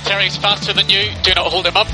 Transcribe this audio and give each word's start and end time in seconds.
Valtteri's 0.00 0.36
faster 0.36 0.72
than 0.72 0.88
you. 0.88 1.10
Do 1.22 1.34
not 1.34 1.46
hold 1.46 1.66
him 1.66 1.76
up. 1.76 1.86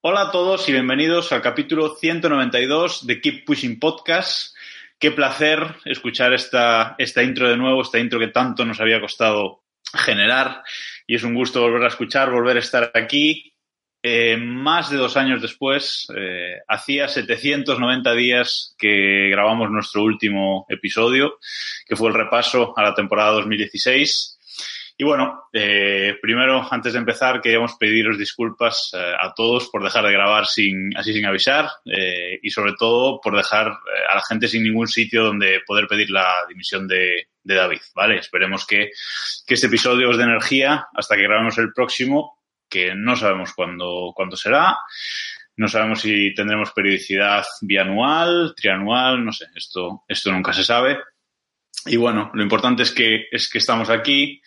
Hola 0.00 0.20
a 0.22 0.30
todos 0.30 0.68
y 0.68 0.72
bienvenidos 0.72 1.32
al 1.32 1.42
capítulo 1.42 1.96
192 1.96 3.06
de 3.06 3.20
Keep 3.20 3.46
Pushing 3.46 3.78
Podcast. 3.80 4.54
Qué 4.98 5.10
placer 5.10 5.76
escuchar 5.84 6.32
esta, 6.34 6.94
esta 6.98 7.22
intro 7.22 7.48
de 7.48 7.56
nuevo, 7.56 7.82
esta 7.82 7.98
intro 7.98 8.18
que 8.18 8.28
tanto 8.28 8.64
nos 8.64 8.80
había 8.80 9.00
costado 9.00 9.64
generar. 9.92 10.62
Y 11.06 11.16
es 11.16 11.24
un 11.24 11.34
gusto 11.34 11.60
volver 11.60 11.84
a 11.84 11.88
escuchar, 11.88 12.30
volver 12.30 12.56
a 12.56 12.60
estar 12.60 12.90
aquí. 12.94 13.53
Eh, 14.06 14.36
más 14.36 14.90
de 14.90 14.98
dos 14.98 15.16
años 15.16 15.40
después, 15.40 16.06
eh, 16.14 16.58
hacía 16.68 17.08
790 17.08 18.12
días 18.12 18.74
que 18.76 19.30
grabamos 19.30 19.70
nuestro 19.70 20.02
último 20.02 20.66
episodio, 20.68 21.38
que 21.86 21.96
fue 21.96 22.08
el 22.08 22.14
repaso 22.14 22.74
a 22.76 22.82
la 22.82 22.94
temporada 22.94 23.30
2016. 23.30 24.38
Y 24.98 25.04
bueno, 25.04 25.44
eh, 25.54 26.18
primero, 26.20 26.68
antes 26.70 26.92
de 26.92 26.98
empezar, 26.98 27.40
queríamos 27.40 27.76
pediros 27.80 28.18
disculpas 28.18 28.92
a 28.94 29.32
todos 29.32 29.70
por 29.70 29.82
dejar 29.82 30.04
de 30.04 30.12
grabar 30.12 30.44
sin, 30.44 30.94
así 30.98 31.14
sin 31.14 31.24
avisar 31.24 31.70
y 32.42 32.50
sobre 32.50 32.74
todo 32.78 33.22
por 33.22 33.34
dejar 33.34 33.68
a 33.68 34.14
la 34.14 34.22
gente 34.28 34.48
sin 34.48 34.64
ningún 34.64 34.86
sitio 34.86 35.24
donde 35.24 35.62
poder 35.66 35.88
pedir 35.88 36.10
la 36.10 36.44
dimisión 36.46 36.86
de, 36.86 37.28
de 37.42 37.54
David, 37.54 37.80
¿vale? 37.94 38.18
Esperemos 38.18 38.66
que, 38.66 38.90
que 39.46 39.54
este 39.54 39.66
episodio 39.66 40.10
os 40.10 40.18
dé 40.18 40.24
energía 40.24 40.88
hasta 40.94 41.16
que 41.16 41.22
grabemos 41.22 41.58
el 41.58 41.72
próximo, 41.72 42.38
que 42.68 42.94
no 42.94 43.16
sabemos 43.16 43.52
cuándo, 43.54 44.12
cuándo 44.14 44.36
será. 44.36 44.78
No 45.56 45.68
sabemos 45.68 46.00
si 46.00 46.34
tendremos 46.34 46.72
periodicidad 46.72 47.44
bianual, 47.60 48.54
trianual, 48.56 49.24
no 49.24 49.32
sé, 49.32 49.46
esto, 49.54 50.02
esto 50.08 50.32
nunca 50.32 50.52
se 50.52 50.64
sabe. 50.64 50.98
Y 51.86 51.96
bueno, 51.96 52.30
lo 52.34 52.42
importante 52.42 52.82
es 52.82 52.90
que, 52.90 53.26
es 53.30 53.48
que 53.48 53.58
estamos 53.58 53.90
aquí. 53.90 54.40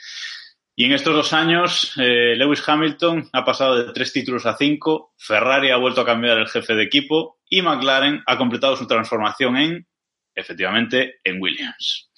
Y 0.75 0.85
en 0.85 0.91
estos 0.91 1.15
dos 1.15 1.33
años, 1.33 1.93
eh, 1.97 2.35
Lewis 2.35 2.67
Hamilton 2.67 3.29
ha 3.33 3.43
pasado 3.43 3.83
de 3.83 3.93
tres 3.93 4.13
títulos 4.13 4.45
a 4.45 4.57
cinco, 4.57 5.13
Ferrari 5.17 5.71
ha 5.71 5.77
vuelto 5.77 6.01
a 6.01 6.05
cambiar 6.05 6.37
el 6.37 6.47
jefe 6.47 6.75
de 6.75 6.83
equipo 6.83 7.39
y 7.49 7.61
McLaren 7.61 8.21
ha 8.25 8.37
completado 8.37 8.75
su 8.75 8.85
transformación 8.85 9.57
en, 9.57 9.87
efectivamente, 10.35 11.19
en 11.23 11.41
Williams. 11.41 12.11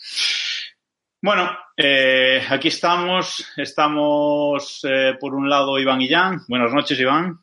Bueno, 1.21 1.49
eh, 1.75 2.41
aquí 2.49 2.69
estamos. 2.69 3.51
Estamos, 3.57 4.79
eh, 4.83 5.15
por 5.19 5.33
un 5.35 5.49
lado, 5.49 5.77
Iván 5.79 6.01
y 6.01 6.07
Jan. 6.09 6.41
Buenas 6.47 6.73
noches, 6.73 6.99
Iván. 6.99 7.39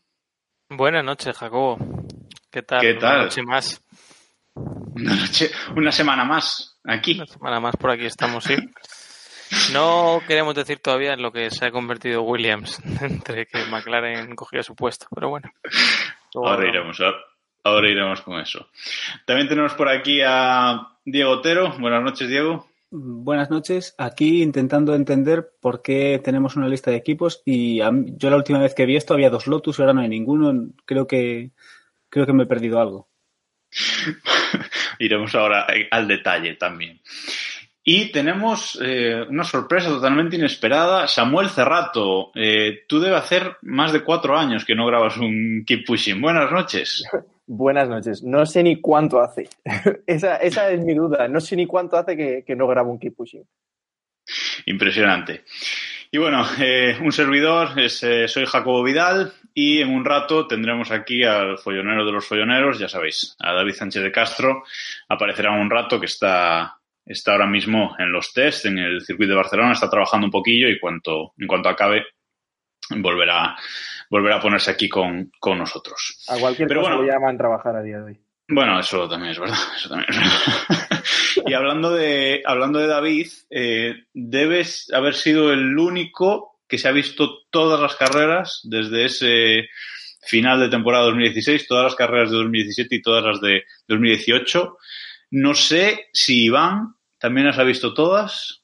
Buenas 0.68 1.04
noches, 1.04 1.36
Jacobo. 1.36 1.78
¿Qué 2.50 2.62
tal? 2.62 2.80
¿Qué 2.80 2.94
tal? 2.94 3.14
Una 3.16 3.24
noche 3.24 3.42
más. 3.42 3.82
Una, 4.54 5.14
noche, 5.14 5.50
una 5.74 5.92
semana 5.92 6.24
más 6.24 6.78
aquí. 6.84 7.16
Una 7.16 7.26
semana 7.26 7.60
más 7.60 7.76
por 7.76 7.90
aquí 7.90 8.06
estamos, 8.06 8.44
sí. 8.44 8.56
No 9.72 10.20
queremos 10.26 10.54
decir 10.54 10.78
todavía 10.80 11.12
en 11.12 11.22
lo 11.22 11.30
que 11.30 11.50
se 11.50 11.66
ha 11.66 11.70
convertido 11.70 12.22
Williams, 12.22 12.80
entre 13.02 13.46
que 13.46 13.64
McLaren 13.66 14.34
cogía 14.34 14.62
su 14.62 14.74
puesto, 14.74 15.06
pero 15.14 15.28
bueno. 15.28 15.50
Ahora 16.34 16.66
iremos, 16.66 16.98
a- 17.00 17.14
ahora 17.62 17.88
iremos 17.90 18.22
con 18.22 18.40
eso. 18.40 18.68
También 19.26 19.48
tenemos 19.48 19.74
por 19.74 19.88
aquí 19.88 20.20
a 20.24 20.88
Diego 21.04 21.30
Otero. 21.32 21.76
Buenas 21.78 22.02
noches, 22.02 22.28
Diego. 22.28 22.66
Buenas 22.98 23.50
noches. 23.50 23.94
Aquí 23.98 24.42
intentando 24.42 24.94
entender 24.94 25.50
por 25.60 25.82
qué 25.82 26.18
tenemos 26.24 26.56
una 26.56 26.66
lista 26.66 26.90
de 26.90 26.96
equipos 26.96 27.42
y 27.44 27.80
mí- 27.92 28.14
yo 28.16 28.30
la 28.30 28.36
última 28.36 28.58
vez 28.58 28.74
que 28.74 28.86
vi 28.86 28.96
esto 28.96 29.12
había 29.12 29.28
dos 29.28 29.46
Lotus 29.46 29.78
y 29.78 29.82
ahora 29.82 29.92
no 29.92 30.00
hay 30.00 30.08
ninguno. 30.08 30.70
Creo 30.86 31.06
que 31.06 31.50
creo 32.08 32.24
que 32.24 32.32
me 32.32 32.44
he 32.44 32.46
perdido 32.46 32.80
algo. 32.80 33.10
Iremos 34.98 35.34
ahora 35.34 35.66
al 35.90 36.08
detalle 36.08 36.54
también. 36.54 37.02
Y 37.84 38.10
tenemos 38.12 38.78
eh, 38.82 39.26
una 39.28 39.44
sorpresa 39.44 39.90
totalmente 39.90 40.36
inesperada. 40.36 41.06
Samuel 41.06 41.50
Cerrato, 41.50 42.32
eh, 42.34 42.84
tú 42.88 42.98
debes 42.98 43.18
hacer 43.20 43.58
más 43.60 43.92
de 43.92 44.00
cuatro 44.04 44.38
años 44.38 44.64
que 44.64 44.74
no 44.74 44.86
grabas 44.86 45.18
un 45.18 45.64
Keep 45.66 45.84
Pushing. 45.84 46.20
Buenas 46.20 46.50
noches. 46.50 47.04
Buenas 47.46 47.88
noches. 47.88 48.22
No 48.22 48.44
sé 48.44 48.62
ni 48.62 48.80
cuánto 48.80 49.20
hace. 49.20 49.48
esa, 50.06 50.36
esa 50.36 50.70
es 50.70 50.80
mi 50.80 50.94
duda. 50.94 51.28
No 51.28 51.40
sé 51.40 51.56
ni 51.56 51.66
cuánto 51.66 51.96
hace 51.96 52.16
que, 52.16 52.44
que 52.44 52.56
no 52.56 52.66
grabo 52.66 52.90
un 52.90 52.98
Keep 52.98 53.16
Pushing. 53.16 53.44
Impresionante. 54.66 55.44
Y 56.10 56.18
bueno, 56.18 56.44
eh, 56.58 56.96
un 57.00 57.12
servidor, 57.12 57.70
eh, 57.76 57.88
soy 57.88 58.46
Jacobo 58.46 58.82
Vidal 58.82 59.32
y 59.52 59.80
en 59.80 59.90
un 59.90 60.04
rato 60.04 60.46
tendremos 60.46 60.90
aquí 60.90 61.24
al 61.24 61.58
follonero 61.58 62.04
de 62.04 62.12
los 62.12 62.26
folloneros, 62.26 62.78
ya 62.78 62.88
sabéis, 62.88 63.36
a 63.40 63.52
David 63.52 63.74
Sánchez 63.74 64.02
de 64.02 64.12
Castro. 64.12 64.62
Aparecerá 65.08 65.50
un 65.52 65.70
rato 65.70 65.98
que 65.98 66.06
está, 66.06 66.78
está 67.04 67.32
ahora 67.32 67.46
mismo 67.46 67.94
en 67.98 68.12
los 68.12 68.32
test 68.32 68.66
en 68.66 68.78
el 68.78 69.02
circuito 69.02 69.32
de 69.32 69.36
Barcelona, 69.36 69.72
está 69.72 69.90
trabajando 69.90 70.26
un 70.26 70.30
poquillo 70.30 70.68
y 70.68 70.78
cuanto, 70.78 71.32
en 71.38 71.46
cuanto 71.46 71.68
acabe 71.68 72.04
volverá, 72.90 73.56
volverá 74.10 74.36
a 74.36 74.40
ponerse 74.40 74.70
aquí 74.70 74.88
con, 74.88 75.32
con 75.38 75.58
nosotros. 75.58 76.24
A 76.28 76.38
cualquier 76.38 76.68
Pero 76.68 76.80
cosa 76.82 76.94
bueno. 76.94 77.06
lo 77.06 77.12
llaman 77.12 77.38
trabajar 77.38 77.76
a 77.76 77.82
día 77.82 77.98
de 77.98 78.04
hoy. 78.04 78.20
Bueno, 78.48 78.78
eso 78.78 79.08
también 79.08 79.32
es 79.32 79.38
verdad. 79.38 79.58
Eso 79.76 79.88
también 79.88 80.08
es 80.10 80.16
verdad. 80.16 81.04
y 81.46 81.52
hablando 81.54 81.90
de, 81.90 82.42
hablando 82.46 82.78
de 82.78 82.86
David, 82.86 83.28
eh, 83.50 83.94
debes 84.14 84.90
haber 84.92 85.14
sido 85.14 85.52
el 85.52 85.76
único 85.78 86.60
que 86.68 86.78
se 86.78 86.88
ha 86.88 86.92
visto 86.92 87.42
todas 87.50 87.80
las 87.80 87.96
carreras 87.96 88.60
desde 88.64 89.04
ese 89.04 89.68
final 90.22 90.60
de 90.60 90.68
temporada 90.68 91.04
2016, 91.04 91.68
todas 91.68 91.84
las 91.84 91.94
carreras 91.94 92.30
de 92.30 92.36
2017 92.36 92.96
y 92.96 93.02
todas 93.02 93.24
las 93.24 93.40
de 93.40 93.62
2018. 93.88 94.76
No 95.30 95.54
sé 95.54 96.08
si 96.12 96.44
Iván 96.44 96.96
también 97.18 97.46
las 97.46 97.58
ha 97.58 97.64
visto 97.64 97.94
todas. 97.94 98.62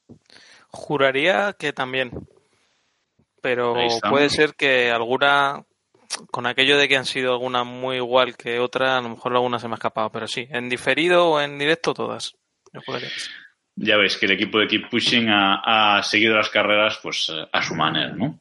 Juraría 0.69 1.55
que 1.57 1.73
también. 1.73 2.11
Pero 3.43 3.75
puede 4.09 4.29
ser 4.29 4.55
que 4.55 4.89
alguna, 4.89 5.65
con 6.31 6.47
aquello 6.47 6.77
de 6.77 6.87
que 6.87 6.95
han 6.95 7.05
sido 7.05 7.33
alguna 7.33 7.65
muy 7.65 7.97
igual 7.97 8.37
que 8.37 8.59
otra, 8.59 8.97
a 8.97 9.01
lo 9.01 9.09
mejor 9.09 9.33
alguna 9.33 9.59
se 9.59 9.67
me 9.67 9.73
ha 9.73 9.75
escapado. 9.75 10.09
Pero 10.09 10.27
sí, 10.27 10.47
en 10.49 10.69
diferido 10.69 11.29
o 11.29 11.41
en 11.41 11.59
directo 11.59 11.93
todas. 11.93 12.33
Ya 13.75 13.97
veis 13.97 14.17
que 14.17 14.27
el 14.27 14.31
equipo 14.31 14.59
de 14.59 14.67
Keep 14.67 14.89
Pushing 14.89 15.29
ha, 15.29 15.97
ha 15.97 16.03
seguido 16.03 16.35
las 16.35 16.49
carreras 16.49 16.99
pues 17.03 17.29
eh, 17.29 17.45
a 17.51 17.61
su 17.61 17.75
manera, 17.75 18.13
¿no? 18.13 18.39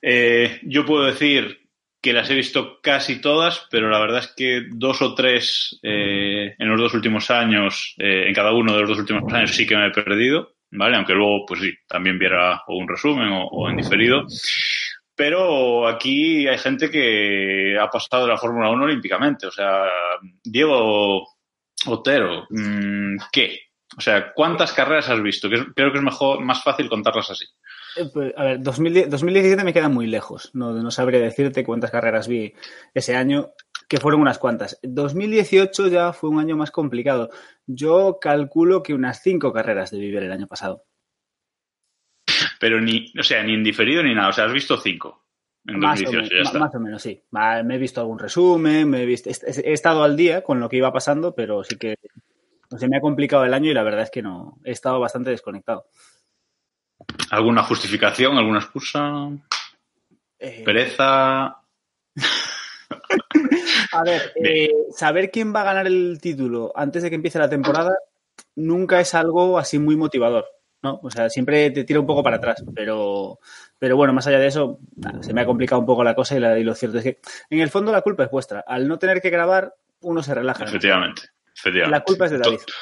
Eh, 0.00 0.60
yo 0.62 0.86
puedo 0.86 1.04
decir 1.04 1.62
que 2.02 2.12
las 2.12 2.28
he 2.30 2.34
visto 2.34 2.80
casi 2.82 3.20
todas, 3.20 3.66
pero 3.70 3.88
la 3.88 4.00
verdad 4.00 4.18
es 4.18 4.34
que 4.36 4.64
dos 4.70 5.00
o 5.02 5.14
tres 5.14 5.78
eh, 5.82 6.56
en 6.58 6.68
los 6.68 6.80
dos 6.80 6.94
últimos 6.94 7.30
años, 7.30 7.94
eh, 7.98 8.24
en 8.26 8.34
cada 8.34 8.52
uno 8.52 8.74
de 8.74 8.80
los 8.80 8.88
dos 8.88 8.98
últimos 8.98 9.32
años 9.32 9.52
sí 9.52 9.66
que 9.66 9.76
me 9.76 9.86
he 9.86 9.90
perdido, 9.90 10.52
¿vale? 10.72 10.96
Aunque 10.96 11.14
luego, 11.14 11.44
pues 11.46 11.60
sí, 11.60 11.72
también 11.86 12.18
viera 12.18 12.62
o 12.66 12.76
un 12.76 12.88
resumen 12.88 13.28
o, 13.32 13.68
en 13.68 13.76
diferido. 13.76 14.24
Pero 15.14 15.86
aquí 15.86 16.48
hay 16.48 16.58
gente 16.58 16.90
que 16.90 17.76
ha 17.78 17.88
pasado 17.88 18.24
de 18.24 18.32
la 18.32 18.38
Fórmula 18.38 18.70
1 18.70 18.84
olímpicamente. 18.84 19.46
O 19.46 19.50
sea, 19.50 19.84
Diego 20.42 21.26
Otero, 21.86 22.46
mm, 22.50 23.16
¿qué? 23.30 23.58
O 23.96 24.00
sea, 24.00 24.32
¿cuántas 24.32 24.72
carreras 24.72 25.10
has 25.10 25.22
visto? 25.22 25.48
Creo 25.50 25.92
que 25.92 25.98
es 25.98 26.04
mejor, 26.04 26.40
más 26.40 26.62
fácil 26.62 26.88
contarlas 26.88 27.30
así. 27.30 27.44
Eh, 27.96 28.08
pues, 28.12 28.32
a 28.36 28.44
ver, 28.44 28.62
2010 28.62 29.10
2017 29.10 29.64
me 29.64 29.74
queda 29.74 29.90
muy 29.90 30.06
lejos. 30.06 30.50
No, 30.54 30.72
no 30.72 30.90
sabría 30.90 31.20
decirte 31.20 31.64
cuántas 31.64 31.90
carreras 31.90 32.26
vi 32.26 32.54
ese 32.94 33.14
año, 33.14 33.50
que 33.92 34.00
fueron 34.00 34.22
unas 34.22 34.38
cuantas. 34.38 34.78
2018 34.82 35.88
ya 35.88 36.14
fue 36.14 36.30
un 36.30 36.40
año 36.40 36.56
más 36.56 36.70
complicado. 36.70 37.28
Yo 37.66 38.16
calculo 38.18 38.82
que 38.82 38.94
unas 38.94 39.20
cinco 39.22 39.52
carreras 39.52 39.90
debí 39.90 40.10
ver 40.10 40.22
el 40.22 40.32
año 40.32 40.46
pasado. 40.46 40.86
Pero 42.58 42.80
ni, 42.80 43.12
o 43.20 43.22
sea, 43.22 43.42
ni 43.42 43.52
en 43.52 43.62
diferido 43.62 44.02
ni 44.02 44.14
nada. 44.14 44.30
O 44.30 44.32
sea, 44.32 44.46
has 44.46 44.52
visto 44.54 44.78
cinco 44.78 45.26
en 45.66 45.78
Más 45.78 46.00
o, 46.00 46.04
2018, 46.04 46.22
men- 46.22 46.30
ya 46.30 46.36
ma- 46.36 46.42
está. 46.48 46.58
más 46.58 46.74
o 46.74 46.80
menos, 46.80 47.02
sí. 47.02 47.22
Me 47.32 47.74
he 47.74 47.78
visto 47.78 48.00
algún 48.00 48.18
resumen, 48.18 48.88
me 48.88 49.02
he, 49.02 49.04
visto, 49.04 49.28
he- 49.28 49.72
estado 49.74 50.04
al 50.04 50.16
día 50.16 50.42
con 50.42 50.58
lo 50.58 50.70
que 50.70 50.78
iba 50.78 50.90
pasando, 50.90 51.34
pero 51.34 51.62
sí 51.62 51.76
que 51.76 51.96
se 52.74 52.88
me 52.88 52.96
ha 52.96 53.00
complicado 53.02 53.44
el 53.44 53.52
año 53.52 53.70
y 53.70 53.74
la 53.74 53.82
verdad 53.82 54.04
es 54.04 54.10
que 54.10 54.22
no, 54.22 54.58
he 54.64 54.70
estado 54.70 55.00
bastante 55.00 55.28
desconectado. 55.28 55.84
¿Alguna 57.30 57.62
justificación, 57.62 58.38
alguna 58.38 58.60
excusa? 58.60 59.28
Eh, 60.38 60.62
¿Pereza? 60.64 61.58
A 63.92 64.02
ver, 64.04 64.32
eh, 64.44 64.70
saber 64.94 65.30
quién 65.30 65.54
va 65.54 65.62
a 65.62 65.64
ganar 65.64 65.86
el 65.86 66.18
título 66.20 66.72
antes 66.74 67.02
de 67.02 67.10
que 67.10 67.16
empiece 67.16 67.38
la 67.38 67.48
temporada 67.50 67.96
nunca 68.56 69.00
es 69.00 69.14
algo 69.14 69.58
así 69.58 69.78
muy 69.78 69.96
motivador. 69.96 70.46
¿no? 70.82 70.98
O 71.02 71.10
sea, 71.10 71.30
siempre 71.30 71.70
te 71.70 71.84
tira 71.84 72.00
un 72.00 72.06
poco 72.06 72.24
para 72.24 72.36
atrás, 72.38 72.64
pero, 72.74 73.38
pero 73.78 73.96
bueno, 73.96 74.12
más 74.12 74.26
allá 74.26 74.40
de 74.40 74.48
eso, 74.48 74.80
nada, 74.96 75.22
se 75.22 75.32
me 75.32 75.40
ha 75.40 75.46
complicado 75.46 75.78
un 75.80 75.86
poco 75.86 76.02
la 76.02 76.14
cosa 76.16 76.36
y, 76.36 76.40
la, 76.40 76.58
y 76.58 76.64
lo 76.64 76.74
cierto 76.74 76.98
es 76.98 77.04
que 77.04 77.20
en 77.50 77.60
el 77.60 77.70
fondo 77.70 77.92
la 77.92 78.02
culpa 78.02 78.24
es 78.24 78.30
vuestra. 78.32 78.64
Al 78.66 78.88
no 78.88 78.98
tener 78.98 79.20
que 79.22 79.30
grabar, 79.30 79.74
uno 80.00 80.24
se 80.24 80.34
relaja. 80.34 80.64
Efectivamente. 80.64 81.22
efectivamente. 81.56 81.96
La 81.96 82.02
culpa 82.02 82.24
es 82.24 82.32
de 82.32 82.38
David. 82.38 82.58
To- 82.58 82.72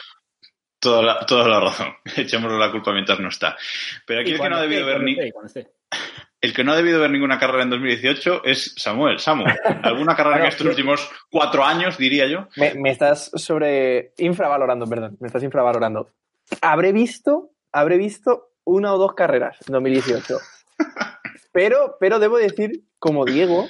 Toda 0.78 1.02
la, 1.02 1.26
toda 1.26 1.46
la 1.46 1.60
razón. 1.60 1.88
Echémosle 2.16 2.58
la 2.58 2.70
culpa 2.72 2.90
mientras 2.94 3.20
no 3.20 3.28
está. 3.28 3.54
Pero 4.06 4.22
aquí 4.22 4.30
el 4.32 4.40
que 4.40 4.48
no 4.48 4.56
ha 4.56 4.62
debido 4.62 4.86
ver 4.86 5.02
ni, 5.02 5.12
esté. 5.44 5.68
El 6.40 6.54
que 6.54 6.64
no 6.64 6.72
ha 6.72 6.76
debido 6.76 7.00
ver 7.00 7.10
ninguna 7.10 7.38
carrera 7.38 7.64
en 7.64 7.70
2018 7.70 8.44
es 8.44 8.74
Samuel. 8.76 9.18
Samu, 9.18 9.44
¿alguna 9.82 10.16
carrera 10.16 10.40
en 10.40 10.46
estos 10.46 10.66
últimos 10.66 11.10
cuatro 11.30 11.64
años, 11.64 11.98
diría 11.98 12.26
yo? 12.26 12.48
Me, 12.56 12.74
me 12.74 12.90
estás 12.90 13.30
sobre 13.34 14.14
infravalorando, 14.18 14.86
perdón, 14.86 15.16
me 15.20 15.26
estás 15.26 15.42
infravalorando. 15.42 16.08
Habré 16.62 16.92
visto, 16.92 17.50
habré 17.72 17.98
visto 17.98 18.52
una 18.64 18.94
o 18.94 18.98
dos 18.98 19.14
carreras 19.14 19.58
en 19.66 19.72
2018. 19.72 20.38
Pero, 21.52 21.96
pero 21.98 22.20
debo 22.20 22.38
decir, 22.38 22.84
como 23.00 23.24
Diego, 23.24 23.66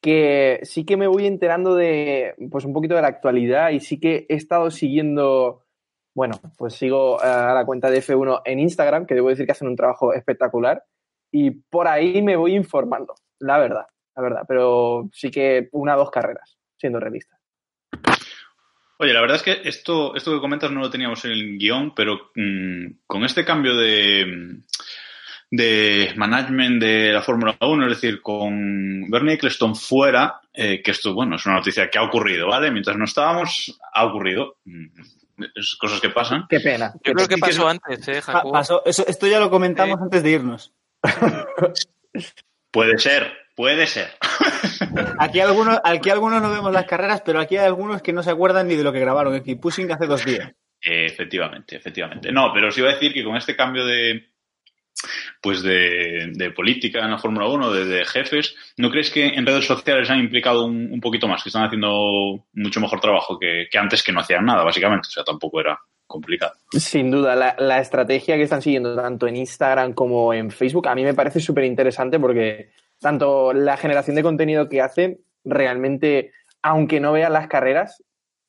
que 0.00 0.60
sí 0.62 0.84
que 0.84 0.96
me 0.96 1.08
voy 1.08 1.26
enterando 1.26 1.74
de, 1.74 2.36
pues 2.52 2.64
un 2.64 2.72
poquito 2.72 2.94
de 2.94 3.02
la 3.02 3.08
actualidad 3.08 3.70
y 3.70 3.80
sí 3.80 3.98
que 3.98 4.26
he 4.28 4.36
estado 4.36 4.70
siguiendo, 4.70 5.64
bueno, 6.14 6.40
pues 6.56 6.74
sigo 6.74 7.20
eh, 7.20 7.26
a 7.26 7.52
la 7.52 7.66
cuenta 7.66 7.90
de 7.90 8.00
F1 8.00 8.42
en 8.44 8.60
Instagram, 8.60 9.06
que 9.06 9.16
debo 9.16 9.30
decir 9.30 9.44
que 9.44 9.50
hacen 9.50 9.66
un 9.66 9.74
trabajo 9.74 10.14
espectacular 10.14 10.84
y 11.30 11.50
por 11.50 11.88
ahí 11.88 12.22
me 12.22 12.36
voy 12.36 12.54
informando, 12.54 13.14
la 13.40 13.58
verdad, 13.58 13.86
la 14.14 14.22
verdad, 14.22 14.42
pero 14.48 15.08
sí 15.12 15.30
que 15.30 15.68
una 15.72 15.94
o 15.96 15.98
dos 15.98 16.10
carreras, 16.10 16.56
siendo 16.76 16.98
realista. 17.00 17.38
Oye, 18.98 19.12
la 19.12 19.20
verdad 19.20 19.36
es 19.36 19.42
que 19.42 19.68
esto, 19.68 20.14
esto 20.16 20.32
que 20.32 20.40
comentas 20.40 20.70
no 20.70 20.80
lo 20.80 20.90
teníamos 20.90 21.22
en 21.26 21.32
el 21.32 21.58
guion, 21.58 21.94
pero 21.94 22.30
mm, 22.34 22.86
con 23.06 23.24
este 23.24 23.44
cambio 23.44 23.76
de, 23.76 24.56
de 25.50 26.12
management 26.16 26.82
de 26.82 27.12
la 27.12 27.20
Fórmula 27.20 27.56
1, 27.60 27.84
es 27.88 27.90
decir, 28.00 28.22
con 28.22 29.10
Bernie 29.10 29.34
Eccleston 29.34 29.76
fuera, 29.76 30.40
eh, 30.54 30.80
que 30.82 30.92
esto, 30.92 31.12
bueno, 31.12 31.36
es 31.36 31.44
una 31.44 31.56
noticia 31.56 31.90
que 31.90 31.98
ha 31.98 32.04
ocurrido, 32.04 32.48
¿vale? 32.48 32.70
Mientras 32.70 32.96
no 32.96 33.04
estábamos, 33.04 33.78
ha 33.92 34.06
ocurrido. 34.06 34.56
Mm, 34.64 34.86
Es 35.54 35.76
cosas 35.78 36.00
que 36.00 36.08
pasan. 36.08 36.46
Qué 36.48 36.60
pena. 36.60 36.94
Yo 37.04 37.12
creo 37.12 37.28
que 37.28 37.36
pasó 37.36 37.68
antes, 37.68 38.08
¿eh, 38.08 38.22
Jacobo? 38.22 38.52
pasó- 38.54 38.82
eso- 38.86 39.06
esto 39.06 39.26
ya 39.26 39.38
lo 39.38 39.50
comentamos 39.50 40.00
antes 40.00 40.22
de 40.22 40.30
irnos. 40.30 40.72
Puede 42.70 42.98
ser, 42.98 43.32
puede 43.54 43.86
ser. 43.86 44.10
Aquí 45.18 45.40
algunos, 45.40 45.78
aquí 45.82 46.10
algunos 46.10 46.42
no 46.42 46.50
vemos 46.50 46.72
las 46.72 46.84
carreras, 46.84 47.22
pero 47.24 47.40
aquí 47.40 47.56
hay 47.56 47.64
algunos 47.64 48.02
que 48.02 48.12
no 48.12 48.22
se 48.22 48.30
acuerdan 48.30 48.68
ni 48.68 48.74
de 48.74 48.84
lo 48.84 48.92
que 48.92 49.00
grabaron 49.00 49.34
en 49.34 49.42
Keep 49.42 49.60
Pushing 49.60 49.90
hace 49.90 50.06
dos 50.06 50.22
días. 50.24 50.52
Efectivamente, 50.78 51.76
efectivamente. 51.76 52.30
No, 52.30 52.52
pero 52.52 52.68
os 52.68 52.76
iba 52.76 52.90
a 52.90 52.92
decir 52.92 53.14
que 53.14 53.24
con 53.24 53.34
este 53.34 53.56
cambio 53.56 53.86
de 53.86 54.26
pues 55.40 55.62
de, 55.62 56.32
de 56.32 56.50
política 56.50 57.00
en 57.00 57.10
la 57.10 57.18
Fórmula 57.18 57.46
1, 57.48 57.72
de, 57.72 57.84
de 57.84 58.04
jefes, 58.04 58.54
¿no 58.76 58.90
crees 58.90 59.10
que 59.10 59.26
en 59.26 59.46
redes 59.46 59.66
sociales 59.66 60.10
han 60.10 60.20
implicado 60.20 60.64
un, 60.66 60.90
un 60.92 61.00
poquito 61.00 61.28
más? 61.28 61.42
Que 61.42 61.48
están 61.50 61.64
haciendo 61.64 62.46
mucho 62.54 62.80
mejor 62.80 63.00
trabajo 63.00 63.38
que, 63.38 63.68
que 63.70 63.78
antes 63.78 64.02
que 64.02 64.12
no 64.12 64.20
hacían 64.20 64.44
nada, 64.44 64.64
básicamente. 64.64 65.08
O 65.08 65.10
sea, 65.10 65.24
tampoco 65.24 65.60
era 65.60 65.78
complicado. 66.06 66.52
Sin 66.72 67.10
duda, 67.10 67.34
la, 67.34 67.78
estrategia 67.80 68.36
que 68.36 68.42
están 68.42 68.62
siguiendo 68.62 68.94
tanto 68.96 69.26
en 69.26 69.36
Instagram 69.36 69.92
como 69.92 70.32
en 70.32 70.50
Facebook 70.50 70.88
a 70.88 70.94
mí 70.94 71.04
me 71.04 71.14
parece 71.14 71.40
súper 71.40 71.64
interesante 71.64 72.18
porque 72.18 72.70
tanto 73.00 73.52
la 73.52 73.76
generación 73.76 74.16
de 74.16 74.22
contenido 74.22 74.68
que 74.68 74.80
hacen 74.80 75.20
realmente, 75.44 76.32
aunque 76.62 77.00
no 77.00 77.12
veas 77.12 77.30
las 77.30 77.48
carreras, 77.48 78.02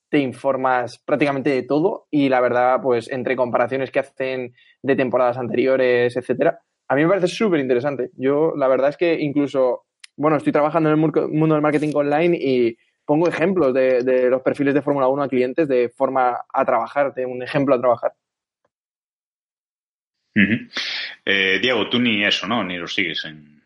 te 0.09 0.19
informas 0.19 0.99
prácticamente 0.99 1.49
de 1.49 1.63
todo 1.63 2.07
y 2.09 2.29
la 2.29 2.39
verdad, 2.39 2.79
pues 2.81 3.09
entre 3.11 3.35
comparaciones 3.35 3.91
que 3.91 3.99
hacen 3.99 4.53
de 4.81 4.95
temporadas 4.95 5.37
anteriores, 5.37 6.15
etcétera, 6.15 6.61
a 6.87 6.95
mí 6.95 7.03
me 7.03 7.09
parece 7.09 7.27
súper 7.27 7.59
interesante. 7.59 8.11
Yo 8.15 8.53
la 8.55 8.67
verdad 8.67 8.89
es 8.89 8.97
que 8.97 9.19
incluso, 9.19 9.85
bueno, 10.15 10.37
estoy 10.37 10.53
trabajando 10.53 10.89
en 10.89 10.95
el 10.95 11.01
mundo 11.01 11.55
del 11.55 11.61
marketing 11.61 11.91
online 11.93 12.37
y 12.37 12.77
pongo 13.07 13.29
ejemplos 13.29 13.73
de, 13.73 14.03
de 14.03 14.29
los 14.29 14.41
perfiles 14.41 14.73
de 14.73 14.81
Fórmula 14.81 15.07
1 15.07 15.23
a 15.23 15.29
clientes 15.29 15.67
de 15.67 15.87
forma 15.87 16.45
a 16.53 16.65
trabajar, 16.65 17.13
de 17.13 17.25
un 17.25 17.41
ejemplo 17.41 17.73
a 17.73 17.79
trabajar. 17.79 18.13
Eh, 21.25 21.59
Diego, 21.61 21.89
tú 21.89 21.99
ni 21.99 22.23
eso, 22.23 22.45
¿no? 22.47 22.63
Ni 22.63 22.77
lo 22.77 22.85
sigues 22.85 23.23
en 23.25 23.63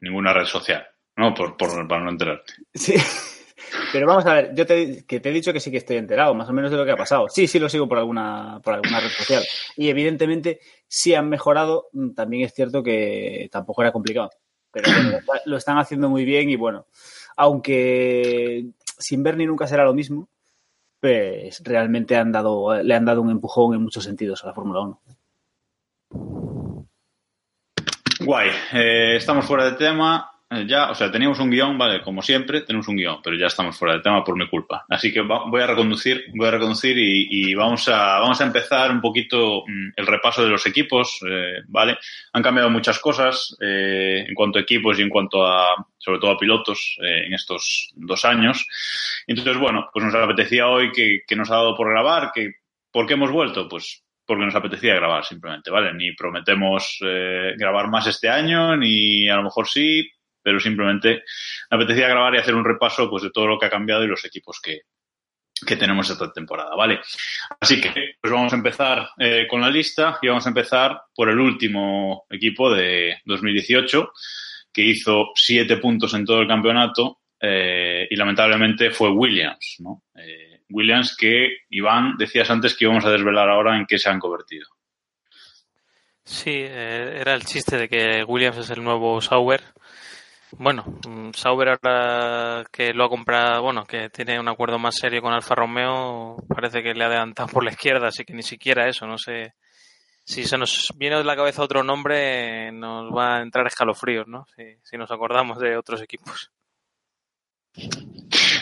ninguna 0.00 0.32
red 0.32 0.44
social, 0.44 0.86
¿no? 1.16 1.34
Por, 1.34 1.56
por, 1.56 1.86
para 1.88 2.04
no 2.04 2.10
enterarte. 2.10 2.54
Sí. 2.72 2.94
Pero 3.92 4.06
vamos 4.06 4.24
a 4.24 4.34
ver, 4.34 4.54
yo 4.54 4.64
te, 4.64 5.04
que 5.04 5.18
te 5.18 5.30
he 5.30 5.32
dicho 5.32 5.52
que 5.52 5.58
sí 5.58 5.72
que 5.72 5.78
estoy 5.78 5.96
enterado, 5.96 6.32
más 6.34 6.48
o 6.48 6.52
menos 6.52 6.70
de 6.70 6.76
lo 6.76 6.84
que 6.84 6.92
ha 6.92 6.96
pasado. 6.96 7.28
Sí, 7.28 7.48
sí 7.48 7.58
lo 7.58 7.68
sigo 7.68 7.88
por 7.88 7.98
alguna, 7.98 8.60
por 8.62 8.74
alguna 8.74 9.00
red 9.00 9.08
social. 9.08 9.42
Y 9.76 9.88
evidentemente, 9.88 10.60
sí 10.86 11.12
han 11.12 11.28
mejorado. 11.28 11.88
Mm, 11.92 12.14
También 12.14 12.44
es 12.44 12.54
cierto 12.54 12.84
que 12.84 13.48
tampoco 13.50 13.82
era 13.82 13.90
complicado. 13.90 14.30
Pero 14.70 14.90
bueno, 14.92 15.18
lo 15.46 15.56
están 15.56 15.78
haciendo 15.78 16.08
muy 16.08 16.24
bien 16.24 16.48
y 16.50 16.56
bueno, 16.56 16.86
aunque 17.36 18.66
sin 18.98 19.22
Bernie 19.22 19.46
nunca 19.46 19.66
será 19.66 19.84
lo 19.84 19.94
mismo, 19.94 20.28
pues 21.00 21.62
realmente 21.64 22.14
le 22.14 22.20
han 22.20 22.32
dado 23.04 23.22
un 23.22 23.30
empujón 23.30 23.74
en 23.74 23.82
muchos 23.82 24.04
sentidos 24.04 24.42
a 24.42 24.48
la 24.48 24.54
Fórmula 24.54 24.80
1. 24.80 25.00
Guay, 28.20 28.50
eh, 28.72 29.16
estamos 29.16 29.44
fuera 29.44 29.66
de 29.66 29.72
tema. 29.72 30.30
Eh, 30.48 30.64
ya, 30.68 30.90
o 30.90 30.94
sea, 30.94 31.10
teníamos 31.10 31.40
un 31.40 31.50
guion, 31.50 31.76
vale, 31.76 32.02
como 32.02 32.22
siempre, 32.22 32.60
tenemos 32.60 32.86
un 32.86 32.96
guion, 32.96 33.20
pero 33.22 33.36
ya 33.36 33.46
estamos 33.46 33.76
fuera 33.76 33.94
de 33.94 34.00
tema 34.00 34.22
por 34.22 34.36
mi 34.36 34.48
culpa. 34.48 34.84
Así 34.88 35.12
que 35.12 35.20
voy 35.20 35.60
a 35.60 35.66
reconducir, 35.66 36.26
voy 36.34 36.46
a 36.46 36.52
reconducir 36.52 36.96
y, 36.96 37.26
y 37.30 37.54
vamos 37.54 37.88
a 37.88 38.20
vamos 38.20 38.40
a 38.40 38.44
empezar 38.44 38.92
un 38.92 39.00
poquito 39.00 39.64
mm, 39.66 39.94
el 39.96 40.06
repaso 40.06 40.44
de 40.44 40.50
los 40.50 40.64
equipos, 40.66 41.18
eh, 41.28 41.62
vale. 41.66 41.98
Han 42.32 42.42
cambiado 42.44 42.70
muchas 42.70 43.00
cosas 43.00 43.56
eh, 43.60 44.24
en 44.28 44.34
cuanto 44.34 44.58
a 44.58 44.62
equipos 44.62 44.98
y 44.98 45.02
en 45.02 45.08
cuanto 45.08 45.44
a, 45.44 45.84
sobre 45.98 46.20
todo 46.20 46.30
a 46.30 46.38
pilotos 46.38 46.96
eh, 47.02 47.26
en 47.26 47.34
estos 47.34 47.90
dos 47.96 48.24
años. 48.24 48.64
Entonces, 49.26 49.58
bueno, 49.58 49.88
pues 49.92 50.04
nos 50.04 50.14
apetecía 50.14 50.68
hoy 50.68 50.92
que, 50.92 51.22
que 51.26 51.36
nos 51.36 51.50
ha 51.50 51.56
dado 51.56 51.76
por 51.76 51.90
grabar, 51.90 52.30
que 52.32 52.52
¿por 52.92 53.06
qué 53.06 53.14
hemos 53.14 53.32
vuelto? 53.32 53.68
Pues 53.68 54.04
porque 54.26 54.44
nos 54.44 54.54
apetecía 54.54 54.94
grabar 54.94 55.24
simplemente, 55.24 55.70
¿vale? 55.70 55.94
Ni 55.94 56.12
prometemos 56.12 56.98
eh, 57.00 57.54
grabar 57.56 57.88
más 57.88 58.06
este 58.08 58.28
año, 58.28 58.76
ni 58.76 59.28
a 59.28 59.36
lo 59.36 59.44
mejor 59.44 59.68
sí, 59.68 60.08
pero 60.46 60.60
simplemente 60.60 61.24
me 61.68 61.76
apetecía 61.76 62.06
grabar 62.06 62.32
y 62.36 62.38
hacer 62.38 62.54
un 62.54 62.64
repaso 62.64 63.10
pues 63.10 63.24
de 63.24 63.32
todo 63.32 63.48
lo 63.48 63.58
que 63.58 63.66
ha 63.66 63.70
cambiado 63.70 64.04
y 64.04 64.06
los 64.06 64.24
equipos 64.24 64.60
que, 64.62 64.82
que 65.66 65.74
tenemos 65.74 66.08
esta 66.08 66.32
temporada, 66.32 66.76
¿vale? 66.76 67.00
Así 67.58 67.80
que 67.80 68.14
pues 68.20 68.32
vamos 68.32 68.52
a 68.52 68.56
empezar 68.56 69.08
eh, 69.18 69.48
con 69.50 69.60
la 69.60 69.68
lista 69.68 70.20
y 70.22 70.28
vamos 70.28 70.46
a 70.46 70.50
empezar 70.50 71.00
por 71.12 71.30
el 71.30 71.40
último 71.40 72.26
equipo 72.30 72.72
de 72.72 73.16
2018 73.24 74.12
que 74.72 74.82
hizo 74.82 75.32
siete 75.34 75.78
puntos 75.78 76.14
en 76.14 76.24
todo 76.24 76.42
el 76.42 76.46
campeonato 76.46 77.22
eh, 77.40 78.06
y 78.08 78.14
lamentablemente 78.14 78.92
fue 78.92 79.10
Williams, 79.10 79.78
¿no? 79.80 80.04
Eh, 80.14 80.60
Williams 80.70 81.16
que, 81.16 81.64
Iván, 81.70 82.16
decías 82.16 82.48
antes 82.50 82.76
que 82.76 82.84
íbamos 82.84 83.04
a 83.04 83.10
desvelar 83.10 83.48
ahora 83.48 83.76
en 83.76 83.84
qué 83.84 83.98
se 83.98 84.10
han 84.10 84.20
convertido. 84.20 84.68
Sí, 86.22 86.56
era 86.60 87.34
el 87.34 87.44
chiste 87.44 87.76
de 87.76 87.88
que 87.88 88.24
Williams 88.24 88.58
es 88.58 88.70
el 88.70 88.82
nuevo 88.82 89.20
Sauber. 89.20 89.62
Bueno, 90.58 90.84
mm, 91.06 91.32
Sauber 91.32 91.78
que 92.72 92.94
lo 92.94 93.04
ha 93.04 93.08
comprado, 93.08 93.62
bueno, 93.62 93.84
que 93.84 94.08
tiene 94.08 94.40
un 94.40 94.48
acuerdo 94.48 94.78
más 94.78 94.96
serio 94.96 95.20
con 95.20 95.32
Alfa 95.32 95.54
Romeo, 95.54 96.36
parece 96.48 96.82
que 96.82 96.94
le 96.94 97.04
ha 97.04 97.08
adelantado 97.08 97.48
por 97.48 97.62
la 97.62 97.72
izquierda, 97.72 98.08
así 98.08 98.24
que 98.24 98.32
ni 98.32 98.42
siquiera 98.42 98.88
eso, 98.88 99.06
no 99.06 99.18
sé. 99.18 99.54
Si 100.24 100.44
se 100.44 100.58
nos 100.58 100.88
viene 100.96 101.18
de 101.18 101.24
la 101.24 101.36
cabeza 101.36 101.62
otro 101.62 101.84
nombre, 101.84 102.72
nos 102.72 103.14
va 103.14 103.36
a 103.36 103.42
entrar 103.42 103.66
escalofríos, 103.66 104.26
¿no? 104.26 104.46
Si, 104.56 104.62
si 104.82 104.96
nos 104.96 105.10
acordamos 105.10 105.58
de 105.58 105.76
otros 105.76 106.02
equipos. 106.02 106.50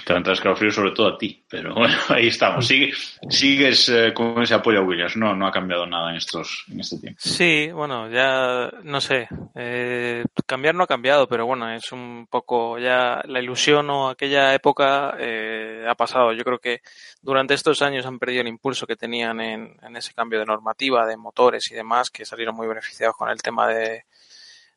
Te 0.04 0.12
va 0.12 0.18
a 0.18 0.70
sobre 0.70 0.90
todo 0.92 1.08
a 1.08 1.18
ti, 1.18 1.42
pero 1.48 1.74
bueno, 1.74 1.94
ahí 2.08 2.28
estamos. 2.28 2.66
Sigue, 2.66 2.92
sigues 3.28 3.88
eh, 3.88 4.12
con 4.12 4.42
ese 4.42 4.54
apoyo 4.54 4.80
a 4.80 4.82
Williams, 4.82 5.16
no, 5.16 5.34
no 5.34 5.46
ha 5.46 5.52
cambiado 5.52 5.86
nada 5.86 6.10
en 6.10 6.16
estos 6.16 6.64
en 6.70 6.80
este 6.80 6.98
tiempo. 6.98 7.18
Sí, 7.22 7.70
bueno, 7.72 8.10
ya 8.10 8.70
no 8.82 9.00
sé. 9.00 9.28
eh, 9.54 10.24
cambiar 10.46 10.74
no 10.74 10.84
ha 10.84 10.86
cambiado, 10.86 11.26
pero 11.26 11.46
bueno, 11.46 11.70
es 11.72 11.90
un 11.92 12.26
poco 12.28 12.78
ya 12.78 13.22
la 13.26 13.40
ilusión 13.40 13.88
o 13.90 14.08
aquella 14.10 14.54
época 14.54 15.16
eh, 15.18 15.84
ha 15.88 15.94
pasado. 15.94 16.32
Yo 16.32 16.44
creo 16.44 16.58
que 16.58 16.80
durante 17.22 17.54
estos 17.54 17.80
años 17.80 18.04
han 18.04 18.18
perdido 18.18 18.42
el 18.42 18.48
impulso 18.48 18.86
que 18.86 18.96
tenían 18.96 19.40
en, 19.40 19.76
en 19.82 19.96
ese 19.96 20.12
cambio 20.12 20.38
de 20.38 20.46
normativa, 20.46 21.06
de 21.06 21.16
motores 21.16 21.70
y 21.70 21.74
demás, 21.74 22.10
que 22.10 22.26
salieron 22.26 22.54
muy 22.54 22.66
beneficiados 22.66 23.16
con 23.16 23.30
el 23.30 23.40
tema 23.40 23.68
de, 23.68 24.04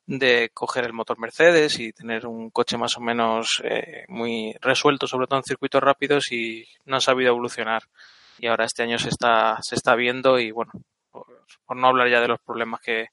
de 0.08 0.50
coger 0.54 0.86
el 0.86 0.94
motor 0.94 1.20
Mercedes 1.20 1.80
y 1.80 1.92
tener 1.92 2.26
un 2.26 2.50
coche 2.50 2.78
más 2.78 2.98
o 2.98 3.02
menos 3.02 3.62
eh, 3.64 4.06
muy 4.08 4.56
resuelto, 4.62 5.06
sobre 5.06 5.28
todo 5.28 5.40
en 5.40 5.44
circuitos 5.44 5.84
rápidos 5.84 6.32
y 6.32 6.66
no 6.86 6.96
han 6.96 7.02
sabido 7.02 7.32
evolucionar. 7.32 7.84
Y 8.40 8.48
ahora 8.48 8.66
este 8.66 8.84
año 8.84 8.98
se 8.98 9.10
está, 9.10 9.58
se 9.62 9.76
está 9.76 9.96
viendo 9.96 10.40
y 10.40 10.52
bueno, 10.52 10.72
por, 11.12 11.28
no 11.76 11.88
hablar 11.88 12.10
ya 12.10 12.22
de 12.22 12.30
los 12.30 12.40
problemas 12.40 12.80
que, 12.80 13.08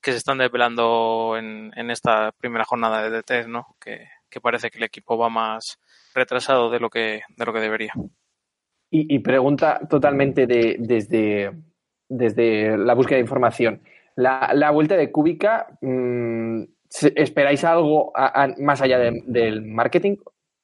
que 0.00 0.12
se 0.12 0.18
están 0.18 0.38
desvelando 0.38 1.34
en, 1.36 1.72
en 1.74 1.90
esta 1.90 2.30
primera 2.32 2.64
jornada 2.64 3.02
de 3.02 3.10
DT, 3.10 3.48
¿no? 3.48 3.74
Que, 3.80 4.06
que 4.30 4.40
parece 4.40 4.70
que 4.70 4.78
el 4.78 4.84
equipo 4.84 5.18
va 5.18 5.28
más 5.28 5.80
retrasado 6.14 6.70
de 6.70 6.78
lo 6.78 6.88
que, 6.90 7.22
de 7.36 7.44
lo 7.44 7.52
que 7.52 7.60
debería. 7.60 7.92
Y, 8.88 9.12
y 9.12 9.18
pregunta 9.18 9.80
totalmente 9.90 10.46
de, 10.46 10.76
desde, 10.78 11.52
desde 12.08 12.78
la 12.78 12.94
búsqueda 12.94 13.16
de 13.16 13.22
información. 13.22 13.82
La, 14.16 14.50
la 14.54 14.70
vuelta 14.70 14.96
de 14.96 15.12
Kubica, 15.12 15.66
mm, 15.80 16.62
¿esperáis 17.14 17.64
algo 17.64 18.12
más 18.58 18.82
allá 18.82 18.98
del 18.98 19.62
marketing? 19.62 20.16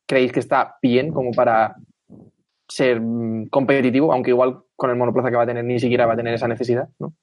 ¿Creéis 0.07 0.33
que 0.33 0.41
está 0.41 0.77
bien 0.83 1.13
como 1.13 1.33
para 1.33 1.77
ser 2.69 3.01
mm, 3.01 3.49
competitivo, 3.49 4.13
aunque 4.13 4.31
igual 4.31 4.63
con 4.75 4.91
el 4.91 4.97
monoplaza 4.97 5.31
que 5.31 5.37
va 5.37 5.43
a 5.45 5.47
tener 5.47 5.65
ni 5.65 5.79
siquiera 5.79 6.07
va 6.07 6.15
a 6.15 6.17
tener 6.17 6.35
esa 6.35 6.49
necesidad, 6.49 6.89
¿no? 6.99 7.15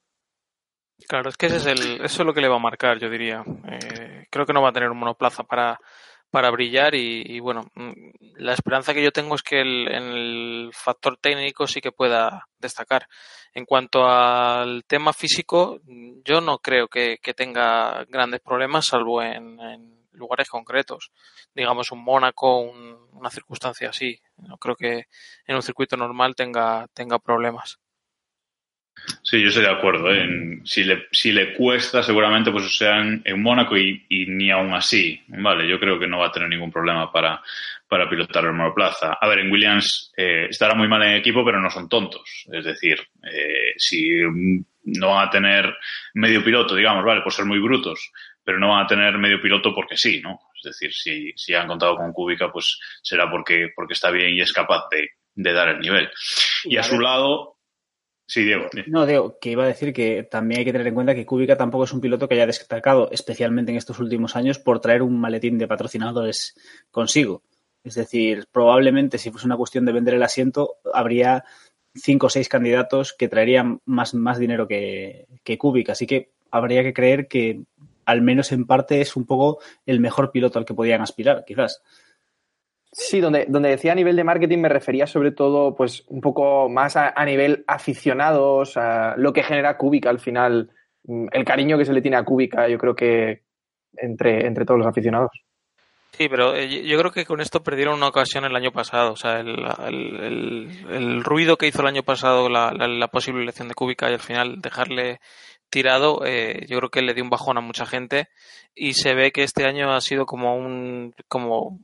Claro, 1.08 1.28
es 1.30 1.36
que 1.36 1.46
ese 1.46 1.56
es 1.56 1.66
el, 1.66 2.04
eso 2.04 2.22
es 2.22 2.26
lo 2.26 2.34
que 2.34 2.40
le 2.40 2.48
va 2.48 2.56
a 2.56 2.60
marcar, 2.60 2.98
yo 2.98 3.08
diría. 3.08 3.42
Eh, 3.68 4.26
creo 4.30 4.44
que 4.44 4.52
no 4.52 4.62
va 4.62 4.68
a 4.68 4.72
tener 4.72 4.90
un 4.90 4.98
monoplaza 4.98 5.44
para, 5.44 5.80
para 6.30 6.50
brillar 6.50 6.94
y, 6.94 7.40
bueno, 7.40 7.70
mm, 7.74 7.92
la 8.36 8.52
esperanza 8.52 8.94
que 8.94 9.02
yo 9.02 9.10
tengo 9.12 9.34
es 9.34 9.42
que 9.42 9.60
el, 9.60 9.88
en 9.88 10.02
el 10.04 10.70
factor 10.72 11.16
técnico 11.16 11.66
sí 11.66 11.80
que 11.80 11.92
pueda 11.92 12.46
destacar. 12.58 13.06
En 13.52 13.64
cuanto 13.64 14.06
al 14.06 14.84
tema 14.84 15.12
físico, 15.12 15.80
yo 16.24 16.40
no 16.40 16.58
creo 16.58 16.88
que, 16.88 17.18
tenga 17.36 18.04
grandes 18.08 18.40
problemas, 18.40 18.86
salvo 18.86 19.22
en, 19.22 19.98
lugares 20.12 20.48
concretos. 20.48 21.10
Digamos 21.54 21.92
un 21.92 22.04
Mónaco, 22.04 22.60
una 22.60 23.30
circunstancia 23.30 23.88
así. 23.88 24.20
No 24.36 24.58
creo 24.58 24.76
que 24.76 25.06
en 25.46 25.56
un 25.56 25.62
circuito 25.62 25.96
normal 25.96 26.34
tenga, 26.34 26.86
tenga 26.92 27.18
problemas. 27.18 27.78
Sí, 29.22 29.40
yo 29.40 29.48
estoy 29.48 29.64
de 29.64 29.70
acuerdo. 29.70 30.12
¿eh? 30.12 30.60
si, 30.64 30.84
le, 30.84 31.06
si 31.12 31.32
le 31.32 31.54
cuesta, 31.54 32.02
seguramente 32.02 32.50
pues 32.50 32.76
sea 32.76 32.98
en, 32.98 33.42
Mónaco 33.42 33.76
y, 33.76 34.04
ni 34.28 34.50
aún 34.50 34.72
así. 34.72 35.20
Vale, 35.28 35.68
yo 35.68 35.78
creo 35.78 35.98
que 35.98 36.06
no 36.06 36.18
va 36.18 36.28
a 36.28 36.32
tener 36.32 36.48
ningún 36.48 36.70
problema 36.70 37.12
para, 37.12 37.42
para 37.88 38.08
pilotar 38.08 38.44
el 38.44 38.52
monoplaza. 38.52 39.18
A 39.20 39.28
ver, 39.28 39.40
en 39.40 39.50
Williams 39.50 40.12
eh, 40.16 40.46
estará 40.50 40.74
muy 40.74 40.88
mal 40.88 41.02
en 41.02 41.14
equipo, 41.14 41.44
pero 41.44 41.60
no 41.60 41.70
son 41.70 41.88
tontos. 41.88 42.46
Es 42.52 42.64
decir, 42.64 42.98
eh, 43.22 43.74
si 43.76 44.20
no 44.84 45.10
van 45.10 45.28
a 45.28 45.30
tener 45.30 45.76
medio 46.14 46.42
piloto, 46.42 46.74
digamos, 46.74 47.04
vale, 47.04 47.22
por 47.22 47.32
ser 47.32 47.44
muy 47.44 47.58
brutos, 47.58 48.10
pero 48.42 48.58
no 48.58 48.70
van 48.70 48.84
a 48.84 48.86
tener 48.86 49.18
medio 49.18 49.40
piloto 49.40 49.74
porque 49.74 49.96
sí, 49.96 50.20
¿no? 50.22 50.38
Es 50.56 50.62
decir, 50.72 50.92
si, 50.92 51.32
si 51.36 51.54
han 51.54 51.68
contado 51.68 51.96
con 51.96 52.12
Kubica, 52.12 52.50
pues 52.50 52.78
será 53.02 53.30
porque, 53.30 53.68
porque 53.74 53.94
está 53.94 54.10
bien 54.10 54.34
y 54.34 54.40
es 54.40 54.52
capaz 54.52 54.88
de, 54.90 55.10
de 55.34 55.52
dar 55.52 55.68
el 55.68 55.80
nivel. 55.80 56.10
Y 56.64 56.76
a 56.76 56.82
su 56.82 56.98
lado, 56.98 57.59
Sí, 58.30 58.44
Diego. 58.44 58.66
No, 58.86 59.06
Diego, 59.06 59.40
que 59.40 59.50
iba 59.50 59.64
a 59.64 59.66
decir 59.66 59.92
que 59.92 60.22
también 60.22 60.60
hay 60.60 60.64
que 60.64 60.70
tener 60.70 60.86
en 60.86 60.94
cuenta 60.94 61.16
que 61.16 61.26
Kubica 61.26 61.56
tampoco 61.56 61.82
es 61.82 61.92
un 61.92 62.00
piloto 62.00 62.28
que 62.28 62.36
haya 62.36 62.46
destacado, 62.46 63.10
especialmente 63.10 63.72
en 63.72 63.76
estos 63.76 63.98
últimos 63.98 64.36
años, 64.36 64.60
por 64.60 64.78
traer 64.78 65.02
un 65.02 65.18
maletín 65.18 65.58
de 65.58 65.66
patrocinadores 65.66 66.54
consigo. 66.92 67.42
Es 67.82 67.96
decir, 67.96 68.46
probablemente 68.52 69.18
si 69.18 69.32
fuese 69.32 69.48
una 69.48 69.56
cuestión 69.56 69.84
de 69.84 69.90
vender 69.90 70.14
el 70.14 70.22
asiento, 70.22 70.76
habría 70.94 71.42
cinco 71.92 72.28
o 72.28 72.30
seis 72.30 72.48
candidatos 72.48 73.14
que 73.14 73.26
traerían 73.26 73.80
más, 73.84 74.14
más 74.14 74.38
dinero 74.38 74.68
que, 74.68 75.26
que 75.42 75.58
Kubica. 75.58 75.90
Así 75.90 76.06
que 76.06 76.30
habría 76.52 76.84
que 76.84 76.92
creer 76.92 77.26
que, 77.26 77.64
al 78.04 78.22
menos 78.22 78.52
en 78.52 78.64
parte, 78.64 79.00
es 79.00 79.16
un 79.16 79.26
poco 79.26 79.58
el 79.86 79.98
mejor 79.98 80.30
piloto 80.30 80.56
al 80.60 80.64
que 80.64 80.74
podían 80.74 81.00
aspirar, 81.00 81.44
quizás. 81.44 81.82
Sí, 83.02 83.18
donde, 83.18 83.46
donde 83.48 83.70
decía 83.70 83.92
a 83.92 83.94
nivel 83.94 84.14
de 84.14 84.24
marketing 84.24 84.58
me 84.58 84.68
refería 84.68 85.06
sobre 85.06 85.32
todo, 85.32 85.74
pues, 85.74 86.04
un 86.08 86.20
poco 86.20 86.68
más 86.68 86.96
a, 86.96 87.24
nivel 87.24 87.64
aficionados, 87.66 88.76
a 88.76 89.16
lo 89.16 89.32
que 89.32 89.42
genera 89.42 89.78
Cúbica 89.78 90.10
al 90.10 90.20
final, 90.20 90.70
mm, 91.04 91.28
el 91.32 91.44
cariño 91.46 91.78
que 91.78 91.86
se 91.86 91.94
le 91.94 92.02
tiene 92.02 92.18
a 92.18 92.24
Cúbica, 92.24 92.68
yo 92.68 92.76
creo 92.76 92.94
que 92.94 93.42
entre, 93.96 94.46
entre 94.46 94.66
todos 94.66 94.78
los 94.78 94.86
aficionados. 94.86 95.30
Sí, 96.12 96.28
pero 96.28 96.54
eh, 96.54 96.68
yo 96.86 96.98
creo 96.98 97.10
que 97.10 97.24
con 97.24 97.40
esto 97.40 97.62
perdieron 97.62 97.94
una 97.94 98.08
ocasión 98.08 98.44
el 98.44 98.54
año 98.54 98.70
pasado. 98.70 99.12
O 99.12 99.16
sea, 99.16 99.40
el, 99.40 100.68
el, 100.90 101.24
ruido 101.24 101.56
que 101.56 101.68
hizo 101.68 101.80
el 101.80 101.88
año 101.88 102.02
pasado 102.02 102.50
la, 102.50 103.08
posible 103.08 103.42
elección 103.42 103.68
de 103.68 103.74
Cúbica 103.74 104.10
y 104.10 104.14
al 104.14 104.20
final 104.20 104.60
dejarle 104.60 105.20
tirado, 105.70 106.20
eh, 106.26 106.66
yo 106.68 106.76
creo 106.76 106.90
que 106.90 107.00
le 107.00 107.14
dio 107.14 107.24
un 107.24 107.30
bajón 107.30 107.56
a 107.56 107.62
mucha 107.62 107.86
gente 107.86 108.28
y 108.74 108.92
se 108.92 109.14
ve 109.14 109.32
que 109.32 109.42
este 109.42 109.64
año 109.64 109.94
ha 109.94 110.00
sido 110.02 110.26
como 110.26 110.54
un 110.54 111.14
como 111.28 111.80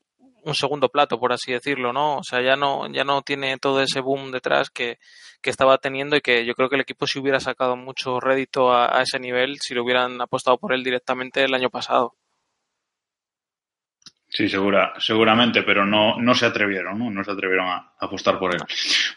un 0.46 0.54
segundo 0.54 0.88
plato, 0.88 1.18
por 1.18 1.32
así 1.32 1.52
decirlo, 1.52 1.92
¿no? 1.92 2.18
O 2.18 2.22
sea, 2.22 2.40
ya 2.40 2.56
no, 2.56 2.88
ya 2.92 3.04
no 3.04 3.22
tiene 3.22 3.58
todo 3.58 3.82
ese 3.82 4.00
boom 4.00 4.30
detrás 4.30 4.70
que, 4.70 4.98
que 5.42 5.50
estaba 5.50 5.78
teniendo 5.78 6.16
y 6.16 6.20
que 6.20 6.46
yo 6.46 6.54
creo 6.54 6.68
que 6.68 6.76
el 6.76 6.82
equipo 6.82 7.06
si 7.06 7.18
hubiera 7.18 7.40
sacado 7.40 7.76
mucho 7.76 8.20
rédito 8.20 8.72
a, 8.72 9.02
ese 9.02 9.18
nivel 9.18 9.58
si 9.60 9.74
lo 9.74 9.82
hubieran 9.82 10.20
apostado 10.20 10.58
por 10.58 10.72
él 10.72 10.84
directamente 10.84 11.42
el 11.42 11.54
año 11.54 11.68
pasado. 11.68 12.14
Sí, 14.36 14.50
segura, 14.50 14.92
seguramente, 14.98 15.62
pero 15.62 15.86
no, 15.86 16.20
no 16.20 16.34
se 16.34 16.44
atrevieron, 16.44 16.98
¿no? 16.98 17.10
No 17.10 17.24
se 17.24 17.30
atrevieron 17.30 17.68
a, 17.68 17.94
apostar 17.98 18.38
por 18.38 18.54
él. 18.54 18.60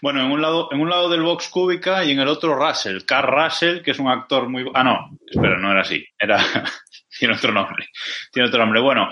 Bueno, 0.01 0.21
en 0.21 0.31
un 0.31 0.41
lado, 0.41 0.69
en 0.71 0.79
un 0.79 0.89
lado 0.89 1.09
del 1.09 1.23
box 1.23 1.49
cúbica 1.49 2.05
y 2.05 2.11
en 2.11 2.21
el 2.21 2.29
otro 2.29 2.55
Russell, 2.55 3.03
Carl 3.05 3.27
Russell, 3.27 3.81
que 3.81 3.91
es 3.91 3.99
un 3.99 4.07
actor 4.07 4.47
muy 4.47 4.65
ah 4.73 4.81
no, 4.81 5.17
espera, 5.29 5.57
no 5.57 5.73
era 5.73 5.81
así, 5.81 6.05
era 6.17 6.37
tiene 7.19 7.33
otro 7.33 7.51
nombre. 7.51 7.89
Tiene 8.31 8.47
otro 8.47 8.59
nombre. 8.59 8.79
Bueno, 8.79 9.09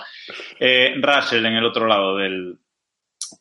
eh, 0.57 0.95
Russell 0.95 1.45
en 1.45 1.55
el 1.55 1.65
otro 1.65 1.85
lado 1.85 2.15
del, 2.15 2.57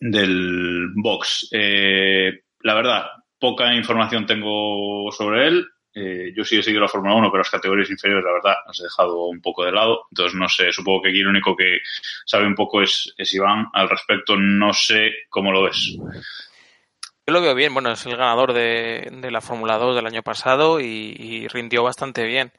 del 0.00 0.88
box. 0.92 1.50
Eh, 1.52 2.32
la 2.62 2.74
verdad, 2.74 3.06
poca 3.38 3.72
información 3.76 4.26
tengo 4.26 5.12
sobre 5.12 5.46
él. 5.46 5.68
Eh, 5.98 6.34
yo 6.36 6.44
sí 6.44 6.58
he 6.58 6.62
seguido 6.62 6.82
la 6.82 6.88
Fórmula 6.88 7.14
1, 7.14 7.30
pero 7.30 7.38
las 7.38 7.48
categorías 7.48 7.88
inferiores, 7.88 8.22
la 8.22 8.32
verdad, 8.34 8.56
las 8.66 8.78
he 8.78 8.82
dejado 8.82 9.28
un 9.28 9.40
poco 9.40 9.64
de 9.64 9.72
lado. 9.72 10.02
Entonces, 10.10 10.38
no 10.38 10.46
sé, 10.46 10.70
supongo 10.70 11.00
que 11.00 11.08
aquí 11.08 11.20
el 11.20 11.28
único 11.28 11.56
que 11.56 11.78
sabe 12.26 12.46
un 12.46 12.54
poco 12.54 12.82
es, 12.82 13.14
Iván. 13.32 13.68
Al 13.72 13.88
respecto, 13.88 14.36
no 14.36 14.74
sé 14.74 15.10
cómo 15.30 15.52
lo 15.52 15.62
ves. 15.62 15.96
Yo 15.96 17.32
lo 17.32 17.40
veo 17.40 17.54
bien, 17.54 17.72
bueno, 17.72 17.92
es 17.92 18.04
el 18.04 18.14
ganador 18.14 18.52
de, 18.52 19.10
la 19.30 19.40
Fórmula 19.40 19.78
2 19.78 19.96
del 19.96 20.06
año 20.06 20.22
pasado 20.22 20.80
y, 20.80 21.48
rindió 21.48 21.82
bastante 21.82 22.26
bien. 22.26 22.52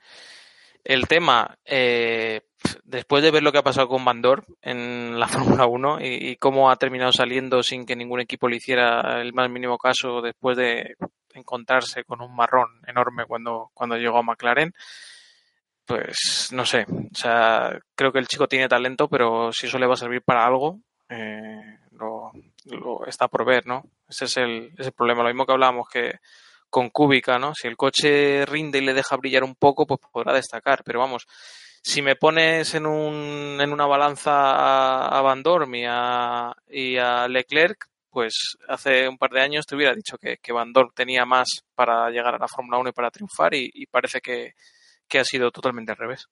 El 0.83 1.07
tema, 1.07 1.59
eh, 1.63 2.41
después 2.85 3.21
de 3.21 3.29
ver 3.29 3.43
lo 3.43 3.51
que 3.51 3.59
ha 3.59 3.63
pasado 3.63 3.87
con 3.87 4.03
Bandor 4.03 4.45
en 4.63 5.19
la 5.19 5.27
Fórmula 5.27 5.67
1 5.67 5.99
y, 6.01 6.37
cómo 6.37 6.71
ha 6.71 6.75
terminado 6.77 7.11
saliendo 7.11 7.61
sin 7.61 7.85
que 7.85 7.95
ningún 7.95 8.19
equipo 8.19 8.49
le 8.49 8.57
hiciera 8.57 9.21
el 9.21 9.31
más 9.33 9.47
mínimo 9.47 9.77
caso 9.77 10.21
después 10.23 10.57
de 10.57 10.95
encontrarse 11.33 12.03
con 12.03 12.21
un 12.21 12.35
marrón 12.35 12.81
enorme 12.87 13.25
cuando, 13.25 13.71
cuando 13.73 13.97
llegó 13.97 14.17
a 14.17 14.23
McLaren, 14.23 14.73
pues 15.85 16.49
no 16.51 16.65
sé. 16.65 16.85
O 16.89 17.15
sea, 17.15 17.79
creo 17.95 18.11
que 18.11 18.19
el 18.19 18.27
chico 18.27 18.47
tiene 18.47 18.67
talento, 18.67 19.07
pero 19.07 19.51
si 19.53 19.67
eso 19.67 19.79
le 19.79 19.87
va 19.87 19.93
a 19.93 19.97
servir 19.97 20.21
para 20.21 20.45
algo, 20.45 20.79
eh, 21.09 21.79
lo, 21.91 22.31
está 23.07 23.27
por 23.27 23.45
ver, 23.45 23.65
¿no? 23.65 23.83
Ese 24.07 24.25
es 24.25 24.37
el, 24.37 24.73
ese 24.77 24.91
problema. 24.91 25.23
Lo 25.23 25.29
mismo 25.29 25.45
que 25.45 25.53
hablábamos 25.53 25.87
que 25.87 26.19
con 26.69 26.89
Cúbica, 26.89 27.39
¿no? 27.39 27.53
Si 27.55 27.67
el 27.67 27.77
coche 27.77 28.45
rinde 28.45 28.79
y 28.79 28.81
le 28.81 28.93
deja 28.93 29.15
brillar 29.15 29.43
un 29.43 29.55
poco, 29.55 29.87
pues 29.87 30.01
podrá 30.11 30.33
destacar. 30.33 30.83
Pero 30.83 30.99
vamos, 30.99 31.25
si 31.81 32.01
me 32.01 32.17
pones 32.17 32.75
en, 32.75 32.85
un, 32.85 33.57
en 33.61 33.71
una 33.71 33.85
balanza 33.85 35.05
a 35.05 35.21
Van 35.21 35.41
Dorm 35.41 35.73
y 35.75 35.85
a, 35.87 36.53
y 36.69 36.97
a 36.97 37.27
Leclerc, 37.29 37.87
pues 38.17 38.57
hace 38.67 39.07
un 39.07 39.19
par 39.19 39.29
de 39.29 39.41
años 39.41 39.67
te 39.67 39.75
hubiera 39.75 39.93
dicho 39.93 40.17
que, 40.17 40.37
que 40.41 40.51
Van 40.51 40.73
Dorn 40.73 40.89
tenía 40.95 41.23
más 41.23 41.63
para 41.75 42.09
llegar 42.09 42.33
a 42.33 42.39
la 42.39 42.47
Fórmula 42.47 42.79
1 42.79 42.89
y 42.89 42.91
para 42.91 43.11
triunfar 43.11 43.53
y, 43.53 43.85
parece 43.91 44.21
que, 44.21 44.53
ha 45.19 45.23
sido 45.23 45.51
totalmente 45.51 45.91
al 45.91 45.99
revés. 45.99 46.27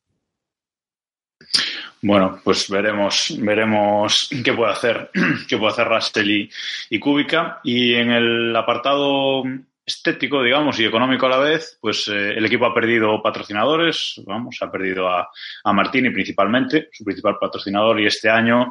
Bueno, 2.01 2.41
pues 2.43 2.71
veremos, 2.71 3.35
veremos 3.37 4.31
qué 4.43 4.51
puede 4.53 4.71
hacer, 4.71 5.11
qué 5.47 5.59
puede 5.59 5.73
hacer 5.73 5.87
Russell 5.87 6.27
y, 6.27 6.49
y 6.89 6.99
Kubica. 6.99 7.59
Y 7.63 7.93
en 7.93 8.09
el 8.09 8.55
apartado 8.55 9.43
estético, 9.85 10.41
digamos, 10.41 10.79
y 10.79 10.85
económico 10.85 11.27
a 11.27 11.29
la 11.29 11.37
vez, 11.37 11.77
pues 11.79 12.07
eh, 12.07 12.31
el 12.31 12.45
equipo 12.47 12.65
ha 12.65 12.73
perdido 12.73 13.21
patrocinadores, 13.21 14.23
vamos, 14.25 14.57
ha 14.59 14.71
perdido 14.71 15.07
a, 15.07 15.29
a 15.63 15.71
Martini 15.73 16.09
principalmente, 16.09 16.89
su 16.91 17.03
principal 17.03 17.37
patrocinador, 17.39 18.01
y 18.01 18.07
este 18.07 18.27
año 18.27 18.69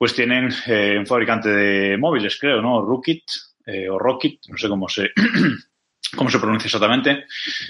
pues 0.00 0.14
tienen 0.14 0.48
eh, 0.66 0.96
un 0.98 1.06
fabricante 1.06 1.50
de 1.50 1.98
móviles, 1.98 2.38
creo, 2.40 2.62
¿no? 2.62 2.80
Rookit 2.80 3.22
eh, 3.66 3.86
o 3.86 3.98
Rocket, 3.98 4.38
no 4.48 4.56
sé 4.56 4.66
cómo 4.66 4.88
se, 4.88 5.10
cómo 6.16 6.30
se 6.30 6.38
pronuncia 6.38 6.68
exactamente. 6.68 7.26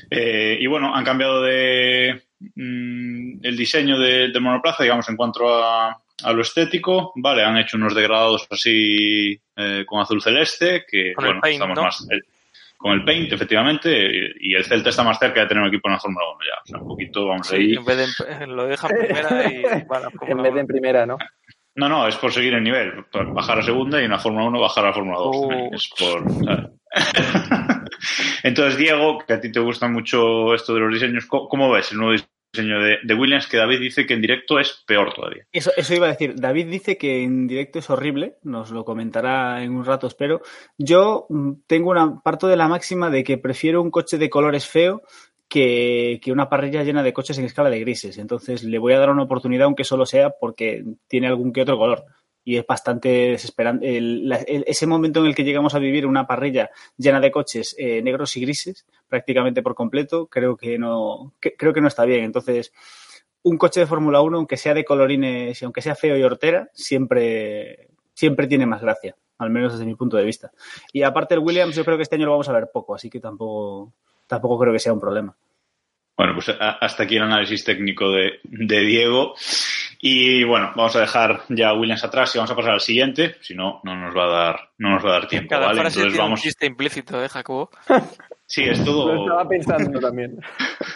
y 0.08 0.64
bueno, 0.68 0.94
han 0.94 1.04
cambiado 1.04 1.42
de 1.42 2.22
mm, 2.54 3.44
el 3.44 3.56
diseño 3.56 3.98
del 3.98 4.32
de 4.32 4.38
monoplaza, 4.38 4.84
digamos, 4.84 5.08
en 5.08 5.16
cuanto 5.16 5.48
a, 5.48 5.88
a 6.22 6.32
lo 6.32 6.42
estético, 6.42 7.12
vale, 7.16 7.42
han 7.42 7.58
hecho 7.58 7.76
unos 7.76 7.96
degradados 7.96 8.46
así 8.48 9.36
con 9.84 10.00
azul 10.00 10.22
celeste, 10.22 10.84
que 10.88 11.14
bueno, 11.16 11.40
estamos 11.44 11.78
más 11.80 12.06
con 12.80 12.92
el 12.92 13.04
Paint, 13.04 13.30
efectivamente, 13.30 14.08
y 14.40 14.54
el 14.54 14.64
Celta 14.64 14.88
está 14.88 15.04
más 15.04 15.18
cerca 15.18 15.42
de 15.42 15.46
tener 15.48 15.62
un 15.62 15.68
equipo 15.68 15.90
en 15.90 15.92
la 15.92 16.00
Fórmula 16.00 16.24
1 16.34 16.38
ya. 16.46 16.62
O 16.62 16.66
sea, 16.66 16.78
un 16.78 16.88
poquito 16.88 17.26
vamos 17.26 17.52
ahí. 17.52 17.74
En 17.74 17.84
vez 17.84 18.16
de, 18.16 18.46
lo 18.46 18.66
dejan 18.66 18.90
primera 18.90 19.52
y 19.52 19.56
En 20.30 20.42
vez 20.42 20.54
de 20.54 20.60
en 20.60 20.66
primera, 20.66 21.04
¿no? 21.04 21.18
No, 21.80 21.88
no, 21.88 22.06
es 22.06 22.16
por 22.16 22.30
seguir 22.30 22.52
el 22.52 22.62
nivel. 22.62 23.06
Bajar 23.32 23.60
a 23.60 23.62
segunda 23.62 23.98
y 24.02 24.04
en 24.04 24.10
la 24.10 24.18
Fórmula 24.18 24.44
1 24.48 24.60
bajar 24.60 24.84
a 24.84 24.88
la 24.88 24.92
Fórmula 24.92 25.18
2. 25.18 25.36
Uh. 25.36 25.74
Es 25.74 25.88
por. 25.98 26.24
Entonces, 28.42 28.78
Diego, 28.78 29.18
que 29.26 29.32
a 29.32 29.40
ti 29.40 29.50
te 29.50 29.60
gusta 29.60 29.88
mucho 29.88 30.52
esto 30.52 30.74
de 30.74 30.80
los 30.80 30.92
diseños, 30.92 31.24
¿cómo 31.26 31.70
ves 31.72 31.90
el 31.92 31.98
nuevo 31.98 32.12
diseño? 32.12 32.28
de, 32.52 33.14
Williams 33.14 33.46
que 33.46 33.58
David 33.58 33.78
dice 33.78 34.06
que 34.06 34.14
en 34.14 34.20
directo 34.20 34.58
es 34.58 34.82
peor 34.84 35.14
todavía. 35.14 35.46
Eso, 35.52 35.70
eso 35.76 35.94
iba 35.94 36.06
a 36.06 36.10
decir. 36.10 36.34
David 36.34 36.66
dice 36.66 36.98
que 36.98 37.22
en 37.22 37.46
directo 37.46 37.78
es 37.78 37.88
horrible, 37.90 38.38
nos 38.42 38.70
lo 38.72 38.84
comentará 38.84 39.62
en 39.62 39.72
un 39.72 39.84
rato, 39.84 40.06
espero. 40.06 40.42
Yo 40.76 41.26
mm, 41.28 41.52
tengo 41.66 41.90
una 41.90 42.20
parto 42.20 42.48
de 42.48 42.56
la 42.56 42.68
máxima 42.68 43.08
de 43.08 43.22
que 43.22 43.38
prefiero 43.38 43.80
un 43.80 43.90
coche 43.90 44.18
de 44.18 44.28
colores 44.28 44.66
feo 44.66 45.02
que, 45.50 46.20
una 46.28 46.48
parrilla 46.48 46.84
llena 46.84 47.02
de 47.02 47.12
coches 47.12 47.36
en 47.38 47.44
escala 47.44 47.68
de 47.68 47.80
grises. 47.80 48.16
Entonces 48.16 48.62
le 48.62 48.78
voy 48.78 48.94
a 48.94 48.98
dar 48.98 49.10
una 49.10 49.24
oportunidad, 49.24 49.64
aunque 49.64 49.84
solo 49.84 50.06
sea 50.06 50.30
porque 50.30 50.84
tiene 51.08 51.26
algún 51.26 51.52
que 51.52 51.62
otro 51.62 51.76
color. 51.76 52.04
Y 52.42 52.56
es 52.56 52.66
bastante 52.66 53.08
desesperante. 53.08 54.00
Ese 54.46 54.86
momento 54.86 55.20
en 55.20 55.26
el 55.26 55.34
que 55.34 55.44
llegamos 55.44 55.74
a 55.74 55.78
vivir 55.78 56.06
una 56.06 56.26
parrilla 56.26 56.70
llena 56.96 57.20
de 57.20 57.30
coches 57.30 57.74
eh, 57.78 58.00
negros 58.00 58.34
y 58.36 58.40
grises, 58.40 58.86
prácticamente 59.08 59.62
por 59.62 59.74
completo, 59.74 60.26
creo 60.28 60.56
que 60.56 60.78
no, 60.78 61.34
creo 61.40 61.74
que 61.74 61.80
no 61.82 61.88
está 61.88 62.06
bien. 62.06 62.24
Entonces, 62.24 62.72
un 63.42 63.58
coche 63.58 63.80
de 63.80 63.86
Fórmula 63.86 64.22
1, 64.22 64.38
aunque 64.38 64.56
sea 64.56 64.72
de 64.72 64.84
colorines 64.84 65.60
y 65.60 65.64
aunque 65.64 65.82
sea 65.82 65.94
feo 65.94 66.16
y 66.16 66.22
hortera, 66.22 66.70
siempre, 66.72 67.90
siempre 68.14 68.46
tiene 68.46 68.66
más 68.66 68.80
gracia, 68.80 69.16
al 69.38 69.50
menos 69.50 69.72
desde 69.72 69.84
mi 69.84 69.96
punto 69.96 70.16
de 70.16 70.24
vista. 70.24 70.52
Y 70.92 71.02
aparte 71.02 71.34
el 71.34 71.40
Williams, 71.40 71.74
yo 71.74 71.84
creo 71.84 71.96
que 71.96 72.04
este 72.04 72.16
año 72.16 72.26
lo 72.26 72.32
vamos 72.32 72.48
a 72.48 72.52
ver 72.52 72.70
poco, 72.72 72.94
así 72.94 73.10
que 73.10 73.20
tampoco, 73.20 73.92
tampoco 74.30 74.58
creo 74.58 74.72
que 74.72 74.78
sea 74.78 74.94
un 74.94 75.00
problema. 75.00 75.36
Bueno, 76.16 76.34
pues 76.34 76.54
hasta 76.58 77.02
aquí 77.02 77.16
el 77.16 77.22
análisis 77.22 77.64
técnico 77.64 78.10
de, 78.10 78.40
de, 78.44 78.80
Diego. 78.80 79.34
Y 80.00 80.44
bueno, 80.44 80.70
vamos 80.76 80.94
a 80.96 81.00
dejar 81.00 81.44
ya 81.48 81.70
a 81.70 81.74
Williams 81.74 82.04
atrás 82.04 82.34
y 82.34 82.38
vamos 82.38 82.50
a 82.50 82.56
pasar 82.56 82.72
al 82.72 82.80
siguiente. 82.80 83.36
Si 83.40 83.54
no, 83.54 83.80
no 83.84 83.96
nos 83.96 84.14
va 84.14 84.24
a 84.24 84.28
dar, 84.28 84.70
no 84.78 84.90
nos 84.90 85.04
va 85.04 85.10
a 85.10 85.12
dar 85.12 85.28
tiempo. 85.28 85.48
Cada 85.48 85.68
¿vale? 85.68 85.80
Entonces 85.80 86.16
vamos. 86.16 86.40
Un 86.40 86.42
chiste 86.42 86.66
implícito, 86.66 87.22
¿eh, 87.22 87.28
Jacobo? 87.28 87.70
Sí, 88.46 88.64
es 88.64 88.84
todo. 88.84 89.14
Lo 89.14 89.22
estaba 89.22 89.48
pensando 89.48 90.00
también. 90.00 90.40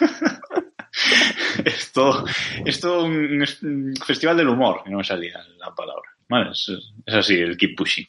es 1.65 1.91
todo, 1.93 2.25
es 2.65 2.81
todo 2.81 3.05
un, 3.05 3.41
un, 3.61 3.93
festival 4.05 4.35
del 4.35 4.49
humor, 4.49 4.83
no 4.87 4.97
me 4.97 5.05
salía 5.05 5.39
la 5.57 5.73
palabra. 5.73 6.09
Vale, 6.27 6.51
es, 6.51 6.69
es, 7.05 7.13
así, 7.15 7.35
el 7.35 7.55
keep 7.55 7.77
pushing. 7.77 8.05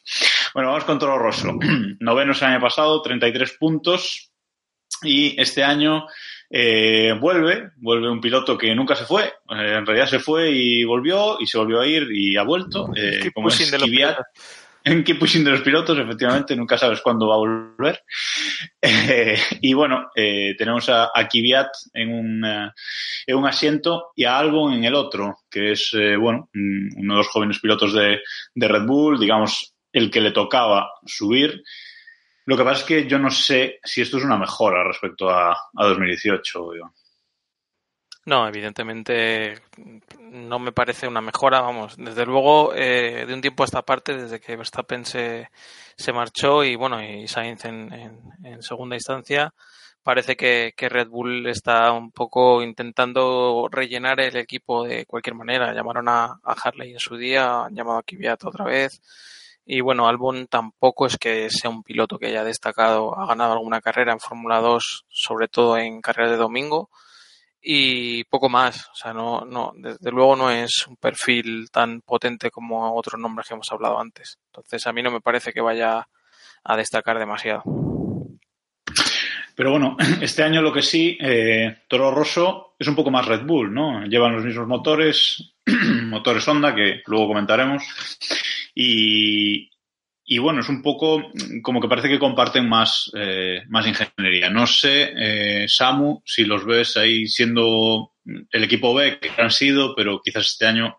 Bueno, 0.53 0.69
vamos 0.69 0.83
con 0.83 0.99
Toro 0.99 1.17
Rosso. 1.17 1.53
Noveno 2.01 2.33
el 2.33 2.43
año 2.43 2.59
pasado, 2.59 3.01
33 3.01 3.57
puntos. 3.57 4.33
Y 5.03 5.39
este 5.39 5.63
año 5.63 6.07
eh, 6.49 7.13
vuelve, 7.19 7.71
vuelve 7.77 8.09
un 8.09 8.21
piloto 8.21 8.57
que 8.57 8.73
nunca 8.73 8.95
se 8.95 9.05
fue, 9.05 9.25
eh, 9.25 9.75
en 9.77 9.85
realidad 9.85 10.07
se 10.07 10.19
fue 10.19 10.51
y 10.51 10.83
volvió, 10.83 11.37
y 11.39 11.47
se 11.47 11.57
volvió 11.57 11.81
a 11.81 11.87
ir 11.87 12.07
y 12.11 12.37
ha 12.37 12.43
vuelto, 12.43 12.89
eh, 12.95 13.31
como 13.33 13.49
es 13.49 13.71
Kvyat, 13.71 14.17
en 14.87 15.03
keep 15.03 15.19
pushing 15.19 15.43
de 15.43 15.51
los 15.51 15.61
pilotos, 15.61 15.97
efectivamente, 15.99 16.55
nunca 16.55 16.77
sabes 16.77 17.01
cuándo 17.01 17.27
va 17.27 17.35
a 17.35 17.37
volver. 17.37 18.03
Eh, 18.79 19.37
y 19.61 19.73
bueno, 19.73 20.11
eh, 20.15 20.55
tenemos 20.57 20.87
a, 20.89 21.11
a 21.13 21.27
Kvyat 21.27 21.67
en 21.93 22.13
un, 22.13 22.43
uh, 22.43 22.71
en 23.25 23.35
un 23.35 23.45
asiento 23.45 24.11
y 24.15 24.23
a 24.23 24.37
Albon 24.37 24.73
en 24.73 24.85
el 24.85 24.95
otro, 24.95 25.39
que 25.49 25.71
es, 25.71 25.91
eh, 25.93 26.15
bueno, 26.15 26.49
uno 26.53 27.13
de 27.13 27.17
los 27.17 27.27
jóvenes 27.27 27.59
pilotos 27.59 27.93
de, 27.93 28.21
de 28.53 28.67
Red 28.67 28.85
Bull, 28.85 29.19
digamos, 29.19 29.73
el 29.91 30.09
que 30.09 30.21
le 30.21 30.31
tocaba 30.31 30.89
subir. 31.05 31.63
Lo 32.47 32.55
que 32.55 32.63
pasa 32.63 32.79
es 32.79 32.87
que 32.87 33.07
yo 33.07 33.19
no 33.19 33.29
sé 33.29 33.81
si 33.83 34.01
esto 34.01 34.17
es 34.17 34.23
una 34.23 34.37
mejora 34.37 34.81
respecto 34.81 35.29
a, 35.29 35.51
a 35.51 35.85
2018. 35.85 36.75
Iván. 36.75 36.91
No, 38.25 38.47
evidentemente 38.47 39.61
no 40.19 40.57
me 40.57 40.71
parece 40.71 41.09
una 41.09 41.19
mejora, 41.19 41.59
vamos. 41.59 41.97
Desde 41.97 42.25
luego, 42.25 42.73
eh, 42.73 43.25
de 43.27 43.33
un 43.33 43.41
tiempo 43.41 43.63
a 43.63 43.65
esta 43.65 43.81
parte, 43.81 44.15
desde 44.15 44.39
que 44.39 44.55
Verstappen 44.55 45.03
se, 45.03 45.49
se 45.97 46.13
marchó 46.13 46.63
y 46.63 46.77
bueno, 46.77 47.03
y 47.03 47.27
Sainz 47.27 47.65
en, 47.65 47.91
en, 47.93 48.19
en 48.45 48.61
segunda 48.61 48.95
instancia, 48.95 49.53
parece 50.01 50.37
que, 50.37 50.73
que, 50.75 50.87
Red 50.87 51.09
Bull 51.09 51.47
está 51.47 51.91
un 51.91 52.11
poco 52.11 52.63
intentando 52.63 53.67
rellenar 53.69 54.21
el 54.21 54.37
equipo 54.37 54.85
de 54.85 55.05
cualquier 55.05 55.35
manera. 55.35 55.73
Llamaron 55.73 56.07
a, 56.07 56.39
a 56.43 56.55
Harley 56.63 56.93
en 56.93 56.99
su 56.99 57.17
día, 57.17 57.65
han 57.65 57.75
llamado 57.75 57.99
a 57.99 58.03
Kvyat 58.03 58.45
otra 58.45 58.63
vez. 58.63 59.01
Y 59.69 59.81
bueno, 59.81 60.07
Albon 60.07 60.47
tampoco 60.47 61.07
es 61.07 61.17
que 61.17 61.49
sea 61.49 61.69
un 61.69 61.83
piloto 61.83 62.17
que 62.17 62.27
haya 62.27 62.45
destacado, 62.45 63.19
ha 63.19 63.27
ganado 63.27 63.51
alguna 63.51 63.81
carrera 63.81 64.13
en 64.13 64.19
Fórmula 64.21 64.61
2, 64.61 65.05
sobre 65.09 65.49
todo 65.49 65.77
en 65.77 65.99
carreras 65.99 66.31
de 66.31 66.37
domingo 66.37 66.89
y 67.61 68.23
poco 68.23 68.47
más. 68.47 68.87
O 68.93 68.95
sea, 68.95 69.13
no, 69.13 69.41
no, 69.41 69.73
desde 69.75 70.09
luego 70.09 70.37
no 70.37 70.49
es 70.49 70.87
un 70.87 70.95
perfil 70.95 71.69
tan 71.69 71.99
potente 71.99 72.49
como 72.49 72.95
otros 72.95 73.19
nombres 73.19 73.49
que 73.49 73.55
hemos 73.55 73.69
hablado 73.69 73.99
antes. 73.99 74.39
Entonces, 74.45 74.87
a 74.87 74.93
mí 74.93 75.03
no 75.03 75.11
me 75.11 75.19
parece 75.19 75.51
que 75.51 75.59
vaya 75.59 76.07
a 76.63 76.77
destacar 76.77 77.19
demasiado. 77.19 77.63
Pero 79.53 79.71
bueno, 79.71 79.97
este 80.21 80.43
año 80.43 80.61
lo 80.61 80.71
que 80.71 80.81
sí, 80.81 81.17
eh, 81.19 81.79
Toro 81.89 82.11
Rosso 82.11 82.75
es 82.79 82.87
un 82.87 82.95
poco 82.95 83.11
más 83.11 83.25
Red 83.25 83.45
Bull, 83.45 83.73
¿no? 83.73 84.05
Llevan 84.05 84.33
los 84.33 84.45
mismos 84.45 84.65
motores, 84.65 85.55
motores 86.03 86.47
Honda, 86.47 86.73
que 86.73 87.01
luego 87.05 87.27
comentaremos. 87.27 87.83
Y, 88.79 89.71
y 90.23 90.37
bueno, 90.37 90.59
es 90.59 90.69
un 90.69 90.83
poco 90.83 91.31
como 91.63 91.81
que 91.81 91.87
parece 91.87 92.09
que 92.09 92.19
comparten 92.19 92.69
más, 92.69 93.09
eh, 93.15 93.63
más 93.69 93.87
ingeniería. 93.87 94.51
No 94.51 94.67
sé, 94.67 95.13
eh, 95.15 95.65
Samu, 95.67 96.21
si 96.23 96.43
los 96.43 96.63
ves 96.63 96.95
ahí 96.95 97.25
siendo 97.25 98.11
el 98.23 98.63
equipo 98.63 98.93
B 98.93 99.19
que 99.19 99.41
han 99.41 99.49
sido, 99.49 99.95
pero 99.95 100.21
quizás 100.23 100.45
este 100.45 100.67
año 100.67 100.95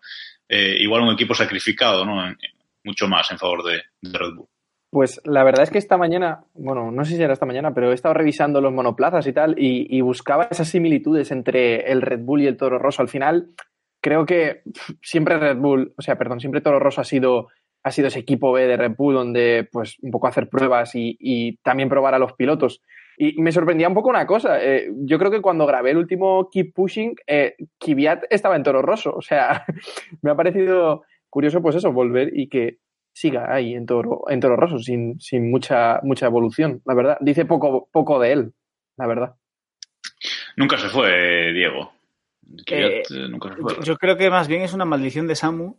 eh, 0.49 0.75
igual 0.79 1.03
un 1.03 1.13
equipo 1.13 1.33
sacrificado, 1.33 2.03
¿no? 2.05 2.35
Mucho 2.83 3.07
más 3.07 3.31
en 3.31 3.37
favor 3.37 3.63
de, 3.63 3.81
Red 4.01 4.33
Bull. 4.35 4.49
Pues 4.91 5.21
la 5.23 5.45
verdad 5.45 5.63
es 5.63 5.69
que 5.69 5.77
esta 5.77 5.97
mañana, 5.97 6.43
bueno, 6.55 6.91
no 6.91 7.05
sé 7.05 7.15
si 7.15 7.23
era 7.23 7.31
esta 7.31 7.45
mañana, 7.45 7.73
pero 7.73 7.91
he 7.91 7.95
estado 7.95 8.15
revisando 8.15 8.59
los 8.59 8.73
monoplazas 8.73 9.25
y 9.25 9.31
tal 9.31 9.55
y, 9.57 9.87
y 9.95 10.01
buscaba 10.01 10.49
esas 10.51 10.67
similitudes 10.67 11.31
entre 11.31 11.89
el 11.89 12.01
Red 12.01 12.21
Bull 12.21 12.41
y 12.41 12.47
el 12.47 12.57
Toro 12.57 12.77
Rosso. 12.77 13.03
Al 13.03 13.09
final, 13.09 13.51
creo 14.01 14.25
que 14.25 14.63
siempre 15.01 15.37
Red 15.37 15.57
Bull, 15.57 15.93
o 15.97 16.01
sea, 16.01 16.17
perdón, 16.17 16.39
siempre 16.39 16.61
Toro 16.61 16.79
Rosso 16.79 17.01
ha 17.01 17.05
sido 17.05 17.49
ha 17.83 17.91
sido 17.91 18.07
ese 18.07 18.19
equipo 18.19 18.51
B 18.51 18.67
de 18.67 18.77
Red 18.77 18.95
Bull 18.97 19.15
donde 19.15 19.67
pues 19.71 19.97
un 20.01 20.11
poco 20.11 20.27
hacer 20.27 20.49
pruebas 20.49 20.95
y, 20.95 21.17
y 21.19 21.57
también 21.57 21.89
probar 21.89 22.13
a 22.13 22.19
los 22.19 22.33
pilotos. 22.33 22.81
Y 23.21 23.41
me 23.41 23.51
sorprendía 23.51 23.89
un 23.89 23.93
poco 23.93 24.09
una 24.09 24.25
cosa. 24.25 24.63
Eh, 24.63 24.89
yo 24.95 25.19
creo 25.19 25.29
que 25.29 25.41
cuando 25.41 25.65
grabé 25.65 25.91
el 25.91 25.97
último 25.97 26.49
Keep 26.49 26.73
Pushing, 26.73 27.15
eh, 27.27 27.55
Kvyat 27.77 28.23
estaba 28.29 28.55
en 28.55 28.63
Toro 28.63 28.81
Rosso. 28.81 29.13
O 29.13 29.21
sea, 29.21 29.65
me 30.21 30.31
ha 30.31 30.35
parecido 30.35 31.03
curioso 31.29 31.61
pues 31.61 31.75
eso, 31.75 31.91
volver 31.91 32.31
y 32.33 32.47
que 32.47 32.77
siga 33.13 33.53
ahí 33.53 33.73
en 33.73 33.85
Toro, 33.85 34.23
en 34.29 34.39
Toro 34.39 34.55
Rosso 34.55 34.79
sin, 34.79 35.19
sin 35.19 35.51
mucha, 35.51 35.99
mucha 36.03 36.27
evolución, 36.27 36.81
la 36.85 36.93
verdad. 36.93 37.17
Dice 37.19 37.43
poco, 37.43 37.89
poco 37.91 38.19
de 38.19 38.31
él, 38.31 38.53
la 38.97 39.07
verdad. 39.07 39.35
Nunca 40.55 40.77
se 40.77 40.87
fue, 40.87 41.51
Diego. 41.51 41.91
Eh, 42.67 43.03
nunca 43.29 43.53
se 43.53 43.61
fue. 43.61 43.75
Yo 43.83 43.97
creo 43.97 44.15
que 44.15 44.29
más 44.29 44.47
bien 44.47 44.61
es 44.61 44.73
una 44.73 44.85
maldición 44.85 45.27
de 45.27 45.35
Samu 45.35 45.75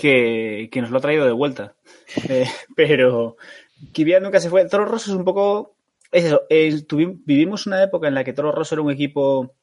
que, 0.00 0.68
que, 0.72 0.80
nos 0.80 0.90
lo 0.90 0.98
ha 0.98 1.00
traído 1.00 1.26
de 1.26 1.32
vuelta. 1.32 1.74
Eh, 2.28 2.48
pero 2.74 3.36
Kvyat 3.92 4.20
nunca 4.20 4.40
se 4.40 4.50
fue. 4.50 4.68
Toro 4.68 4.84
Rosso 4.84 5.12
es 5.12 5.16
un 5.16 5.24
poco. 5.24 5.76
Es 6.10 6.24
eso. 6.24 6.42
Es, 6.48 6.86
tuvimos, 6.88 7.18
vivimos 7.24 7.66
una 7.68 7.82
época 7.82 8.08
en 8.08 8.14
la 8.14 8.24
que 8.24 8.32
Toro 8.32 8.50
Rosso 8.50 8.74
era 8.74 8.82
un 8.82 8.90
equipo 8.90 9.54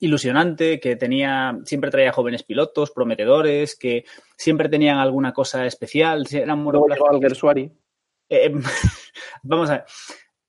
ilusionante, 0.00 0.80
que 0.80 0.96
tenía, 0.96 1.58
siempre 1.64 1.90
traía 1.90 2.12
jóvenes 2.12 2.42
pilotos, 2.42 2.90
prometedores, 2.90 3.76
que 3.76 4.04
siempre 4.36 4.70
tenían 4.70 4.98
alguna 4.98 5.32
cosa 5.32 5.66
especial. 5.66 6.26
Eran. 6.30 6.64
Eh, 8.28 8.52
vamos 9.42 9.70
a 9.70 9.72
ver. 9.74 9.84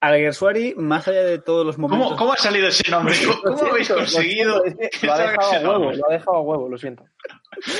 Alguersuari, 0.06 0.76
más 0.78 1.08
allá 1.08 1.24
de 1.24 1.40
todos 1.40 1.66
los 1.66 1.80
momentos. 1.80 2.08
¿Cómo, 2.10 2.18
cómo 2.18 2.34
ha 2.34 2.38
salido 2.38 2.68
ese 2.68 2.90
nombre? 2.92 3.16
¿Cómo, 3.44 3.60
lo 3.60 3.72
habéis 3.72 3.90
conseguido? 3.90 4.58
Lo, 4.58 4.66
es 4.66 4.76
que 5.00 5.08
lo, 5.08 5.14
ha 5.14 5.18
dejado 5.18 5.52
a 5.52 5.60
huevo, 5.60 5.92
lo 5.92 6.08
ha 6.08 6.14
dejado 6.14 6.38
a 6.38 6.42
huevo, 6.42 6.70
lo 6.70 6.78
siento. 6.78 7.06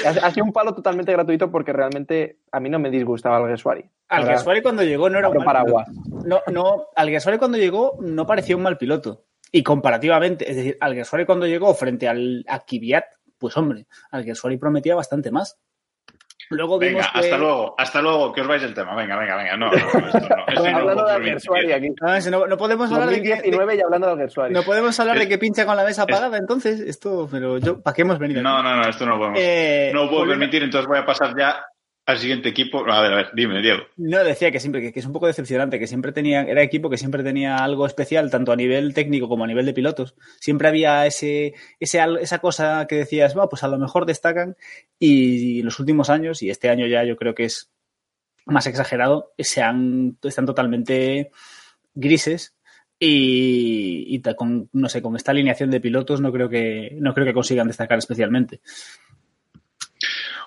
Ha 0.06 0.32
sido 0.32 0.46
un 0.46 0.52
palo 0.52 0.74
totalmente 0.74 1.12
gratuito 1.12 1.52
porque 1.52 1.72
realmente 1.72 2.40
a 2.52 2.60
mí 2.60 2.70
no 2.70 2.80
me 2.80 2.90
disgustaba 2.90 3.38
Alguersuari. 3.38 3.86
Alguersuari 4.08 4.62
cuando 4.64 4.84
llegó 4.84 5.10
no 5.10 5.20
era 5.20 5.30
un 5.30 5.38
mal 5.38 5.46
paraguas. 5.46 5.88
No, 6.26 6.42
no, 6.52 6.88
Alguersuari 6.96 7.38
cuando 7.38 7.58
llegó 7.58 7.98
no 8.00 8.26
parecía 8.26 8.56
un 8.56 8.64
mal 8.64 8.78
piloto. 8.78 9.26
Y 9.52 9.62
comparativamente, 9.62 10.50
es 10.50 10.56
decir, 10.56 10.78
Alguersuari 10.82 11.26
cuando 11.26 11.46
llegó 11.46 11.74
frente 11.76 12.08
al 12.08 12.44
a 12.48 12.60
Kvyat, 12.60 13.06
pues 13.38 13.56
hombre, 13.56 13.86
Alguersuari 14.10 14.58
prometía 14.58 14.96
bastante 14.96 15.30
más. 15.30 15.60
Luego 16.50 16.78
venga, 16.78 16.92
vimos 16.92 17.06
hasta 17.14 17.22
que... 17.22 17.38
luego, 17.38 17.76
hasta 17.78 18.02
luego, 18.02 18.34
que 18.34 18.42
os 18.42 18.48
vais 18.48 18.62
del 18.62 18.74
tema. 18.74 18.96
Venga, 18.96 19.18
venga, 19.18 19.38
venga. 19.38 19.58
No, 19.58 19.72
no, 19.72 19.78
no, 19.78 20.08
esto 20.08 20.20
no, 20.20 20.46
esto 20.48 20.62
bueno, 20.62 20.72
no 20.72 20.78
hablando 20.80 21.04
lo 21.04 21.68
de 21.68 21.74
aquí. 21.74 21.90
No, 22.02 22.32
no, 22.32 22.48
no 22.48 22.58
podemos 22.58 22.92
hablar 22.92 23.10
de 23.10 23.22
que, 23.22 23.30
2019 23.30 23.76
y 23.76 23.82
hablando 23.82 24.16
de 24.16 24.26
no 24.52 24.64
podemos 24.64 25.00
hablar 25.00 25.20
de 25.20 25.28
que 25.28 25.38
pincha 25.38 25.66
con 25.66 25.76
la 25.76 25.84
mesa 25.84 26.04
apagada, 26.04 26.38
entonces 26.38 26.80
esto, 26.80 27.28
pero 27.32 27.58
yo, 27.58 27.82
¿para 27.82 27.94
qué 27.94 28.02
hemos 28.02 28.20
venido? 28.20 28.42
No, 28.42 28.62
no, 28.62 28.76
no, 28.76 28.90
esto 28.90 29.06
no 29.06 29.14
lo 29.14 29.18
podemos. 29.18 29.40
Eh, 29.42 29.92
no 29.94 30.06
lo 30.06 30.10
puedo 30.10 30.28
permitir, 30.28 30.64
entonces 30.64 30.88
voy 30.88 30.98
a 30.98 31.06
pasar 31.06 31.36
ya 31.38 31.66
al 32.06 32.20
siguiente 32.20 32.50
equipo. 32.50 32.80
A 32.90 33.02
ver, 33.02 33.14
a 33.14 33.16
ver, 33.16 33.30
dime, 33.34 33.62
Diego. 33.62 33.84
No, 33.98 34.24
decía 34.24 34.52
que 34.52 34.60
siempre, 34.60 34.92
que, 34.92 35.00
es 35.00 35.06
un 35.06 35.14
poco 35.14 35.28
decepcionante, 35.28 35.80
que 35.80 35.88
siempre 35.88 36.12
tenía, 36.12 36.44
era 36.44 36.62
equipo 36.62 36.90
que 36.90 36.98
siempre 36.98 37.24
tenía 37.24 37.58
algo 37.58 37.86
especial, 37.86 38.30
tanto 38.30 38.52
a 38.52 38.56
nivel 38.56 38.94
técnico 38.94 39.28
como 39.28 39.44
a 39.44 39.48
nivel 39.48 39.66
de 39.66 39.74
pilotos. 39.74 40.16
Siempre 40.40 40.68
había 40.68 41.06
ese, 41.06 41.54
ese 41.80 42.00
esa 42.22 42.40
cosa 42.40 42.86
que 42.88 42.98
decías, 42.98 43.34
"Bueno, 43.34 43.50
pues 43.50 43.64
a 43.64 43.68
lo 43.68 43.80
mejor 43.80 44.06
destacan, 44.06 44.56
y, 45.00 45.60
en 45.60 45.66
los 45.66 45.80
últimos 45.80 46.10
años, 46.10 46.44
y 46.44 46.50
este 46.50 46.70
año 46.70 46.86
ya 46.88 47.04
yo 47.04 47.16
creo 47.16 47.34
que 47.34 47.46
es 47.46 47.72
más 48.46 48.68
exagerado, 48.68 49.34
se 49.40 49.62
han, 49.62 50.18
están 50.24 50.46
totalmente 50.46 51.32
grises. 51.96 52.54
Y, 52.98 54.06
y 54.08 54.22
con, 54.36 54.70
no 54.72 54.88
sé, 54.88 55.02
con 55.02 55.18
esta 55.18 55.32
alineación 55.32 55.70
de 55.70 55.82
pilotos 55.82 56.22
no 56.22 56.32
creo 56.32 56.48
que, 56.48 56.96
no 57.02 57.14
creo 57.14 57.26
que 57.26 57.34
consigan 57.34 57.68
destacar 57.68 57.98
especialmente. 57.98 58.62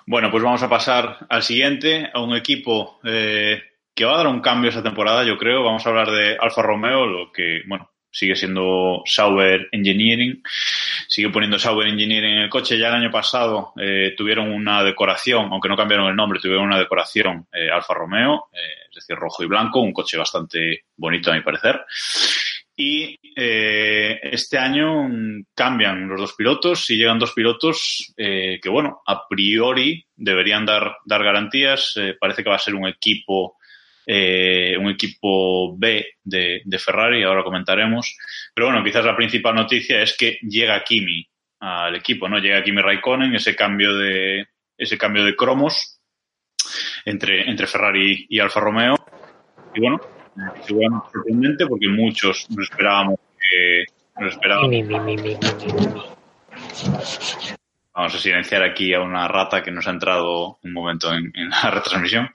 Bueno, 0.05 0.31
pues 0.31 0.43
vamos 0.43 0.63
a 0.63 0.69
pasar 0.69 1.25
al 1.29 1.43
siguiente, 1.43 2.09
a 2.13 2.21
un 2.21 2.35
equipo 2.35 2.99
eh, 3.03 3.61
que 3.93 4.05
va 4.05 4.13
a 4.13 4.17
dar 4.17 4.27
un 4.27 4.41
cambio 4.41 4.69
esa 4.69 4.83
temporada, 4.83 5.23
yo 5.23 5.37
creo. 5.37 5.63
Vamos 5.63 5.85
a 5.85 5.89
hablar 5.89 6.09
de 6.11 6.37
Alfa 6.39 6.61
Romeo, 6.61 7.05
lo 7.05 7.31
que, 7.31 7.61
bueno, 7.67 7.91
sigue 8.11 8.35
siendo 8.35 9.01
Sauber 9.05 9.67
Engineering, 9.71 10.41
sigue 11.07 11.29
poniendo 11.29 11.59
Sauber 11.59 11.87
Engineering 11.87 12.37
en 12.37 12.41
el 12.43 12.49
coche. 12.49 12.77
Ya 12.77 12.87
el 12.87 12.95
año 12.95 13.11
pasado 13.11 13.73
eh, 13.79 14.13
tuvieron 14.17 14.51
una 14.51 14.83
decoración, 14.83 15.49
aunque 15.51 15.69
no 15.69 15.77
cambiaron 15.77 16.07
el 16.07 16.15
nombre, 16.15 16.39
tuvieron 16.39 16.65
una 16.65 16.79
decoración 16.79 17.47
eh, 17.51 17.69
Alfa 17.69 17.93
Romeo, 17.93 18.49
eh, 18.53 18.87
es 18.89 18.95
decir, 18.95 19.15
rojo 19.15 19.43
y 19.43 19.47
blanco, 19.47 19.81
un 19.81 19.93
coche 19.93 20.17
bastante 20.17 20.85
bonito 20.95 21.31
a 21.31 21.35
mi 21.35 21.41
parecer. 21.41 21.81
Y 22.81 23.19
eh, 23.35 24.21
este 24.23 24.57
año 24.57 25.09
cambian 25.53 26.07
los 26.07 26.17
dos 26.17 26.33
pilotos 26.33 26.89
y 26.89 26.95
llegan 26.95 27.19
dos 27.19 27.33
pilotos 27.33 28.13
eh, 28.15 28.57
que, 28.61 28.69
bueno, 28.69 29.01
a 29.05 29.27
priori 29.27 30.01
deberían 30.15 30.65
dar, 30.65 30.95
dar 31.03 31.21
garantías. 31.21 31.91
Eh, 31.97 32.15
parece 32.17 32.41
que 32.41 32.49
va 32.49 32.55
a 32.55 32.59
ser 32.59 32.75
un 32.75 32.87
equipo, 32.87 33.57
eh, 34.05 34.77
un 34.79 34.89
equipo 34.91 35.77
B 35.77 36.05
de, 36.23 36.61
de 36.63 36.79
Ferrari, 36.79 37.21
ahora 37.21 37.43
comentaremos. 37.43 38.15
Pero 38.55 38.67
bueno, 38.67 38.81
quizás 38.81 39.03
la 39.03 39.17
principal 39.17 39.55
noticia 39.55 40.01
es 40.01 40.15
que 40.15 40.37
llega 40.41 40.81
Kimi 40.85 41.27
al 41.59 41.97
equipo, 41.97 42.29
¿no? 42.29 42.39
Llega 42.39 42.63
Kimi 42.63 42.81
Raikkonen, 42.81 43.35
ese 43.35 43.57
cambio 43.57 43.93
de, 43.97 44.47
ese 44.77 44.97
cambio 44.97 45.25
de 45.25 45.35
cromos 45.35 45.99
entre, 47.03 47.49
entre 47.49 47.67
Ferrari 47.67 48.25
y 48.29 48.39
Alfa 48.39 48.61
Romeo. 48.61 48.95
Y 49.75 49.81
bueno, 49.81 49.99
seguramente 50.65 51.07
sorprendente 51.13 51.67
porque 51.67 51.87
muchos 51.87 52.47
nos 52.49 52.69
esperábamos 52.69 53.19
que 53.39 53.85
nos 54.19 54.33
esperábamos. 54.33 54.69
Mi, 54.69 54.83
mi, 54.83 55.17
mi. 55.17 55.37
Vamos 57.93 58.15
a 58.15 58.19
silenciar 58.19 58.63
aquí 58.63 58.93
a 58.93 59.01
una 59.01 59.27
rata 59.27 59.61
que 59.61 59.71
nos 59.71 59.85
ha 59.87 59.91
entrado 59.91 60.57
un 60.63 60.71
momento 60.71 61.13
en, 61.13 61.31
en 61.33 61.49
la 61.49 61.61
retransmisión. 61.71 62.29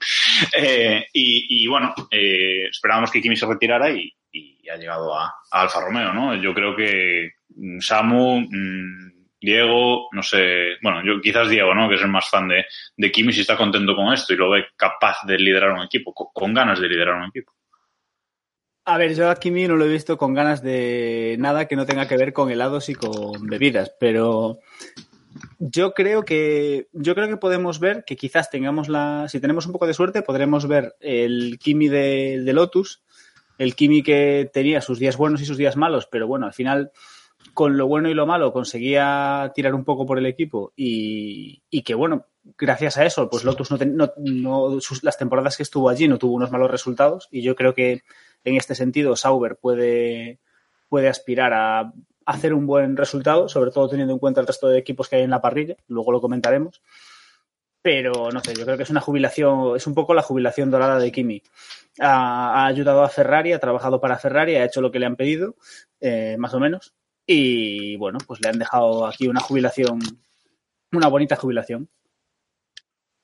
Eh, 0.55 1.05
y, 1.11 1.63
y 1.63 1.67
bueno, 1.67 1.93
eh, 2.11 2.67
esperábamos 2.69 3.09
que 3.09 3.21
Kimi 3.21 3.35
se 3.35 3.47
retirara 3.47 3.89
y, 3.89 4.13
y 4.31 4.69
ha 4.69 4.77
llegado 4.77 5.17
a, 5.17 5.25
a 5.51 5.61
Alfa 5.61 5.81
Romeo, 5.81 6.13
¿no? 6.13 6.35
Yo 6.35 6.53
creo 6.53 6.75
que 6.75 7.31
mm, 7.55 7.79
Samu, 7.79 8.41
mm, 8.41 9.27
Diego, 9.39 10.09
no 10.11 10.21
sé, 10.21 10.75
bueno, 10.81 11.03
yo 11.03 11.21
quizás 11.21 11.49
Diego, 11.49 11.73
¿no? 11.73 11.89
Que 11.89 11.95
es 11.95 12.01
el 12.01 12.09
más 12.09 12.29
fan 12.29 12.47
de, 12.47 12.65
de 12.95 13.11
Kimi, 13.11 13.33
si 13.33 13.41
está 13.41 13.57
contento 13.57 13.95
con 13.95 14.13
esto 14.13 14.33
y 14.33 14.37
lo 14.37 14.49
ve 14.49 14.67
capaz 14.75 15.17
de 15.25 15.37
liderar 15.37 15.71
un 15.71 15.83
equipo, 15.83 16.13
con, 16.13 16.27
con 16.33 16.53
ganas 16.53 16.79
de 16.79 16.89
liderar 16.89 17.15
un 17.15 17.29
equipo. 17.29 17.53
A 18.85 18.97
ver, 18.99 19.15
yo 19.15 19.29
a 19.31 19.35
Kimi 19.35 19.67
no 19.67 19.75
lo 19.77 19.85
he 19.85 19.89
visto 19.89 20.17
con 20.17 20.33
ganas 20.35 20.61
de 20.61 21.35
nada 21.39 21.67
que 21.67 21.75
no 21.75 21.87
tenga 21.87 22.07
que 22.07 22.17
ver 22.17 22.33
con 22.33 22.51
helados 22.51 22.87
y 22.89 22.93
con 22.93 23.47
bebidas, 23.47 23.91
pero 23.99 24.59
yo 25.57 25.93
creo 25.93 26.23
que 26.23 26.87
yo 26.93 27.15
creo 27.15 27.27
que 27.27 27.37
podemos 27.37 27.79
ver 27.79 28.03
que 28.05 28.15
quizás 28.15 28.51
tengamos 28.51 28.87
la 28.87 29.25
si 29.27 29.39
tenemos 29.39 29.65
un 29.65 29.71
poco 29.71 29.87
de 29.87 29.95
suerte 29.95 30.21
podremos 30.21 30.67
ver 30.67 30.95
el 30.99 31.57
Kimi 31.59 31.87
de, 31.87 32.43
Lotus, 32.53 33.01
el 33.57 33.75
Kimi 33.75 34.03
que 34.03 34.49
tenía 34.53 34.81
sus 34.81 34.99
días 34.99 35.17
buenos 35.17 35.41
y 35.41 35.45
sus 35.45 35.57
días 35.57 35.75
malos, 35.77 36.07
pero 36.11 36.27
bueno, 36.27 36.45
al 36.45 36.53
final 36.53 36.91
con 37.55 37.77
lo 37.77 37.87
bueno 37.87 38.07
y 38.09 38.13
lo 38.13 38.27
malo 38.27 38.53
conseguía 38.53 39.51
tirar 39.55 39.73
un 39.73 39.83
poco 39.83 40.05
por 40.05 40.19
el 40.19 40.27
equipo 40.27 40.73
y, 40.75 41.63
y 41.71 41.81
que 41.81 41.95
bueno, 41.95 42.27
gracias 42.57 42.97
a 42.97 43.05
eso, 43.05 43.29
pues 43.31 43.43
Lotus 43.43 43.71
no, 43.71 43.77
ten- 43.79 43.97
las 45.01 45.17
temporadas 45.17 45.57
que 45.57 45.63
estuvo 45.63 45.89
allí 45.89 46.07
no 46.07 46.19
tuvo 46.19 46.35
unos 46.35 46.51
malos 46.51 46.69
resultados 46.69 47.27
y 47.31 47.41
yo 47.41 47.55
creo 47.55 47.73
que 47.73 48.03
en 48.45 48.55
este 48.55 48.75
sentido 48.75 49.15
Sauber 49.15 49.57
puede, 49.57 50.39
puede 50.87 51.09
aspirar 51.09 51.53
a 51.53 51.91
hacer 52.25 52.53
un 52.53 52.65
buen 52.65 52.97
resultado, 52.97 53.47
sobre 53.49 53.71
todo 53.71 53.89
teniendo 53.89 54.13
en 54.13 54.19
cuenta 54.19 54.41
el 54.41 54.47
resto 54.47 54.67
de 54.67 54.79
equipos 54.79 55.07
que 55.07 55.17
hay 55.17 55.23
en 55.23 55.29
la 55.29 55.41
parrilla, 55.41 55.75
luego 55.87 56.11
lo 56.11 56.21
comentaremos. 56.21 56.81
Pero 57.81 58.31
no 58.31 58.39
sé, 58.39 58.55
yo 58.55 58.65
creo 58.65 58.77
que 58.77 58.83
es 58.83 58.89
una 58.89 59.01
jubilación, 59.01 59.75
es 59.75 59.85
un 59.85 59.93
poco 59.93 60.15
la 60.15 60.23
jubilación 60.23 60.71
dorada 60.71 60.97
de 60.97 61.11
Kimi. 61.11 61.43
Ha, 61.99 62.65
ayudado 62.65 63.03
a 63.03 63.09
Ferrari, 63.09 63.53
ha 63.53 63.59
trabajado 63.59 64.01
para 64.01 64.17
Ferrari, 64.17 64.55
ha 64.55 64.65
hecho 64.65 64.81
lo 64.81 64.91
que 64.91 64.97
le 64.97 65.05
han 65.05 65.15
pedido, 65.15 65.55
eh, 65.99 66.35
más 66.39 66.53
o 66.55 66.59
menos. 66.59 66.95
Y 67.27 67.95
bueno, 67.97 68.17
pues 68.25 68.39
le 68.41 68.49
han 68.49 68.57
dejado 68.57 69.05
aquí 69.05 69.27
una 69.27 69.39
jubilación, 69.39 69.99
una 70.93 71.07
bonita 71.09 71.35
jubilación. 71.35 71.89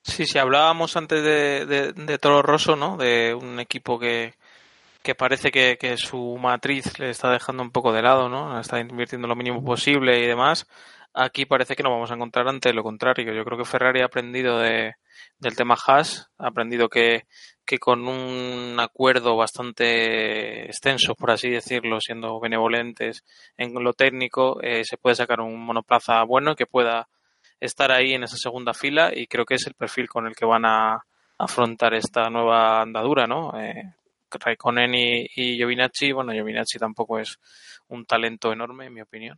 Sí, 0.04 0.26
sí, 0.26 0.38
hablábamos 0.38 0.96
antes 0.96 1.24
de 1.24 2.18
Toro 2.20 2.42
Rosso, 2.42 2.76
¿no? 2.76 2.96
De 2.96 3.34
un 3.34 3.58
equipo 3.58 3.98
que, 3.98 4.34
que 5.02 5.14
parece 5.14 5.50
que, 5.50 5.76
que 5.78 5.96
su 5.96 6.36
matriz 6.38 6.98
le 6.98 7.10
está 7.10 7.30
dejando 7.30 7.62
un 7.62 7.70
poco 7.70 7.92
de 7.92 8.02
lado, 8.02 8.28
¿no? 8.28 8.58
Está 8.60 8.80
invirtiendo 8.80 9.28
lo 9.28 9.36
mínimo 9.36 9.64
posible 9.64 10.18
y 10.20 10.26
demás. 10.26 10.66
Aquí 11.14 11.44
parece 11.44 11.76
que 11.76 11.82
nos 11.82 11.92
vamos 11.92 12.10
a 12.10 12.14
encontrar 12.14 12.48
ante 12.48 12.72
lo 12.72 12.82
contrario. 12.82 13.34
Yo 13.34 13.44
creo 13.44 13.58
que 13.58 13.64
Ferrari 13.64 14.00
ha 14.00 14.06
aprendido 14.06 14.58
de, 14.58 14.94
del 15.38 15.56
tema 15.56 15.76
Haas, 15.86 16.30
ha 16.38 16.48
aprendido 16.48 16.88
que, 16.88 17.26
que 17.66 17.78
con 17.78 18.08
un 18.08 18.78
acuerdo 18.80 19.36
bastante 19.36 20.64
extenso, 20.66 21.14
por 21.14 21.30
así 21.30 21.50
decirlo, 21.50 22.00
siendo 22.00 22.40
benevolentes 22.40 23.24
en 23.56 23.74
lo 23.74 23.92
técnico, 23.92 24.60
eh, 24.62 24.84
se 24.84 24.96
puede 24.96 25.16
sacar 25.16 25.40
un 25.40 25.60
monoplaza 25.64 26.22
bueno 26.24 26.54
que 26.54 26.66
pueda 26.66 27.08
estar 27.60 27.92
ahí 27.92 28.14
en 28.14 28.24
esa 28.24 28.36
segunda 28.36 28.74
fila 28.74 29.12
y 29.14 29.26
creo 29.26 29.44
que 29.44 29.54
es 29.54 29.66
el 29.66 29.74
perfil 29.74 30.08
con 30.08 30.26
el 30.26 30.34
que 30.34 30.46
van 30.46 30.64
a 30.64 31.04
afrontar 31.38 31.94
esta 31.94 32.30
nueva 32.30 32.82
andadura, 32.82 33.26
¿no? 33.26 33.52
Eh, 33.60 33.94
Raikkonen 34.38 34.94
y, 34.94 35.26
y 35.36 35.56
Giovinacci, 35.56 36.12
bueno, 36.12 36.32
Giovinacci 36.32 36.78
tampoco 36.78 37.18
es 37.18 37.38
un 37.88 38.06
talento 38.06 38.52
enorme, 38.52 38.86
en 38.86 38.94
mi 38.94 39.00
opinión, 39.02 39.36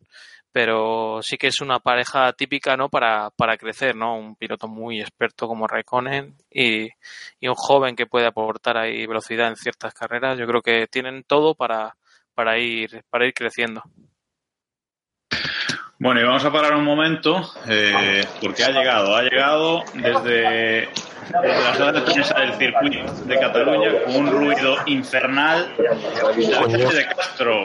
pero 0.52 1.20
sí 1.22 1.36
que 1.36 1.48
es 1.48 1.60
una 1.60 1.80
pareja 1.80 2.32
típica, 2.32 2.76
¿no? 2.76 2.88
Para, 2.88 3.30
para 3.30 3.56
crecer, 3.56 3.96
¿no? 3.96 4.16
Un 4.16 4.36
piloto 4.36 4.68
muy 4.68 5.00
experto 5.00 5.48
como 5.48 5.66
Raikkonen 5.66 6.36
y, 6.50 6.88
y 7.40 7.48
un 7.48 7.54
joven 7.54 7.96
que 7.96 8.06
puede 8.06 8.26
aportar 8.26 8.76
ahí 8.76 9.06
velocidad 9.06 9.48
en 9.48 9.56
ciertas 9.56 9.92
carreras. 9.94 10.38
Yo 10.38 10.46
creo 10.46 10.62
que 10.62 10.86
tienen 10.86 11.24
todo 11.24 11.54
para, 11.54 11.96
para 12.34 12.58
ir, 12.58 13.04
para 13.10 13.26
ir 13.26 13.34
creciendo. 13.34 13.82
Bueno, 16.04 16.20
y 16.20 16.24
vamos 16.24 16.44
a 16.44 16.52
parar 16.52 16.74
un 16.74 16.84
momento, 16.84 17.40
eh, 17.66 18.22
porque 18.42 18.62
ha 18.62 18.68
llegado, 18.68 19.16
ha 19.16 19.22
llegado 19.22 19.82
desde, 19.94 20.86
la 21.32 21.74
sala 21.74 21.92
de 21.92 22.02
prensa 22.02 22.40
del 22.40 22.52
circuito 22.58 23.10
de 23.24 23.38
Cataluña 23.38 23.90
con 24.04 24.16
un 24.16 24.30
ruido 24.30 24.76
infernal. 24.84 25.66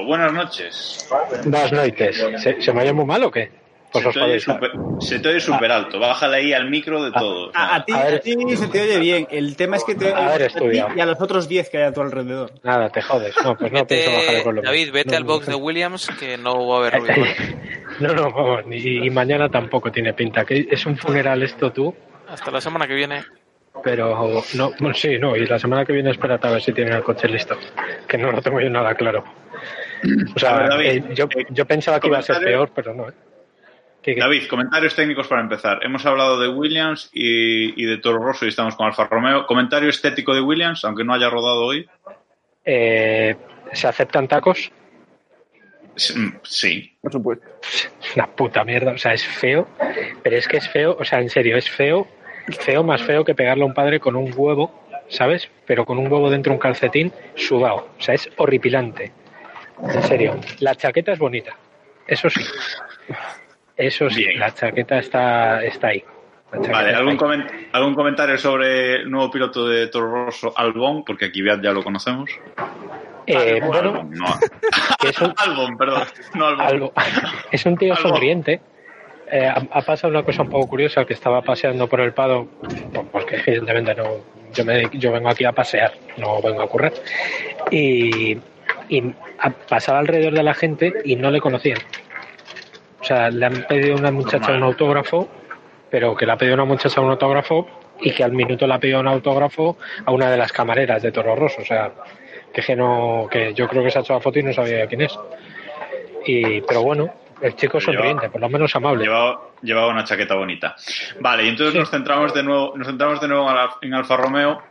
Buenas 0.05 0.31
noches. 0.31 1.09
Buenas 1.43 1.73
noites. 1.73 2.25
¿Se, 2.41 2.61
¿Se 2.61 2.71
me 2.71 2.83
oye 2.83 2.93
muy 2.93 3.03
mal 3.03 3.25
o 3.25 3.29
qué? 3.29 3.51
Pues 3.91 4.03
Se 4.05 4.11
te 4.11 4.19
oye 4.21 4.39
súper- 4.39 4.71
se 5.01 5.19
te 5.19 5.29
oye 5.29 5.39
súper 5.39 5.71
alto, 5.71 5.99
bájale 5.99 6.37
ahí 6.37 6.53
al 6.53 6.69
micro 6.69 7.03
de 7.03 7.11
todo. 7.11 7.51
A, 7.55 7.75
a 7.75 7.85
ti, 7.85 7.93
A 7.93 8.19
ti 8.19 8.35
se 8.55 8.67
te 8.67 8.81
oye 8.81 8.99
bien. 8.99 9.27
El 9.31 9.55
tema 9.55 9.77
es 9.77 9.83
que 9.83 9.95
te 9.95 10.13
A 10.13 10.19
ver, 10.27 10.29
a 10.29 10.37
ti 10.37 10.43
estudia. 10.43 10.87
y 10.95 10.99
a 10.99 11.05
los 11.07 11.19
otros 11.19 11.47
10 11.49 11.69
que 11.69 11.77
hay 11.79 11.83
a 11.85 11.93
tu 11.93 12.01
alrededor. 12.01 12.51
Nada, 12.63 12.89
te 12.89 13.01
jodes. 13.01 13.33
No, 13.43 13.57
pues 13.57 13.71
no 13.71 13.87
pienso 13.87 14.11
bajar 14.11 14.27
el 14.29 14.33
Vete, 14.35 14.43
volumen. 14.45 14.65
David, 14.65 14.91
vete 14.91 15.11
No, 15.11 15.17
al 15.17 15.23
box 15.23 15.47
no, 15.47 15.57
de 15.57 15.61
Williams 15.63 16.07
que 16.19 16.37
no 16.37 16.67
va 16.67 16.75
a 16.75 16.79
haber 16.79 16.93
ruido. 16.99 17.13
No, 17.99 18.13
no, 18.13 18.31
vamos, 18.31 18.63
y, 18.71 19.05
y 19.07 19.09
mañana 19.09 19.49
tampoco 19.49 19.91
tiene 19.91 20.13
pinta. 20.13 20.45
Que 20.45 20.67
es 20.71 20.85
un 20.85 20.95
funeral 20.97 21.41
esto 21.43 21.71
tú, 21.73 21.93
Hasta 22.29 22.49
la 22.51 22.61
semana 22.61 22.87
que 22.87 22.93
viene. 22.93 23.23
pero 23.83 24.43
no, 24.53 24.71
bueno, 24.79 24.93
sí, 24.95 25.17
no, 25.19 25.35
y 25.35 25.45
la 25.45 25.59
semana 25.59 25.83
que 25.83 25.91
viene 25.93 26.11
espérate 26.11 26.47
a 26.47 26.51
ver 26.51 26.61
si 26.61 26.71
tienen 26.71 26.93
el 26.93 27.03
coche 27.03 27.27
listo, 27.27 27.57
que 28.07 28.17
no 28.17 28.31
lo 28.31 28.41
tengo 28.41 28.61
yo 28.61 28.69
nada 28.69 28.93
claro. 28.95 29.23
O 30.33 30.39
sea, 30.39 30.55
A 30.55 30.59
ver, 30.61 30.69
David, 30.69 30.85
eh, 30.87 31.03
yo, 31.13 31.25
eh, 31.35 31.45
yo 31.49 31.65
pensaba 31.65 31.99
que 31.99 32.07
iba 32.07 32.19
a 32.19 32.21
ser 32.21 32.37
peor, 32.41 32.71
pero 32.73 32.93
no. 32.93 33.09
¿eh? 33.09 33.13
David, 34.15 34.47
comentarios 34.47 34.95
técnicos 34.95 35.27
para 35.27 35.41
empezar. 35.41 35.79
Hemos 35.83 36.05
hablado 36.05 36.39
de 36.39 36.47
Williams 36.47 37.09
y, 37.13 37.81
y 37.81 37.85
de 37.85 37.97
Toro 37.97 38.19
Rosso 38.19 38.45
y 38.45 38.49
estamos 38.49 38.75
con 38.75 38.87
Alfa 38.87 39.05
Romeo. 39.05 39.45
Comentario 39.45 39.89
estético 39.89 40.33
de 40.33 40.41
Williams, 40.41 40.83
aunque 40.85 41.03
no 41.03 41.13
haya 41.13 41.29
rodado 41.29 41.65
hoy. 41.65 41.87
eh, 42.65 43.35
¿Se 43.73 43.87
aceptan 43.87 44.27
tacos? 44.27 44.71
Sí. 46.43 46.95
Por 47.01 47.11
supuesto. 47.11 47.45
Una 48.15 48.27
puta 48.27 48.63
mierda, 48.63 48.93
o 48.93 48.97
sea, 48.97 49.13
es 49.13 49.25
feo, 49.25 49.67
pero 50.23 50.37
es 50.37 50.47
que 50.47 50.57
es 50.57 50.69
feo, 50.69 50.95
o 50.99 51.03
sea, 51.03 51.19
en 51.19 51.29
serio, 51.29 51.57
es 51.57 51.69
feo, 51.69 52.07
feo 52.61 52.83
más 52.83 53.01
feo 53.01 53.25
que 53.25 53.35
pegarle 53.35 53.63
a 53.63 53.67
un 53.67 53.73
padre 53.73 53.99
con 53.99 54.15
un 54.15 54.33
huevo, 54.35 54.87
¿sabes? 55.09 55.49
Pero 55.65 55.85
con 55.85 55.97
un 55.97 56.11
huevo 56.11 56.29
dentro 56.29 56.51
de 56.51 56.55
un 56.55 56.59
calcetín 56.61 57.11
sudado, 57.35 57.89
o 57.97 58.01
sea, 58.01 58.15
es 58.15 58.29
horripilante. 58.37 59.11
En 59.83 60.03
serio, 60.03 60.39
la 60.59 60.75
chaqueta 60.75 61.11
es 61.11 61.19
bonita, 61.19 61.55
eso 62.07 62.29
sí. 62.29 62.41
Eso 63.79 64.09
sí, 64.09 64.25
Bien. 64.25 64.39
la 64.39 64.53
chaqueta 64.53 64.99
está, 64.99 65.63
está 65.63 65.87
ahí. 65.87 66.03
Vale, 66.51 66.89
está 66.89 66.97
¿algún, 66.97 67.45
¿algún 67.71 67.95
comentario 67.95 68.37
sobre 68.37 68.95
el 68.95 69.09
nuevo 69.09 69.31
piloto 69.31 69.67
de 69.67 69.87
Toro 69.87 70.25
Rosso, 70.25 70.51
Albon? 70.55 71.05
Porque 71.05 71.25
aquí 71.25 71.41
ya 71.45 71.71
lo 71.71 71.81
conocemos. 71.83 72.29
Eh, 73.25 73.59
Albon, 73.61 73.67
bueno, 73.69 73.89
Albon, 73.89 74.11
no. 74.11 74.25
que 74.99 75.09
es 75.09 75.21
un, 75.21 75.33
Albon, 75.37 75.77
perdón. 75.77 76.03
No 76.35 76.47
Albon. 76.47 76.65
algo. 76.65 76.93
Es 77.51 77.65
un 77.65 77.77
tío 77.77 77.95
sonriente. 77.95 78.59
Eh, 79.31 79.45
ha, 79.45 79.61
ha 79.71 79.81
pasado 79.83 80.11
una 80.11 80.23
cosa 80.23 80.41
un 80.41 80.49
poco 80.49 80.67
curiosa, 80.67 81.05
que 81.05 81.13
estaba 81.13 81.41
paseando 81.43 81.87
por 81.87 82.01
el 82.01 82.13
Pado, 82.13 82.47
porque 83.11 83.37
evidentemente 83.45 83.93
no, 83.95 84.09
yo, 84.53 84.65
me, 84.65 84.89
yo 84.93 85.11
vengo 85.11 85.29
aquí 85.29 85.45
a 85.45 85.51
pasear, 85.51 85.93
no 86.17 86.41
vengo 86.41 86.63
a 86.63 86.67
currar, 86.67 86.91
y, 87.69 88.35
y 88.89 89.13
a- 89.37 89.51
pasaba 89.51 89.99
alrededor 89.99 90.33
de 90.33 90.41
la 90.43 90.55
gente 90.55 90.91
y 91.05 91.15
no 91.15 91.29
le 91.29 91.39
conocían. 91.39 91.77
O 93.01 93.03
sea, 93.03 93.29
le 93.29 93.45
han 93.45 93.65
pedido 93.67 93.95
a 93.95 93.99
una 93.99 94.11
muchacha 94.11 94.51
un 94.51 94.63
autógrafo, 94.63 95.29
pero 95.89 96.15
que 96.15 96.25
le 96.25 96.31
ha 96.31 96.37
pedido 96.37 96.55
a 96.55 96.57
una 96.63 96.65
muchacha 96.65 97.01
un 97.01 97.11
autógrafo 97.11 97.67
y 98.01 98.11
que 98.11 98.23
al 98.23 98.31
minuto 98.31 98.67
le 98.67 98.73
ha 98.73 98.79
pedido 98.79 98.99
un 98.99 99.07
autógrafo 99.07 99.77
a 100.05 100.11
una 100.11 100.29
de 100.29 100.37
las 100.37 100.51
camareras 100.51 101.01
de 101.01 101.11
Toro 101.11 101.35
Rosso. 101.35 101.61
O 101.61 101.65
sea, 101.65 101.91
que, 102.53 102.61
que 102.61 102.75
no, 102.75 103.27
que 103.29 103.53
yo 103.53 103.67
creo 103.67 103.83
que 103.83 103.91
se 103.91 103.99
ha 103.99 104.01
hecho 104.01 104.13
la 104.13 104.19
foto 104.19 104.39
y 104.39 104.43
no 104.43 104.53
sabía 104.53 104.87
quién 104.87 105.01
es. 105.01 105.17
Y, 106.25 106.61
pero 106.61 106.83
bueno, 106.83 107.13
el 107.41 107.55
chico 107.55 107.79
sonriente, 107.79 108.29
por 108.29 108.41
lo 108.41 108.49
menos 108.49 108.75
amable. 108.75 109.05
Llevaba, 109.05 109.41
llevaba 109.61 109.87
una 109.87 110.03
chaqueta 110.03 110.35
bonita. 110.35 110.75
Vale, 111.19 111.45
y 111.45 111.49
entonces 111.49 111.75
nos 111.75 111.89
centramos 111.89 112.33
de 112.33 112.43
nuevo, 112.43 112.73
nos 112.75 112.87
centramos 112.87 113.21
de 113.21 113.27
nuevo 113.27 113.49
en 113.81 113.93
Alfa 113.93 114.17
Romeo 114.17 114.61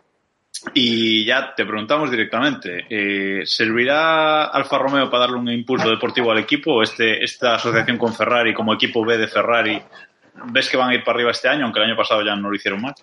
y 0.74 1.24
ya 1.24 1.54
te 1.54 1.64
preguntamos 1.64 2.10
directamente, 2.10 2.86
eh, 2.88 3.42
¿servirá 3.46 4.46
Alfa 4.46 4.78
Romeo 4.78 5.08
para 5.10 5.22
darle 5.22 5.36
un 5.36 5.48
impulso 5.48 5.88
deportivo 5.88 6.32
al 6.32 6.38
equipo 6.38 6.82
este, 6.82 7.22
esta 7.22 7.54
asociación 7.54 7.96
con 7.96 8.14
Ferrari 8.14 8.54
como 8.54 8.74
equipo 8.74 9.04
B 9.04 9.16
de 9.16 9.28
Ferrari? 9.28 9.80
¿Ves 10.50 10.68
que 10.68 10.76
van 10.76 10.90
a 10.90 10.94
ir 10.94 11.04
para 11.04 11.16
arriba 11.16 11.30
este 11.30 11.48
año, 11.48 11.64
aunque 11.64 11.80
el 11.80 11.86
año 11.86 11.96
pasado 11.96 12.22
ya 12.24 12.34
no 12.36 12.50
lo 12.50 12.56
hicieron 12.56 12.82
mal? 12.82 12.94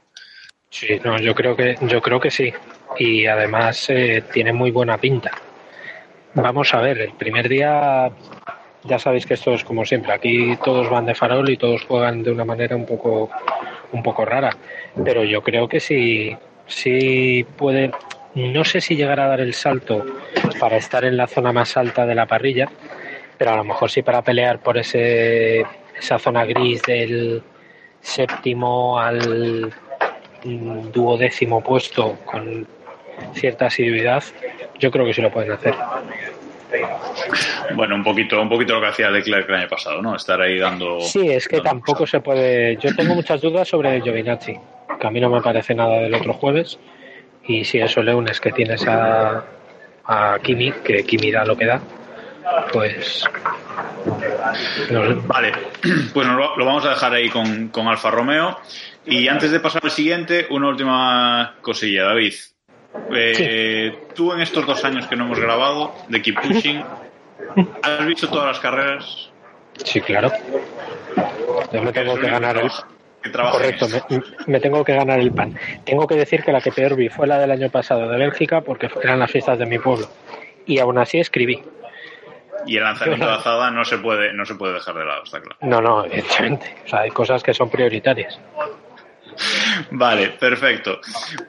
Sí, 0.69 0.99
no, 1.03 1.17
yo 1.19 1.33
creo 1.33 1.55
que, 1.55 1.77
yo 1.81 2.01
creo 2.01 2.19
que 2.19 2.31
sí. 2.31 2.53
Y 2.97 3.25
además 3.25 3.89
eh, 3.89 4.23
tiene 4.31 4.51
muy 4.51 4.71
buena 4.71 4.97
pinta. 4.97 5.31
Vamos 6.33 6.73
a 6.73 6.81
ver, 6.81 6.99
el 6.99 7.13
primer 7.13 7.47
día 7.47 8.11
ya 8.83 8.99
sabéis 8.99 9.25
que 9.25 9.35
esto 9.35 9.53
es 9.53 9.63
como 9.63 9.85
siempre, 9.85 10.13
aquí 10.13 10.57
todos 10.63 10.89
van 10.89 11.05
de 11.05 11.15
farol 11.15 11.49
y 11.49 11.57
todos 11.57 11.85
juegan 11.85 12.23
de 12.23 12.31
una 12.31 12.45
manera 12.45 12.75
un 12.75 12.85
poco, 12.85 13.29
un 13.91 14.03
poco 14.03 14.25
rara, 14.25 14.55
pero 15.03 15.23
yo 15.23 15.41
creo 15.41 15.67
que 15.67 15.79
sí, 15.79 16.35
sí 16.67 17.45
puede, 17.57 17.91
no 18.35 18.63
sé 18.63 18.81
si 18.81 18.95
llegará 18.95 19.25
a 19.25 19.29
dar 19.29 19.41
el 19.41 19.53
salto 19.53 20.05
para 20.59 20.77
estar 20.77 21.05
en 21.05 21.17
la 21.17 21.27
zona 21.27 21.51
más 21.51 21.77
alta 21.77 22.05
de 22.05 22.15
la 22.15 22.25
parrilla, 22.25 22.69
pero 23.37 23.51
a 23.51 23.57
lo 23.57 23.63
mejor 23.63 23.89
sí 23.91 24.01
para 24.01 24.21
pelear 24.21 24.59
por 24.59 24.77
ese, 24.77 25.65
esa 25.97 26.19
zona 26.19 26.45
gris 26.45 26.81
del 26.83 27.43
séptimo 28.01 28.99
al 28.99 29.73
duodécimo 30.93 31.63
puesto 31.63 32.19
con 32.25 32.67
cierta 33.33 33.67
asiduidad, 33.67 34.23
yo 34.79 34.91
creo 34.91 35.05
que 35.05 35.13
sí 35.13 35.21
lo 35.21 35.31
pueden 35.31 35.51
hacer. 35.51 35.73
Bueno, 37.75 37.95
un 37.95 38.03
poquito, 38.03 38.41
un 38.41 38.49
poquito 38.49 38.73
lo 38.73 38.81
que 38.81 38.87
hacía 38.87 39.09
Leclerc 39.09 39.49
el 39.49 39.55
año 39.55 39.67
pasado, 39.67 40.01
¿no? 40.01 40.15
Estar 40.15 40.41
ahí 40.41 40.59
dando. 40.59 40.99
Sí, 41.01 41.29
es 41.29 41.47
que 41.47 41.61
tampoco 41.61 42.05
se 42.05 42.19
puede. 42.19 42.77
Yo 42.77 42.95
tengo 42.95 43.15
muchas 43.15 43.41
dudas 43.41 43.67
sobre 43.67 44.01
Giovinazzi, 44.01 44.57
que 44.99 45.07
a 45.07 45.11
mí 45.11 45.19
no 45.19 45.29
me 45.29 45.41
parece 45.41 45.75
nada 45.75 45.99
del 45.99 46.13
otro 46.13 46.33
jueves. 46.33 46.79
Y 47.47 47.63
si 47.63 47.79
eso 47.79 48.01
es 48.01 48.41
que 48.41 48.51
tienes 48.51 48.87
a, 48.87 49.43
a 50.05 50.39
Kimi, 50.41 50.71
que 50.71 51.03
Kimi 51.03 51.31
da 51.31 51.45
lo 51.45 51.55
que 51.55 51.65
da, 51.65 51.79
pues. 52.71 53.23
Vale, 55.27 55.51
pues 56.13 56.27
lo, 56.27 56.57
lo, 56.57 56.65
vamos 56.65 56.85
a 56.85 56.89
dejar 56.89 57.13
ahí 57.13 57.29
con, 57.29 57.69
con 57.69 57.87
Alfa 57.87 58.11
Romeo. 58.11 58.57
Y 59.05 59.27
antes 59.27 59.51
de 59.51 59.59
pasar 59.59 59.81
al 59.83 59.91
siguiente, 59.91 60.47
una 60.49 60.69
última 60.69 61.55
cosilla, 61.61 62.05
David. 62.05 62.33
Eh, 63.13 63.97
Tú 64.15 64.31
en 64.33 64.41
estos 64.41 64.65
dos 64.65 64.83
años 64.85 65.05
que 65.07 65.15
no 65.15 65.25
hemos 65.25 65.39
grabado 65.39 65.93
de 66.07 66.21
Keep 66.21 66.41
Pushing, 66.41 66.83
¿has 67.83 68.05
visto 68.05 68.29
todas 68.29 68.47
las 68.47 68.59
carreras? 68.59 69.29
Sí, 69.83 69.99
claro. 70.01 70.31
Yo 71.71 71.83
me 71.83 71.91
tengo 71.91 72.15
que 72.15 72.29
ganar 72.29 72.57
el 72.57 72.71
Correcto, 73.31 73.87
me, 74.47 74.59
tengo 74.59 74.83
que 74.83 74.93
ganar 74.93 75.19
el 75.19 75.31
pan. 75.31 75.57
Tengo 75.83 76.07
que 76.07 76.15
decir 76.15 76.43
que 76.43 76.51
la 76.51 76.61
que 76.61 76.71
peor 76.71 76.95
vi 76.95 77.09
fue 77.09 77.27
la 77.27 77.39
del 77.39 77.51
año 77.51 77.69
pasado 77.69 78.07
de 78.09 78.17
Bélgica 78.17 78.61
porque 78.61 78.89
eran 79.01 79.19
las 79.19 79.31
fiestas 79.31 79.57
de 79.57 79.65
mi 79.65 79.79
pueblo. 79.79 80.07
Y 80.65 80.79
aún 80.79 80.97
así 80.97 81.19
escribí. 81.19 81.61
Y 82.67 82.77
el 82.77 82.83
lanzamiento 82.83 83.25
de 83.25 83.33
azada 83.33 83.69
no 83.71 83.85
se 83.85 83.97
puede, 83.97 84.33
no 84.33 84.45
se 84.45 84.55
puede 84.55 84.73
dejar 84.73 84.95
de 84.95 85.05
lado, 85.05 85.23
está 85.23 85.39
claro. 85.39 85.57
No, 85.61 85.81
no, 85.81 86.05
evidentemente. 86.05 86.75
O 86.85 86.87
sea, 86.87 87.01
hay 87.01 87.11
cosas 87.11 87.43
que 87.43 87.53
son 87.53 87.69
prioritarias. 87.69 88.39
Vale, 89.91 90.29
perfecto. 90.39 90.99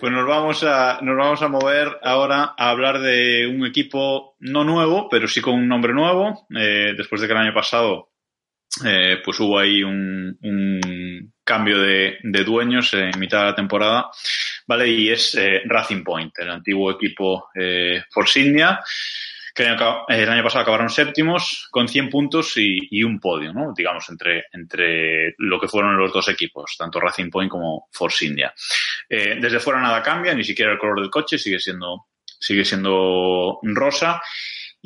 Pues 0.01 0.12
nos 0.12 0.27
vamos 0.27 0.62
a, 0.65 0.99
nos 1.03 1.17
vamos 1.17 1.43
a 1.43 1.49
mover 1.49 1.99
ahora 2.03 2.55
a 2.57 2.71
hablar 2.71 3.01
de 3.01 3.47
un 3.47 3.65
equipo 3.67 4.37
no 4.41 4.65
nuevo, 4.65 5.09
pero 5.09 5.29
sí 5.29 5.41
con 5.41 5.55
un 5.55 5.69
nombre 5.69 5.93
nuevo. 5.93 6.47
Eh, 6.55 6.95
después 6.97 7.21
de 7.21 7.27
que 7.27 7.33
el 7.33 7.41
año 7.41 7.55
pasado 7.55 8.11
eh, 8.85 9.19
pues 9.25 9.39
hubo 9.41 9.59
ahí 9.59 9.83
un, 9.83 10.37
un 10.43 11.33
cambio 11.46 11.80
de, 11.80 12.18
de, 12.22 12.44
dueños 12.44 12.92
en 12.92 13.18
mitad 13.18 13.38
de 13.38 13.44
la 13.46 13.54
temporada, 13.54 14.11
¿vale? 14.66 14.88
Y 14.88 15.11
es 15.11 15.35
eh, 15.37 15.62
Racing 15.64 16.02
Point, 16.02 16.38
el 16.40 16.50
antiguo 16.50 16.90
equipo 16.90 17.48
eh, 17.54 18.02
Force 18.11 18.40
India 18.40 18.80
que 19.56 19.62
el 19.64 20.28
año, 20.28 20.42
pasado 20.42 20.62
acabaron 20.62 20.90
séptimos 20.90 21.68
con 21.70 21.88
100 21.88 22.11
puntos 22.11 22.52
y, 22.56 23.02
un 23.02 23.18
podio, 23.18 23.54
¿no? 23.54 23.72
digamos, 23.74 24.06
entre, 24.11 24.44
entre 24.52 25.35
lo 25.38 25.59
que 25.59 25.66
fueron 25.66 25.96
los 25.96 26.12
dos 26.12 26.28
equipos, 26.28 26.76
tanto 26.76 27.00
Racing 27.00 27.30
Point 27.30 27.50
como 27.50 27.88
Force. 27.90 28.26
Eh, 29.09 29.38
desde 29.40 29.59
fuera 29.59 29.80
nada 29.80 30.02
cambia, 30.02 30.35
ni 30.35 30.44
siquiera 30.44 30.72
el 30.72 30.78
color 30.78 31.00
del 31.00 31.09
coche 31.09 31.38
sigue 31.38 31.59
siendo, 31.59 32.09
sigue 32.38 32.66
siendo 32.66 33.59
rosa. 33.62 34.20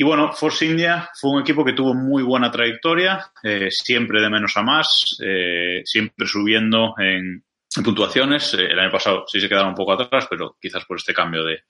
Y 0.00 0.02
bueno, 0.02 0.32
Force 0.32 0.64
India 0.64 1.10
fue 1.12 1.30
un 1.30 1.42
equipo 1.42 1.62
que 1.62 1.74
tuvo 1.74 1.92
muy 1.92 2.22
buena 2.22 2.50
trayectoria, 2.50 3.32
eh, 3.42 3.70
siempre 3.70 4.22
de 4.22 4.30
menos 4.30 4.56
a 4.56 4.62
más, 4.62 5.18
eh, 5.22 5.82
siempre 5.84 6.26
subiendo 6.26 6.94
en, 6.96 7.44
puntuaciones. 7.84 8.54
el 8.54 8.78
año 8.78 8.90
pasado 8.90 9.26
sí 9.26 9.38
se 9.38 9.46
quedaron 9.46 9.68
un 9.68 9.74
poco 9.74 9.92
atrás, 9.92 10.26
pero 10.30 10.56
quizás 10.58 10.86
por 10.86 10.96
este 10.96 11.12
cambio 11.12 11.44
de, 11.44 11.64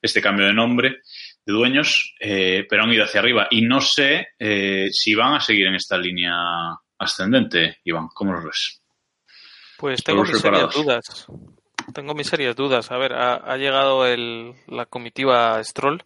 este 0.00 0.22
cambio 0.22 0.46
de 0.46 0.54
nombre 0.54 1.00
de 1.44 1.52
dueños, 1.52 2.14
eh, 2.20 2.64
pero 2.70 2.84
han 2.84 2.92
ido 2.92 3.02
hacia 3.02 3.18
arriba. 3.18 3.48
Y 3.50 3.62
no 3.62 3.80
sé 3.80 4.28
eh, 4.38 4.86
si 4.92 5.16
van 5.16 5.34
a 5.34 5.40
seguir 5.40 5.66
en 5.66 5.74
esta 5.74 5.98
línea 5.98 6.32
ascendente, 6.96 7.78
Iván. 7.82 8.06
¿Cómo 8.14 8.34
lo 8.34 8.44
ves? 8.44 8.80
Pues 9.78 10.04
tengo 10.04 10.22
mis 10.22 10.38
serias 10.38 10.72
dudas. 10.72 11.26
Tengo 11.92 12.14
mis 12.14 12.28
serias 12.28 12.54
dudas. 12.54 12.92
A 12.92 12.98
ver, 12.98 13.14
ha, 13.14 13.56
llegado 13.56 14.06
el, 14.06 14.54
la 14.68 14.86
comitiva 14.86 15.60
Stroll, 15.64 16.04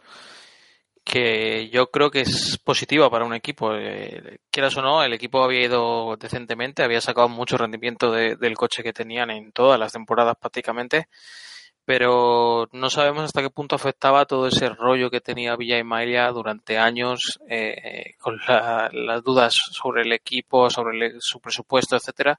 que 1.11 1.71
yo 1.71 1.91
creo 1.91 2.11
que 2.11 2.21
es 2.21 2.59
positiva 2.59 3.11
para 3.11 3.25
un 3.25 3.35
equipo. 3.35 3.75
Eh, 3.75 4.41
quieras 4.51 4.77
o 4.77 4.83
no, 4.83 5.03
el 5.03 5.13
equipo 5.15 5.43
había 5.43 5.65
ido 5.65 6.17
decentemente, 6.17 6.83
había 6.83 7.01
sacado 7.01 7.29
mucho 7.29 7.57
rendimiento 7.57 8.13
del 8.13 8.57
coche 8.57 8.83
que 8.83 8.93
tenían 8.93 9.31
en 9.31 9.53
todas 9.53 9.81
las 9.81 9.93
temporadas 9.93 10.37
prácticamente 10.39 11.09
pero 11.89 12.69
no 12.73 12.91
sabemos 12.91 13.25
hasta 13.25 13.41
qué 13.41 13.49
punto 13.49 13.75
afectaba 13.75 14.27
todo 14.27 14.47
ese 14.47 14.69
rollo 14.69 15.09
que 15.09 15.23
tenía 15.23 15.57
Villa 15.57 15.79
Emilia 15.79 16.29
durante 16.33 16.77
años 16.77 17.41
eh, 17.49 18.15
con 18.19 18.39
las 18.47 19.25
dudas 19.25 19.55
sobre 19.73 20.03
el 20.03 20.13
equipo, 20.13 20.69
sobre 20.69 21.19
su 21.21 21.41
presupuesto, 21.41 21.97
etcétera. 21.97 22.39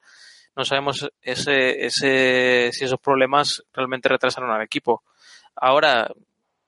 No 0.55 0.63
sabemos 0.65 1.09
ese, 1.23 1.83
ese, 1.83 2.69
si 2.71 2.85
esos 2.85 2.99
problemas 2.99 3.63
realmente 3.73 4.07
retrasaron 4.07 4.51
al 4.51 4.61
equipo. 4.61 5.01
Ahora, 5.55 6.11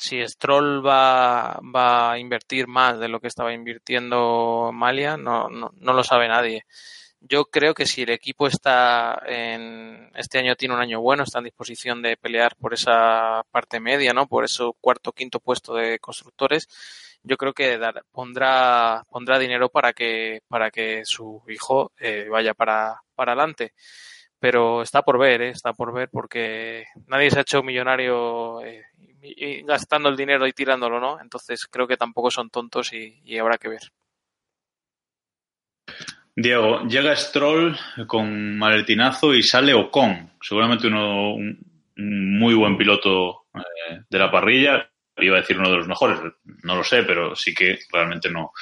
si 0.02 0.26
Stroll 0.28 0.86
va, 0.86 1.60
va 1.76 2.12
a 2.12 2.20
invertir 2.20 2.68
más 2.68 3.00
de 3.00 3.08
lo 3.08 3.20
que 3.20 3.28
estaba 3.28 3.54
invirtiendo 3.54 4.72
Malia, 4.74 5.18
no, 5.18 5.50
no, 5.50 5.72
no 5.76 5.94
lo 5.94 6.04
sabe 6.04 6.28
nadie 6.28 6.66
yo 7.22 7.46
creo 7.46 7.74
que 7.74 7.86
si 7.86 8.02
el 8.02 8.10
equipo 8.10 8.48
está 8.48 9.22
en 9.26 10.12
este 10.16 10.40
año 10.40 10.56
tiene 10.56 10.74
un 10.76 10.82
año 10.82 11.02
bueno, 11.02 11.24
está 11.24 11.38
en 11.38 11.46
disposición 11.46 12.02
de 12.02 12.18
pelear 12.18 12.56
por 12.58 12.74
esa 12.74 13.44
parte 13.52 13.80
media, 13.80 14.12
¿no? 14.14 14.28
Por 14.28 14.44
ese 14.44 14.64
cuarto 14.82 15.12
quinto 15.12 15.40
puesto 15.40 15.76
de 15.76 16.00
constructores, 16.00 16.68
yo 17.24 17.38
creo 17.38 17.54
que 17.54 17.80
pondrá 18.12 19.06
pondrá 19.10 19.38
dinero 19.40 19.70
para 19.70 19.94
que 19.94 20.42
para 20.48 20.72
que 20.72 21.06
su 21.06 21.44
hijo 21.48 21.92
eh, 22.00 22.28
vaya 22.30 22.54
para 22.56 23.02
para 23.16 23.34
adelante. 23.34 23.74
Pero 24.40 24.82
está 24.82 25.04
por 25.04 25.20
ver, 25.20 25.42
¿eh? 25.44 25.50
está 25.52 25.74
por 25.74 25.94
ver 25.94 26.10
porque 26.12 26.86
nadie 27.08 27.30
se 27.32 27.40
ha 27.40 27.42
hecho 27.44 27.64
millonario 27.64 28.62
eh, 28.66 28.84
gastando 29.66 30.10
el 30.10 30.18
dinero 30.18 30.48
y 30.48 30.54
tirándolo, 30.54 31.00
¿no? 31.00 31.20
Entonces 31.22 31.68
creo 31.68 31.88
que 31.88 31.98
tampoco 31.98 32.32
son 32.32 32.50
tontos 32.50 32.92
y 32.94 33.38
habrá 33.38 33.58
que 33.58 33.70
ver. 33.70 33.82
Diego, 36.36 36.84
llega 36.88 37.16
Stroll 37.16 37.78
con 38.08 38.58
maletinazo 38.58 39.34
y 39.34 39.44
sale 39.44 39.74
Ocon, 39.74 40.32
seguramente 40.42 40.88
uno, 40.88 41.34
un, 41.34 41.60
muy 41.98 42.54
buen 42.54 42.78
piloto 42.78 43.48
eh, 43.54 44.02
de 44.10 44.20
la 44.20 44.32
parrilla, 44.32 44.90
iba 45.18 45.38
a 45.38 45.42
decir 45.42 45.60
uno 45.60 45.70
de 45.70 45.78
los 45.78 45.88
mejores, 45.88 46.20
no 46.64 46.76
lo 46.76 46.84
sé, 46.84 47.04
pero 47.04 47.36
sí 47.36 47.54
que 47.54 47.80
realmente 47.92 48.30
no, 48.32 48.54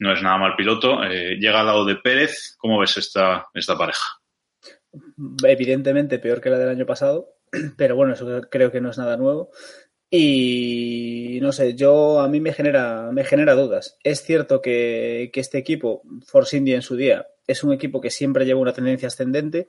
no 0.00 0.12
es 0.12 0.22
nada 0.22 0.38
mal 0.38 0.56
piloto. 0.56 1.04
Eh, 1.04 1.36
llega 1.38 1.60
al 1.60 1.66
lado 1.66 1.84
de 1.84 1.96
Pérez, 1.96 2.56
¿cómo 2.58 2.78
ves 2.78 2.96
esta, 2.96 3.46
esta 3.54 3.76
pareja? 3.76 4.20
Evidentemente 5.44 6.18
peor 6.18 6.40
que 6.40 6.50
la 6.50 6.58
del 6.58 6.70
año 6.70 6.86
pasado, 6.86 7.34
pero 7.76 7.94
bueno, 7.94 8.14
eso 8.14 8.40
creo 8.50 8.72
que 8.72 8.80
no 8.80 8.90
es 8.90 8.98
nada 8.98 9.16
nuevo. 9.16 9.50
Y 10.10 11.38
no 11.42 11.52
sé, 11.52 11.74
yo 11.74 12.20
a 12.20 12.28
mí 12.28 12.40
me 12.40 12.52
genera, 12.52 13.10
me 13.12 13.24
genera 13.24 13.54
dudas. 13.54 13.98
Es 14.02 14.22
cierto 14.22 14.62
que, 14.62 15.30
que, 15.32 15.40
este 15.40 15.58
equipo, 15.58 16.02
Force 16.26 16.56
India 16.56 16.76
en 16.76 16.82
su 16.82 16.96
día, 16.96 17.26
es 17.46 17.62
un 17.62 17.72
equipo 17.72 18.00
que 18.00 18.10
siempre 18.10 18.46
lleva 18.46 18.60
una 18.60 18.72
tendencia 18.72 19.08
ascendente, 19.08 19.68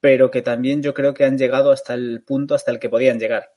pero 0.00 0.30
que 0.30 0.42
también 0.42 0.82
yo 0.82 0.94
creo 0.94 1.14
que 1.14 1.24
han 1.24 1.38
llegado 1.38 1.70
hasta 1.70 1.94
el 1.94 2.22
punto 2.24 2.54
hasta 2.54 2.70
el 2.70 2.78
que 2.78 2.90
podían 2.90 3.18
llegar. 3.18 3.52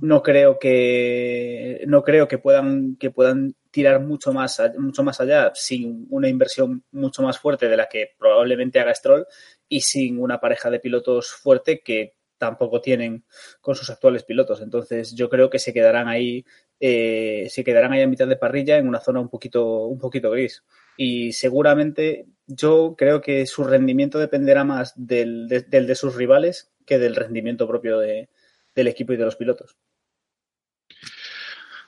No 0.00 0.22
creo 0.22 0.58
que, 0.58 1.82
no 1.86 2.02
creo 2.02 2.28
que 2.28 2.38
puedan, 2.38 2.96
que 2.96 3.10
puedan 3.10 3.54
tirar 3.70 4.00
mucho 4.00 4.32
más, 4.32 4.60
mucho 4.78 5.02
más 5.02 5.20
allá 5.20 5.52
sin 5.54 6.06
una 6.10 6.28
inversión 6.28 6.84
mucho 6.90 7.22
más 7.22 7.38
fuerte 7.38 7.68
de 7.68 7.76
la 7.76 7.88
que 7.88 8.10
probablemente 8.18 8.80
haga 8.80 8.94
Stroll 8.94 9.26
y 9.68 9.80
sin 9.80 10.18
una 10.18 10.40
pareja 10.40 10.70
de 10.70 10.80
pilotos 10.80 11.30
fuerte 11.30 11.80
que 11.82 12.16
tampoco 12.42 12.80
tienen 12.80 13.22
con 13.60 13.76
sus 13.76 13.88
actuales 13.88 14.24
pilotos. 14.24 14.60
Entonces 14.60 15.14
yo 15.14 15.30
creo 15.30 15.48
que 15.48 15.60
se 15.60 15.72
quedarán 15.72 16.08
ahí, 16.08 16.44
eh, 16.80 17.46
se 17.48 17.62
quedarán 17.62 17.92
ahí 17.92 18.02
a 18.02 18.08
mitad 18.08 18.26
de 18.26 18.34
parrilla 18.34 18.78
en 18.78 18.88
una 18.88 18.98
zona 18.98 19.20
un 19.20 19.28
poquito, 19.28 19.84
un 19.84 20.00
poquito 20.00 20.32
gris. 20.32 20.64
Y 20.96 21.34
seguramente 21.34 22.26
yo 22.48 22.96
creo 22.98 23.20
que 23.20 23.46
su 23.46 23.62
rendimiento 23.62 24.18
dependerá 24.18 24.64
más 24.64 24.92
del 24.96 25.46
de, 25.46 25.94
sus 25.94 26.16
rivales 26.16 26.72
que 26.84 26.98
del 26.98 27.14
rendimiento 27.14 27.68
propio 27.68 28.00
del 28.00 28.88
equipo 28.88 29.12
y 29.12 29.16
de 29.16 29.24
los 29.24 29.36
pilotos. 29.36 29.76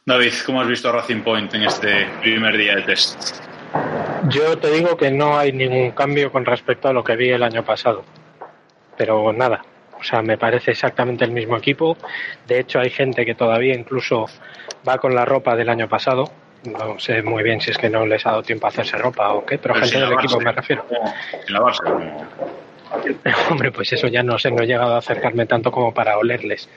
David, 0.07 0.35
¿cómo 0.47 0.61
has 0.61 0.69
visto 0.69 0.89
a 0.89 0.93
Racing 0.93 1.23
Point 1.23 1.53
en 1.55 1.65
este 1.65 2.07
primer 2.23 2.57
día 2.57 2.77
de 2.77 2.83
test? 2.83 3.43
Yo 4.29 4.57
te 4.59 4.71
digo 4.71 4.97
que 4.97 5.11
no 5.11 5.37
hay 5.37 5.53
ningún 5.53 5.91
cambio 5.91 6.31
con 6.31 6.45
respecto 6.45 6.87
a 6.87 6.93
lo 6.93 7.03
que 7.03 7.17
vi 7.17 7.31
el 7.31 7.43
año 7.43 7.65
pasado. 7.65 8.05
Pero 8.97 9.33
nada, 9.33 9.65
o 10.05 10.07
sea, 10.07 10.21
me 10.21 10.37
parece 10.37 10.73
exactamente 10.73 11.25
el 11.25 11.31
mismo 11.31 11.57
equipo. 11.57 11.97
De 12.47 12.61
hecho, 12.61 12.79
hay 12.79 12.91
gente 12.91 13.25
que 13.25 13.35
todavía 13.35 13.75
incluso 13.75 14.27
va 14.87 14.99
con 14.99 15.15
la 15.15 15.25
ropa 15.25 15.57
del 15.57 15.71
año 15.71 15.89
pasado. 15.89 16.31
No 16.65 16.99
sé 16.99 17.23
muy 17.23 17.43
bien 17.43 17.63
si 17.63 17.71
es 17.71 17.79
que 17.79 17.89
no 17.89 18.05
les 18.05 18.27
ha 18.27 18.33
dado 18.33 18.43
tiempo 18.43 18.67
a 18.67 18.69
hacerse 18.69 18.99
ropa 18.99 19.33
o 19.33 19.47
qué, 19.47 19.57
pero, 19.57 19.75
gente 19.75 19.99
del 19.99 20.13
equipo 20.13 20.39
me 20.41 20.53
refiero. 20.53 20.85
Hombre, 23.51 23.73
pues 23.73 23.95
eso 23.95 24.09
ya 24.09 24.23
no 24.23 24.39
sé, 24.39 24.51
no 24.51 24.63
he 24.63 24.67
llegado 24.67 24.95
a 24.95 24.99
acercarme 24.99 25.47
tanto 25.47 25.73
como 25.73 25.95
para 25.95 26.19
olerles. 26.19 26.69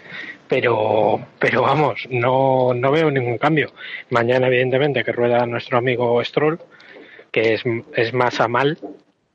Pero, 0.47 1.19
pero 1.37 1.63
vamos, 1.63 2.07
no, 2.09 2.73
no 2.73 2.91
veo 2.91 3.11
ningún 3.11 3.37
cambio. 3.37 3.73
Mañana, 4.09 4.47
evidentemente, 4.47 5.03
que 5.03 5.11
rueda 5.11 5.45
nuestro 5.45 5.77
amigo 5.77 6.23
Stroll, 6.23 6.59
que 7.31 7.55
es, 7.55 7.63
es 7.93 8.13
masa 8.13 8.47
mal, 8.47 8.77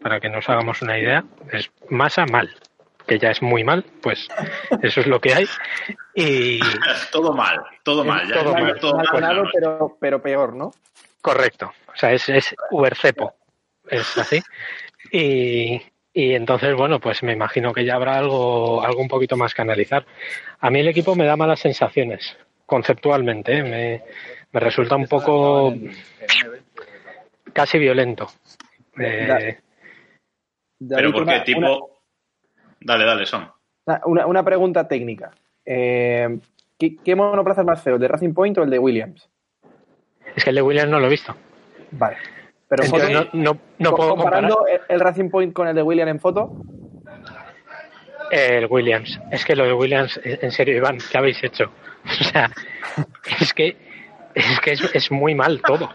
para 0.00 0.18
que 0.18 0.30
nos 0.30 0.48
hagamos 0.48 0.80
una 0.80 0.98
idea, 0.98 1.24
es 1.52 1.70
masa 1.90 2.24
mal, 2.24 2.56
que 3.06 3.18
ya 3.18 3.30
es 3.30 3.42
muy 3.42 3.64
mal, 3.64 3.84
pues 4.02 4.28
eso 4.82 5.00
es 5.00 5.06
lo 5.06 5.20
que 5.20 5.34
hay. 5.34 5.46
Y 6.14 6.60
todo 7.12 7.32
mal, 7.32 7.60
todo 7.82 8.04
mal, 8.04 8.26
ya 8.28 8.34
todo 8.34 8.52
mal, 8.52 8.80
todo 8.80 8.96
mal, 8.96 9.50
pero, 9.52 9.96
pero 10.00 10.22
peor, 10.22 10.54
¿no? 10.54 10.72
Correcto, 11.20 11.72
o 11.92 11.96
sea, 11.96 12.12
es, 12.12 12.28
es 12.28 12.54
Ubercepo, 12.70 13.34
es 13.88 14.16
así. 14.18 14.42
Y, 15.10 15.80
y 16.12 16.34
entonces, 16.34 16.74
bueno, 16.74 17.00
pues 17.00 17.22
me 17.22 17.32
imagino 17.32 17.72
que 17.72 17.84
ya 17.84 17.94
habrá 17.94 18.18
algo, 18.18 18.82
algo 18.84 19.00
un 19.00 19.08
poquito 19.08 19.36
más 19.36 19.54
que 19.54 19.62
analizar. 19.62 20.04
A 20.60 20.70
mí 20.70 20.80
el 20.80 20.88
equipo 20.88 21.14
me 21.14 21.24
da 21.24 21.36
malas 21.36 21.60
sensaciones, 21.60 22.36
conceptualmente, 22.66 23.58
¿eh? 23.58 23.62
me, 23.62 24.02
me 24.52 24.60
resulta 24.60 24.96
un 24.96 25.06
poco 25.06 25.74
casi 27.52 27.78
violento. 27.78 28.28
Eh, 28.98 29.58
pero 30.88 31.12
porque 31.12 31.40
tipo... 31.40 31.91
Dale, 32.84 33.04
dale, 33.04 33.26
son. 33.26 33.50
Una, 34.04 34.26
una 34.26 34.44
pregunta 34.44 34.86
técnica. 34.86 35.30
Eh, 35.64 36.38
¿qué, 36.78 37.14
monoplaza 37.14 37.62
es 37.62 37.66
más 37.66 37.82
feo, 37.82 37.94
el 37.94 38.00
de 38.00 38.08
Racing 38.08 38.32
Point 38.32 38.58
o 38.58 38.62
el 38.62 38.70
de 38.70 38.78
Williams? 38.78 39.28
Es 40.34 40.44
que 40.44 40.50
el 40.50 40.56
de 40.56 40.62
Williams 40.62 40.90
no 40.90 41.00
lo 41.00 41.06
he 41.06 41.10
visto. 41.10 41.34
Vale. 41.92 42.16
Pero 42.68 42.84
no, 43.32 43.58
no, 43.78 43.94
puedo 43.94 44.16
comparando 44.16 44.64
el 44.88 45.00
Racing 45.00 45.28
Point 45.28 45.52
con 45.52 45.68
el 45.68 45.74
de 45.74 45.82
Williams 45.82 46.10
en 46.10 46.20
foto. 46.20 46.52
El 48.30 48.66
Williams. 48.66 49.20
Es 49.30 49.44
que 49.44 49.54
lo 49.54 49.64
de 49.64 49.74
Williams, 49.74 50.18
en 50.24 50.50
serio, 50.50 50.76
Iván, 50.76 50.98
¿qué 51.10 51.18
habéis 51.18 51.42
hecho? 51.44 51.70
O 52.04 52.24
sea, 52.24 52.50
es 53.38 53.54
que 53.54 53.76
es 54.34 54.60
que 54.60 54.72
es, 54.72 55.10
muy 55.12 55.34
mal 55.34 55.60
todo. 55.60 55.90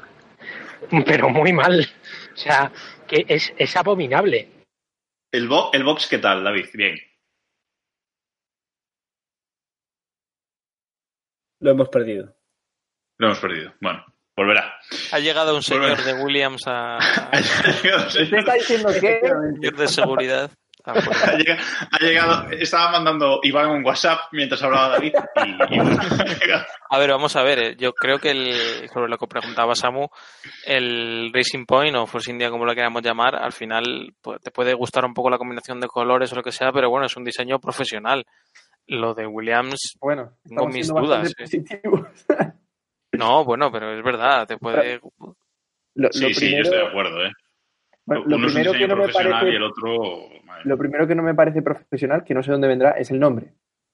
Pero 1.06 1.30
muy 1.30 1.52
mal. 1.52 1.86
O 2.34 2.38
sea, 2.38 2.72
que 3.08 3.26
es, 3.28 3.54
es 3.58 3.76
abominable. 3.76 4.48
¿El, 5.32 5.50
¿El 5.74 5.84
box 5.84 6.08
qué 6.08 6.18
tal, 6.18 6.44
David? 6.44 6.68
Bien. 6.74 6.98
Lo 11.60 11.72
hemos 11.72 11.90
perdido. 11.90 12.36
Lo 13.18 13.28
hemos 13.28 13.40
perdido. 13.40 13.74
Bueno, 13.82 14.06
volverá. 14.36 14.80
Ha 15.12 15.20
llegado 15.20 15.56
un 15.56 15.64
señor 15.64 16.04
de 16.04 16.14
Williams 16.24 16.64
a. 16.68 16.98
¿Usted 18.08 18.34
está 18.34 18.54
diciendo 18.54 18.90
que? 19.00 19.72
de 19.72 19.88
seguridad. 19.88 20.52
Ha 21.92 22.00
llegado, 22.00 22.50
estaba 22.52 22.92
mandando 22.92 23.40
Iván 23.44 23.70
un 23.70 23.86
WhatsApp 23.86 24.20
mientras 24.32 24.62
hablaba 24.64 24.90
David. 24.90 25.14
a 26.90 26.98
ver, 26.98 27.10
vamos 27.10 27.36
a 27.36 27.44
ver. 27.44 27.60
Eh, 27.60 27.76
yo 27.78 27.94
creo 27.94 28.20
que 28.20 28.32
el, 28.32 28.90
sobre 28.90 29.10
lo 29.10 29.18
que 29.18 29.28
preguntaba 29.28 29.76
Samu, 29.76 30.08
el 30.66 31.32
Racing 31.34 31.66
Point 31.66 31.96
o 31.96 32.08
Force 32.08 32.32
India, 32.32 32.50
como 32.50 32.66
lo 32.66 32.74
queramos 32.74 33.02
llamar, 33.02 33.36
al 33.36 33.52
final 33.52 34.14
pues, 34.22 34.42
te 34.42 34.52
puede 34.52 34.74
gustar 34.74 35.06
un 35.06 35.14
poco 35.14 35.30
la 35.30 35.38
combinación 35.38 35.80
de 35.80 35.88
colores 35.88 36.32
o 36.32 36.36
lo 36.36 36.44
que 36.44 36.52
sea, 36.52 36.72
pero 36.72 36.90
bueno, 36.90 37.06
es 37.06 37.18
un 37.18 37.24
diseño 37.24 37.60
profesional. 37.60 38.26
Lo 38.90 39.14
de 39.14 39.28
Williams, 39.28 39.98
bueno, 40.00 40.38
tengo 40.48 40.68
mis 40.68 40.88
dudas. 40.88 41.34
¿eh? 41.40 41.64
No, 43.12 43.44
bueno, 43.44 43.70
pero 43.70 43.92
es 43.98 44.02
verdad, 44.02 44.48
te 44.48 44.58
puede. 44.58 45.02
sí, 46.12 46.34
sí, 46.34 46.52
yo 46.52 46.62
estoy 46.62 46.80
de 46.80 46.88
acuerdo, 46.88 47.26
¿eh? 47.26 47.32
Lo 48.08 48.38
primero 48.38 48.74
que 48.74 48.88
no 48.88 48.96
me 48.96 49.10
parece, 49.10 49.50
el 49.56 49.64
otro... 49.64 50.30
Lo 50.64 50.78
primero 50.78 51.08
que 51.08 51.16
no 51.16 51.24
me 51.24 51.36
parece 51.36 51.62
profesional, 51.62 52.24
que 52.24 52.34
no 52.34 52.42
sé 52.42 52.52
dónde 52.52 52.68
vendrá, 52.68 52.92
es 52.92 53.12
el 53.12 53.20
nombre. 53.20 53.54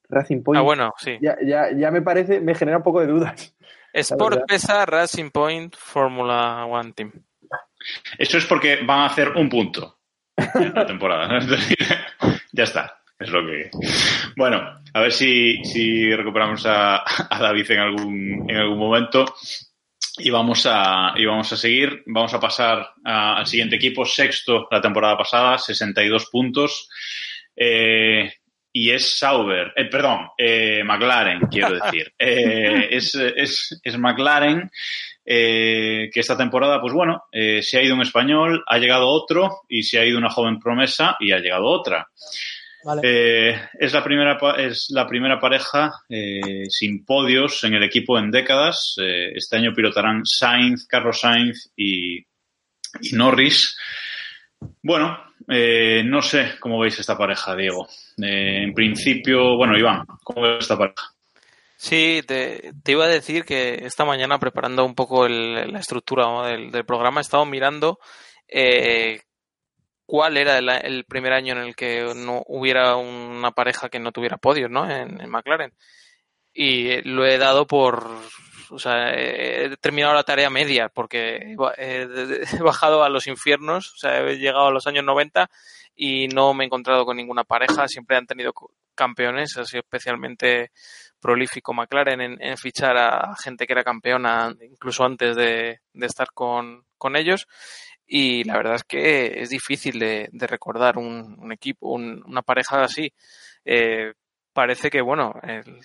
Racing 0.09 0.43
Point. 0.43 0.59
Ah, 0.59 0.61
bueno, 0.61 0.93
sí. 0.97 1.17
Ya, 1.21 1.35
ya, 1.43 1.71
ya 1.75 1.91
me 1.91 2.01
parece, 2.01 2.39
me 2.39 2.55
genera 2.55 2.77
un 2.77 2.83
poco 2.83 3.01
de 3.01 3.07
dudas. 3.07 3.55
Sport 3.93 4.45
Pesa 4.47 4.85
Racing 4.85 5.29
Point 5.29 5.75
Formula 5.75 6.65
One 6.65 6.93
Team. 6.93 7.11
Eso 8.17 8.37
es 8.37 8.45
porque 8.45 8.79
van 8.83 9.01
a 9.01 9.05
hacer 9.05 9.29
un 9.35 9.49
punto 9.49 9.99
en 10.37 10.73
la 10.73 10.85
temporada. 10.85 11.39
ya 12.51 12.63
está. 12.63 12.99
Es 13.19 13.29
lo 13.29 13.45
que. 13.45 13.69
Bueno, 14.35 14.61
a 14.93 14.99
ver 14.99 15.11
si, 15.11 15.63
si 15.63 16.13
recuperamos 16.15 16.65
a, 16.65 16.97
a 16.97 17.39
David 17.39 17.71
en 17.71 17.79
algún, 17.79 18.45
en 18.49 18.55
algún 18.57 18.79
momento. 18.79 19.25
Y 20.17 20.29
vamos 20.29 20.67
a, 20.69 21.13
y 21.15 21.25
vamos 21.25 21.51
a 21.51 21.57
seguir. 21.57 22.03
Vamos 22.05 22.33
a 22.33 22.39
pasar 22.39 22.87
al 23.03 23.47
siguiente 23.47 23.77
equipo, 23.77 24.05
sexto 24.05 24.67
la 24.69 24.81
temporada 24.81 25.17
pasada, 25.17 25.57
62 25.57 26.27
puntos. 26.31 26.89
Eh, 27.55 28.31
y 28.75 28.89
es 28.89 29.17
Sauber, 29.19 29.71
eh, 29.75 29.85
perdón, 29.85 30.29
eh, 30.35 30.83
McLaren, 30.83 31.41
quiero 31.41 31.79
decir. 31.79 32.11
Eh, 32.19 32.87
es, 32.89 33.13
es, 33.15 33.79
es, 33.83 33.97
McLaren 33.99 34.71
eh, 35.25 36.09
que 36.11 36.19
esta 36.19 36.35
temporada, 36.35 36.81
pues 36.81 36.91
bueno, 36.91 37.23
eh, 37.31 37.61
se 37.61 37.77
ha 37.77 37.83
ido 37.83 37.95
un 37.95 38.01
español, 38.01 38.63
ha 38.67 38.77
llegado 38.79 39.07
otro 39.07 39.61
y 39.69 39.83
se 39.83 39.99
ha 39.99 40.05
ido 40.05 40.17
una 40.17 40.29
joven 40.29 40.59
promesa 40.59 41.17
y 41.19 41.31
ha 41.31 41.39
llegado 41.39 41.65
otra. 41.65 42.07
Eh, 43.01 43.55
es, 43.79 43.93
la 43.93 44.03
primera, 44.03 44.37
es 44.57 44.87
la 44.89 45.07
primera 45.07 45.39
pareja 45.39 45.91
eh, 46.09 46.65
sin 46.69 47.05
podios 47.05 47.63
en 47.63 47.73
el 47.73 47.83
equipo 47.83 48.17
en 48.17 48.31
décadas. 48.31 48.95
Eh, 49.01 49.31
este 49.35 49.57
año 49.57 49.73
pilotarán 49.73 50.25
Sainz, 50.25 50.85
Carlos 50.87 51.19
Sainz 51.19 51.71
y, 51.75 52.19
y 52.19 53.13
Norris. 53.13 53.77
Bueno, 54.81 55.17
no 55.47 56.21
sé 56.21 56.53
cómo 56.59 56.79
veis 56.79 56.97
esta 56.99 57.17
pareja, 57.17 57.55
Diego. 57.55 57.87
en 58.17 58.73
principio, 58.73 59.57
bueno, 59.57 59.77
Iván, 59.77 60.05
¿cómo 60.23 60.41
ves 60.41 60.59
esta 60.61 60.77
pareja? 60.77 61.13
Sí, 61.75 62.21
te, 62.25 62.71
iba 62.85 63.03
a 63.03 63.09
decir 63.09 63.43
que 63.43 63.83
esta 63.83 64.05
mañana 64.05 64.39
preparando 64.39 64.85
un 64.85 64.95
poco 64.95 65.27
la 65.27 65.79
estructura 65.79 66.47
del, 66.47 66.71
del, 66.71 66.85
programa 66.85 67.19
he 67.19 67.23
estado 67.23 67.45
mirando 67.45 67.99
eh, 68.47 69.21
cuál 70.05 70.37
era 70.37 70.57
el, 70.57 71.05
primer 71.05 71.33
año 71.33 71.53
en 71.53 71.59
el 71.59 71.75
que 71.75 72.13
no 72.15 72.43
hubiera 72.47 72.95
una 72.95 73.51
pareja 73.51 73.89
que 73.89 73.99
no 73.99 74.11
tuviera 74.11 74.37
podios, 74.37 74.69
¿no? 74.69 74.89
En, 74.89 75.29
McLaren. 75.29 75.73
Y 76.53 77.01
lo 77.01 77.25
he 77.25 77.37
dado 77.37 77.65
por, 77.65 78.07
o 78.69 78.79
sea, 78.79 79.13
he 79.13 79.75
terminado 79.77 80.13
la 80.13 80.23
tarea 80.23 80.49
media 80.49 80.89
porque 80.89 81.55
he 81.77 82.61
bajado 82.61 83.03
a 83.03 83.09
los 83.09 83.27
infiernos, 83.27 83.93
o 83.93 83.97
sea, 83.97 84.19
he 84.19 84.37
llegado 84.37 84.67
a 84.67 84.71
los 84.71 84.85
años 84.87 85.03
90 85.03 85.49
y 85.95 86.27
no 86.27 86.53
me 86.53 86.63
he 86.63 86.67
encontrado 86.67 87.05
con 87.05 87.17
ninguna 87.17 87.43
pareja, 87.43 87.87
siempre 87.87 88.17
han 88.17 88.27
tenido 88.27 88.53
campeones, 88.95 89.57
ha 89.57 89.65
sido 89.65 89.81
especialmente 89.81 90.71
prolífico 91.19 91.73
McLaren 91.73 92.37
en, 92.39 92.57
fichar 92.57 92.97
a 92.97 93.35
gente 93.37 93.65
que 93.65 93.73
era 93.73 93.83
campeona 93.83 94.53
incluso 94.61 95.05
antes 95.05 95.35
de, 95.35 95.79
estar 95.93 96.27
con, 96.33 96.85
con 96.97 97.15
ellos 97.15 97.47
y 98.07 98.43
la 98.43 98.57
verdad 98.57 98.75
es 98.75 98.83
que 98.83 99.41
es 99.41 99.49
difícil 99.49 99.99
de, 99.99 100.29
recordar 100.47 100.97
un, 100.97 101.51
equipo, 101.51 101.89
una 101.89 102.41
pareja 102.41 102.83
así. 102.83 103.11
Eh, 103.65 104.13
parece 104.53 104.89
que, 104.89 105.01
bueno, 105.01 105.33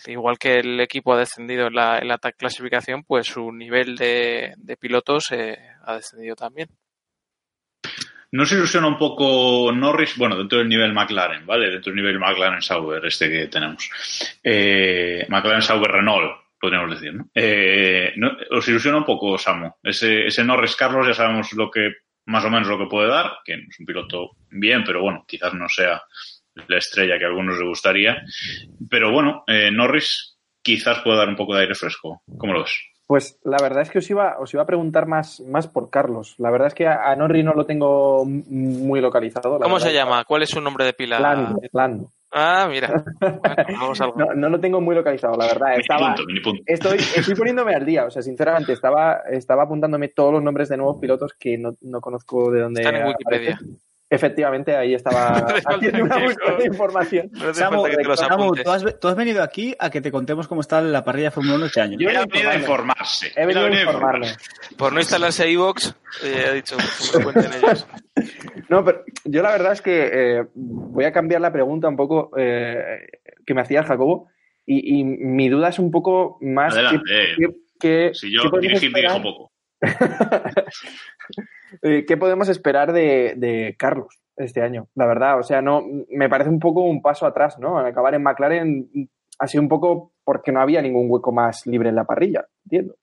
igual 0.07 0.39
que 0.39 0.59
el 0.59 0.81
equipo 0.81 1.15
ha 1.15 1.19
descendido 1.19 1.69
en 1.69 1.75
la, 1.75 1.99
en 1.99 2.09
la 2.09 2.19
clasificación, 2.19 3.05
pues 3.05 3.27
su 3.29 3.53
nivel 3.53 3.97
de, 3.97 4.55
pilotos 4.79 5.33
eh, 5.33 5.59
ha 5.85 5.97
descendido 5.97 6.37
también. 6.37 6.69
¿No 8.31 8.45
se 8.45 8.57
ilusiona 8.57 8.89
un 8.89 8.99
poco 8.99 9.73
Norris? 9.73 10.19
Bueno, 10.19 10.37
dentro 10.37 10.59
del 10.59 10.69
nivel 10.69 10.93
McLaren, 10.93 11.47
¿vale? 11.47 11.71
Dentro 11.71 11.91
del 11.91 12.03
nivel 12.03 12.19
McLaren 12.19 12.61
Sauber, 12.61 13.03
este 13.07 13.31
que 13.31 13.47
tenemos. 13.47 13.91
Eh, 14.45 15.25
McLaren 15.31 15.63
Sauber 15.63 15.91
Renault, 15.91 16.39
podríamos 16.61 16.91
decir, 16.91 17.15
¿no? 17.15 18.37
¿Os 18.51 18.69
ilusiona 18.69 18.99
un 18.99 19.07
poco, 19.07 19.39
Samu? 19.39 19.71
Ese 19.83 20.45
Norris 20.45 20.77
Carlos, 20.77 21.07
ya 21.07 21.15
sabemos 21.15 21.55
lo 21.55 21.71
que 21.71 21.91
más 22.29 22.45
o 22.45 22.51
menos 22.51 22.69
lo 22.69 22.79
que 22.79 22.87
puede 22.87 23.09
dar, 23.09 23.39
que 23.45 23.55
es 23.55 23.81
un 23.81 23.87
piloto 23.87 24.31
bien, 24.51 24.85
pero 24.85 25.01
bueno, 25.03 25.25
quizás 25.27 25.55
no 25.55 25.69
sea 25.69 26.03
la 26.69 26.77
estrella 26.79 27.19
que 27.19 27.25
a 27.25 27.29
algunos 27.29 27.57
les 27.59 27.67
gustaría. 27.67 28.23
Pero 28.91 29.11
bueno, 29.13 29.45
eh, 29.47 29.71
Norris 29.71 30.39
quizás 30.63 31.01
pueda 31.03 31.19
dar 31.19 31.29
un 31.29 31.37
poco 31.37 31.55
de 31.55 31.63
aire 31.63 31.75
fresco. 31.75 32.23
¿Cómo 32.37 32.53
lo 32.53 32.61
ves? 32.61 32.73
Pues 33.07 33.41
la 33.45 33.57
verdad 33.63 33.81
es 33.83 33.91
que 33.91 33.99
os 34.01 34.11
iba, 34.11 34.39
os 34.39 34.53
iba 34.53 34.63
a 34.63 34.67
preguntar 34.67 35.07
más, 35.07 35.41
más 35.41 35.67
por 35.67 35.89
Carlos. 35.89 36.35
La 36.37 36.51
verdad 36.51 36.69
es 36.69 36.75
que 36.75 36.87
a, 36.87 37.11
a 37.11 37.17
Norris 37.17 37.43
no 37.45 37.55
lo 37.55 37.65
tengo 37.65 38.27
muy 38.27 39.01
localizado. 39.01 39.59
la 39.59 39.63
¿Cómo 39.63 39.77
verdad. 39.77 39.89
se 39.89 39.95
llama? 39.95 40.25
¿Cuál 40.25 40.43
es 40.43 40.51
su 40.51 40.61
nombre 40.61 40.85
de 40.85 40.93
pila? 40.93 41.19
Lando, 41.19 41.59
Lando. 41.73 42.13
Ah, 42.31 42.67
mira. 42.71 43.05
Bueno, 43.21 43.81
vamos 43.81 44.01
al- 44.01 44.13
No, 44.17 44.27
no 44.35 44.49
lo 44.49 44.61
tengo 44.61 44.81
muy 44.81 44.95
localizado, 44.95 45.37
la 45.37 45.47
verdad. 45.47 45.69
Mini 45.71 45.81
Estaba, 45.81 46.09
punto, 46.15 46.23
mini 46.27 46.41
punto. 46.41 46.63
estoy, 46.67 46.99
estoy 46.99 47.35
poniéndome 47.35 47.75
al 47.75 47.85
día. 47.87 48.05
O 48.05 48.11
sea, 48.11 48.23
sinceramente, 48.23 48.73
estaba, 48.73 49.21
estaba 49.31 49.63
apuntándome 49.65 50.09
todos 50.09 50.33
los 50.33 50.43
nombres 50.43 50.69
de 50.69 50.77
nuevos 50.77 50.99
pilotos 50.99 51.33
que 51.39 51.57
no, 51.59 51.77
no 51.81 52.01
conozco 52.01 52.51
de 52.51 52.61
dónde. 52.61 52.81
Están 52.83 52.97
en 52.97 53.07
Wikipedia. 53.07 53.55
aparecen. 53.55 53.79
Efectivamente, 54.11 54.75
ahí 54.75 54.95
estaba 54.95 55.29
haciendo 55.67 56.05
una 56.05 56.17
que- 56.17 56.23
búsqueda 56.25 56.57
de 56.57 56.65
información. 56.67 57.31
No 57.33 57.53
Samu, 57.53 57.83
falta 57.83 57.91
que 57.91 58.03
te 58.03 58.09
los 58.09 58.19
Samu. 58.21 58.55
¿tú, 58.55 58.71
has, 58.71 59.01
tú 59.01 59.09
has 59.09 59.17
venido 59.17 59.43
aquí 59.43 59.75
a 59.79 59.91
que 59.91 60.01
te 60.01 60.11
contemos 60.11 60.49
cómo 60.49 60.63
está 60.63 60.81
la 60.81 61.05
parrilla 61.05 61.27
de 61.27 61.31
Fórmula 61.33 61.57
1 61.57 61.67
este 61.67 61.81
año. 61.83 61.99
Yo- 61.99 62.09
ha 62.11 62.25
venido 62.25 62.51
a 62.51 62.57
informarse. 62.57 63.33
He 63.37 63.45
venido 63.45 63.67
a 63.67 63.69
a 63.69 63.83
informarme. 63.83 64.29
Por 64.79 64.93
no 64.95 65.01
instalarse 65.01 65.51
iVoox, 65.51 65.93
eh, 66.25 66.45
ha 66.49 66.53
dicho 66.53 66.77
que 67.13 67.23
cuenten 67.23 67.53
ellos. 67.55 67.87
No, 68.69 68.85
pero 68.85 69.03
yo 69.25 69.41
la 69.43 69.53
verdad 69.53 69.73
es 69.73 69.81
que 69.81 70.11
eh, 70.13 70.45
voy 70.55 71.05
a 71.07 71.13
cambiar 71.13 71.41
la 71.41 71.51
pregunta 71.53 71.89
un 71.89 71.97
poco 71.97 72.31
eh, 72.37 73.09
que 73.47 73.55
me 73.55 73.63
hacía 73.63 73.83
Jacobo 73.83 74.29
y, 74.67 74.99
y 75.01 75.05
mi 75.05 75.49
duda 75.49 75.69
es 75.71 75.79
un 75.79 75.91
poco 75.91 76.37
más 76.43 76.75
Adelante. 76.75 77.03
qué- 77.07 77.47
qué- 77.47 77.55
qué- 77.81 78.11
Si 78.15 78.31
yo 78.31 78.43
dirigir, 78.61 78.93
dirijo 78.93 79.23
poco. 79.23 79.53
eh, 81.83 82.05
¿Qué 82.07 82.17
podemos 82.17 82.49
esperar 82.49 82.93
de, 82.93 83.35
de 83.37 83.77
Carlos 83.79 84.21
este 84.37 84.63
año? 84.63 84.89
La 84.95 85.07
verdad, 85.07 85.39
o 85.39 85.43
sea, 85.43 85.63
no 85.63 85.85
me 86.11 86.29
parece 86.29 86.51
un 86.51 86.61
poco 86.61 86.83
un 86.83 87.03
paso 87.03 87.27
atrás, 87.27 87.59
¿no? 87.59 87.79
Al 87.79 87.87
acabar 87.87 88.15
en 88.15 88.23
McLaren 88.23 88.91
ha 89.39 89.47
sido 89.47 89.63
un 89.63 89.69
poco 89.69 90.13
porque 90.25 90.53
no 90.53 90.61
había 90.61 90.83
ningún 90.83 91.11
hueco 91.11 91.33
más 91.33 91.67
libre 91.67 91.89
en 91.89 91.95
la 91.95 92.05
parrilla, 92.05 92.47
entiendo. 92.65 92.97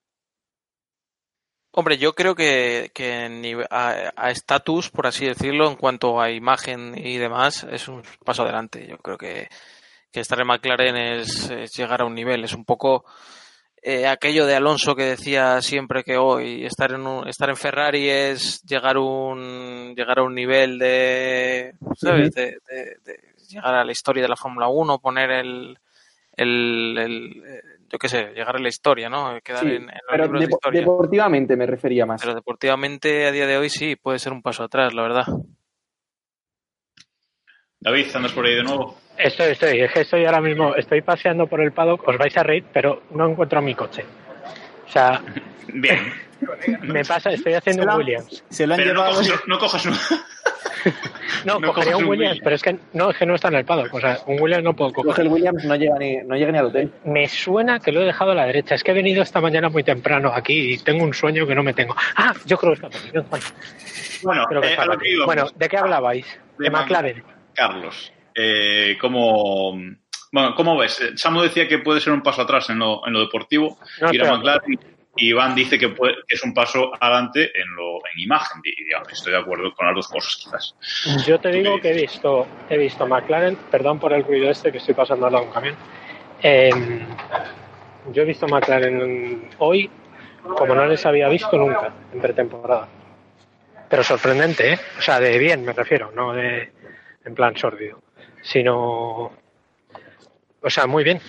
Hombre, 1.77 1.97
yo 1.97 2.13
creo 2.13 2.35
que, 2.35 2.89
que 2.93 3.29
a 3.69 4.31
estatus, 4.31 4.89
por 4.89 5.07
así 5.07 5.25
decirlo, 5.25 5.69
en 5.69 5.75
cuanto 5.75 6.21
a 6.21 6.31
imagen 6.31 6.93
y 6.97 7.17
demás, 7.17 7.67
es 7.69 7.89
un 7.89 8.01
paso 8.23 8.43
adelante. 8.43 8.87
Yo 8.87 8.97
creo 8.99 9.17
que, 9.17 9.49
que 10.09 10.21
estar 10.21 10.39
en 10.39 10.47
McLaren 10.47 10.95
es 10.95 11.49
llegar 11.75 12.01
a 12.01 12.05
un 12.05 12.15
nivel. 12.15 12.45
Es 12.45 12.53
un 12.53 12.63
poco 12.63 13.03
eh, 13.85 14.07
aquello 14.07 14.45
de 14.45 14.55
Alonso 14.55 14.95
que 14.95 15.03
decía 15.03 15.61
siempre 15.61 16.03
que 16.03 16.17
hoy 16.17 16.65
estar 16.65 16.91
en 16.91 17.05
un, 17.05 17.27
estar 17.27 17.49
en 17.49 17.55
Ferrari 17.55 18.09
es 18.09 18.61
llegar 18.63 18.97
un 18.97 19.93
llegar 19.95 20.19
a 20.19 20.23
un 20.23 20.33
nivel 20.33 20.79
de, 20.79 21.73
¿sabes? 21.95 22.31
De, 22.31 22.57
de- 22.67 22.97
de 23.05 23.19
llegar 23.47 23.75
a 23.75 23.83
la 23.85 23.91
historia 23.91 24.23
de 24.23 24.29
la 24.29 24.35
Fórmula 24.35 24.67
1, 24.67 24.97
poner 24.99 25.29
el, 25.31 25.77
el, 26.35 26.97
el, 26.97 27.43
eh, 27.47 27.61
yo 27.87 27.99
qué 27.99 28.09
sé, 28.09 28.31
llegar 28.33 28.55
a 28.55 28.59
la 28.59 28.67
historia, 28.69 29.07
¿no? 29.07 29.39
Quedar 29.43 29.63
Sí, 29.63 29.75
en, 29.75 29.83
en 29.83 29.85
los 29.87 29.93
pero 30.09 30.27
de 30.39 30.45
historia. 30.45 30.81
deportivamente 30.81 31.55
me 31.55 31.65
refería 31.67 32.05
más. 32.07 32.21
Pero 32.21 32.33
deportivamente 32.33 33.27
a 33.27 33.31
día 33.31 33.45
de 33.45 33.57
hoy 33.57 33.69
sí, 33.69 33.95
puede 33.95 34.17
ser 34.19 34.33
un 34.33 34.41
paso 34.41 34.63
atrás, 34.63 34.93
la 34.93 35.03
verdad. 35.03 35.25
David, 37.85 38.07
¿andas 38.15 38.31
por 38.33 38.45
ahí 38.45 38.55
de 38.55 38.63
nuevo? 38.63 38.97
Estoy, 39.17 39.51
estoy, 39.51 39.79
es 39.79 39.91
que 39.93 40.01
estoy 40.01 40.25
ahora 40.25 40.41
mismo, 40.41 40.75
estoy 40.75 41.01
paseando 41.01 41.47
por 41.47 41.61
el 41.61 41.71
paddock, 41.71 42.05
os 42.07 42.17
vais 42.17 42.35
a 42.35 42.43
reír, 42.43 42.65
pero 42.73 43.03
no 43.11 43.29
encuentro 43.29 43.61
mi 43.61 43.73
coche. 43.75 44.03
O 44.87 44.91
sea, 44.91 45.21
Bien. 45.67 45.99
me 46.81 47.05
pasa, 47.05 47.31
estoy 47.31 47.53
haciendo 47.53 47.83
un 47.83 47.95
Williams. 47.97 48.43
Se 48.49 48.67
lo 48.67 48.73
han 48.73 48.79
Pero 48.81 48.93
no 48.93 49.01
llevado. 49.05 49.21
cojas, 49.21 49.41
no 49.47 49.57
cojas 49.59 49.85
un... 49.85 49.93
No, 51.45 51.59
No 51.59 51.67
cogería 51.73 51.97
un 51.97 52.03
un 52.03 52.09
Williams, 52.09 52.33
Williams. 52.33 52.41
pero 52.43 52.55
es 52.55 52.61
que 52.61 52.77
no, 52.93 53.09
es 53.11 53.17
que 53.17 53.25
no 53.25 53.35
está 53.35 53.47
en 53.47 53.55
el 53.55 53.65
paddock. 53.65 53.93
O 53.93 53.99
sea, 53.99 54.19
un 54.27 54.39
Williams 54.39 54.63
no 54.63 54.75
puedo 54.75 54.91
Coge 54.93 55.07
coger. 55.07 55.25
el 55.25 55.31
Williams, 55.31 55.63
no 55.65 55.75
llega 55.75 55.95
ni, 55.97 56.17
no 56.17 56.35
llega 56.35 56.51
ni 56.51 56.57
al 56.59 56.65
hotel. 56.65 56.91
Me 57.05 57.27
suena 57.27 57.79
que 57.79 57.91
lo 57.91 58.01
he 58.01 58.05
dejado 58.05 58.31
a 58.31 58.35
la 58.35 58.45
derecha. 58.45 58.75
Es 58.75 58.83
que 58.83 58.91
he 58.91 58.93
venido 58.93 59.23
esta 59.23 59.41
mañana 59.41 59.69
muy 59.69 59.83
temprano 59.83 60.31
aquí 60.33 60.73
y 60.73 60.77
tengo 60.79 61.03
un 61.03 61.13
sueño 61.13 61.45
que 61.47 61.55
no 61.55 61.63
me 61.63 61.73
tengo. 61.73 61.95
Ah, 62.15 62.33
yo 62.45 62.57
creo 62.57 62.73
que 62.75 62.85
está 62.85 62.89
por 62.89 62.99
aquí. 62.99 63.09
Bueno, 63.13 63.45
Bueno, 64.23 64.45
creo 64.47 64.61
que 64.61 64.67
eh, 64.67 64.71
está 64.71 64.85
por 64.85 64.95
aquí. 64.95 65.15
Bueno, 65.25 65.47
¿de 65.55 65.69
qué 65.69 65.77
hablabais? 65.77 66.25
De 66.57 66.65
De 66.65 66.69
Man- 66.69 66.81
McLaren. 66.83 67.23
Carlos, 67.55 68.13
eh, 68.35 68.97
¿cómo, 68.99 69.71
bueno, 70.31 70.55
¿cómo 70.55 70.77
ves? 70.77 70.99
Eh, 71.01 71.11
Samu 71.17 71.41
decía 71.41 71.67
que 71.67 71.79
puede 71.79 72.01
ser 72.01 72.13
un 72.13 72.21
paso 72.21 72.41
atrás 72.41 72.69
en 72.69 72.79
lo, 72.79 73.05
en 73.07 73.13
lo 73.13 73.21
deportivo. 73.21 73.77
No, 74.01 74.13
ir 74.13 74.23
a. 74.23 74.33
McLaren. 74.35 74.79
Y 75.17 75.29
Iván 75.29 75.55
dice 75.55 75.79
que, 75.79 75.87
puede- 75.87 76.15
que 76.27 76.35
es 76.35 76.43
un 76.43 76.53
paso 76.53 76.91
adelante 76.99 77.49
en, 77.57 77.73
lo, 77.73 77.99
en 78.13 78.19
imagen. 78.19 78.61
Digamos, 78.61 79.13
estoy 79.13 79.31
de 79.31 79.39
acuerdo 79.39 79.73
con 79.73 79.85
las 79.87 79.95
dos 79.95 80.09
cosas, 80.09 80.35
quizás. 80.43 81.25
Yo 81.25 81.39
te 81.39 81.51
¿Tú 81.51 81.57
digo 81.57 81.79
que 81.79 81.91
he 81.91 81.93
visto, 82.01 82.45
he 82.69 82.77
visto 82.77 83.07
McLaren, 83.07 83.55
perdón 83.71 83.97
por 83.97 84.11
el 84.11 84.25
ruido 84.25 84.49
este 84.51 84.73
que 84.73 84.79
estoy 84.79 84.93
pasando 84.93 85.25
al 85.27 85.31
lado 85.31 85.45
de 85.45 85.47
un 85.47 85.53
camión. 85.53 85.75
Em, 86.41 86.99
yo 88.11 88.23
he 88.23 88.25
visto 88.25 88.45
McLaren 88.45 89.49
hoy 89.59 89.89
como 90.43 90.75
no 90.75 90.85
les 90.85 91.05
había 91.05 91.29
visto 91.29 91.57
nunca 91.57 91.93
en 92.13 92.19
pretemporada. 92.19 92.87
Pero 93.89 94.03
sorprendente, 94.03 94.73
¿eh? 94.73 94.79
O 94.99 95.01
sea, 95.01 95.19
de 95.21 95.37
bien 95.39 95.63
me 95.63 95.71
refiero, 95.71 96.11
no 96.13 96.33
de 96.33 96.73
en 97.25 97.35
plan 97.35 97.55
sórdido, 97.57 98.01
sino, 98.41 99.31
o 100.61 100.69
sea, 100.69 100.85
muy 100.87 101.03
bien. 101.03 101.19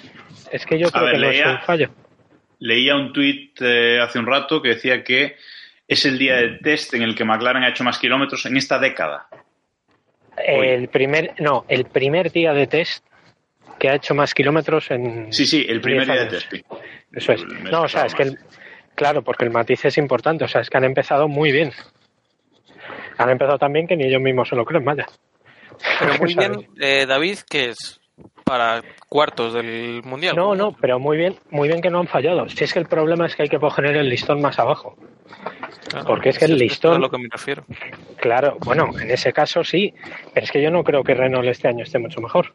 Es 0.51 0.64
que 0.66 0.78
yo 0.78 0.88
A 0.88 0.90
creo 0.92 1.05
ver, 1.05 1.12
que 1.14 1.20
no 1.20 1.28
leía- 1.30 1.44
es 1.47 1.53
un 1.53 1.61
fallo. 1.66 1.90
Leía 2.59 2.97
un 2.97 3.12
tuit 3.12 3.61
eh, 3.61 4.01
hace 4.01 4.18
un 4.18 4.26
rato 4.26 4.62
que 4.62 4.70
decía 4.70 5.05
que 5.05 5.36
es 5.88 6.05
el 6.07 6.18
día 6.18 6.36
de 6.36 6.59
test 6.62 6.94
en 6.94 7.03
el 7.03 7.14
que 7.14 7.24
McLaren 7.24 7.62
ha 7.62 7.68
hecho 7.68 7.84
más 7.84 7.99
kilómetros 7.99 8.47
en 8.47 8.57
esta 8.57 8.78
década. 8.78 9.28
Hoy. 10.38 10.68
El 10.68 10.88
primer, 10.88 11.34
no, 11.38 11.64
el 11.68 11.84
primer 11.86 12.30
día 12.32 12.53
de 12.53 12.66
test 12.66 13.05
que 13.78 13.88
ha 13.90 13.94
hecho 13.94 14.14
más 14.14 14.32
kilómetros 14.34 14.90
en 14.90 15.32
Sí, 15.32 15.47
sí, 15.47 15.66
el 15.68 15.80
primer 15.80 16.07
10 16.07 16.16
día 16.16 16.24
de 16.24 16.30
test. 16.30 16.53
Eso 17.12 17.32
es. 17.32 17.44
No, 17.44 17.82
o 17.82 17.88
sea, 17.88 18.07
es 18.07 18.14
que, 18.14 18.22
el- 18.24 18.38
claro, 18.94 19.22
porque 19.22 19.44
el 19.44 19.51
matiz 19.51 19.84
es 19.84 19.99
importante. 19.99 20.44
O 20.44 20.49
sea, 20.49 20.61
es 20.62 20.70
que 20.70 20.76
han 20.78 20.84
empezado 20.84 21.28
muy 21.28 21.53
bien. 21.53 21.72
Han 23.18 23.30
empezado 23.30 23.59
tan 23.59 23.72
bien 23.72 23.86
que 23.86 23.97
ni 23.97 24.05
ellos 24.05 24.20
mismos 24.20 24.49
se 24.49 24.57
lo 24.57 24.64
creen, 24.64 24.84
vaya. 24.84 25.07
Pero 26.01 26.14
muy 26.20 26.35
bien, 26.35 26.68
eh, 26.81 27.07
David, 27.07 27.39
que 27.49 27.70
es 27.70 28.01
para 28.45 28.83
cuartos 29.09 29.53
del 29.55 30.03
mundial. 30.05 30.37
No, 30.37 30.55
no, 30.55 30.72
pero 30.81 30.99
muy 30.99 31.16
bien, 31.16 31.37
muy 31.51 31.68
bien 31.68 31.81
que 31.81 31.91
no 31.91 31.99
han 31.99 32.07
fallado. 32.07 32.49
Si 32.49 32.64
es 32.64 32.72
que 32.72 32.79
el 32.79 32.87
problema 32.87 33.27
es 33.27 33.35
que 33.35 33.43
hay 33.43 33.49
que 33.49 33.59
poner 33.59 33.97
el 33.97 34.09
listón 34.09 34.41
más 34.41 34.59
abajo. 34.59 34.97
Claro, 35.89 36.07
porque 36.07 36.31
es 36.31 36.39
que 36.39 36.45
el 36.47 36.57
listón- 36.59 37.01
lo 37.01 37.11
que 37.11 37.18
me 37.18 37.29
refiero. 37.31 37.64
Claro, 38.16 38.57
bueno, 38.64 38.91
en 39.01 39.11
ese 39.11 39.33
caso 39.33 39.62
sí, 39.64 39.93
pero 40.33 40.45
es 40.45 40.51
que 40.51 40.62
yo 40.62 40.70
no 40.70 40.85
creo 40.85 41.03
que 41.03 41.14
Renault 41.14 41.49
este 41.49 41.68
año 41.68 41.83
esté 41.85 41.99
mucho 41.99 42.20
mejor. 42.20 42.55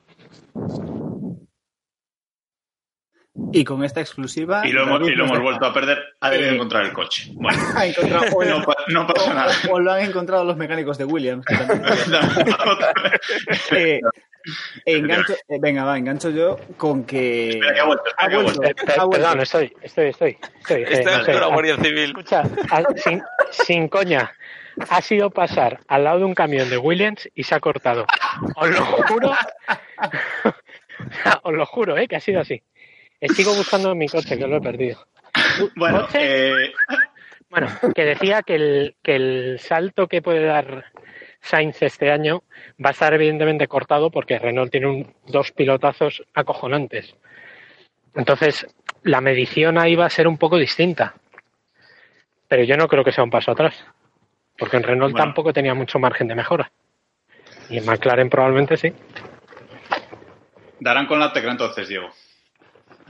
Y 3.54 3.64
con 3.64 3.84
esta 3.86 4.02
exclusiva. 4.02 4.62
Y 4.68 4.72
lo, 4.74 4.84
hemos, 4.84 5.08
y 5.08 5.16
lo 5.16 5.24
hemos 5.26 5.40
vuelto 5.40 5.66
a 5.66 5.74
perder. 5.74 6.04
Ha 6.20 6.30
debido 6.32 6.52
Eh, 6.52 6.56
encontrar 6.56 6.84
el 6.84 6.92
coche. 6.94 7.32
Bueno, 7.34 7.60
Ha 7.76 7.86
encontrado- 7.86 8.26
o, 8.36 8.44
no, 8.46 8.62
pa- 8.64 8.76
no 8.90 9.08
pasa 9.08 9.34
nada. 9.34 9.54
o- 9.70 9.74
o 9.76 9.80
lo 9.80 9.92
han 9.94 10.02
encontrado 10.02 10.44
los 10.44 10.58
mecánicos 10.58 10.98
de 10.98 11.06
Williams. 11.06 11.46
que 11.46 11.56
también- 11.56 11.82
Eh, 13.72 14.02
engancho, 14.86 15.34
eh, 15.48 15.60
venga, 15.62 15.84
va, 15.84 16.00
engancho 16.00 16.32
yo 16.32 16.58
con 16.76 17.04
que. 17.06 17.50
Espera, 17.52 17.74
que 17.76 17.80
ha 17.80 17.84
vuelto, 17.84 18.04
Ha 18.18 18.28
vuelto, 18.28 18.44
vuelto. 18.62 18.62
Per- 18.86 19.00
ha 19.00 19.04
vuelto. 19.06 19.26
perdón, 19.28 19.42
estoy, 19.42 19.74
estoy, 19.84 20.06
estoy. 20.08 20.38
estoy, 20.62 20.82
en 20.84 20.92
estoy. 20.94 21.36
la 21.36 21.46
Guardia 21.46 21.76
Civil. 21.78 22.06
Escucha, 22.06 22.44
ha- 22.72 22.84
sin, 22.96 23.22
sin 23.52 23.88
coña, 23.88 24.32
ha 24.90 25.02
sido 25.04 25.30
pasar 25.30 25.82
al 25.88 26.06
lado 26.06 26.18
de 26.20 26.26
un 26.26 26.34
camión 26.34 26.72
de 26.72 26.78
Williams 26.80 27.30
y 27.36 27.44
se 27.44 27.54
ha 27.54 27.60
cortado. 27.60 28.08
Os 28.56 28.68
lo 28.72 28.84
juro, 28.84 29.32
os 31.44 31.54
lo 31.54 31.66
juro, 31.68 31.98
¿eh? 31.98 32.08
que 32.08 32.16
ha 32.16 32.20
sido 32.20 32.42
así. 32.42 32.64
Sigo 33.30 33.54
buscando 33.56 33.94
mi 33.96 34.08
coche, 34.08 34.38
que 34.38 34.48
lo 34.48 34.58
he 34.58 34.62
perdido. 34.62 35.06
Eh, 36.14 36.72
Bueno, 37.50 37.68
que 37.94 38.06
decía 38.06 38.42
que 38.44 38.56
el, 38.56 38.96
que 39.04 39.16
el 39.16 39.60
salto 39.60 40.08
que 40.08 40.22
puede 40.22 40.46
dar 40.46 40.86
Sainz 41.42 41.82
este 41.82 42.12
año 42.12 42.44
va 42.84 42.90
a 42.90 42.94
estar 42.94 43.14
evidentemente 43.14 43.68
cortado 43.68 44.10
porque 44.10 44.40
Renault 44.40 44.72
tiene 44.72 44.88
un- 44.88 45.14
dos 45.28 45.52
pilotazos 45.52 46.24
acojonantes. 46.34 47.16
Entonces, 48.16 48.66
la 49.04 49.22
medición 49.22 49.78
ahí 49.78 49.96
va 49.96 50.06
a 50.06 50.10
ser 50.10 50.28
un 50.28 50.38
poco 50.38 50.58
distinta. 50.58 51.16
Pero 52.48 52.64
yo 52.64 52.78
no 52.78 52.88
creo 52.88 53.04
que 53.04 53.12
sea 53.12 53.24
un 53.24 53.30
paso 53.32 53.52
atrás. 53.52 53.76
Porque 54.58 54.78
en 54.78 54.84
Renault 54.84 55.14
Bueno. 55.14 55.26
tampoco 55.26 55.52
tenía 55.54 55.74
mucho 55.74 56.00
margen 56.00 56.28
de 56.28 56.36
mejora. 56.36 56.72
Y 57.70 57.78
en 57.78 57.86
McLaren 57.86 58.30
probablemente 58.30 58.78
sí. 58.78 58.94
darán 60.80 61.06
con 61.08 61.20
la 61.20 61.32
tecla 61.34 61.52
entonces, 61.52 61.88
Diego. 61.88 62.10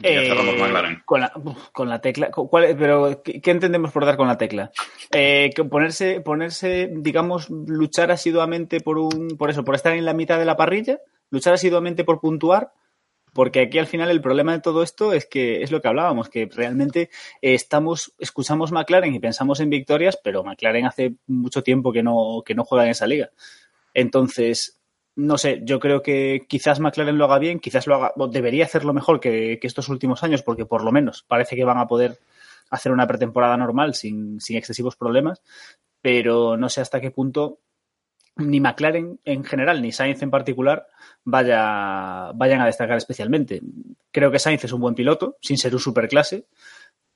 Y 0.04 0.14
ya 0.14 0.22
Eh, 0.22 0.28
cerramos 0.28 0.58
McLaren. 0.58 1.02
con, 1.06 1.22
la, 1.22 1.32
con 1.74 1.90
la 1.90 2.02
tecla. 2.02 2.32
con- 2.32 2.48
¿cuál- 2.48 2.76
pero, 2.78 3.22
¿qué, 3.24 3.42
qué 3.42 3.52
entendemos 3.52 3.92
por 3.92 4.06
dar 4.06 4.18
con 4.18 4.28
la 4.28 4.38
tecla? 4.38 4.72
Eh, 5.12 5.50
que 5.56 5.64
ponerse, 5.64 6.22
ponerse, 6.22 6.90
digamos, 6.92 7.50
luchar 7.50 8.12
asiduamente 8.12 8.80
por 8.80 8.98
un, 8.98 9.36
por 9.38 9.50
eso, 9.50 9.64
por 9.64 9.76
estar 9.76 9.94
en 9.94 10.06
la 10.06 10.14
mitad 10.14 10.40
de 10.40 10.46
la 10.46 10.58
parrilla, 10.58 11.00
luchar 11.30 11.54
asiduamente 11.54 12.04
por 12.04 12.20
puntuar, 12.20 12.72
porque 13.34 13.62
aquí 13.62 13.80
al 13.80 13.88
final 13.88 14.10
el 14.10 14.20
problema 14.20 14.52
de 14.52 14.60
todo 14.60 14.84
esto 14.84 15.14
es 15.14 15.26
que 15.26 15.62
es 15.64 15.72
lo 15.72 15.82
que 15.82 15.88
hablábamos, 15.88 16.28
que 16.28 16.50
realmente 16.54 17.04
eh, 17.42 17.54
estamos, 17.54 18.14
escuchamos 18.20 18.74
McLaren 18.74 19.16
y 19.16 19.20
pensamos 19.20 19.62
en 19.62 19.70
victorias, 19.70 20.20
pero 20.22 20.44
McLaren 20.44 20.86
hace 20.86 21.14
mucho 21.28 21.64
tiempo 21.64 21.94
que 21.94 22.04
no, 22.04 22.44
que 22.46 22.56
no 22.56 22.66
juega 22.66 22.84
en 22.84 22.92
esa 22.92 23.08
liga. 23.08 23.30
Entonces, 23.94 24.81
no 25.16 25.38
sé, 25.38 25.62
yo 25.64 25.80
creo 25.80 26.02
que 26.02 26.46
quizás 26.48 26.80
McLaren 26.80 27.18
lo 27.18 27.26
haga 27.26 27.40
bien, 27.40 27.60
quizás 27.60 27.88
lo 27.88 27.96
haga, 27.96 28.14
debería 28.30 28.66
hacerlo 28.66 28.94
mejor 28.94 29.20
que, 29.20 29.60
estos 29.62 29.90
últimos 29.90 30.24
años, 30.24 30.44
porque 30.44 30.66
por 30.66 30.84
lo 30.84 30.92
menos 30.92 31.24
parece 31.28 31.56
que 31.56 31.66
van 31.66 31.78
a 31.78 31.88
poder 31.88 32.20
hacer 32.70 32.92
una 32.92 33.08
pretemporada 33.08 33.58
normal 33.58 33.96
sin, 33.96 34.40
sin 34.40 34.58
excesivos 34.58 34.96
problemas, 34.96 35.42
pero 36.02 36.58
no 36.58 36.70
sé 36.70 36.82
hasta 36.82 37.02
qué 37.02 37.12
punto 37.12 37.60
ni 38.38 38.60
McLaren 38.60 39.20
en 39.26 39.44
general, 39.44 39.82
ni 39.82 39.92
Sainz 39.92 40.22
en 40.22 40.32
particular, 40.32 40.88
vaya, 41.24 42.32
vayan 42.34 42.62
a 42.62 42.66
destacar 42.66 42.98
especialmente. 42.98 43.62
Creo 44.12 44.32
que 44.32 44.40
Sainz 44.40 44.64
es 44.64 44.72
un 44.72 44.82
buen 44.82 44.96
piloto, 44.96 45.38
sin 45.42 45.58
ser 45.58 45.74
un 45.74 45.80
superclase, 45.80 46.46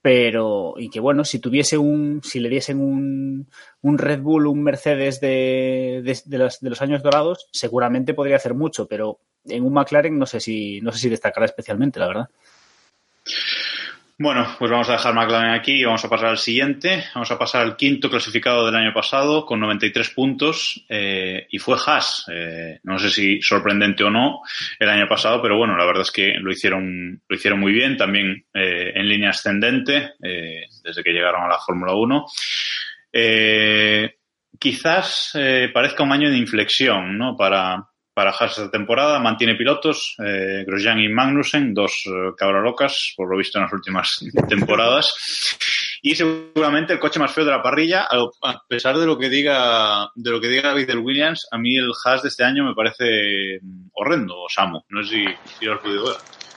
pero 0.06 0.76
y 0.78 0.92
que 0.92 1.00
bueno, 1.00 1.26
si 1.26 1.40
tuviese 1.40 1.80
un, 1.80 2.22
si 2.24 2.40
le 2.40 2.48
diesen 2.48 2.80
un, 2.80 3.50
un 3.82 3.98
Red 3.98 4.22
Bull, 4.22 4.46
un 4.46 4.62
Mercedes 4.62 5.20
de, 5.20 6.04
de, 6.04 6.38
los, 6.38 6.60
de, 6.60 6.70
los, 6.70 6.82
años 6.84 7.02
dorados, 7.02 7.48
seguramente 7.52 8.14
podría 8.14 8.36
hacer 8.36 8.54
mucho, 8.54 8.88
pero 8.88 9.18
en 9.46 9.66
un 9.66 9.74
McLaren 9.74 10.16
no 10.20 10.28
sé 10.28 10.40
si, 10.40 10.80
no 10.82 10.92
sé 10.92 11.00
si 11.00 11.10
destacará 11.10 11.48
especialmente, 11.48 12.00
la 12.00 12.08
verdad. 12.08 12.30
Bueno, 14.18 14.48
pues 14.58 14.72
vamos 14.72 14.88
a 14.88 14.94
dejar 14.94 15.14
McLaren 15.14 15.52
aquí 15.52 15.74
y 15.74 15.84
vamos 15.84 16.06
a 16.06 16.10
pasar 16.10 16.30
al 16.30 16.38
siguiente. 16.38 17.04
Vamos 17.14 17.30
a 17.32 17.38
pasar 17.38 17.64
al 17.64 17.76
quinto 17.76 18.10
clasificado 18.10 18.66
del 18.66 18.76
año 18.76 18.94
pasado 18.94 19.46
con 19.46 19.60
93 19.60 20.10
puntos 20.12 20.86
eh, 20.88 21.48
y 21.50 21.60
fue 21.60 21.76
Haas. 21.86 22.26
Eh, 22.32 22.80
no 22.84 22.98
sé 22.98 23.10
si 23.10 23.42
sorprendente 23.42 24.06
o 24.06 24.10
no 24.10 24.40
el 24.80 24.88
año 24.88 25.06
pasado, 25.10 25.42
pero 25.42 25.58
bueno, 25.58 25.76
la 25.76 25.86
verdad 25.86 26.04
es 26.04 26.12
que 26.12 26.36
lo 26.40 26.50
hicieron, 26.50 27.22
lo 27.28 27.36
hicieron 27.36 27.60
muy 27.60 27.74
bien, 27.74 27.98
también 27.98 28.46
eh, 28.54 28.94
en 28.96 29.10
línea 29.10 29.32
ascendente 29.32 30.14
desde 30.18 31.04
que 31.04 31.12
llegaron 31.12 31.44
a 31.44 31.50
la 31.50 31.60
Fórmula 31.60 31.94
1. 31.94 32.26
quizás 34.58 35.32
parezca 35.74 36.04
un 36.04 36.14
año 36.14 36.30
de 36.30 36.38
inflexión 36.38 37.18
¿no? 37.18 37.36
para, 37.36 37.86
para 38.16 38.32
Haas 38.32 38.58
esta 38.58 38.72
temporada. 38.72 39.20
Mantiene 39.20 39.56
pilotos, 39.56 40.16
eh, 40.26 40.64
Grosjean 40.66 41.00
y 41.00 41.10
Magnussen, 41.10 41.74
dos 41.74 42.04
eh, 42.08 42.32
cabralocas, 42.36 43.14
por 43.16 43.30
lo 43.30 43.38
visto 43.38 43.60
en 43.60 43.66
las 43.66 43.74
últimas 43.74 44.26
temporadas. 44.50 45.14
Y 46.02 46.16
seguramente 46.16 46.94
el 46.94 47.00
coche 47.00 47.20
más 47.20 47.34
feo 47.34 47.46
de 47.46 47.52
la 47.52 47.62
parrilla, 47.62 48.08
a 48.10 48.62
pesar 48.68 48.98
de 48.98 49.06
lo 49.06 49.18
que 49.20 49.30
diga, 49.30 50.10
de 50.16 50.32
lo 50.32 50.40
que 50.40 50.48
diga 50.48 50.70
David 50.70 50.88
del 50.88 51.00
Williams, 51.00 51.48
a 51.52 51.58
mí 51.58 51.78
el 51.78 51.92
Haas 52.04 52.24
de 52.24 52.30
este 52.30 52.44
año 52.44 52.64
me 52.64 52.74
parece 52.74 53.60
horrendo, 53.92 54.46
Samu. 54.48 54.82
No 54.90 55.04
sé 55.04 55.10
si, 55.10 55.26
si 55.60 55.66
lo 55.66 55.74
has 55.74 55.82
podido 55.82 56.06
ver. 56.06 56.16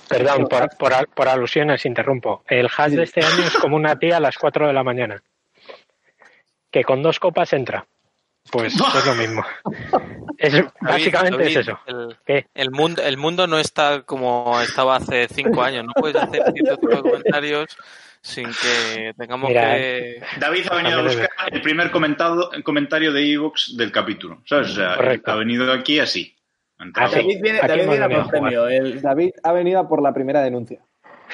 Perdón, 0.08 0.46
por, 0.46 0.68
por, 0.78 1.08
por 1.08 1.28
alusiones 1.28 1.84
interrumpo. 1.84 2.44
El 2.48 2.68
Haas 2.74 2.92
de 2.92 3.02
este 3.02 3.24
año 3.24 3.44
es 3.44 3.54
como 3.54 3.76
una 3.76 3.98
tía 3.98 4.18
a 4.18 4.20
las 4.20 4.38
4 4.38 4.68
de 4.68 4.72
la 4.72 4.84
mañana, 4.84 5.22
que 6.70 6.84
con 6.84 7.02
dos 7.02 7.18
copas 7.18 7.52
entra. 7.52 7.84
Pues 8.50 8.74
es 8.96 9.06
lo 9.06 9.14
mismo. 9.14 9.44
Es, 10.38 10.54
básicamente 10.80 11.36
David, 11.36 11.50
es 11.50 11.56
eso. 11.56 11.80
El, 11.84 12.16
¿Qué? 12.24 12.46
el, 12.54 12.70
mundo, 12.70 13.02
el 13.02 13.16
mundo 13.16 13.48
no 13.48 13.58
está 13.58 14.02
como 14.02 14.60
estaba 14.60 14.94
hace 14.94 15.26
cinco 15.26 15.60
años. 15.64 15.84
No 15.84 15.92
puedes 15.94 16.14
hacer 16.14 16.44
cierto 16.52 16.76
tipo 16.76 16.94
de 16.94 17.02
comentarios 17.02 17.76
sin 18.20 18.46
que 18.46 19.14
tengamos 19.18 19.48
Mira, 19.48 19.74
que. 19.74 20.22
David 20.38 20.66
ha 20.70 20.76
venido 20.76 20.98
a 21.00 21.02
buscar 21.02 21.28
el 21.50 21.60
primer 21.60 21.90
comentado, 21.90 22.50
comentario 22.62 23.12
de 23.12 23.32
Evox 23.32 23.76
del 23.76 23.90
capítulo. 23.90 24.40
¿Sabes? 24.46 24.70
O 24.70 24.74
sea, 24.74 24.94
Correcto. 24.94 25.32
ha 25.32 25.34
venido 25.34 25.72
aquí 25.72 25.98
así. 25.98 26.36
Así. 26.94 27.16
David 27.16 27.38
viene, 27.42 27.58
David 27.58 27.88
viene 27.88 28.04
a 28.04 28.08
por 28.08 28.30
premio. 28.30 28.68
El, 28.68 29.02
David 29.02 29.30
ha 29.42 29.52
venido 29.52 29.80
a 29.80 29.88
por 29.88 30.00
la 30.00 30.14
primera 30.14 30.40
denuncia. 30.40 30.80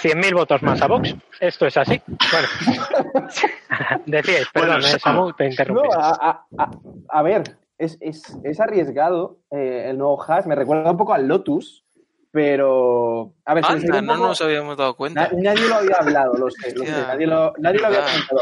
100.000 0.02 0.34
votos 0.34 0.62
más 0.62 0.80
a 0.82 0.86
Vox. 0.86 1.14
Esto 1.40 1.66
es 1.66 1.76
así. 1.76 2.00
Bueno, 2.06 2.48
decíais, 4.06 4.48
perdón, 4.52 4.80
Bueno, 4.80 4.86
eh, 4.96 4.98
Samu, 5.00 5.32
te 5.32 5.46
interrumpí. 5.46 5.88
a, 5.96 6.08
a- 6.10 6.46
a- 6.58 6.70
a 7.08 7.22
ver, 7.22 7.42
es, 7.78 7.96
es- 8.00 8.36
es 8.44 8.60
arriesgado 8.60 9.38
eh, 9.50 9.86
el 9.90 9.98
nuevo 9.98 10.22
Haas. 10.22 10.46
Me 10.46 10.54
recuerda 10.54 10.90
un 10.90 10.96
poco 10.96 11.14
al 11.14 11.26
Lotus, 11.28 11.84
pero. 12.30 13.34
A 13.44 13.54
ver, 13.54 13.64
Anda, 13.66 14.02
no 14.02 14.14
poco- 14.14 14.26
nos 14.28 14.40
habíamos 14.42 14.76
dado 14.76 14.94
cuenta. 14.96 15.28
Na- 15.32 15.38
nadie 15.52 15.68
lo 15.68 15.74
había 15.76 15.96
hablado, 16.00 16.34
lo 16.34 16.50
sé, 16.50 16.74
lo 16.76 16.84
sé, 16.84 16.90
Hostia. 16.92 17.06
nadie 17.08 17.26
lo, 17.26 17.52
nadie 17.58 17.78
lo 17.80 17.86
había 17.86 18.00
comentado. 18.04 18.40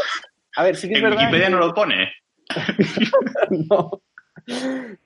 A 0.56 0.62
ver, 0.64 0.76
sí 0.76 0.88
que 0.88 0.94
es 0.94 0.98
En 0.98 1.04
verdad. 1.04 1.18
Wikipedia 1.20 1.46
que- 1.46 1.52
no 1.52 1.58
lo 1.58 1.74
pone. 1.74 2.12
no. 3.50 4.02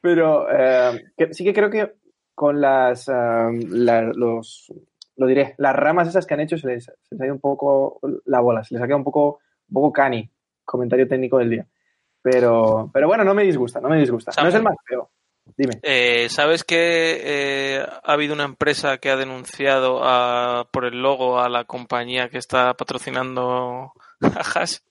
Pero 0.01 0.47
eh, 0.51 1.05
que- 1.16 1.34
sí 1.34 1.44
que 1.44 1.53
creo 1.53 1.70
que 1.70 1.92
con 2.34 2.61
las, 2.61 3.09
la- 3.09 4.12
los, 4.14 4.72
lo 5.17 5.27
diré, 5.27 5.55
las 5.59 5.75
ramas 5.75 6.09
esas 6.09 6.27
que 6.27 6.35
han 6.35 6.41
hecho 6.41 6.59
se 6.59 6.67
les, 6.67 6.85
se 6.85 6.93
les 7.11 7.21
ha 7.21 7.25
ido 7.27 7.35
un 7.35 7.41
poco 7.41 7.99
la 8.27 8.41
bola, 8.41 8.62
se 8.64 8.75
les 8.75 8.83
ha 8.83 8.87
quedado 8.87 8.99
un 8.99 9.05
poco, 9.05 9.41
un 9.69 9.75
poco 9.75 9.93
cani, 9.93 10.29
comentario 10.64 11.09
técnico 11.09 11.39
del 11.39 11.51
día. 11.51 11.67
Pero, 12.23 12.91
pero 12.93 13.07
bueno, 13.07 13.23
no 13.25 13.35
me 13.35 13.45
disgusta, 13.45 13.81
no 13.81 13.89
me 13.89 13.99
disgusta. 13.99 14.33
No 14.43 14.49
es 14.49 14.55
el 14.55 14.62
más 14.62 14.77
feo. 14.85 15.11
Dime. 15.57 15.75
Eh, 15.83 16.29
¿Sabes 16.29 16.64
que 16.64 17.21
eh, 17.23 17.81
ha 18.03 18.12
habido 18.12 18.35
una 18.35 18.45
empresa 18.45 18.99
que 18.99 19.11
ha 19.11 19.17
denunciado 19.17 20.01
a- 20.03 20.69
por 20.73 20.85
el 20.85 21.01
logo 21.01 21.39
a 21.39 21.49
la 21.49 21.64
compañía 21.64 22.29
que 22.29 22.39
está 22.39 22.75
patrocinando 22.75 23.93
a 24.21 24.27
Haas? 24.55 24.83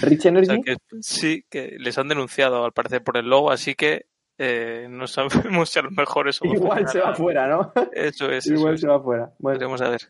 Rich 0.00 0.24
O 0.24 0.28
Energy. 0.30 0.46
sea 0.46 0.58
que 0.64 0.76
sí, 1.00 1.44
que 1.50 1.76
les 1.78 1.98
han 1.98 2.08
denunciado 2.08 2.64
al 2.64 2.72
parecer 2.72 3.02
por 3.04 3.18
el 3.18 3.28
logo, 3.28 3.50
así 3.50 3.74
que 3.74 4.06
eh, 4.42 4.86
no 4.88 5.06
sabemos 5.06 5.68
si 5.68 5.78
a 5.78 5.82
lo 5.82 5.90
mejor 5.90 6.28
eso 6.28 6.44
va 6.46 6.52
a 6.52 6.54
Igual 6.56 6.88
se 6.88 7.00
va 7.00 7.14
fuera, 7.14 7.46
¿no? 7.46 7.72
Eso 7.92 8.30
es, 8.30 8.46
eso 8.46 8.54
Igual 8.54 8.74
es. 8.74 8.80
se 8.80 8.86
va 8.88 9.00
fuera. 9.02 9.30
Bueno, 9.38 9.58
Veremos 9.58 9.80
a 9.82 9.90
ver. 9.90 10.00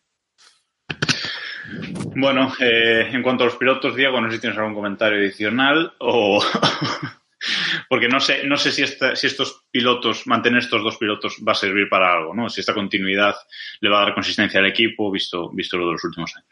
Bueno, 2.17 2.53
eh, 2.61 3.09
en 3.13 3.23
cuanto 3.23 3.45
a 3.45 3.47
los 3.47 3.57
pilotos, 3.57 3.95
Diego, 3.95 4.21
no 4.21 4.29
sé 4.29 4.37
si 4.37 4.41
tienes 4.41 4.59
algún 4.59 4.75
comentario 4.75 5.19
adicional 5.19 5.93
o. 5.99 6.43
Porque 7.89 8.09
no 8.09 8.21
sé, 8.21 8.45
no 8.47 8.57
sé 8.59 8.71
si, 8.71 8.83
esta- 8.83 9.17
si 9.17 9.27
estos 9.27 9.65
pilotos, 9.71 10.27
mantener 10.27 10.59
estos 10.59 10.83
dos 10.83 10.99
pilotos 10.99 11.37
va 11.47 11.53
a 11.53 11.55
servir 11.55 11.89
para 11.89 12.13
algo, 12.13 12.35
¿no? 12.35 12.49
Si 12.51 12.61
esta 12.61 12.75
continuidad 12.75 13.35
le 13.81 13.89
va 13.89 14.03
a 14.03 14.05
dar 14.05 14.15
consistencia 14.15 14.61
al 14.61 14.67
equipo, 14.67 15.11
visto, 15.11 15.51
visto 15.51 15.79
lo 15.79 15.87
de 15.87 15.93
los 15.93 16.05
últimos 16.05 16.33
años. 16.37 16.49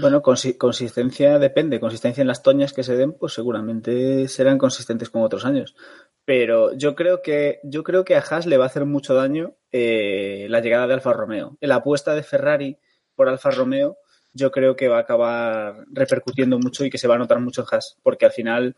Bueno, 0.00 0.20
consi- 0.22 0.56
consistencia 0.56 1.38
depende. 1.38 1.78
Consistencia 1.78 2.22
en 2.22 2.28
las 2.28 2.42
toñas 2.42 2.72
que 2.72 2.82
se 2.82 2.96
den, 2.96 3.12
pues 3.12 3.34
seguramente 3.34 4.26
serán 4.26 4.58
consistentes 4.58 5.10
con 5.10 5.22
otros 5.22 5.44
años. 5.44 5.76
Pero 6.24 6.72
yo 6.74 6.94
creo 6.94 7.20
que 7.22 7.60
yo 7.64 7.82
creo 7.82 8.04
que 8.04 8.14
a 8.14 8.20
Haas 8.20 8.46
le 8.46 8.56
va 8.56 8.64
a 8.64 8.68
hacer 8.68 8.86
mucho 8.86 9.14
daño 9.14 9.56
eh, 9.72 10.46
la 10.48 10.60
llegada 10.60 10.86
de 10.86 10.94
Alfa 10.94 11.12
Romeo. 11.12 11.56
La 11.60 11.76
apuesta 11.76 12.14
de 12.14 12.22
Ferrari 12.22 12.78
por 13.14 13.28
Alfa 13.28 13.50
Romeo, 13.50 13.98
yo 14.32 14.50
creo 14.50 14.76
que 14.76 14.88
va 14.88 14.98
a 14.98 15.00
acabar 15.00 15.84
repercutiendo 15.90 16.58
mucho 16.58 16.84
y 16.84 16.90
que 16.90 16.98
se 16.98 17.08
va 17.08 17.16
a 17.16 17.18
notar 17.18 17.40
mucho 17.40 17.62
en 17.62 17.66
Haas, 17.70 17.96
porque 18.02 18.26
al 18.26 18.32
final 18.32 18.76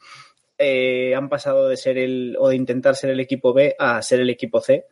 eh, 0.58 1.14
han 1.14 1.28
pasado 1.28 1.68
de 1.68 1.76
ser 1.76 1.98
el 1.98 2.36
o 2.38 2.48
de 2.48 2.56
intentar 2.56 2.96
ser 2.96 3.10
el 3.10 3.20
equipo 3.20 3.52
B 3.52 3.74
a 3.78 4.00
ser 4.02 4.20
el 4.20 4.30
equipo 4.30 4.60
C 4.60 4.86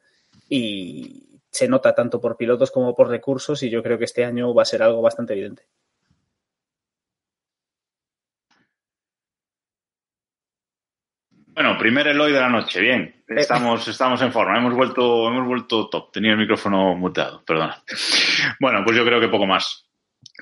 y 0.48 1.40
se 1.50 1.68
nota 1.68 1.94
tanto 1.94 2.20
por 2.20 2.36
pilotos 2.36 2.70
como 2.70 2.94
por 2.94 3.08
recursos 3.08 3.62
y 3.62 3.70
yo 3.70 3.82
creo 3.82 3.98
que 3.98 4.04
este 4.04 4.24
año 4.24 4.52
va 4.54 4.62
a 4.62 4.66
ser 4.66 4.82
algo 4.82 5.02
bastante 5.02 5.34
evidente. 5.34 5.64
Bueno, 11.54 11.76
primer 11.78 12.08
Eloy 12.08 12.32
de 12.32 12.40
la 12.40 12.48
noche, 12.48 12.80
bien. 12.80 13.14
Estamos, 13.28 13.86
estamos 13.88 14.20
en 14.22 14.32
forma, 14.32 14.56
hemos 14.58 14.74
vuelto, 14.74 15.28
hemos 15.28 15.46
vuelto 15.46 15.88
top. 15.88 16.10
Tenía 16.12 16.32
el 16.32 16.38
micrófono 16.38 16.94
muteado, 16.94 17.42
perdona. 17.44 17.82
Bueno, 18.58 18.82
pues 18.84 18.96
yo 18.96 19.04
creo 19.04 19.20
que 19.20 19.28
poco 19.28 19.46
más 19.46 19.86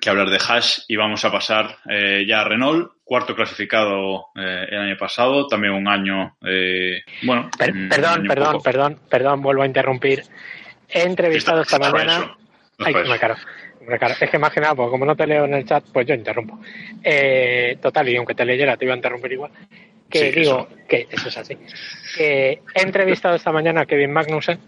que 0.01 0.09
hablar 0.11 0.29
de 0.31 0.39
Hash 0.39 0.81
y 0.89 0.97
vamos 0.97 1.25
a 1.25 1.33
pasar 1.33 1.77
eh, 1.89 2.25
ya 2.27 2.41
a 2.41 2.45
Renault, 2.45 2.93
cuarto 3.05 3.35
clasificado 3.35 4.27
eh, 4.37 4.67
el 4.71 4.79
año 4.79 4.97
pasado, 4.97 5.47
también 5.47 5.73
un 5.75 5.89
año, 5.89 6.37
eh, 6.47 7.03
bueno, 7.23 7.51
Per- 7.59 7.73
perdón, 7.89 8.21
año 8.21 8.29
perdón, 8.29 8.53
poco- 8.53 8.63
perdón, 8.65 8.99
perdón, 9.09 9.43
vuelvo 9.43 9.63
a 9.63 9.67
interrumpir. 9.67 10.23
He 10.89 11.03
entrevistado 11.03 11.63
esta 11.63 11.79
mañana. 11.79 12.37
Ay, 12.79 12.93
claro. 13.19 13.35
Hombre, 13.81 13.99
claro. 13.99 14.15
Es 14.21 14.31
que 14.31 14.39
más 14.39 14.53
que 14.53 14.61
nada, 14.61 14.75
porque 14.75 14.91
como 14.91 15.07
no 15.07 15.17
te 15.17 15.27
leo 15.27 15.45
en 15.45 15.55
el 15.55 15.65
chat, 15.65 15.85
pues 15.93 16.07
yo 16.07 16.15
interrumpo. 16.15 16.61
Eh, 17.03 17.79
total, 17.81 18.09
y 18.09 18.17
aunque 18.17 18.35
te 18.35 18.45
leyera, 18.45 18.77
te 18.77 18.85
iba 18.85 18.95
a 18.95 18.97
interrumpir 18.97 19.33
igual. 19.33 19.51
Que 20.11 20.33
Sí, 20.33 20.41
digo, 20.41 20.69
que 20.89 21.07
eso 21.11 21.29
es 21.29 21.37
así. 21.39 21.57
Que 22.17 22.63
he 22.75 22.83
entrevistado 22.83 23.37
esta 23.37 23.53
mañana 23.53 23.83
a 23.83 23.87
Kevin 23.87 24.13
Magnussen, 24.13 24.59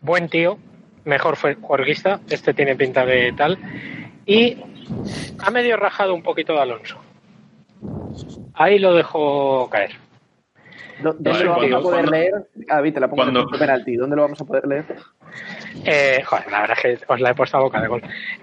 buen 0.00 0.28
tío, 0.28 0.58
mejor 1.04 1.36
fue 1.36 1.54
juerguista, 1.54 2.20
este 2.28 2.52
tiene 2.52 2.76
pinta 2.76 3.06
de 3.06 3.32
tal, 3.32 3.58
y 4.26 4.56
ha 5.38 5.50
medio 5.50 5.76
rajado 5.76 6.14
un 6.14 6.22
poquito 6.22 6.54
de 6.54 6.60
Alonso. 6.60 7.00
Ahí 8.54 8.78
lo 8.78 8.94
dejo 8.94 9.68
caer. 9.70 9.92
¿Dó- 11.02 11.12
¿dónde 11.14 11.30
Vale, 11.30 11.44
lo 11.44 11.50
vamos 11.50 11.64
a 11.74 11.80
poder 11.80 11.82
cuando- 12.06 12.10
leer? 12.12 12.32
Ah, 12.68 12.80
vi, 12.80 12.92
te 12.92 13.00
la 13.00 13.08
pongo 13.08 13.22
cuando- 13.22 13.40
en 13.40 13.44
punto 13.46 13.58
penalti. 13.58 13.96
¿Dónde 13.96 14.16
lo 14.16 14.22
vamos 14.22 14.40
a 14.40 14.44
poder 14.44 14.66
leer? 14.66 14.84
Eh, 15.84 16.22
joder, 16.24 16.50
la 16.50 16.60
verdad 16.62 16.76
es 16.84 16.98
que 17.00 17.04
os 17.06 17.20
la 17.20 17.30
he 17.30 17.34
puesto 17.34 17.56
a 17.56 17.60
boca 17.60 17.80
de 17.80 17.88
gol. 17.88 18.02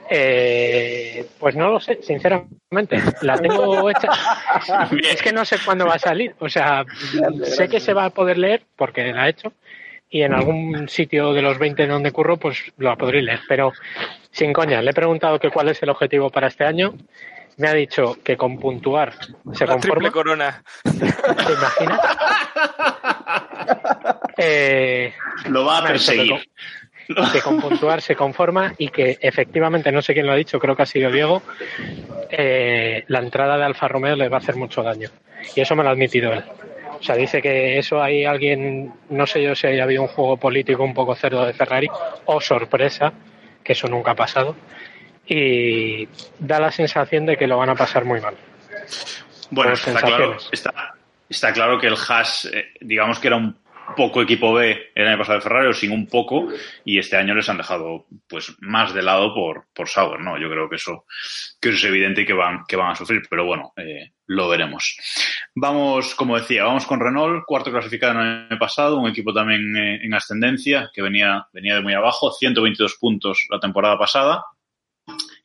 Eh, 0.09 1.25
pues 1.39 1.55
no 1.55 1.69
lo 1.69 1.79
sé, 1.79 1.99
sinceramente. 2.01 2.97
La 3.21 3.37
tengo 3.37 3.89
hecha. 3.89 4.09
Es 5.11 5.21
que 5.21 5.31
no 5.31 5.45
sé 5.45 5.57
cuándo 5.63 5.85
va 5.85 5.95
a 5.95 5.99
salir. 5.99 6.35
O 6.39 6.49
sea, 6.49 6.85
sé 7.43 7.67
que 7.69 7.79
se 7.79 7.93
va 7.93 8.05
a 8.05 8.09
poder 8.09 8.37
leer 8.37 8.63
porque 8.75 9.11
la 9.13 9.27
he 9.27 9.31
hecho. 9.31 9.53
Y 10.09 10.21
en 10.21 10.33
algún 10.33 10.87
sitio 10.87 11.33
de 11.33 11.41
los 11.41 11.59
20 11.59 11.85
donde 11.85 12.11
curro, 12.13 12.37
pues 12.37 12.71
lo 12.77 12.97
podré 12.97 13.21
leer. 13.21 13.41
Pero 13.47 13.73
sin 14.31 14.53
coña, 14.53 14.81
le 14.81 14.91
he 14.91 14.93
preguntado 14.93 15.39
que 15.39 15.49
cuál 15.51 15.69
es 15.69 15.83
el 15.83 15.89
objetivo 15.89 16.29
para 16.29 16.47
este 16.47 16.63
año. 16.63 16.93
Me 17.57 17.67
ha 17.69 17.73
dicho 17.73 18.17
que 18.23 18.37
con 18.37 18.59
puntuar 18.59 19.13
se 19.53 19.65
La 19.65 19.73
conforma. 19.73 19.79
triple 19.81 20.11
corona. 20.11 20.63
¿Te 20.83 21.53
imaginas? 21.53 21.99
Eh, 24.39 25.13
Lo 25.49 25.65
va 25.65 25.79
a 25.79 25.81
que 25.81 25.87
perseguir. 25.87 26.47
que 27.33 27.41
con 27.41 27.59
puntuar 27.59 28.01
se 28.01 28.15
conforma 28.15 28.73
y 28.77 28.89
que 28.89 29.17
efectivamente, 29.19 29.91
no 29.91 30.01
sé 30.01 30.13
quién 30.13 30.27
lo 30.27 30.33
ha 30.33 30.35
dicho, 30.35 30.59
creo 30.59 30.75
que 30.75 30.83
ha 30.83 30.85
sido 30.85 31.11
Diego, 31.11 31.41
eh, 32.29 33.03
la 33.07 33.19
entrada 33.19 33.57
de 33.57 33.63
Alfa 33.63 33.87
Romeo 33.87 34.15
le 34.15 34.29
va 34.29 34.37
a 34.37 34.39
hacer 34.39 34.55
mucho 34.55 34.83
daño. 34.83 35.09
Y 35.55 35.61
eso 35.61 35.75
me 35.75 35.81
lo 35.83 35.89
ha 35.89 35.93
admitido 35.93 36.33
él. 36.33 36.43
O 36.99 37.03
sea, 37.03 37.15
dice 37.15 37.41
que 37.41 37.77
eso 37.79 38.01
hay 38.01 38.25
alguien, 38.25 38.93
no 39.09 39.25
sé 39.25 39.41
yo 39.41 39.55
si 39.55 39.65
haya 39.67 39.83
habido 39.83 40.03
un 40.03 40.07
juego 40.07 40.37
político 40.37 40.83
un 40.83 40.93
poco 40.93 41.15
cerdo 41.15 41.45
de 41.45 41.53
Ferrari 41.53 41.87
o 42.25 42.39
sorpresa, 42.41 43.13
que 43.63 43.73
eso 43.73 43.87
nunca 43.87 44.11
ha 44.11 44.15
pasado. 44.15 44.55
Y 45.27 46.07
da 46.39 46.59
la 46.59 46.71
sensación 46.71 47.25
de 47.25 47.37
que 47.37 47.47
lo 47.47 47.57
van 47.57 47.69
a 47.69 47.75
pasar 47.75 48.05
muy 48.05 48.21
mal. 48.21 48.35
Bueno, 49.49 49.73
está 49.73 50.01
claro, 50.01 50.37
está, 50.51 50.95
está 51.29 51.53
claro 51.53 51.79
que 51.79 51.87
el 51.87 51.95
Haas, 51.95 52.45
eh, 52.45 52.73
digamos 52.81 53.19
que 53.19 53.27
era 53.27 53.37
un 53.37 53.57
poco 53.95 54.21
equipo 54.21 54.53
B 54.53 54.91
el 54.95 55.07
año 55.07 55.17
pasado 55.17 55.37
de 55.37 55.43
Ferrari, 55.43 55.67
o 55.67 55.73
sin 55.73 55.91
un 55.91 56.07
poco, 56.07 56.49
y 56.83 56.99
este 56.99 57.17
año 57.17 57.33
les 57.33 57.47
han 57.49 57.57
dejado 57.57 58.05
pues 58.27 58.55
más 58.59 58.93
de 58.93 59.01
lado 59.01 59.33
por, 59.33 59.65
por 59.73 59.87
Sauber, 59.87 60.19
¿no? 60.19 60.37
Yo 60.37 60.49
creo 60.49 60.69
que 60.69 60.75
eso, 60.75 61.05
que 61.61 61.69
eso 61.69 61.77
es 61.77 61.83
evidente 61.85 62.21
y 62.21 62.25
que 62.25 62.33
van, 62.33 62.63
que 62.67 62.75
van 62.75 62.91
a 62.91 62.95
sufrir, 62.95 63.21
pero 63.29 63.45
bueno, 63.45 63.73
eh, 63.77 64.11
lo 64.27 64.49
veremos. 64.49 64.97
Vamos, 65.55 66.15
como 66.15 66.37
decía, 66.37 66.65
vamos 66.65 66.85
con 66.85 66.99
Renault, 66.99 67.45
cuarto 67.45 67.71
clasificado 67.71 68.13
en 68.13 68.19
el 68.19 68.47
año 68.49 68.59
pasado, 68.59 68.97
un 68.97 69.09
equipo 69.09 69.33
también 69.33 69.75
eh, 69.75 69.99
en 70.03 70.13
ascendencia, 70.13 70.89
que 70.93 71.01
venía, 71.01 71.47
venía 71.53 71.75
de 71.75 71.81
muy 71.81 71.93
abajo, 71.93 72.31
122 72.31 72.95
puntos 72.99 73.47
la 73.49 73.59
temporada 73.59 73.97
pasada. 73.97 74.43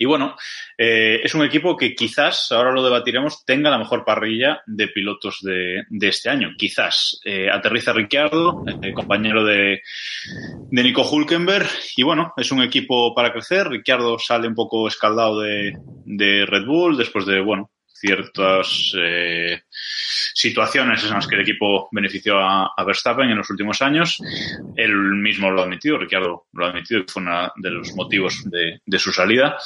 Y 0.02 0.04
bueno, 0.04 0.34
eh, 0.76 1.20
es 1.22 1.32
un 1.32 1.44
equipo 1.44 1.76
que 1.76 1.94
quizás, 1.94 2.50
ahora 2.50 2.72
lo 2.72 2.82
debatiremos, 2.82 3.44
tenga 3.44 3.70
la 3.70 3.78
mejor 3.78 4.04
parrilla 4.04 4.60
de 4.66 4.88
pilotos 4.88 5.38
de, 5.42 5.84
este 6.00 6.28
año. 6.28 6.54
Quizás 6.58 7.20
eh, 7.24 7.48
aterriza 7.48 7.92
Ricciardo, 7.92 8.64
eh, 8.82 8.92
compañero 8.92 9.44
de, 9.44 9.80
Nico 10.72 11.08
Hulkenberg. 11.08 11.68
Y 11.96 12.02
bueno, 12.02 12.32
es 12.36 12.50
un 12.50 12.62
equipo 12.62 13.14
para 13.14 13.32
crecer. 13.32 13.68
Ricciardo 13.68 14.18
sale 14.18 14.48
un 14.48 14.56
poco 14.56 14.88
escaldado 14.88 15.38
de 15.38 16.46
Red 16.48 16.66
Bull 16.66 16.96
después 16.96 17.24
de, 17.24 17.40
bueno, 17.40 17.70
ciertas 18.02 18.92
eh, 18.98 19.62
situaciones 20.34 21.04
en 21.04 21.10
las 21.10 21.26
que 21.28 21.36
el 21.36 21.42
equipo 21.42 21.88
benefició 21.92 22.38
a, 22.38 22.74
Verstappen 22.84 23.30
en 23.30 23.38
los 23.38 23.48
últimos 23.48 23.80
años. 23.80 24.20
Él 24.76 24.92
mismo 25.14 25.50
lo 25.50 25.60
ha 25.60 25.64
admitido, 25.64 25.98
Ricardo 25.98 26.46
lo 26.52 26.66
ha 26.66 26.70
admitido, 26.70 27.04
que 27.04 27.12
fue 27.12 27.22
uno 27.22 27.52
de 27.54 27.70
los 27.70 27.94
motivos 27.94 28.42
de, 28.50 28.98
su 28.98 29.12
salida. 29.12 29.56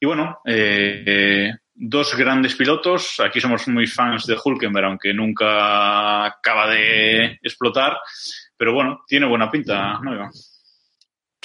Y 0.00 0.06
bueno, 0.06 0.40
eh, 0.44 1.52
dos 1.72 2.16
grandes 2.16 2.56
pilotos. 2.56 3.20
Aquí 3.20 3.40
somos 3.40 3.68
muy 3.68 3.86
fans 3.86 4.26
de 4.26 4.36
Hulkenberg, 4.42 4.86
aunque 4.86 5.14
nunca 5.14 6.24
acaba 6.24 6.68
de 6.68 7.38
explotar. 7.40 7.98
Pero 8.56 8.74
bueno, 8.74 9.04
tiene 9.06 9.26
buena 9.26 9.48
pinta, 9.48 10.00
¿no? 10.02 10.28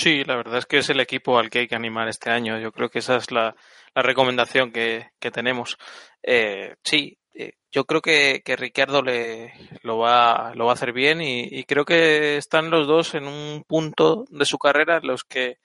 Sí, 0.01 0.23
la 0.23 0.35
verdad 0.35 0.57
es 0.57 0.65
que 0.65 0.79
es 0.79 0.89
el 0.89 0.99
equipo 0.99 1.37
al 1.37 1.51
que 1.51 1.59
hay 1.59 1.67
que 1.67 1.75
animar 1.75 2.07
este 2.07 2.31
año. 2.31 2.57
Yo 2.59 2.71
creo 2.71 2.89
que 2.89 2.97
esa 2.97 3.17
es 3.17 3.29
la, 3.29 3.55
la 3.93 4.01
recomendación 4.01 4.71
que, 4.71 5.11
que 5.19 5.29
tenemos. 5.29 5.77
Eh, 6.23 6.73
sí, 6.83 7.19
eh, 7.35 7.53
yo 7.71 7.85
creo 7.85 8.01
que, 8.01 8.41
que 8.43 8.55
Ricciardo 8.55 9.03
le, 9.03 9.53
lo, 9.83 9.99
va, 9.99 10.53
lo 10.55 10.65
va 10.65 10.71
a 10.71 10.73
hacer 10.73 10.91
bien 10.91 11.21
y, 11.21 11.43
y, 11.43 11.65
creo 11.65 11.85
que 11.85 12.37
están 12.37 12.71
los 12.71 12.87
dos 12.87 13.13
en 13.13 13.27
un 13.27 13.63
punto 13.67 14.25
de 14.31 14.45
su 14.45 14.57
carrera 14.57 14.97
en 14.97 15.05
los 15.07 15.23
que 15.23 15.59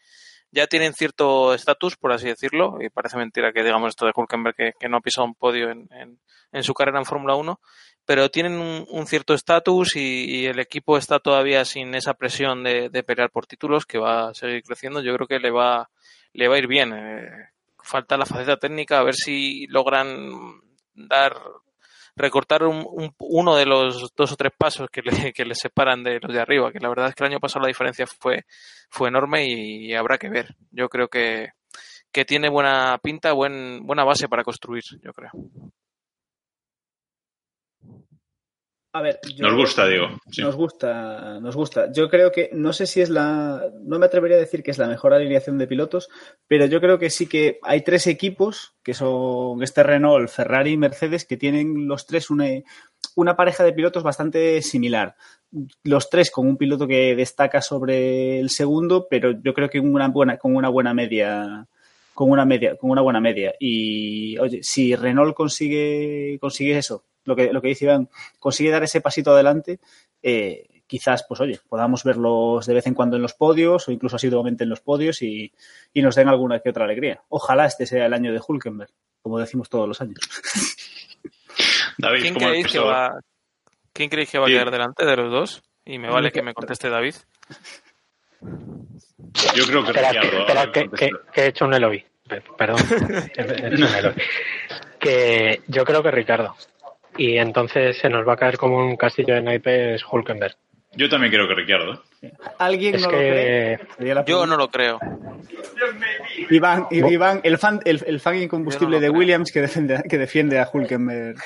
ya 0.57 0.67
tienen 0.67 0.95
cierto 0.95 1.53
estatus, 1.53 1.97
por 1.99 2.13
así 2.13 2.29
decirlo, 2.29 2.79
y 2.81 2.89
parece 2.89 3.19
mentira 3.19 3.53
que 3.53 3.63
digamos 3.63 3.91
esto 3.91 4.07
de 4.07 4.13
Hulkenberg 4.17 4.57
que, 4.57 4.89
no 4.89 4.97
ha 4.97 5.01
pisado 5.03 5.27
un 5.27 5.35
podio 5.35 5.71
en, 5.71 6.19
su 6.63 6.73
carrera 6.73 6.99
en 6.99 7.05
Fórmula 7.05 7.35
1, 7.35 7.61
pero 8.07 8.31
tienen 8.31 8.55
un, 8.55 8.87
un 8.89 9.07
cierto 9.07 9.35
estatus 9.35 9.97
y, 9.97 10.47
el 10.47 10.59
equipo 10.59 10.97
está 10.97 11.19
todavía 11.19 11.67
sin 11.67 11.95
esa 11.95 12.15
presión 12.15 12.65
de, 12.65 12.89
de, 12.89 13.03
pelear 13.03 13.31
por 13.31 13.47
títulos 13.47 13.85
que 13.85 13.99
va 13.99 14.31
a 14.31 14.35
seguir 14.35 14.63
creciendo. 14.63 15.03
Yo 15.03 15.15
creo 15.15 15.27
que 15.29 15.41
le 15.41 15.51
va, 15.51 15.91
le 16.33 16.49
va 16.49 16.55
a 16.55 16.59
ir 16.59 16.69
bien. 16.69 16.95
Eh, 16.95 17.51
falta 17.83 18.17
la 18.17 18.25
faceta 18.25 18.57
técnica, 18.57 18.99
a 18.99 19.05
ver 19.05 19.15
si 19.15 19.67
logran 19.67 20.63
dar 20.95 21.37
recortar 22.17 22.65
un, 22.65 22.85
un, 22.91 23.15
uno 23.19 23.55
de 23.55 23.67
los 23.67 24.13
dos 24.15 24.33
o 24.33 24.37
tres 24.37 24.53
pasos 24.57 24.89
que 24.91 25.03
le, 25.45 25.55
separan 25.55 26.03
de 26.03 26.19
los 26.21 26.33
de 26.33 26.41
arriba, 26.41 26.73
que 26.73 26.81
la 26.81 26.89
verdad 26.89 27.09
es 27.09 27.15
que 27.15 27.25
el 27.25 27.31
año 27.31 27.41
pasado 27.41 27.63
la 27.63 27.69
diferencia 27.69 28.07
fue, 28.07 28.45
fue 28.91 29.09
enorme 29.09 29.47
y, 29.47 29.87
y 29.87 29.95
habrá 29.95 30.19
que 30.19 30.29
ver. 30.29 30.57
Yo 30.71 30.89
creo 30.89 31.09
que, 31.09 31.51
que 32.13 32.25
tiene 32.25 32.49
buena 32.49 32.99
pinta, 33.03 33.33
buen, 33.33 33.87
buena 33.87 34.05
base 34.05 34.29
para 34.29 34.45
construir, 34.45 34.83
yo 35.03 35.13
creo. 35.13 35.31
A 38.97 39.03
ver, 39.03 39.21
yo, 39.35 39.47
nos 39.47 39.55
gusta, 39.55 39.87
digo. 39.87 40.07
Sí. 40.31 40.41
Nos 40.41 40.57
gusta, 40.57 41.39
nos 41.39 41.55
gusta. 41.55 41.93
Yo 41.93 42.09
creo 42.09 42.33
que, 42.33 42.49
no 42.55 42.73
sé 42.73 42.87
si 42.87 43.03
es 43.03 43.11
la, 43.11 43.63
no 43.83 43.99
me 43.99 44.07
atrevería 44.07 44.39
a 44.39 44.41
decir 44.41 44.63
que 44.63 44.71
es 44.71 44.79
la 44.79 44.87
mejor 44.87 45.13
alineación 45.13 45.59
de 45.59 45.67
pilotos, 45.67 46.09
pero 46.47 46.65
yo 46.65 46.81
creo 46.81 46.99
que 46.99 47.11
sí 47.11 47.27
que 47.27 47.59
hay 47.63 47.83
tres 47.83 48.07
equipos, 48.07 48.75
que 48.83 48.95
son 48.95 49.63
este 49.63 49.83
Renault, 49.83 50.31
Ferrari 50.31 50.71
y 50.71 50.77
Mercedes, 50.79 51.27
que 51.27 51.37
tienen 51.37 51.87
los 51.87 52.07
tres 52.07 52.31
una, 52.31 52.47
una 53.17 53.37
pareja 53.37 53.65
de 53.65 53.75
pilotos 53.75 54.03
bastante 54.03 54.63
similar. 54.63 55.15
Los 55.85 56.09
tres 56.09 56.31
con 56.31 56.49
un 56.49 56.57
piloto 56.57 56.87
que 56.87 57.15
destaca 57.15 57.61
sobre 57.61 58.41
el 58.41 58.49
segundo, 58.49 59.09
pero 59.11 59.33
yo 59.43 59.53
creo 59.53 59.69
que 59.69 59.79
una 59.79 60.09
buena, 60.09 60.39
con 60.39 60.57
una 60.57 60.71
buena 60.71 60.95
media, 60.95 61.69
con 62.15 62.31
una 62.31 62.47
media, 62.47 62.77
con 62.77 62.89
una 62.89 63.03
buena 63.03 63.21
media. 63.21 63.55
Y 63.61 64.39
oye, 64.39 64.63
si 64.63 64.97
Renault 64.97 65.35
consigue, 65.35 66.39
consigue 66.41 66.79
eso, 66.79 67.05
lo 67.27 67.37
que, 67.37 67.53
lo 67.53 67.61
que 67.61 67.69
dice 67.69 67.85
Iván, 67.85 68.09
consigue 68.39 68.71
dar 68.71 68.83
ese 68.83 69.01
pasito 69.01 69.33
adelante, 69.33 69.79
eh, 70.23 70.83
quizás, 70.87 71.25
pues 71.29 71.41
oye, 71.41 71.61
podamos 71.69 72.05
verlos 72.05 72.67
de 72.67 72.75
vez 72.75 72.87
en 72.87 72.95
cuando 72.95 73.17
en 73.17 73.23
los 73.23 73.35
podios 73.35 73.89
o 73.89 73.93
incluso 73.93 74.17
asiduamente 74.17 74.65
en 74.65 74.71
los 74.71 74.81
podios 74.81 75.23
y, 75.23 75.53
y, 75.93 76.03
nos 76.03 76.15
den 76.15 76.29
alguna 76.29 76.61
que 76.61 76.71
otra 76.71 76.85
alegría. 76.85 77.23
Ojalá 77.29 77.67
este 77.67 77.87
sea 77.87 78.07
el 78.07 78.15
año 78.15 78.33
de 78.33 78.41
Hulkenberg, 78.47 78.91
como 79.21 79.39
decimos 79.39 79.69
todos 79.69 79.89
los 79.89 80.01
años. 80.01 80.21
David, 81.99 82.23
¿quién 82.23 82.35
creéis 82.35 82.67
que 82.67 82.79
va, 82.79 83.19
¿quién 83.93 84.09
creéis 84.09 84.31
que 84.31 84.39
va 84.39 84.47
a 84.47 84.49
quedar 84.49 84.71
delante 84.71 85.05
de 85.05 85.17
los 85.17 85.31
dos? 85.31 85.63
Y 85.85 85.99
me 85.99 86.11
vale 86.11 86.33
que 86.33 86.43
me 86.43 86.55
conteste 86.55 86.89
David. 86.89 87.15
Yo 89.55 89.65
creo 89.67 89.85
que 89.85 89.91
espera, 89.91 90.11
que, 90.11 90.39
espera, 90.39 90.73
que, 90.73 90.91
que, 90.91 91.11
que, 91.33 91.41
he 91.43 91.47
hecho 91.49 91.65
un 91.65 91.75
Eloy. 91.75 92.05
Perdón. 92.59 92.79
he 93.37 93.67
hecho 93.69 93.87
un 93.87 93.95
Eloy. 93.95 94.15
Que 94.99 95.63
yo 95.69 95.85
creo 95.85 96.03
que 96.03 96.11
Ricardo 96.11 96.57
y 97.19 97.39
entonces 97.39 97.99
se 97.99 98.09
nos 98.09 98.27
va 98.27 98.35
a 98.35 98.37
caer 98.37 98.59
como 98.59 98.79
un 98.79 98.97
castillo 98.97 99.35
de 99.35 99.43
naipes 99.43 100.03
Hulkenberg. 100.11 100.57
Yo 100.97 101.11
también 101.11 101.31
creo 101.31 101.47
que 101.47 101.55
Ricardo. 101.55 102.03
¿Alguien 102.59 102.95
es 102.95 103.03
no 103.03 103.11
que... 103.11 103.79
lo 103.99 104.25
cree? 104.25 104.25
Yo 104.27 104.47
no 104.47 104.57
lo 104.57 104.69
creo. 104.69 104.99
Iván, 106.49 106.87
Iván 106.91 107.41
el, 107.45 107.59
fan, 107.59 107.81
el, 107.85 108.03
el 108.07 108.19
fan 108.19 108.37
incombustible 108.37 108.97
no 108.97 109.01
de 109.03 109.11
Williams 109.11 109.53
que 109.53 109.61
defiende, 109.61 110.03
que 110.09 110.17
defiende 110.17 110.59
a 110.59 110.69
Hulkenberg. 110.73 111.37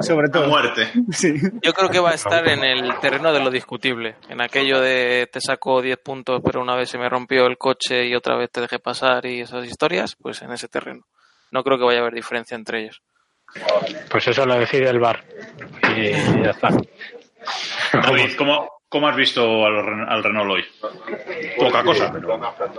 Sobre 0.02 0.28
todo. 0.28 0.44
A 0.44 0.48
muerte. 0.48 0.88
Sí. 1.12 1.34
Yo 1.62 1.72
creo 1.72 1.88
que 1.88 1.98
va 1.98 2.10
a 2.10 2.14
estar 2.14 2.46
en 2.46 2.62
el 2.62 2.98
terreno 3.00 3.32
de 3.32 3.40
lo 3.40 3.50
discutible. 3.50 4.16
En 4.28 4.42
aquello 4.42 4.80
de 4.80 5.28
te 5.32 5.40
saco 5.40 5.80
10 5.80 5.96
puntos, 5.98 6.42
pero 6.44 6.60
una 6.60 6.76
vez 6.76 6.90
se 6.90 6.98
me 6.98 7.08
rompió 7.08 7.46
el 7.46 7.56
coche 7.56 8.06
y 8.06 8.14
otra 8.14 8.36
vez 8.36 8.50
te 8.50 8.60
dejé 8.60 8.78
pasar 8.78 9.24
y 9.24 9.40
esas 9.40 9.64
historias, 9.64 10.14
pues 10.14 10.42
en 10.42 10.52
ese 10.52 10.68
terreno. 10.68 11.06
No 11.52 11.64
creo 11.64 11.78
que 11.78 11.84
vaya 11.84 11.98
a 11.98 12.02
haber 12.02 12.14
diferencia 12.14 12.54
entre 12.54 12.82
ellos. 12.82 13.02
Pues 14.10 14.28
eso 14.28 14.46
lo 14.46 14.58
decide 14.58 14.88
el 14.88 14.98
bar. 14.98 15.22
Y 15.96 16.10
ya 16.10 16.50
está. 16.50 16.70
David, 17.92 18.32
¿cómo, 18.36 18.68
¿cómo 18.88 19.08
has 19.08 19.16
visto 19.16 19.66
al, 19.66 20.08
al, 20.08 20.22
Renault 20.22 20.50
hoy? 20.50 20.64
Poca 21.58 21.82
cosa. 21.82 22.12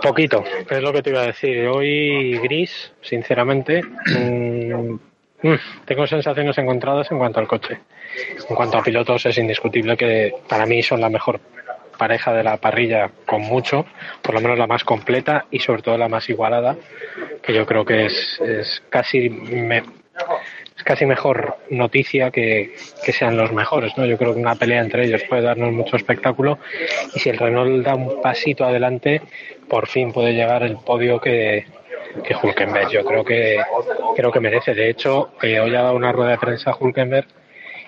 Poquito, 0.02 0.44
es 0.68 0.82
lo 0.82 0.92
que 0.92 1.02
te 1.02 1.10
iba 1.10 1.20
a 1.20 1.26
decir. 1.26 1.66
Hoy 1.66 2.38
gris, 2.38 2.92
sinceramente. 3.02 3.82
Mmm, 3.82 4.96
tengo 5.84 6.06
sensaciones 6.06 6.56
encontradas 6.58 7.10
en 7.10 7.18
cuanto 7.18 7.40
al 7.40 7.48
coche. 7.48 7.80
En 8.48 8.54
cuanto 8.54 8.78
a 8.78 8.82
pilotos, 8.82 9.26
es 9.26 9.36
indiscutible 9.38 9.96
que 9.96 10.32
para 10.48 10.66
mí 10.66 10.82
son 10.82 11.00
la 11.00 11.08
mejor 11.08 11.40
pareja 11.98 12.32
de 12.32 12.42
la 12.42 12.56
parrilla 12.56 13.10
con 13.26 13.42
mucho, 13.42 13.86
por 14.22 14.34
lo 14.34 14.40
menos 14.40 14.58
la 14.58 14.66
más 14.66 14.84
completa 14.84 15.46
y 15.50 15.60
sobre 15.60 15.82
todo 15.82 15.96
la 15.96 16.08
más 16.08 16.28
igualada, 16.28 16.76
que 17.42 17.54
yo 17.54 17.66
creo 17.66 17.84
que 17.84 18.06
es, 18.06 18.40
es 18.40 18.82
casi 18.88 19.28
me, 19.30 19.82
es 20.76 20.82
casi 20.84 21.06
mejor 21.06 21.56
noticia 21.70 22.30
que, 22.30 22.74
sean 23.12 23.36
los 23.36 23.52
mejores, 23.52 23.96
¿no? 23.96 24.06
Yo 24.06 24.18
creo 24.18 24.34
que 24.34 24.40
una 24.40 24.54
pelea 24.54 24.80
entre 24.80 25.04
ellos 25.04 25.22
puede 25.28 25.42
darnos 25.42 25.72
mucho 25.72 25.96
espectáculo 25.96 26.58
y 27.14 27.20
si 27.20 27.30
el 27.30 27.38
Renault 27.38 27.84
da 27.84 27.94
un 27.94 28.20
pasito 28.20 28.64
adelante, 28.64 29.22
por 29.68 29.86
fin 29.86 30.12
puede 30.12 30.32
llegar 30.32 30.62
el 30.62 30.76
podio 30.76 31.20
que, 31.20 31.66
que 32.24 32.34
Hulkenberg. 32.34 32.90
Yo 32.90 33.04
creo 33.04 33.24
que 33.24 33.60
creo 34.16 34.32
que 34.32 34.40
merece. 34.40 34.74
De 34.74 34.90
hecho, 34.90 35.32
eh, 35.42 35.60
hoy 35.60 35.74
ha 35.74 35.82
dado 35.82 35.96
una 35.96 36.12
rueda 36.12 36.32
de 36.32 36.38
prensa 36.38 36.70
a 36.70 36.76
Hulkenberg 36.76 37.26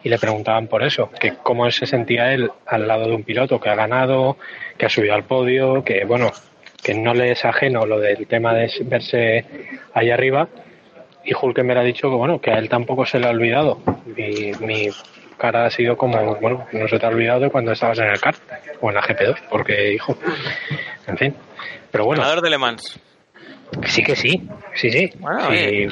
y 0.03 0.09
le 0.09 0.18
preguntaban 0.18 0.68
por 0.68 0.83
eso, 0.83 1.11
que 1.18 1.35
cómo 1.43 1.70
se 1.70 1.87
sentía 1.87 2.35
él 2.35 2.51
al 2.66 2.87
lado 2.87 3.09
de 3.09 3.14
un 3.14 3.22
piloto 3.22 3.59
que 3.59 3.70
ha 3.70 3.75
ganado, 3.75 4.37
que 4.77 4.85
ha 4.87 4.91
subido 4.91 5.14
al 5.14 5.25
podio, 5.25 5.83
que 5.83 6.05
bueno, 6.05 6.31
que 6.83 6.93
no 6.93 7.14
le 7.14 7.33
es 7.33 7.45
ajeno 7.47 7.87
lo 7.87 7.99
del 7.99 8.27
tema 8.27 8.53
de 8.53 8.70
verse 8.83 9.47
ahí 9.95 10.11
arriba 10.11 10.49
y 11.25 11.33
Hulkenberg 11.35 11.79
ha 11.81 11.85
dicho 11.85 12.09
que 12.11 12.16
bueno, 12.16 12.41
que 12.41 12.51
a 12.51 12.59
él 12.59 12.68
tampoco 12.68 13.05
se 13.07 13.18
le 13.18 13.27
ha 13.27 13.31
olvidado. 13.31 13.81
Mi, 14.07 14.53
mi 14.61 14.89
cara 15.39 15.66
ha 15.66 15.70
sido 15.70 15.97
como, 15.97 16.37
bueno, 16.37 16.66
no 16.72 16.89
se 16.89 16.99
te 16.99 17.07
ha 17.07 17.09
olvidado 17.09 17.41
de 17.41 17.51
cuando 17.51 17.72
estabas 17.72 17.99
en 17.99 18.07
el 18.07 18.20
kart 18.20 18.39
o 18.81 18.89
en 18.89 18.95
la 18.95 19.03
GP2, 19.03 19.37
porque, 19.51 19.93
hijo, 19.95 20.16
en 21.07 21.16
fin. 21.18 21.35
Pero 21.91 22.05
bueno. 22.05 22.22
Ganador 22.22 22.43
de 22.43 22.51
Le 22.51 22.59
Mans. 22.59 23.01
Sí 23.87 24.03
que 24.05 24.14
sí, 24.14 24.49
sí, 24.75 24.91
sí. 24.91 25.11
Bueno, 25.18 25.41
Sí. 25.51 25.57
oye. 25.57 25.89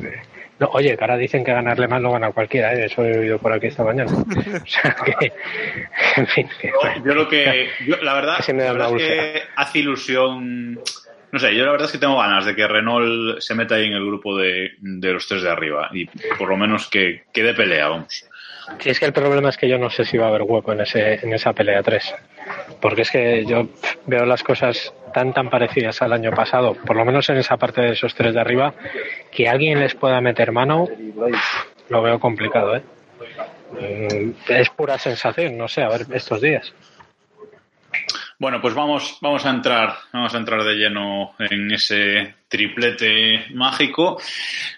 No, 0.59 0.68
oye, 0.74 0.97
que 0.97 1.03
ahora 1.03 1.16
dicen 1.16 1.43
que 1.45 1.53
ganarle 1.53 1.89
más 1.89 2.01
lo 2.01 2.12
gana 2.12 2.30
cualquiera, 2.30 2.72
¿eh? 2.72 2.85
eso 2.85 3.05
he 3.05 3.18
oído 3.18 3.39
por 3.39 3.53
aquí 3.53 3.66
esta 3.66 3.83
mañana. 3.83 4.12
o 4.62 4.66
sea 4.66 4.95
que, 5.05 5.33
en 6.16 6.26
fin. 6.28 6.49
que. 6.61 6.70
Yo 7.05 7.14
lo 7.14 7.28
que. 7.28 7.68
yo, 7.85 7.97
la 7.97 8.14
verdad, 8.14 8.37
la 8.47 8.72
verdad 8.72 8.97
es 8.97 9.03
que 9.03 9.43
hace 9.57 9.78
ilusión. 9.80 10.78
No 11.33 11.39
sé, 11.39 11.57
yo 11.57 11.64
la 11.64 11.72
verdad 11.72 11.87
es 11.87 11.93
que 11.93 11.99
tengo 11.99 12.18
ganas 12.18 12.45
de 12.45 12.55
que 12.55 12.68
Renault 12.68 13.41
se 13.41 13.55
meta 13.55 13.76
ahí 13.76 13.87
en 13.87 13.95
el 13.95 14.05
grupo 14.05 14.37
de, 14.37 14.72
de 14.78 15.12
los 15.12 15.26
tres 15.26 15.43
de 15.43 15.51
arriba 15.51 15.89
y 15.93 16.05
por 16.39 16.49
lo 16.49 16.57
menos 16.59 16.89
que, 16.91 17.24
que 17.33 17.43
dé 17.43 17.55
pelea, 17.55 17.89
vamos. 17.89 18.26
Si 18.78 18.91
es 18.91 19.01
que 19.01 19.07
el 19.07 19.12
problema 19.12 19.49
es 19.49 19.57
que 19.57 19.68
yo 19.68 19.78
no 19.78 19.91
sé 19.91 20.05
si 20.05 20.18
va 20.18 20.26
a 20.26 20.28
haber 20.28 20.43
hueco 20.43 20.72
en, 20.72 20.83
ese, 20.83 21.14
en 21.14 21.33
esa 21.33 21.53
pelea 21.53 21.83
3. 21.83 22.14
Porque 22.80 23.03
es 23.03 23.11
que 23.11 23.45
yo 23.45 23.68
veo 24.07 24.24
las 24.24 24.43
cosas 24.43 24.93
tan 25.12 25.33
tan 25.33 25.51
parecidas 25.51 26.01
al 26.03 26.12
año 26.12 26.30
pasado, 26.33 26.74
por 26.74 26.97
lo 26.97 27.05
menos 27.05 27.28
en 27.28 27.39
esa 27.39 27.57
parte 27.57 27.80
de 27.80 27.93
esos 27.93 28.14
tres 28.14 28.35
de 28.35 28.41
arriba, 28.41 28.74
que 29.30 29.49
alguien 29.49 29.80
les 29.80 29.95
pueda 29.95 30.20
meter 30.20 30.53
mano, 30.53 30.87
lo 31.89 32.03
veo 32.03 32.18
complicado, 32.20 32.76
¿eh? 32.76 32.83
Mm, 33.72 34.30
Es 34.49 34.70
pura 34.70 34.99
sensación, 34.99 35.57
no 35.59 35.66
sé, 35.68 35.83
a 35.83 35.89
ver 35.89 36.03
estos 36.12 36.41
días. 36.41 36.72
Bueno, 38.43 38.61
pues 38.61 38.74
vamos, 38.74 39.18
vamos 39.20 39.47
a 39.47 39.51
entrar, 39.51 39.95
vamos 40.12 40.34
a 40.34 40.38
entrar 40.38 40.64
de 40.64 40.74
lleno 40.74 41.32
en 41.38 41.70
ese 41.70 42.34
triplete 42.53 43.46
mágico. 43.55 44.20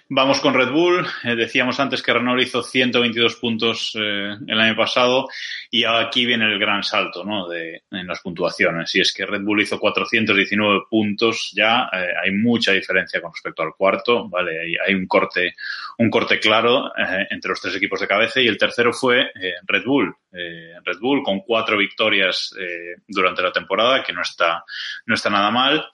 Vamos 0.09 0.41
con 0.41 0.55
Red 0.55 0.71
Bull. 0.71 1.05
Eh, 1.25 1.35
decíamos 1.35 1.81
antes 1.81 2.01
que 2.03 2.13
Renault 2.13 2.41
hizo 2.41 2.63
122 2.63 3.35
puntos 3.35 3.99
eh, 4.01 4.37
el 4.47 4.61
año 4.61 4.77
pasado 4.77 5.27
y 5.73 5.83
aquí 5.83 6.25
viene 6.25 6.45
el 6.45 6.61
gran 6.61 6.85
salto 6.85 7.25
¿no? 7.25 7.49
de, 7.49 7.83
en 7.91 8.07
las 8.07 8.21
puntuaciones. 8.21 8.95
Y 8.95 9.01
es 9.01 9.13
que 9.13 9.27
Red 9.27 9.43
Bull 9.43 9.63
hizo 9.63 9.81
419 9.81 10.83
puntos 10.89 11.51
ya. 11.53 11.91
eh, 11.93 12.15
hay 12.23 12.31
mucha 12.31 12.71
diferencia 12.71 13.21
con 13.21 13.33
respecto 13.33 13.65
al 13.65 13.75
cuarto. 13.77 14.29
Vale, 14.29 14.61
hay, 14.61 14.77
hay 14.77 14.95
un 14.95 15.09
corte, 15.09 15.57
un 15.99 16.11
corte 16.11 16.39
claro 16.39 16.93
entre 17.29 17.49
los 17.49 17.61
tres 17.61 17.75
equipos 17.75 17.99
de 17.99 18.07
cabeza 18.07 18.41
y 18.41 18.47
el 18.47 18.57
tercero 18.57 18.93
fue 18.93 19.33
Red 19.67 19.85
Bull. 19.85 20.15
Red 20.31 20.99
Bull 21.01 21.25
con 21.25 21.41
cuatro 21.41 21.77
victorias 21.77 22.55
durante 23.09 23.43
la 23.43 23.51
temporada, 23.51 24.03
que 24.05 24.13
no 24.13 24.23
está, 24.23 24.65
no 25.07 25.15
está 25.17 25.29
nada 25.29 25.51
mal. 25.51 25.85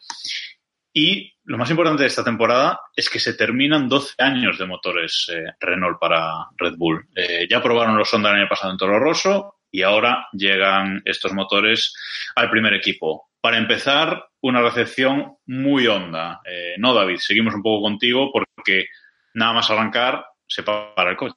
Y 0.92 1.32
lo 1.50 1.58
más 1.58 1.68
importante 1.68 2.04
de 2.04 2.06
esta 2.06 2.22
temporada 2.22 2.80
es 2.94 3.10
que 3.10 3.18
se 3.18 3.34
terminan 3.34 3.88
12 3.88 4.22
años 4.22 4.56
de 4.56 4.66
motores 4.66 5.28
eh, 5.34 5.52
Renault 5.58 5.98
para 5.98 6.46
Red 6.56 6.74
Bull. 6.76 7.08
Eh, 7.16 7.48
ya 7.50 7.60
probaron 7.60 7.98
los 7.98 8.14
Honda 8.14 8.30
el 8.30 8.36
año 8.36 8.48
pasado 8.48 8.70
en 8.70 8.78
Toro 8.78 9.00
Rosso 9.00 9.56
y 9.68 9.82
ahora 9.82 10.28
llegan 10.32 11.02
estos 11.04 11.32
motores 11.32 11.92
al 12.36 12.50
primer 12.50 12.74
equipo. 12.74 13.30
Para 13.40 13.58
empezar, 13.58 14.26
una 14.42 14.62
recepción 14.62 15.38
muy 15.46 15.88
honda. 15.88 16.40
Eh, 16.44 16.76
no, 16.78 16.94
David, 16.94 17.16
seguimos 17.18 17.52
un 17.52 17.62
poco 17.62 17.82
contigo 17.82 18.30
porque 18.32 18.86
nada 19.34 19.54
más 19.54 19.68
arrancar 19.72 20.24
se 20.46 20.62
para 20.62 21.10
el 21.10 21.16
coche. 21.16 21.34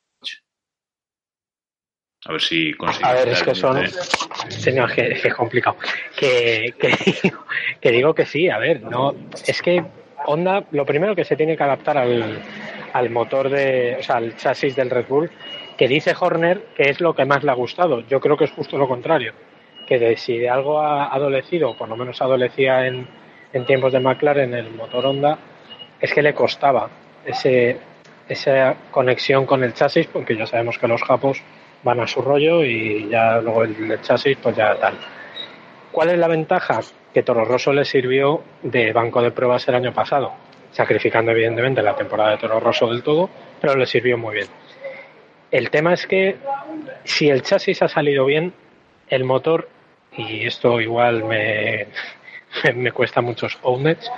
A 2.26 2.34
ver 2.34 2.42
si 2.42 2.72
consigues. 2.76 3.10
A 3.10 3.14
ver, 3.14 3.30
es 3.30 3.42
que 3.42 3.56
son. 3.56 3.78
No, 3.78 3.82
es 3.82 4.94
que, 4.94 5.08
es 5.08 5.22
que 5.24 5.28
es 5.28 5.34
complicado. 5.34 5.76
Que, 6.16 6.76
que, 6.80 7.20
digo, 7.24 7.46
que 7.82 7.92
digo 7.92 8.14
que 8.14 8.28
sí, 8.28 8.48
a 8.48 8.60
ver, 8.60 8.84
no. 8.84 9.16
Es 9.48 9.62
que 9.62 9.84
Honda, 10.26 10.64
lo 10.72 10.86
primero 10.86 11.16
que 11.16 11.26
se 11.26 11.36
tiene 11.36 11.58
que 11.58 11.64
adaptar 11.64 11.98
al, 11.98 12.42
al 12.94 13.10
motor 13.10 13.50
de. 13.50 13.98
O 14.00 14.04
sea, 14.04 14.18
al 14.18 14.36
chasis 14.36 14.76
del 14.76 14.90
Red 14.90 15.08
Bull, 15.08 15.32
que 15.78 15.88
dice 15.88 16.16
Horner 16.20 16.68
que 16.76 16.90
es 16.90 17.02
lo 17.02 17.14
que 17.14 17.26
más 17.26 17.44
le 17.44 17.52
ha 17.52 17.56
gustado. 17.56 18.02
Yo 18.02 18.20
creo 18.20 18.38
que 18.38 18.46
es 18.46 18.52
justo 18.52 18.78
lo 18.78 18.88
contrario. 18.88 19.34
Que 19.88 20.00
de, 20.00 20.16
si 20.16 20.38
de 20.38 20.50
algo 20.50 20.80
ha 20.80 21.14
adolecido, 21.14 21.76
por 21.78 21.90
lo 21.90 21.98
menos 21.98 22.22
adolecía 22.22 22.88
en, 22.88 23.08
en 23.52 23.66
tiempos 23.66 23.92
de 23.92 24.00
McLaren 24.00 24.54
el 24.54 24.72
motor 24.72 25.06
Honda, 25.06 25.38
es 26.00 26.14
que 26.14 26.22
le 26.22 26.34
costaba 26.34 26.90
ese, 27.26 27.78
esa 28.30 28.76
conexión 28.92 29.46
con 29.46 29.64
el 29.64 29.74
chasis, 29.74 30.08
porque 30.08 30.38
ya 30.38 30.46
sabemos 30.46 30.78
que 30.78 30.88
los 30.88 31.04
japos 31.04 31.42
van 31.84 32.00
a 32.00 32.08
su 32.08 32.22
rollo 32.22 32.64
y 32.64 33.10
ya 33.10 33.42
luego 33.42 33.64
el, 33.64 33.92
el 33.92 34.02
chasis, 34.02 34.38
pues 34.42 34.56
ya 34.56 34.76
tal. 34.76 34.94
¿Cuál 35.92 36.10
es 36.10 36.18
la 36.18 36.28
ventaja? 36.28 36.80
Que 37.14 37.24
Toro 37.24 37.46
Rosso 37.46 37.72
le 37.74 37.86
sirvió 37.86 38.44
de 38.62 38.92
banco 38.92 39.22
de 39.22 39.32
pruebas 39.32 39.68
el 39.68 39.76
año 39.76 39.94
pasado, 39.94 40.34
sacrificando 40.72 41.32
evidentemente 41.32 41.82
la 41.82 41.96
temporada 41.96 42.32
de 42.32 42.38
Toro 42.38 42.60
Rosso 42.60 42.88
del 42.88 43.04
todo, 43.04 43.30
pero 43.62 43.76
le 43.76 43.86
sirvió 43.86 44.18
muy 44.18 44.36
bien. 44.36 44.48
El 45.52 45.70
tema 45.70 45.94
es 45.94 46.08
que 46.08 46.38
si 47.04 47.30
el 47.30 47.44
chasis 47.44 47.82
ha 47.84 47.88
salido 47.88 48.26
bien, 48.26 48.54
el 49.08 49.24
motor, 49.24 49.70
y 50.18 50.48
esto 50.48 50.82
igual 50.82 51.24
me, 51.24 51.88
me 52.76 52.92
cuesta 52.92 53.22
muchos 53.22 53.58
ownets, 53.62 54.12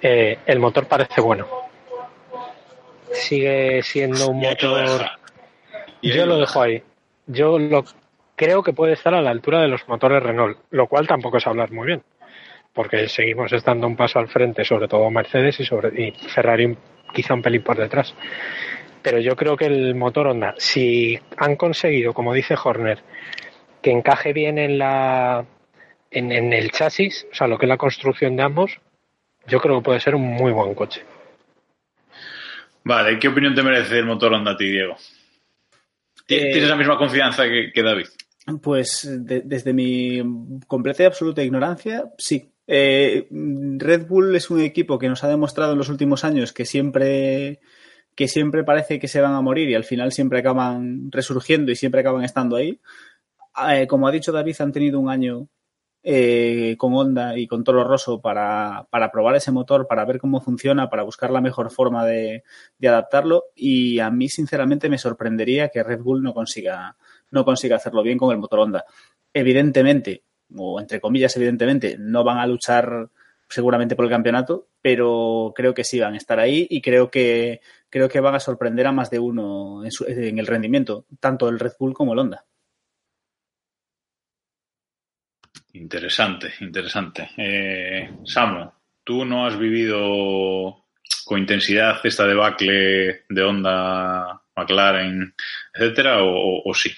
eh, 0.00 0.38
el 0.46 0.60
motor 0.60 0.86
parece 0.86 1.20
bueno. 1.20 1.46
Sigue 3.12 3.82
siendo 3.82 4.28
un 4.28 4.40
motor. 4.40 5.06
Yo 6.02 6.26
lo 6.26 6.34
lo 6.34 6.38
dejo 6.38 6.62
ahí. 6.62 6.82
Yo 7.26 7.58
lo 7.58 7.84
creo 8.36 8.62
que 8.62 8.72
puede 8.72 8.92
estar 8.92 9.14
a 9.14 9.22
la 9.22 9.30
altura 9.30 9.60
de 9.60 9.68
los 9.68 9.88
motores 9.88 10.22
Renault, 10.22 10.58
lo 10.70 10.86
cual 10.86 11.08
tampoco 11.08 11.38
es 11.38 11.46
hablar 11.46 11.72
muy 11.72 11.86
bien, 11.86 12.02
porque 12.76 13.08
seguimos 13.08 13.52
estando 13.52 13.86
un 13.88 13.96
paso 13.96 14.20
al 14.20 14.28
frente, 14.28 14.64
sobre 14.64 14.86
todo 14.86 15.10
Mercedes 15.10 15.58
y 15.58 15.64
sobre 15.64 15.88
y 16.00 16.12
Ferrari 16.28 16.76
quizá 17.12 17.34
un 17.34 17.42
pelín 17.42 17.62
por 17.62 17.76
detrás. 17.76 18.14
Pero 19.02 19.18
yo 19.18 19.34
creo 19.34 19.56
que 19.56 19.64
el 19.66 19.94
motor 19.94 20.28
Honda, 20.28 20.54
si 20.58 21.18
han 21.38 21.56
conseguido, 21.56 22.12
como 22.12 22.32
dice 22.34 22.54
Horner, 22.62 22.98
que 23.82 23.90
encaje 23.90 24.32
bien 24.32 24.58
en 24.58 24.78
la 24.78 25.44
en, 26.10 26.30
en 26.32 26.52
el 26.52 26.70
chasis, 26.70 27.26
o 27.32 27.34
sea, 27.34 27.46
lo 27.48 27.56
que 27.58 27.66
es 27.66 27.68
la 27.68 27.76
construcción 27.78 28.36
de 28.36 28.42
ambos, 28.42 28.78
yo 29.46 29.60
creo 29.60 29.76
que 29.78 29.84
puede 29.84 30.00
ser 30.00 30.14
un 30.14 30.22
muy 30.22 30.52
buen 30.52 30.74
coche. 30.74 31.02
Vale, 32.84 33.18
¿qué 33.18 33.28
opinión 33.28 33.54
te 33.54 33.62
merece 33.62 33.98
el 33.98 34.04
motor 34.06 34.32
Honda 34.32 34.52
a 34.52 34.56
ti, 34.56 34.66
Diego? 34.70 34.96
¿Ti- 36.26 36.34
Eh, 36.36 36.50
¿Tienes 36.52 36.68
la 36.70 36.76
misma 36.76 36.96
confianza 36.98 37.44
que, 37.44 37.70
que 37.72 37.82
David? 37.82 38.06
Pues 38.62 39.08
de- 39.24 39.42
desde 39.44 39.72
mi 39.72 40.22
completa 40.68 41.02
y 41.02 41.06
absoluta 41.06 41.42
ignorancia, 41.42 42.04
sí. 42.18 42.48
Eh, 42.66 43.28
Red 43.30 44.06
Bull 44.06 44.34
es 44.34 44.50
un 44.50 44.60
equipo 44.60 44.98
que 44.98 45.08
nos 45.08 45.22
ha 45.24 45.28
demostrado 45.28 45.72
en 45.72 45.78
los 45.78 45.88
últimos 45.88 46.24
años 46.24 46.52
que 46.52 46.64
siempre, 46.64 47.60
que 48.14 48.28
siempre 48.28 48.64
parece 48.64 48.98
que 48.98 49.08
se 49.08 49.20
van 49.20 49.34
a 49.34 49.40
morir 49.40 49.68
y 49.68 49.74
al 49.74 49.84
final 49.84 50.12
siempre 50.12 50.40
acaban 50.40 51.10
resurgiendo 51.12 51.70
y 51.70 51.76
siempre 51.76 52.00
acaban 52.00 52.24
estando 52.24 52.56
ahí. 52.56 52.80
Eh, 53.70 53.86
como 53.86 54.08
ha 54.08 54.12
dicho 54.12 54.32
David, 54.32 54.56
han 54.60 54.72
tenido 54.72 55.00
un 55.00 55.08
año 55.08 55.48
eh, 56.02 56.76
con 56.78 56.94
Honda 56.94 57.36
y 57.36 57.46
con 57.48 57.64
Toro 57.64 57.82
Rosso 57.82 58.20
para, 58.20 58.86
para 58.90 59.10
probar 59.10 59.36
ese 59.36 59.50
motor, 59.50 59.86
para 59.88 60.04
ver 60.04 60.20
cómo 60.20 60.40
funciona, 60.40 60.88
para 60.88 61.02
buscar 61.02 61.30
la 61.30 61.40
mejor 61.40 61.70
forma 61.70 62.04
de, 62.06 62.44
de 62.78 62.88
adaptarlo. 62.88 63.46
Y 63.54 63.98
a 63.98 64.10
mí, 64.10 64.28
sinceramente, 64.28 64.88
me 64.88 64.98
sorprendería 64.98 65.68
que 65.68 65.82
Red 65.82 66.00
Bull 66.00 66.22
no 66.22 66.32
consiga, 66.34 66.96
no 67.30 67.44
consiga 67.44 67.76
hacerlo 67.76 68.02
bien 68.02 68.18
con 68.18 68.30
el 68.30 68.38
motor 68.38 68.60
Honda. 68.60 68.84
Evidentemente, 69.32 70.22
o 70.54 70.80
entre 70.80 71.00
comillas, 71.00 71.36
evidentemente, 71.36 71.96
no 71.98 72.24
van 72.24 72.38
a 72.38 72.46
luchar 72.46 73.08
seguramente 73.48 73.94
por 73.96 74.04
el 74.06 74.10
campeonato, 74.10 74.68
pero 74.82 75.52
creo 75.54 75.72
que 75.74 75.84
sí 75.84 76.00
van 76.00 76.14
a 76.14 76.16
estar 76.16 76.38
ahí 76.40 76.66
y 76.68 76.80
creo 76.82 77.10
que 77.10 77.60
creo 77.90 78.08
que 78.08 78.20
van 78.20 78.34
a 78.34 78.40
sorprender 78.40 78.86
a 78.86 78.92
más 78.92 79.10
de 79.10 79.18
uno 79.20 79.84
en, 79.84 79.92
su- 79.92 80.04
en 80.06 80.38
el 80.38 80.46
rendimiento, 80.46 81.06
tanto 81.20 81.48
el 81.48 81.58
Red 81.60 81.72
Bull 81.78 81.94
como 81.94 82.12
el 82.12 82.18
Honda. 82.18 82.44
Interesante, 85.72 86.52
interesante. 86.60 87.30
Eh, 87.36 88.10
Samu, 88.24 88.70
¿tú 89.04 89.24
no 89.24 89.46
has 89.46 89.58
vivido 89.58 90.84
con 91.24 91.38
intensidad 91.38 92.00
esta 92.04 92.26
debacle 92.26 93.24
de 93.28 93.42
Honda, 93.42 94.42
McLaren, 94.56 95.34
etcétera, 95.74 96.18
o, 96.22 96.72
sí? 96.74 96.90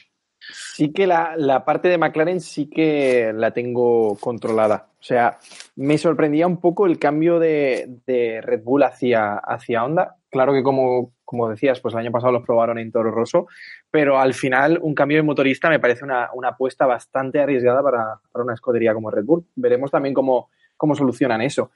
Sí 0.79 0.93
que 0.93 1.09
la, 1.09 1.35
la 1.37 1.65
parte 1.65 1.89
de 1.89 1.99
McLaren 1.99 2.41
sí 2.41 2.71
que 2.71 3.33
la 3.35 3.51
tengo 3.51 4.17
controlada. 4.21 4.87
O 4.93 5.03
sea, 5.03 5.39
me 5.75 5.99
sorprendía 5.99 6.47
un 6.47 6.61
poco 6.61 6.87
el 6.87 7.01
cambio 7.01 7.41
de, 7.41 7.99
de 8.07 8.41
Red 8.41 8.63
Bull 8.63 8.85
hacia, 8.85 9.39
hacia 9.39 9.85
Honda. 9.85 10.19
Claro 10.31 10.53
que 10.53 10.63
como, 10.63 11.15
como 11.25 11.49
decías, 11.49 11.81
pues 11.81 11.95
el 11.95 11.99
año 12.03 12.13
pasado 12.13 12.31
los 12.31 12.47
probaron 12.47 12.79
en 12.79 12.93
Toro 12.93 13.11
Rosso, 13.11 13.49
pero 13.91 14.21
al 14.21 14.35
final 14.35 14.79
un 14.81 14.95
cambio 14.95 15.17
de 15.17 15.25
motorista 15.25 15.69
me 15.69 15.81
parece 15.81 16.05
una, 16.05 16.31
una 16.33 16.51
apuesta 16.51 16.87
bastante 16.87 17.41
arriesgada 17.41 17.83
para, 17.83 18.21
para 18.31 18.45
una 18.45 18.55
escudería 18.55 18.95
como 18.95 19.11
Red 19.11 19.25
Bull. 19.25 19.47
Veremos 19.57 19.91
también 19.91 20.15
cómo, 20.15 20.49
cómo 20.77 20.95
solucionan 20.95 21.43
eso, 21.43 21.73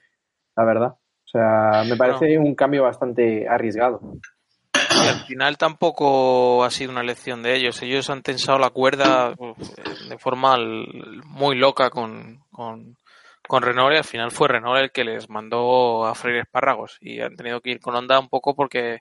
la 0.55 0.63
verdad. 0.63 0.95
O 0.95 1.27
sea, 1.27 1.83
me 1.89 1.97
parece 1.97 2.37
un 2.37 2.55
cambio 2.55 2.83
bastante 2.83 3.49
arriesgado. 3.49 3.99
Al 4.99 5.25
final 5.25 5.57
tampoco 5.57 6.63
ha 6.63 6.69
sido 6.69 6.91
una 6.91 7.01
elección 7.01 7.41
de 7.43 7.55
ellos. 7.55 7.81
Ellos 7.81 8.09
han 8.09 8.21
tensado 8.21 8.59
la 8.59 8.69
cuerda 8.69 9.33
de 10.09 10.17
forma 10.17 10.57
muy 11.25 11.55
loca 11.57 11.89
con, 11.89 12.43
con, 12.51 12.97
con 13.47 13.63
Renault 13.63 13.93
y 13.93 13.97
al 13.97 14.03
final 14.03 14.31
fue 14.31 14.47
Renault 14.47 14.81
el 14.81 14.91
que 14.91 15.03
les 15.03 15.29
mandó 15.29 16.05
a 16.05 16.15
freír 16.15 16.37
espárragos 16.41 16.97
y 17.01 17.19
han 17.21 17.35
tenido 17.35 17.59
que 17.61 17.71
ir 17.71 17.79
con 17.79 17.95
Honda 17.95 18.19
un 18.19 18.29
poco 18.29 18.55
porque 18.55 18.99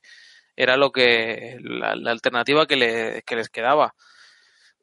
era 0.56 0.76
lo 0.76 0.90
que 0.92 1.56
la, 1.60 1.94
la 1.94 2.10
alternativa 2.10 2.66
que, 2.66 2.76
le- 2.76 3.22
que 3.26 3.36
les 3.36 3.48
quedaba. 3.48 3.94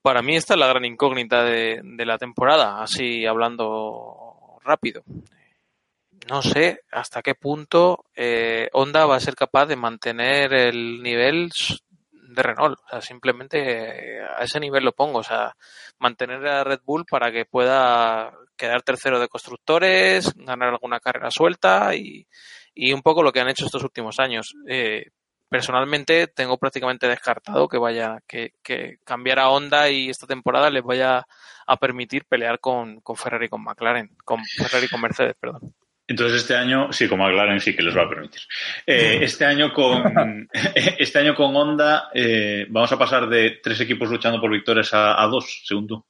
para 0.01 0.21
mí 0.21 0.35
esta 0.35 0.53
es 0.53 0.59
la 0.59 0.67
gran 0.67 0.85
incógnita 0.85 1.43
de, 1.43 1.81
de 1.83 2.05
la 2.05 2.17
temporada, 2.17 2.81
así 2.81 3.25
hablando 3.25 4.57
rápido. 4.63 5.03
No 6.27 6.41
sé 6.41 6.81
hasta 6.91 7.21
qué 7.21 7.35
punto 7.35 8.05
eh, 8.15 8.69
Honda 8.73 9.05
va 9.05 9.15
a 9.15 9.19
ser 9.19 9.35
capaz 9.35 9.65
de 9.67 9.75
mantener 9.75 10.53
el 10.53 11.01
nivel 11.01 11.49
de 12.11 12.43
Renault. 12.43 12.79
O 12.79 12.89
sea, 12.89 13.01
simplemente 13.01 14.17
eh, 14.17 14.21
a 14.21 14.43
ese 14.43 14.59
nivel 14.59 14.83
lo 14.83 14.91
pongo. 14.91 15.19
O 15.19 15.23
sea, 15.23 15.55
mantener 15.99 16.45
a 16.47 16.63
Red 16.63 16.81
Bull 16.85 17.05
para 17.05 17.31
que 17.31 17.45
pueda 17.45 18.31
quedar 18.55 18.81
tercero 18.83 19.19
de 19.19 19.27
constructores, 19.27 20.33
ganar 20.35 20.69
alguna 20.69 20.99
carrera 20.99 21.31
suelta 21.31 21.95
y, 21.95 22.27
un 22.93 23.01
poco 23.01 23.23
lo 23.23 23.31
que 23.31 23.41
han 23.41 23.49
hecho 23.49 23.65
estos 23.65 23.83
últimos 23.83 24.19
años. 24.19 24.53
Eh, 24.67 25.11
personalmente 25.49 26.27
tengo 26.27 26.57
prácticamente 26.57 27.07
descartado 27.07 27.67
que 27.67 27.77
vaya, 27.77 28.19
que, 28.27 28.53
que 28.63 28.97
cambiar 29.03 29.39
a 29.39 29.49
Honda 29.49 29.89
y 29.89 30.09
esta 30.09 30.27
temporada 30.27 30.69
les 30.69 30.83
vaya 30.83 31.25
a 31.65 31.77
permitir 31.77 32.25
pelear 32.25 32.59
con, 32.59 33.01
con 33.01 33.15
Ferrari 33.15 33.47
y 33.47 33.49
con 33.49 33.63
McLaren, 33.63 34.15
con 34.25 34.43
Ferrari 34.45 34.85
y 34.85 34.89
con 34.89 35.01
Mercedes, 35.01 35.35
perdón. 35.39 35.73
Entonces 36.09 36.41
este 36.41 36.55
año, 36.55 36.91
sí, 36.91 37.07
con 37.07 37.19
McLaren 37.19 37.59
sí 37.59 37.75
que 37.75 37.83
les 37.83 37.95
va 37.95 38.01
a 38.01 38.09
permitir. 38.09 38.41
Eh, 38.87 39.19
este 39.21 39.45
año 39.45 39.71
con 39.71 40.49
este 40.75 41.19
año 41.19 41.35
con 41.35 41.55
Honda 41.55 42.09
eh, 42.11 42.65
vamos 42.67 42.91
a 42.91 42.97
pasar 42.97 43.29
de 43.29 43.59
tres 43.61 43.79
equipos 43.81 44.09
luchando 44.09 44.41
por 44.41 44.49
victorias 44.49 44.91
a, 44.95 45.21
a 45.21 45.27
dos, 45.27 45.61
según 45.65 45.87
tú. 45.87 46.05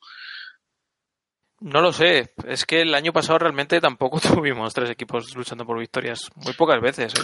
No 1.60 1.82
lo 1.82 1.92
sé, 1.92 2.32
es 2.48 2.66
que 2.66 2.84
el 2.84 2.96
año 2.96 3.12
pasado 3.12 3.40
realmente 3.40 3.82
tampoco 3.82 4.20
tuvimos 4.36 4.74
tres 4.74 4.90
equipos 4.90 5.36
luchando 5.36 5.66
por 5.66 5.78
victorias, 5.78 6.30
muy 6.36 6.54
pocas 6.54 6.80
veces. 6.80 7.14
¿eh? 7.16 7.24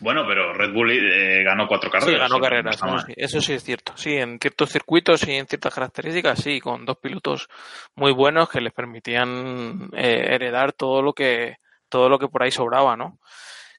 Bueno, 0.00 0.24
pero 0.26 0.52
Red 0.52 0.72
Bull 0.72 0.90
eh, 0.90 1.44
ganó 1.44 1.68
cuatro 1.68 1.88
carreras. 1.92 2.12
Sí, 2.12 2.18
ganó 2.18 2.38
no 2.38 2.40
carreras, 2.40 2.76
sí, 3.06 3.14
eso 3.16 3.40
sí 3.40 3.52
es 3.52 3.62
cierto. 3.62 3.92
Sí, 3.96 4.14
en 4.14 4.40
ciertos 4.40 4.70
circuitos 4.70 5.26
y 5.28 5.34
en 5.34 5.46
ciertas 5.46 5.72
características, 5.72 6.42
sí, 6.42 6.60
con 6.60 6.84
dos 6.84 6.98
pilotos 6.98 7.48
muy 7.94 8.12
buenos 8.12 8.50
que 8.50 8.60
les 8.60 8.72
permitían 8.72 9.90
eh, 9.96 10.34
heredar 10.34 10.72
todo 10.72 11.00
lo 11.02 11.12
que 11.12 11.58
todo 11.88 12.08
lo 12.08 12.18
que 12.18 12.28
por 12.28 12.42
ahí 12.42 12.50
sobraba, 12.50 12.96
¿no? 12.96 13.18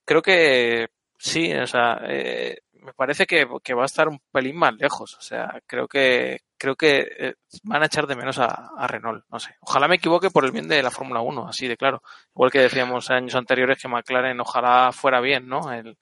Creo 0.05 0.21
que 0.21 0.87
sí, 1.17 1.53
o 1.53 1.67
sea, 1.67 1.99
eh, 2.07 2.59
me 2.87 2.93
parece 2.93 3.25
que, 3.25 3.45
que 3.63 3.73
va 3.73 3.83
a 3.83 3.87
estar 3.87 4.07
un 4.07 4.21
pelín 4.31 4.57
más 4.57 4.73
lejos. 4.75 5.15
O 5.15 5.21
sea, 5.21 5.61
creo 5.67 5.87
que 5.87 6.39
creo 6.57 6.75
que 6.75 7.05
eh, 7.19 7.33
van 7.63 7.83
a 7.83 7.87
echar 7.87 8.07
de 8.07 8.15
menos 8.15 8.39
a, 8.39 8.71
a 8.77 8.87
Renault, 8.87 9.25
no 9.29 9.39
sé. 9.39 9.55
Ojalá 9.59 9.87
me 9.87 9.95
equivoque 9.95 10.29
por 10.29 10.45
el 10.45 10.51
bien 10.51 10.67
de 10.67 10.81
la 10.81 10.89
Fórmula 10.89 11.21
1, 11.21 11.49
así 11.49 11.67
de 11.67 11.77
claro. 11.77 12.01
Igual 12.33 12.51
que 12.51 12.59
decíamos 12.59 13.09
años 13.11 13.35
anteriores 13.35 13.77
que 13.81 13.87
McLaren 13.87 14.39
ojalá 14.39 14.91
fuera 14.91 15.19
bien, 15.21 15.47
¿no? 15.47 15.71
El, 15.71 15.97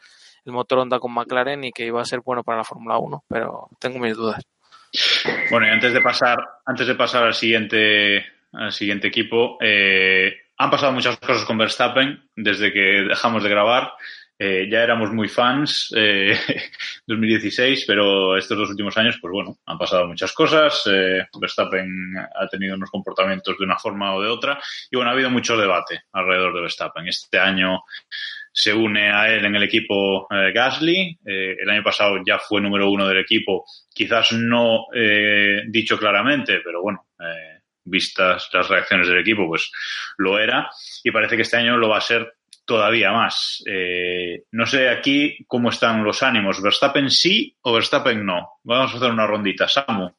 motor 0.45 0.77
Honda 0.77 0.99
con 0.99 1.11
McLaren 1.11 1.63
y 1.63 1.71
que 1.71 1.87
iba 1.87 1.99
a 1.99 2.05
ser 2.05 2.19
bueno 2.23 2.43
para 2.43 2.59
la 2.59 2.63
Fórmula 2.63 2.99
1, 2.99 3.25
pero 3.27 3.67
tengo 3.79 3.97
mis 3.97 4.15
dudas. 4.15 4.43
Bueno, 5.49 5.65
y 5.65 5.71
antes 5.71 5.91
de 5.91 6.01
pasar, 6.01 6.37
antes 6.67 6.85
de 6.85 6.93
pasar 6.93 7.23
al 7.23 7.33
siguiente, 7.33 8.23
al 8.53 8.71
siguiente 8.71 9.07
equipo, 9.07 9.57
eh, 9.59 10.44
han 10.57 10.69
pasado 10.69 10.91
muchas 10.93 11.17
cosas 11.17 11.45
con 11.45 11.57
Verstappen 11.57 12.29
desde 12.35 12.71
que 12.71 13.05
dejamos 13.07 13.43
de 13.43 13.49
grabar. 13.49 13.91
Eh, 14.37 14.67
ya 14.69 14.83
éramos 14.83 15.13
muy 15.13 15.29
fans, 15.29 15.93
eh, 15.95 16.37
2016, 17.07 17.85
pero 17.87 18.35
estos 18.37 18.57
dos 18.57 18.69
últimos 18.69 18.97
años, 18.97 19.17
pues 19.21 19.31
bueno, 19.31 19.57
han 19.65 19.77
pasado 19.77 20.07
muchas 20.07 20.33
cosas. 20.33 20.83
Eh, 20.91 21.25
Verstappen 21.39 21.87
ha 22.17 22.47
tenido 22.47 22.75
unos 22.75 22.91
comportamientos 22.91 23.57
de 23.57 23.63
una 23.63 23.77
forma 23.77 24.13
o 24.13 24.21
de 24.21 24.29
otra. 24.29 24.59
Y 24.91 24.95
bueno, 24.95 25.11
ha 25.11 25.13
habido 25.13 25.29
mucho 25.29 25.57
debate 25.57 26.03
alrededor 26.11 26.53
de 26.53 26.61
Verstappen. 26.61 27.07
Este 27.07 27.39
año 27.39 27.83
se 28.51 28.73
une 28.73 29.09
a 29.11 29.29
él 29.29 29.45
en 29.45 29.55
el 29.55 29.63
equipo 29.63 30.27
eh, 30.29 30.51
Gasly. 30.53 31.17
El 31.23 31.69
año 31.69 31.83
pasado 31.83 32.17
ya 32.25 32.37
fue 32.39 32.61
número 32.61 32.89
uno 32.89 33.07
del 33.07 33.19
equipo, 33.19 33.65
quizás 33.93 34.33
no 34.33 34.87
dicho 35.67 35.97
claramente, 35.97 36.61
pero 36.63 36.81
bueno, 36.81 37.05
vistas 37.85 38.49
las 38.53 38.67
reacciones 38.67 39.07
del 39.07 39.19
equipo, 39.19 39.47
pues 39.47 39.71
lo 40.17 40.39
era. 40.39 40.69
Y 41.03 41.11
parece 41.11 41.35
que 41.35 41.43
este 41.43 41.57
año 41.57 41.77
lo 41.77 41.89
va 41.89 41.97
a 41.97 42.01
ser 42.01 42.35
todavía 42.65 43.11
más. 43.11 43.63
Eh, 43.67 44.45
no 44.51 44.65
sé 44.65 44.89
aquí 44.89 45.45
cómo 45.47 45.69
están 45.69 46.03
los 46.03 46.23
ánimos. 46.23 46.61
¿Verstappen 46.61 47.09
sí 47.09 47.55
o 47.61 47.73
Verstappen 47.73 48.25
no? 48.25 48.59
Vamos 48.63 48.93
a 48.93 48.97
hacer 48.97 49.11
una 49.11 49.27
rondita. 49.27 49.67
Samu. 49.67 50.09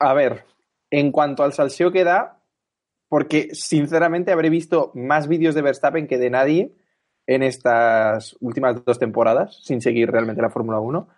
A 0.00 0.14
ver, 0.14 0.44
en 0.90 1.12
cuanto 1.12 1.44
al 1.44 1.52
salseo 1.52 1.92
que 1.92 2.04
da, 2.04 2.42
porque 3.08 3.48
sinceramente 3.52 4.32
habré 4.32 4.50
visto 4.50 4.92
más 4.94 5.28
vídeos 5.28 5.54
de 5.54 5.62
Verstappen 5.62 6.06
que 6.06 6.18
de 6.18 6.30
nadie 6.30 6.72
en 7.26 7.42
estas 7.42 8.36
últimas 8.40 8.84
dos 8.84 8.98
temporadas, 8.98 9.60
sin 9.62 9.80
seguir 9.80 10.10
realmente 10.10 10.42
la 10.42 10.50
Fórmula 10.50 10.80
1. 10.80 11.08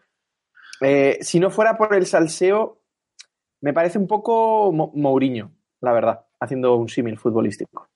Eh, 0.83 1.19
si 1.21 1.41
no 1.41 1.51
fuera 1.51 1.79
por 1.79 1.95
el 1.95 2.07
salseo, 2.07 2.82
me 3.63 3.73
parece 3.73 3.99
un 3.99 4.07
poco 4.07 4.71
Mo- 4.73 4.93
Mourinho, 4.95 5.51
la 5.81 5.93
verdad, 5.93 6.27
haciendo 6.39 6.77
un 6.77 6.89
símil 6.89 7.19
futbolístico. 7.19 7.89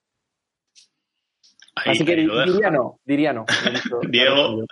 Ahí, 1.74 1.92
Así 1.92 2.04
que 2.06 2.16
diría 2.16 2.70
no, 2.70 2.98
diría 3.04 3.32
no. 3.34 3.44
Diego. 4.08 4.64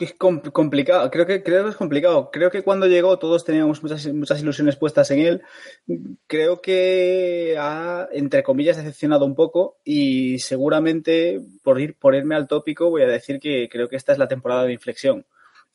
Es 0.00 0.14
com- 0.14 0.40
complicado, 0.40 1.10
creo 1.10 1.26
que, 1.26 1.42
creo 1.42 1.64
que 1.64 1.70
es 1.70 1.76
complicado. 1.76 2.30
Creo 2.32 2.50
que 2.50 2.62
cuando 2.62 2.86
llegó 2.86 3.18
todos 3.18 3.44
teníamos 3.44 3.82
muchas, 3.82 4.06
muchas 4.12 4.40
ilusiones 4.40 4.76
puestas 4.76 5.10
en 5.10 5.20
él. 5.20 5.42
Creo 6.26 6.60
que 6.60 7.56
ha, 7.58 8.08
entre 8.12 8.42
comillas, 8.42 8.78
decepcionado 8.78 9.26
un 9.26 9.34
poco 9.34 9.76
y 9.84 10.38
seguramente, 10.38 11.40
por, 11.62 11.80
ir, 11.80 11.96
por 11.98 12.14
irme 12.14 12.34
al 12.34 12.48
tópico, 12.48 12.90
voy 12.90 13.02
a 13.02 13.06
decir 13.06 13.38
que 13.38 13.68
creo 13.70 13.88
que 13.88 13.96
esta 13.96 14.12
es 14.12 14.18
la 14.18 14.28
temporada 14.28 14.64
de 14.64 14.72
inflexión. 14.72 15.26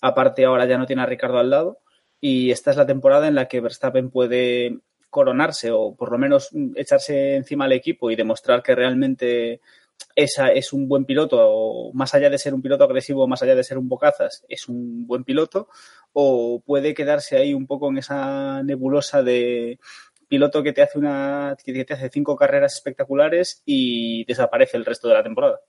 Aparte, 0.02 0.44
ahora 0.44 0.66
ya 0.66 0.78
no 0.78 0.86
tiene 0.88 1.04
a 1.04 1.06
Ricardo 1.06 1.38
al 1.38 1.50
lado 1.52 1.80
y 2.26 2.52
esta 2.52 2.72
es 2.72 2.78
la 2.78 2.86
temporada 2.86 3.28
en 3.28 3.36
la 3.36 3.50
que 3.50 3.60
Verstappen 3.60 4.10
puede 4.10 4.80
coronarse 5.10 5.72
o 5.72 5.94
por 5.94 6.10
lo 6.10 6.18
menos 6.18 6.52
echarse 6.74 7.36
encima 7.36 7.66
al 7.66 7.74
equipo 7.74 8.10
y 8.10 8.16
demostrar 8.16 8.64
que 8.64 8.74
realmente 8.76 9.60
esa 10.16 10.48
es 10.54 10.72
un 10.72 10.88
buen 10.88 11.04
piloto, 11.04 11.38
o 11.42 11.92
más 11.92 12.14
allá 12.16 12.30
de 12.30 12.38
ser 12.38 12.54
un 12.54 12.62
piloto 12.62 12.86
agresivo, 12.86 13.28
más 13.28 13.44
allá 13.44 13.56
de 13.56 13.64
ser 13.66 13.78
un 13.78 13.90
bocazas, 13.90 14.46
es 14.48 14.70
un 14.70 15.06
buen 15.06 15.26
piloto, 15.26 15.68
o 16.14 16.64
puede 16.66 16.94
quedarse 16.94 17.36
ahí 17.36 17.54
un 17.54 17.68
poco 17.68 17.90
en 17.90 17.98
esa 17.98 18.64
nebulosa 18.64 19.22
de 19.22 19.78
piloto 20.30 20.64
que 20.64 20.72
te 20.72 20.82
hace 20.82 21.00
una 21.00 21.58
que 21.62 21.84
te 21.84 21.94
hace 21.94 22.10
cinco 22.10 22.38
carreras 22.38 22.76
espectaculares 22.76 23.64
y 23.66 24.24
desaparece 24.24 24.78
el 24.78 24.86
resto 24.86 25.10
de 25.10 25.14
la 25.14 25.24
temporada. 25.24 25.60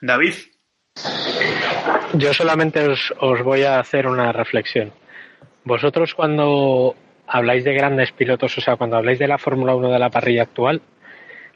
David. 0.00 0.55
Yo 2.14 2.32
solamente 2.32 2.86
os, 2.88 3.42
voy 3.42 3.62
a 3.64 3.78
hacer 3.78 4.06
una 4.06 4.32
reflexión. 4.32 4.92
Vosotros 5.64 6.14
cuando 6.14 6.94
habláis 7.26 7.64
de 7.64 7.74
grandes 7.74 8.12
pilotos, 8.12 8.56
o 8.56 8.60
sea, 8.60 8.76
cuando 8.76 8.96
habláis 8.96 9.18
de 9.18 9.28
la 9.28 9.38
Fórmula 9.38 9.74
1 9.74 9.90
de 9.90 9.98
la 9.98 10.10
parrilla 10.10 10.42
actual, 10.42 10.80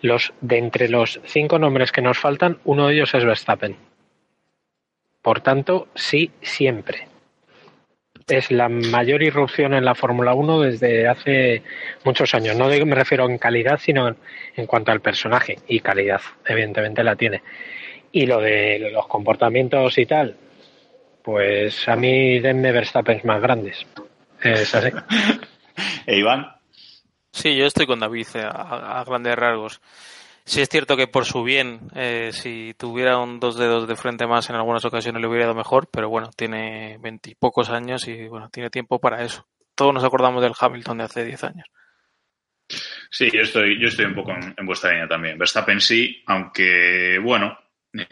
los 0.03 0.33
de 0.41 0.59
entre 0.59 0.89
los 0.89 1.21
cinco 1.25 1.59
nombres 1.59 1.93
que 1.93 2.03
nos 2.03 2.19
faltan, 2.19 2.59
uno 2.65 2.89
de 2.89 2.95
ellos 2.95 3.15
es 3.15 3.25
Verstappen. 3.25 3.77
Por 5.23 5.41
tanto, 5.41 5.89
sí, 5.95 6.31
siempre. 6.41 7.09
Es 8.27 8.51
la 8.51 8.69
mayor 8.69 9.23
irrupción 9.23 9.75
en 9.75 9.85
la 9.85 9.95
Fórmula 9.95 10.35
1 10.35 10.61
desde 10.61 11.09
hace 11.09 11.63
muchos 12.05 12.35
años. 12.35 12.57
No 12.57 12.69
me 12.69 12.95
refiero 12.95 13.29
en 13.29 13.39
calidad, 13.39 13.79
sino 13.79 14.15
en 14.57 14.67
cuanto 14.67 14.93
al 14.93 15.01
personaje. 15.01 15.59
Y 15.67 15.81
calidad, 15.81 16.21
evidentemente, 16.47 17.03
la 17.03 17.17
tiene. 17.17 17.43
Y 18.13 18.27
lo 18.27 18.41
de 18.41 18.91
los 18.93 19.07
comportamientos 19.07 19.97
y 19.99 20.07
tal, 20.07 20.37
pues 21.23 21.89
a 21.89 21.97
mí 21.97 22.41
denme 22.41 22.73
Verstappen 22.73 23.21
más 23.25 23.41
grandes. 23.41 23.87
Es 24.43 24.75
así. 24.75 24.91
E 26.07 26.19
Iván. 26.19 26.47
Sí, 27.33 27.57
yo 27.57 27.65
estoy 27.65 27.87
con 27.87 28.01
David 28.01 28.27
eh, 28.35 28.43
a, 28.43 29.01
a 29.01 29.05
grandes 29.05 29.37
rasgos. 29.37 29.81
Sí 30.45 30.61
es 30.61 30.69
cierto 30.69 30.97
que 30.97 31.07
por 31.07 31.27
su 31.27 31.45
bien, 31.45 31.81
eh, 31.95 32.31
si 32.33 32.75
tuviera 32.77 33.19
un 33.19 33.39
dos 33.39 33.57
dedos 33.57 33.87
de 33.87 33.95
frente 33.95 34.27
más 34.27 34.51
en 34.51 34.57
algunas 34.57 34.85
ocasiones 34.85 35.21
le 35.21 35.29
hubiera 35.29 35.45
ido 35.45 35.55
mejor, 35.55 35.89
pero 35.93 36.09
bueno, 36.09 36.31
tiene 36.37 36.99
veintipocos 37.01 37.71
años 37.71 38.09
y 38.09 38.27
bueno, 38.27 38.49
tiene 38.51 38.69
tiempo 38.69 38.99
para 38.99 39.23
eso. 39.23 39.47
Todos 39.75 39.95
nos 39.95 40.05
acordamos 40.05 40.43
del 40.43 40.53
Hamilton 40.59 40.99
de 40.99 41.05
hace 41.05 41.25
diez 41.25 41.45
años. 41.45 41.67
Sí, 43.11 43.31
yo 43.33 43.43
estoy, 43.43 43.81
yo 43.81 43.89
estoy 43.89 44.07
un 44.07 44.15
poco 44.15 44.33
en, 44.33 44.55
en 44.57 44.67
vuestra 44.67 44.91
línea 44.91 45.09
también. 45.09 45.39
Verstappen 45.39 45.81
sí, 45.81 46.23
aunque 46.27 47.19
bueno, 47.23 47.57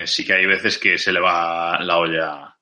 sí 0.04 0.24
que 0.24 0.34
hay 0.34 0.46
veces 0.46 0.78
que 0.78 0.98
se 0.98 1.12
le 1.12 1.20
va 1.20 1.78
la 1.80 1.98
olla 1.98 2.56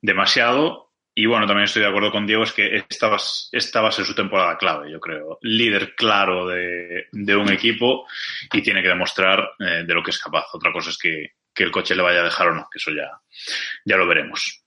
demasiado. 0.00 0.92
Y 1.18 1.24
bueno, 1.24 1.46
también 1.46 1.64
estoy 1.64 1.80
de 1.80 1.88
acuerdo 1.88 2.12
con 2.12 2.26
Diego, 2.26 2.42
es 2.42 2.52
que 2.52 2.84
esta 2.90 3.08
va, 3.08 3.16
a 3.16 3.92
ser 3.92 4.04
su 4.04 4.14
temporada 4.14 4.58
clave, 4.58 4.90
yo 4.92 5.00
creo. 5.00 5.38
Líder 5.40 5.94
claro 5.94 6.46
de, 6.46 7.06
de 7.10 7.36
un 7.36 7.50
equipo 7.50 8.06
y 8.52 8.60
tiene 8.60 8.82
que 8.82 8.88
demostrar 8.88 9.52
eh, 9.58 9.84
de 9.86 9.94
lo 9.94 10.02
que 10.02 10.10
es 10.10 10.18
capaz. 10.18 10.44
Otra 10.52 10.72
cosa 10.72 10.90
es 10.90 10.98
que, 10.98 11.30
que, 11.54 11.64
el 11.64 11.70
coche 11.70 11.94
le 11.94 12.02
vaya 12.02 12.20
a 12.20 12.24
dejar 12.24 12.48
o 12.48 12.54
no, 12.54 12.68
que 12.70 12.76
eso 12.76 12.90
ya, 12.90 13.10
ya 13.86 13.96
lo 13.96 14.06
veremos. 14.06 14.62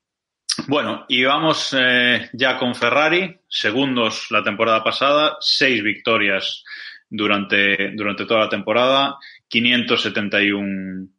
Bueno, 0.67 1.05
y 1.07 1.23
vamos 1.23 1.75
eh, 1.77 2.29
ya 2.33 2.57
con 2.57 2.73
Ferrari, 2.73 3.41
segundos 3.47 4.31
la 4.31 4.43
temporada 4.43 4.83
pasada, 4.83 5.37
seis 5.39 5.83
victorias 5.83 6.63
durante, 7.07 7.91
durante 7.91 8.25
toda 8.25 8.41
la 8.41 8.49
temporada, 8.49 9.17
571 9.47 11.09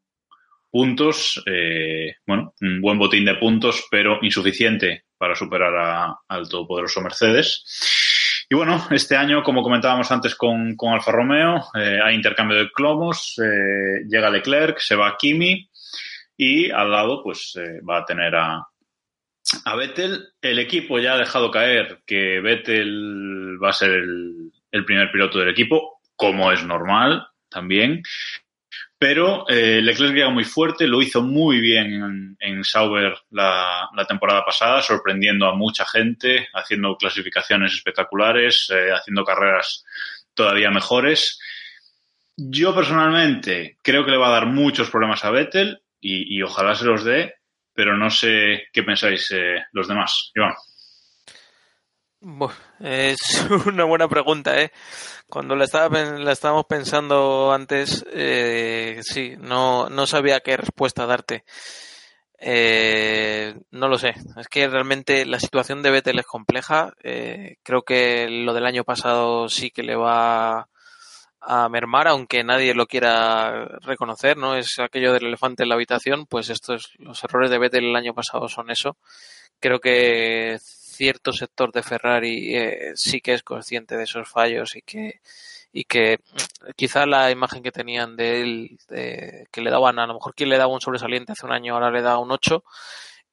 puntos, 0.70 1.42
eh, 1.46 2.14
bueno, 2.26 2.54
un 2.60 2.80
buen 2.80 2.98
botín 2.98 3.24
de 3.24 3.34
puntos, 3.36 3.86
pero 3.90 4.18
insuficiente 4.22 5.04
para 5.18 5.34
superar 5.34 5.74
a- 5.76 6.16
al 6.28 6.48
todopoderoso 6.48 7.00
Mercedes. 7.00 7.64
Y 8.48 8.54
bueno, 8.54 8.84
este 8.90 9.16
año, 9.16 9.42
como 9.42 9.62
comentábamos 9.62 10.10
antes 10.10 10.34
con, 10.34 10.74
con 10.76 10.92
Alfa 10.92 11.12
Romeo, 11.12 11.62
eh, 11.74 11.98
hay 12.02 12.14
intercambio 12.14 12.58
de 12.58 12.70
cromos, 12.70 13.34
eh, 13.38 14.04
llega 14.08 14.30
Leclerc, 14.30 14.78
se 14.78 14.96
va 14.96 15.16
Kimi 15.16 15.68
y 16.36 16.70
al 16.70 16.90
lado 16.90 17.22
pues 17.22 17.52
va 17.88 17.98
a 17.98 18.04
tener 18.04 18.34
a, 18.34 18.64
a 19.64 19.76
Vettel. 19.76 20.28
El 20.40 20.58
equipo 20.58 20.98
ya 20.98 21.14
ha 21.14 21.18
dejado 21.18 21.50
caer 21.50 22.00
que 22.06 22.40
Vettel 22.40 23.56
va 23.62 23.70
a 23.70 23.74
ser 23.74 23.90
el 23.92 24.84
primer 24.84 25.10
piloto 25.12 25.38
del 25.38 25.50
equipo, 25.50 26.00
como 26.16 26.50
es 26.50 26.64
normal 26.64 27.26
también. 27.48 28.02
Pero 29.00 29.48
eh, 29.48 29.80
Leclerc 29.80 30.12
llega 30.12 30.28
muy 30.28 30.44
fuerte, 30.44 30.86
lo 30.86 31.00
hizo 31.00 31.22
muy 31.22 31.58
bien 31.58 32.36
en, 32.38 32.64
Sauber 32.64 33.16
la, 33.30 33.88
temporada 34.06 34.44
pasada, 34.44 34.82
sorprendiendo 34.82 35.46
a 35.46 35.54
mucha 35.54 35.86
gente, 35.86 36.48
haciendo 36.52 36.98
clasificaciones 36.98 37.72
espectaculares, 37.72 38.68
eh, 38.70 38.90
haciendo 38.92 39.24
carreras 39.24 39.86
todavía 40.34 40.70
mejores. 40.70 41.40
Yo 42.36 42.74
personalmente 42.74 43.78
creo 43.82 44.04
que 44.04 44.10
le 44.10 44.18
va 44.18 44.28
a 44.28 44.32
dar 44.32 44.44
muchos 44.44 44.90
problemas 44.90 45.24
a 45.24 45.30
Vettel 45.30 45.80
y, 45.98 46.36
y 46.36 46.42
ojalá 46.42 46.74
se 46.74 46.84
los 46.84 47.02
dé, 47.02 47.36
pero 47.72 47.96
no 47.96 48.10
sé 48.10 48.64
qué 48.70 48.82
pensáis 48.82 49.30
eh, 49.30 49.64
los 49.72 49.88
demás. 49.88 50.30
Iván. 50.34 50.52
Es 52.80 53.16
una 53.66 53.84
buena 53.84 54.06
pregunta, 54.08 54.60
¿eh? 54.60 54.72
Cuando 55.28 55.56
la, 55.56 55.64
estaba, 55.64 55.98
la 55.98 56.32
estábamos 56.32 56.66
pensando 56.66 57.52
antes, 57.52 58.04
eh, 58.12 59.00
sí, 59.02 59.36
no, 59.38 59.88
no 59.88 60.06
sabía 60.06 60.40
qué 60.40 60.56
respuesta 60.56 61.06
darte. 61.06 61.44
Eh, 62.38 63.54
no 63.70 63.88
lo 63.88 63.98
sé. 63.98 64.14
Es 64.36 64.48
que 64.48 64.68
realmente 64.68 65.24
la 65.24 65.40
situación 65.40 65.82
de 65.82 65.90
Vettel 65.90 66.18
es 66.18 66.26
compleja. 66.26 66.92
Eh, 67.02 67.56
creo 67.62 67.82
que 67.82 68.28
lo 68.28 68.52
del 68.52 68.66
año 68.66 68.84
pasado 68.84 69.48
sí 69.48 69.70
que 69.70 69.82
le 69.82 69.96
va 69.96 70.68
a 71.40 71.68
mermar, 71.70 72.08
aunque 72.08 72.44
nadie 72.44 72.74
lo 72.74 72.86
quiera 72.86 73.64
reconocer, 73.80 74.36
¿no? 74.36 74.56
Es 74.56 74.78
aquello 74.78 75.14
del 75.14 75.26
elefante 75.26 75.62
en 75.62 75.70
la 75.70 75.74
habitación, 75.74 76.26
pues 76.26 76.50
estos, 76.50 76.92
los 76.98 77.24
errores 77.24 77.50
de 77.50 77.58
Vettel 77.58 77.84
el 77.86 77.96
año 77.96 78.12
pasado 78.14 78.48
son 78.48 78.70
eso. 78.70 78.98
Creo 79.58 79.80
que 79.80 80.58
cierto 81.00 81.32
sector 81.32 81.72
de 81.72 81.82
Ferrari 81.82 82.54
eh, 82.54 82.92
sí 82.94 83.22
que 83.22 83.32
es 83.32 83.42
consciente 83.42 83.96
de 83.96 84.04
esos 84.04 84.28
fallos 84.28 84.76
y 84.76 84.82
que 84.82 85.20
y 85.72 85.84
que 85.84 86.18
mm, 86.18 86.70
quizá 86.76 87.06
la 87.06 87.30
imagen 87.30 87.62
que 87.62 87.72
tenían 87.72 88.16
de 88.16 88.42
él, 88.42 88.78
que 89.50 89.60
le 89.62 89.70
daban, 89.70 89.98
a 89.98 90.06
lo 90.06 90.14
mejor 90.14 90.34
quien 90.34 90.50
le 90.50 90.58
daba 90.58 90.74
un 90.74 90.80
sobresaliente 90.82 91.32
hace 91.32 91.46
un 91.46 91.52
año, 91.52 91.72
ahora 91.74 91.90
le 91.90 92.02
da 92.02 92.18
un 92.18 92.30
8, 92.30 92.62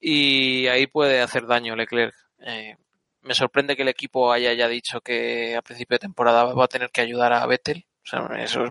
y 0.00 0.66
ahí 0.68 0.86
puede 0.86 1.20
hacer 1.20 1.46
daño 1.46 1.76
Leclerc. 1.76 2.14
Eh, 2.40 2.76
me 3.22 3.34
sorprende 3.34 3.76
que 3.76 3.82
el 3.82 3.88
equipo 3.88 4.32
haya 4.32 4.54
ya 4.54 4.68
dicho 4.68 5.00
que 5.02 5.56
a 5.56 5.62
principio 5.62 5.96
de 5.96 6.06
temporada 6.06 6.44
va 6.44 6.64
a 6.64 6.68
tener 6.68 6.90
que 6.90 7.02
ayudar 7.02 7.32
a 7.34 7.46
Vettel. 7.46 7.84
O 8.02 8.06
sea, 8.10 8.26
eso 8.42 8.64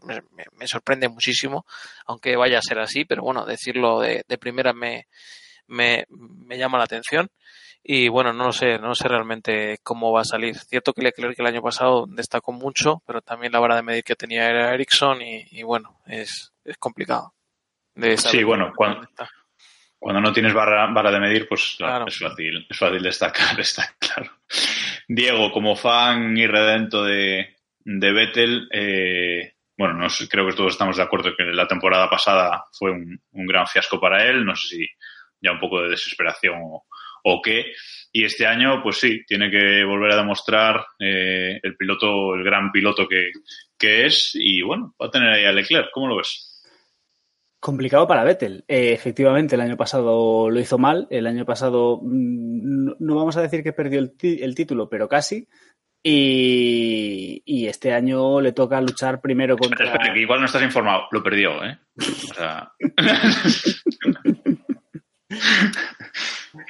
me 0.53 0.67
sorprende 0.67 1.09
muchísimo, 1.09 1.65
aunque 2.07 2.35
vaya 2.35 2.57
a 2.57 2.61
ser 2.63 2.79
así, 2.79 3.05
pero 3.05 3.21
bueno, 3.21 3.45
decirlo 3.45 3.99
de, 3.99 4.23
de 4.27 4.37
primera 4.39 4.73
me, 4.73 5.07
me, 5.67 6.05
me 6.09 6.57
llama 6.57 6.77
la 6.79 6.85
atención. 6.85 7.29
Y 7.89 8.09
bueno, 8.09 8.33
no 8.33 8.47
lo 8.47 8.51
sé, 8.51 8.77
no 8.79 8.93
sé 8.93 9.07
realmente 9.07 9.79
cómo 9.81 10.11
va 10.11 10.19
a 10.19 10.25
salir. 10.25 10.57
Cierto 10.57 10.91
que 10.91 11.01
Leclerc 11.01 11.39
el 11.39 11.45
año 11.45 11.61
pasado 11.61 12.05
destacó 12.05 12.51
mucho, 12.51 13.01
pero 13.07 13.21
también 13.21 13.53
la 13.53 13.59
vara 13.59 13.77
de 13.77 13.81
medir 13.81 14.03
que 14.03 14.17
tenía 14.17 14.49
era 14.49 14.73
Ericsson 14.73 15.21
y, 15.21 15.45
y 15.51 15.63
bueno, 15.63 16.01
es, 16.05 16.51
es 16.65 16.77
complicado. 16.77 17.33
de 17.95 18.17
Sí, 18.17 18.43
bueno, 18.43 18.73
cuando, 18.75 19.07
cuando 19.97 20.19
no 20.19 20.33
tienes 20.33 20.53
barra, 20.53 20.85
vara 20.87 21.11
de 21.11 21.19
medir, 21.21 21.47
pues 21.47 21.75
claro, 21.77 22.07
es 22.07 22.19
fácil, 22.19 22.67
es 22.69 22.77
fácil 22.77 23.01
destacar, 23.01 23.57
está 23.61 23.89
claro. 23.97 24.33
Diego, 25.07 25.49
como 25.53 25.77
fan 25.77 26.35
irredento 26.35 27.05
de, 27.05 27.55
de 27.85 28.11
Vettel, 28.11 28.67
eh, 28.69 29.53
bueno, 29.77 29.93
no 29.93 30.09
sé, 30.09 30.27
creo 30.27 30.45
que 30.45 30.57
todos 30.57 30.73
estamos 30.73 30.97
de 30.97 31.03
acuerdo 31.03 31.33
que 31.37 31.45
la 31.45 31.69
temporada 31.69 32.09
pasada 32.09 32.65
fue 32.69 32.91
un, 32.91 33.17
un 33.31 33.45
gran 33.45 33.65
fiasco 33.65 33.97
para 33.97 34.25
él, 34.25 34.43
no 34.43 34.57
sé 34.57 34.75
si 34.75 34.87
ya 35.39 35.53
un 35.53 35.59
poco 35.61 35.81
de 35.81 35.91
desesperación 35.91 36.59
o, 36.61 36.85
o 37.23 37.41
qué. 37.41 37.65
Y 38.11 38.23
este 38.23 38.45
año, 38.45 38.81
pues 38.81 38.97
sí, 38.97 39.23
tiene 39.25 39.51
que 39.51 39.83
volver 39.83 40.11
a 40.11 40.17
demostrar 40.17 40.85
eh, 40.99 41.59
el 41.61 41.75
piloto, 41.75 42.35
el 42.35 42.43
gran 42.43 42.71
piloto 42.71 43.07
que, 43.07 43.31
que 43.77 44.05
es, 44.05 44.31
y 44.33 44.61
bueno, 44.61 44.95
va 45.01 45.07
a 45.07 45.11
tener 45.11 45.29
ahí 45.29 45.45
a 45.45 45.51
Leclerc, 45.51 45.89
¿cómo 45.91 46.07
lo 46.07 46.17
ves? 46.17 46.63
Complicado 47.59 48.07
para 48.07 48.23
Vettel. 48.23 48.63
Eh, 48.67 48.93
efectivamente, 48.93 49.55
el 49.55 49.61
año 49.61 49.77
pasado 49.77 50.49
lo 50.49 50.59
hizo 50.59 50.77
mal. 50.77 51.07
El 51.09 51.25
año 51.25 51.43
pasado 51.43 51.99
mm, 52.01 52.85
no, 52.85 52.95
no 52.99 53.15
vamos 53.15 53.35
a 53.35 53.41
decir 53.41 53.63
que 53.63 53.73
perdió 53.73 53.99
el, 53.99 54.13
el 54.21 54.55
título, 54.55 54.89
pero 54.89 55.09
casi. 55.09 55.47
Y, 56.03 57.41
y 57.45 57.67
este 57.67 57.93
año 57.93 58.39
le 58.39 58.53
toca 58.53 58.79
luchar 58.79 59.19
primero 59.19 59.57
contra. 59.57 59.85
Espera, 59.85 59.99
espera, 59.99 60.13
que 60.13 60.21
igual 60.21 60.39
no 60.39 60.45
estás 60.45 60.61
informado. 60.61 61.07
Lo 61.11 61.23
perdió, 61.23 61.63
¿eh? 61.65 61.79
O 61.97 62.33
sea, 62.33 62.71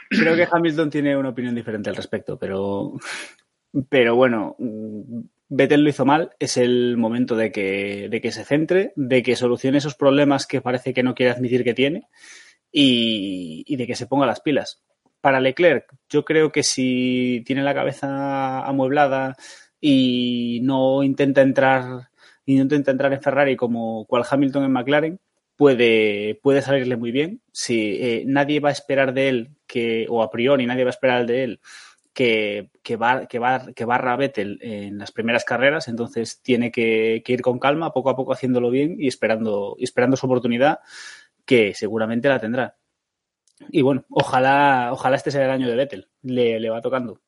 Creo 0.09 0.35
que 0.35 0.47
Hamilton 0.51 0.89
tiene 0.89 1.17
una 1.17 1.29
opinión 1.29 1.55
diferente 1.55 1.89
al 1.89 1.95
respecto, 1.95 2.37
pero, 2.37 2.93
pero 3.89 4.15
bueno, 4.15 4.55
Vettel 5.49 5.83
lo 5.83 5.89
hizo 5.89 6.05
mal. 6.05 6.31
Es 6.39 6.57
el 6.57 6.97
momento 6.97 7.35
de 7.35 7.51
que, 7.51 8.07
de 8.09 8.21
que 8.21 8.31
se 8.31 8.43
centre, 8.43 8.93
de 8.95 9.23
que 9.23 9.35
solucione 9.35 9.77
esos 9.77 9.95
problemas 9.95 10.47
que 10.47 10.61
parece 10.61 10.93
que 10.93 11.03
no 11.03 11.15
quiere 11.15 11.31
admitir 11.31 11.63
que 11.63 11.73
tiene 11.73 12.07
y, 12.71 13.63
y 13.65 13.75
de 13.75 13.87
que 13.87 13.95
se 13.95 14.07
ponga 14.07 14.25
las 14.25 14.41
pilas. 14.41 14.83
Para 15.21 15.39
Leclerc, 15.39 15.93
yo 16.09 16.23
creo 16.25 16.51
que 16.51 16.63
si 16.63 17.43
tiene 17.45 17.63
la 17.63 17.73
cabeza 17.73 18.65
amueblada 18.65 19.35
y 19.81 20.59
no 20.63 21.03
intenta 21.03 21.41
entrar 21.41 22.09
y 22.45 22.55
no 22.55 22.61
intenta 22.63 22.91
entrar 22.91 23.11
en 23.13 23.21
Ferrari 23.21 23.55
como 23.55 24.05
cual 24.05 24.23
Hamilton 24.29 24.63
en 24.63 24.71
McLaren, 24.71 25.19
puede, 25.57 26.39
puede 26.41 26.61
salirle 26.61 26.95
muy 26.95 27.11
bien. 27.11 27.41
Si 27.51 27.97
eh, 28.01 28.23
nadie 28.25 28.61
va 28.61 28.69
a 28.69 28.71
esperar 28.71 29.13
de 29.13 29.27
él 29.27 29.49
que, 29.67 30.05
o 30.09 30.23
a 30.23 30.31
priori 30.31 30.65
nadie 30.65 30.85
va 30.85 30.89
a 30.89 30.97
esperar 30.97 31.25
de 31.25 31.43
él 31.43 31.59
que, 32.13 32.71
que, 32.81 32.95
va, 32.95 33.27
que, 33.27 33.37
va, 33.39 33.67
que 33.75 33.85
barra 33.85 34.13
a 34.13 34.15
Vettel 34.15 34.59
en 34.61 34.97
las 34.97 35.11
primeras 35.11 35.43
carreras, 35.43 35.87
entonces 35.87 36.41
tiene 36.41 36.71
que, 36.71 37.21
que 37.25 37.33
ir 37.33 37.41
con 37.41 37.59
calma, 37.59 37.93
poco 37.93 38.09
a 38.09 38.15
poco 38.15 38.33
haciéndolo 38.33 38.71
bien 38.71 38.95
y 38.97 39.07
esperando, 39.07 39.75
y 39.77 39.83
esperando 39.83 40.17
su 40.17 40.25
oportunidad, 40.25 40.79
que 41.45 41.75
seguramente 41.75 42.29
la 42.29 42.39
tendrá. 42.39 42.77
Y 43.69 43.81
bueno, 43.81 44.05
ojalá, 44.09 44.89
ojalá 44.93 45.15
este 45.15 45.31
sea 45.31 45.45
el 45.45 45.51
año 45.51 45.67
de 45.67 45.75
Vettel, 45.75 46.09
le, 46.23 46.59
le 46.59 46.69
va 46.69 46.81
tocando. 46.81 47.21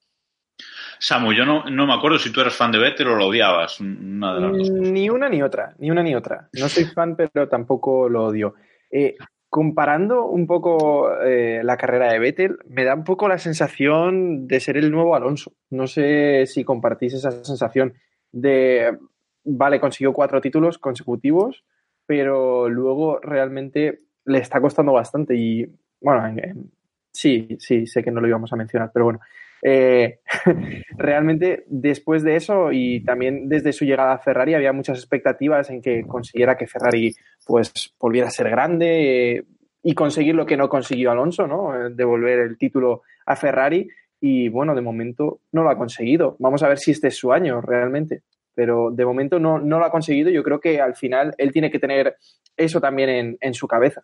Samu, 0.99 1.31
yo 1.31 1.45
no, 1.45 1.63
no 1.69 1.87
me 1.87 1.93
acuerdo 1.93 2.19
si 2.19 2.31
tú 2.31 2.41
eras 2.41 2.55
fan 2.55 2.71
de 2.71 2.77
Vettel 2.77 3.07
o 3.07 3.15
lo 3.15 3.27
odiabas. 3.27 3.79
Una 3.79 4.35
de 4.35 4.41
las 4.41 4.51
dos. 4.57 4.69
Ni 4.69 5.09
una 5.09 5.29
ni 5.29 5.41
otra, 5.41 5.73
ni 5.79 5.89
una 5.89 6.03
ni 6.03 6.13
otra. 6.13 6.49
No 6.53 6.67
soy 6.67 6.85
fan, 6.85 7.15
pero 7.15 7.47
tampoco 7.47 8.09
lo 8.09 8.25
odio. 8.25 8.55
Eh, 8.91 9.15
comparando 9.49 10.25
un 10.25 10.45
poco 10.45 11.09
eh, 11.21 11.61
la 11.63 11.77
carrera 11.77 12.11
de 12.11 12.19
Vettel, 12.19 12.57
me 12.67 12.83
da 12.83 12.93
un 12.95 13.03
poco 13.05 13.27
la 13.27 13.37
sensación 13.39 14.47
de 14.47 14.59
ser 14.59 14.77
el 14.77 14.91
nuevo 14.91 15.15
Alonso. 15.15 15.53
No 15.69 15.87
sé 15.87 16.45
si 16.45 16.63
compartís 16.63 17.13
esa 17.13 17.31
sensación 17.31 17.93
de, 18.31 18.97
vale, 19.45 19.79
consiguió 19.79 20.11
cuatro 20.13 20.41
títulos 20.41 20.77
consecutivos, 20.77 21.63
pero 22.05 22.67
luego 22.69 23.19
realmente 23.19 23.99
le 24.25 24.39
está 24.39 24.59
costando 24.61 24.91
bastante 24.93 25.33
y, 25.35 25.65
bueno, 26.01 26.27
en- 26.27 26.39
en- 26.43 26.71
sí, 27.11 27.55
sí, 27.59 27.87
sé 27.87 28.03
que 28.03 28.11
no 28.11 28.21
lo 28.21 28.27
íbamos 28.27 28.51
a 28.53 28.57
mencionar, 28.57 28.91
pero 28.93 29.05
bueno. 29.05 29.19
Eh, 29.61 30.19
realmente 30.97 31.65
después 31.67 32.23
de 32.23 32.35
eso 32.35 32.71
y 32.71 33.03
también 33.03 33.49
desde 33.49 33.73
su 33.73 33.83
llegada 33.83 34.13
a 34.13 34.19
Ferrari 34.19 34.53
había 34.53 34.71
muchas 34.71 34.97
expectativas 34.97 35.69
en 35.69 35.81
que 35.81 36.03
consiguiera 36.07 36.55
que 36.55 36.67
Ferrari 36.67 37.13
pues 37.45 37.93
volviera 37.99 38.27
a 38.27 38.31
ser 38.31 38.49
grande 38.49 39.35
eh, 39.35 39.43
y 39.83 39.93
conseguir 39.93 40.35
lo 40.35 40.45
que 40.45 40.57
no 40.57 40.69
consiguió 40.69 41.11
Alonso, 41.11 41.47
¿no? 41.47 41.75
Eh, 41.75 41.89
Devolver 41.93 42.39
el 42.39 42.57
título 42.57 43.01
a 43.25 43.35
Ferrari 43.35 43.87
y 44.21 44.49
bueno, 44.49 44.75
de 44.75 44.81
momento 44.81 45.41
no 45.51 45.63
lo 45.63 45.69
ha 45.69 45.77
conseguido. 45.77 46.35
Vamos 46.39 46.63
a 46.63 46.67
ver 46.67 46.77
si 46.77 46.91
este 46.91 47.07
es 47.07 47.15
su 47.15 47.31
año 47.31 47.61
realmente. 47.61 48.23
Pero 48.53 48.91
de 48.91 49.05
momento 49.05 49.39
no, 49.39 49.57
no 49.57 49.79
lo 49.79 49.85
ha 49.85 49.91
conseguido. 49.91 50.29
Yo 50.29 50.43
creo 50.43 50.59
que 50.59 50.81
al 50.81 50.95
final 50.95 51.33
él 51.37 51.53
tiene 51.53 51.71
que 51.71 51.79
tener 51.79 52.17
eso 52.57 52.81
también 52.81 53.09
en, 53.09 53.37
en 53.39 53.53
su 53.53 53.67
cabeza. 53.67 54.03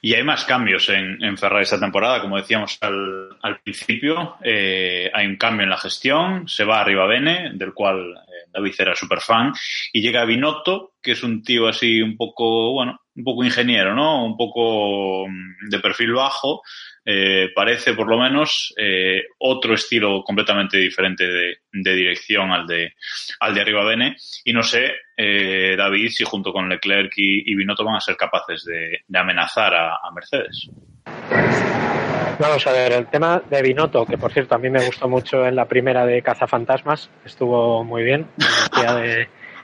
Y 0.00 0.14
hay 0.14 0.22
más 0.22 0.44
cambios 0.44 0.88
en, 0.88 1.22
en 1.22 1.36
Ferrari 1.36 1.62
esta 1.62 1.80
temporada, 1.80 2.20
como 2.20 2.36
decíamos 2.36 2.78
al, 2.80 3.36
al 3.42 3.60
principio. 3.60 4.36
eh, 4.42 5.10
hay 5.12 5.26
un 5.26 5.36
cambio 5.36 5.64
en 5.64 5.70
la 5.70 5.78
gestión, 5.78 6.46
se 6.48 6.64
va 6.64 6.80
arriba 6.80 7.06
Bene, 7.06 7.50
del 7.54 7.72
cual 7.72 8.12
eh, 8.12 8.48
David 8.52 8.74
era 8.78 8.94
súper 8.94 9.20
fan, 9.20 9.52
y 9.92 10.00
llega 10.00 10.24
Binotto, 10.24 10.92
que 11.02 11.12
es 11.12 11.22
un 11.22 11.42
tío 11.42 11.66
así 11.68 12.00
un 12.00 12.16
poco, 12.16 12.72
bueno, 12.72 13.00
un 13.18 13.24
poco 13.24 13.44
ingeniero, 13.44 13.94
¿no? 13.94 14.24
Un 14.24 14.36
poco 14.36 15.28
mm, 15.28 15.68
de 15.68 15.80
perfil 15.80 16.12
bajo. 16.14 16.62
eh, 17.04 17.48
parece, 17.54 17.94
por 17.94 18.06
lo 18.06 18.18
menos, 18.18 18.74
eh, 18.76 19.22
otro 19.38 19.74
estilo 19.74 20.22
completamente 20.22 20.76
diferente 20.76 21.26
de, 21.26 21.56
dirección 21.72 22.50
al 22.50 22.66
de, 22.66 22.94
al 23.40 23.54
de 23.54 23.60
arriba 23.60 23.84
Bene. 23.84 24.16
Y 24.44 24.52
no 24.52 24.62
sé, 24.62 24.92
eh, 25.16 25.74
David, 25.76 26.10
si 26.10 26.24
junto 26.24 26.52
con 26.52 26.68
Leclerc 26.68 27.12
y, 27.16 27.50
y 27.50 27.54
Binotto 27.54 27.84
van 27.84 27.96
a 27.96 28.00
ser 28.00 28.16
capaces 28.16 28.64
de, 28.64 29.04
amenazar 29.18 29.74
a, 29.74 29.94
a 29.96 30.10
Mercedes. 30.14 30.70
Vamos 32.38 32.66
a 32.66 32.72
ver, 32.72 32.92
el 32.92 33.06
tema 33.08 33.42
de 33.50 33.62
Binotto, 33.62 34.06
que 34.06 34.18
por 34.18 34.32
cierto 34.32 34.54
a 34.54 34.58
mí 34.58 34.70
me 34.70 34.84
gustó 34.84 35.08
mucho 35.08 35.46
en 35.46 35.56
la 35.56 35.66
primera 35.66 36.06
de 36.06 36.22
Cazafantasmas, 36.22 37.10
estuvo 37.24 37.82
muy 37.82 38.04
bien, 38.04 38.28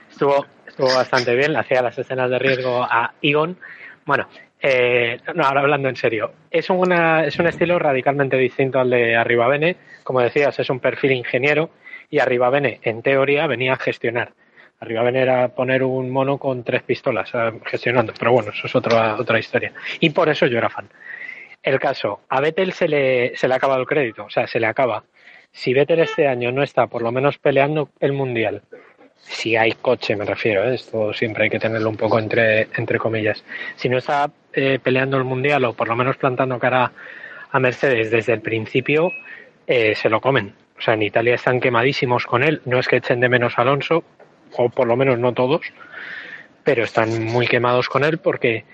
estuvo, 0.09 0.45
estuvo 0.75 0.93
bastante 0.93 1.33
bien, 1.35 1.55
hacía 1.55 1.81
las 1.81 1.97
escenas 1.97 2.29
de 2.29 2.37
riesgo 2.37 2.83
a 2.83 3.13
Egon. 3.21 3.57
Bueno, 4.05 4.27
eh, 4.61 5.17
no, 5.33 5.45
ahora 5.45 5.61
hablando 5.61 5.87
en 5.87 5.95
serio, 5.95 6.33
es, 6.51 6.69
una, 6.69 7.23
es 7.25 7.39
un 7.39 7.47
estilo 7.47 7.79
radicalmente 7.79 8.35
distinto 8.35 8.81
al 8.81 8.89
de 8.89 9.15
Arribavene, 9.15 9.77
como 10.03 10.19
decías, 10.19 10.59
es 10.59 10.69
un 10.69 10.81
perfil 10.81 11.13
ingeniero 11.13 11.69
y 12.09 12.19
Arribavene, 12.19 12.81
en 12.83 13.01
teoría, 13.01 13.47
venía 13.47 13.73
a 13.73 13.77
gestionar. 13.77 14.33
Arribavene 14.81 15.21
era 15.21 15.47
poner 15.47 15.81
un 15.81 16.11
mono 16.11 16.37
con 16.37 16.65
tres 16.65 16.83
pistolas 16.83 17.31
gestionando, 17.63 18.13
pero 18.19 18.33
bueno, 18.33 18.51
eso 18.51 18.67
es 18.67 18.75
otra, 18.75 19.15
otra 19.15 19.39
historia. 19.39 19.71
Y 20.01 20.09
por 20.09 20.27
eso 20.27 20.45
yo 20.45 20.57
era 20.57 20.69
fan. 20.69 20.89
El 21.63 21.79
caso, 21.79 22.19
a 22.27 22.41
Vettel 22.41 22.73
se 22.73 22.89
le, 22.89 23.37
se 23.37 23.47
le 23.47 23.53
ha 23.53 23.57
acabado 23.57 23.79
el 23.79 23.87
crédito, 23.87 24.25
o 24.25 24.29
sea, 24.29 24.45
se 24.45 24.59
le 24.59 24.67
acaba. 24.67 25.05
Si 25.53 25.73
Vettel 25.73 26.01
este 26.01 26.27
año 26.27 26.51
no 26.51 26.63
está 26.63 26.87
por 26.87 27.01
lo 27.01 27.13
menos 27.13 27.37
peleando 27.37 27.91
el 28.01 28.11
Mundial, 28.11 28.61
si 29.27 29.55
hay 29.55 29.73
coche 29.73 30.15
me 30.15 30.25
refiero, 30.25 30.63
¿eh? 30.63 30.75
esto 30.75 31.13
siempre 31.13 31.45
hay 31.45 31.49
que 31.49 31.59
tenerlo 31.59 31.89
un 31.89 31.97
poco 31.97 32.19
entre, 32.19 32.67
entre 32.77 32.99
comillas, 32.99 33.43
si 33.75 33.89
no 33.89 33.97
está 33.97 34.29
eh, 34.53 34.79
peleando 34.81 35.17
el 35.17 35.23
Mundial 35.23 35.65
o 35.65 35.73
por 35.73 35.87
lo 35.87 35.95
menos 35.95 36.17
plantando 36.17 36.59
cara 36.59 36.91
a 37.51 37.59
Mercedes 37.59 38.11
desde 38.11 38.33
el 38.33 38.41
principio, 38.41 39.11
eh, 39.67 39.95
se 39.95 40.09
lo 40.09 40.21
comen. 40.21 40.53
O 40.77 40.81
sea, 40.81 40.93
en 40.93 41.03
Italia 41.03 41.35
están 41.35 41.59
quemadísimos 41.59 42.25
con 42.25 42.43
él, 42.43 42.61
no 42.65 42.79
es 42.79 42.87
que 42.87 42.97
echen 42.97 43.19
de 43.19 43.29
menos 43.29 43.57
a 43.57 43.61
Alonso, 43.61 44.03
o 44.57 44.69
por 44.69 44.87
lo 44.87 44.95
menos 44.95 45.17
no 45.19 45.33
todos, 45.33 45.61
pero 46.63 46.83
están 46.83 47.25
muy 47.25 47.47
quemados 47.47 47.89
con 47.89 48.03
él 48.03 48.17
porque 48.17 48.65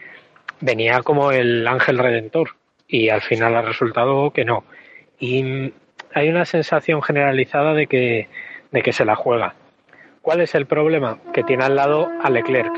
venía 0.59 1.01
como 1.01 1.31
el 1.31 1.67
ángel 1.67 1.97
redentor 1.97 2.55
y 2.87 3.09
al 3.09 3.21
final 3.21 3.55
ha 3.55 3.61
resultado 3.61 4.31
que 4.31 4.45
no. 4.45 4.63
Y 5.19 5.73
hay 6.13 6.29
una 6.29 6.45
sensación 6.45 7.01
generalizada 7.01 7.73
de 7.73 7.87
que, 7.87 8.27
de 8.71 8.81
que 8.81 8.93
se 8.93 9.05
la 9.05 9.15
juega. 9.15 9.55
¿Cuál 10.21 10.41
es 10.41 10.55
el 10.55 10.65
problema? 10.65 11.19
Que 11.33 11.43
tiene 11.43 11.63
al 11.63 11.75
lado 11.75 12.09
a 12.21 12.29
Leclerc. 12.29 12.71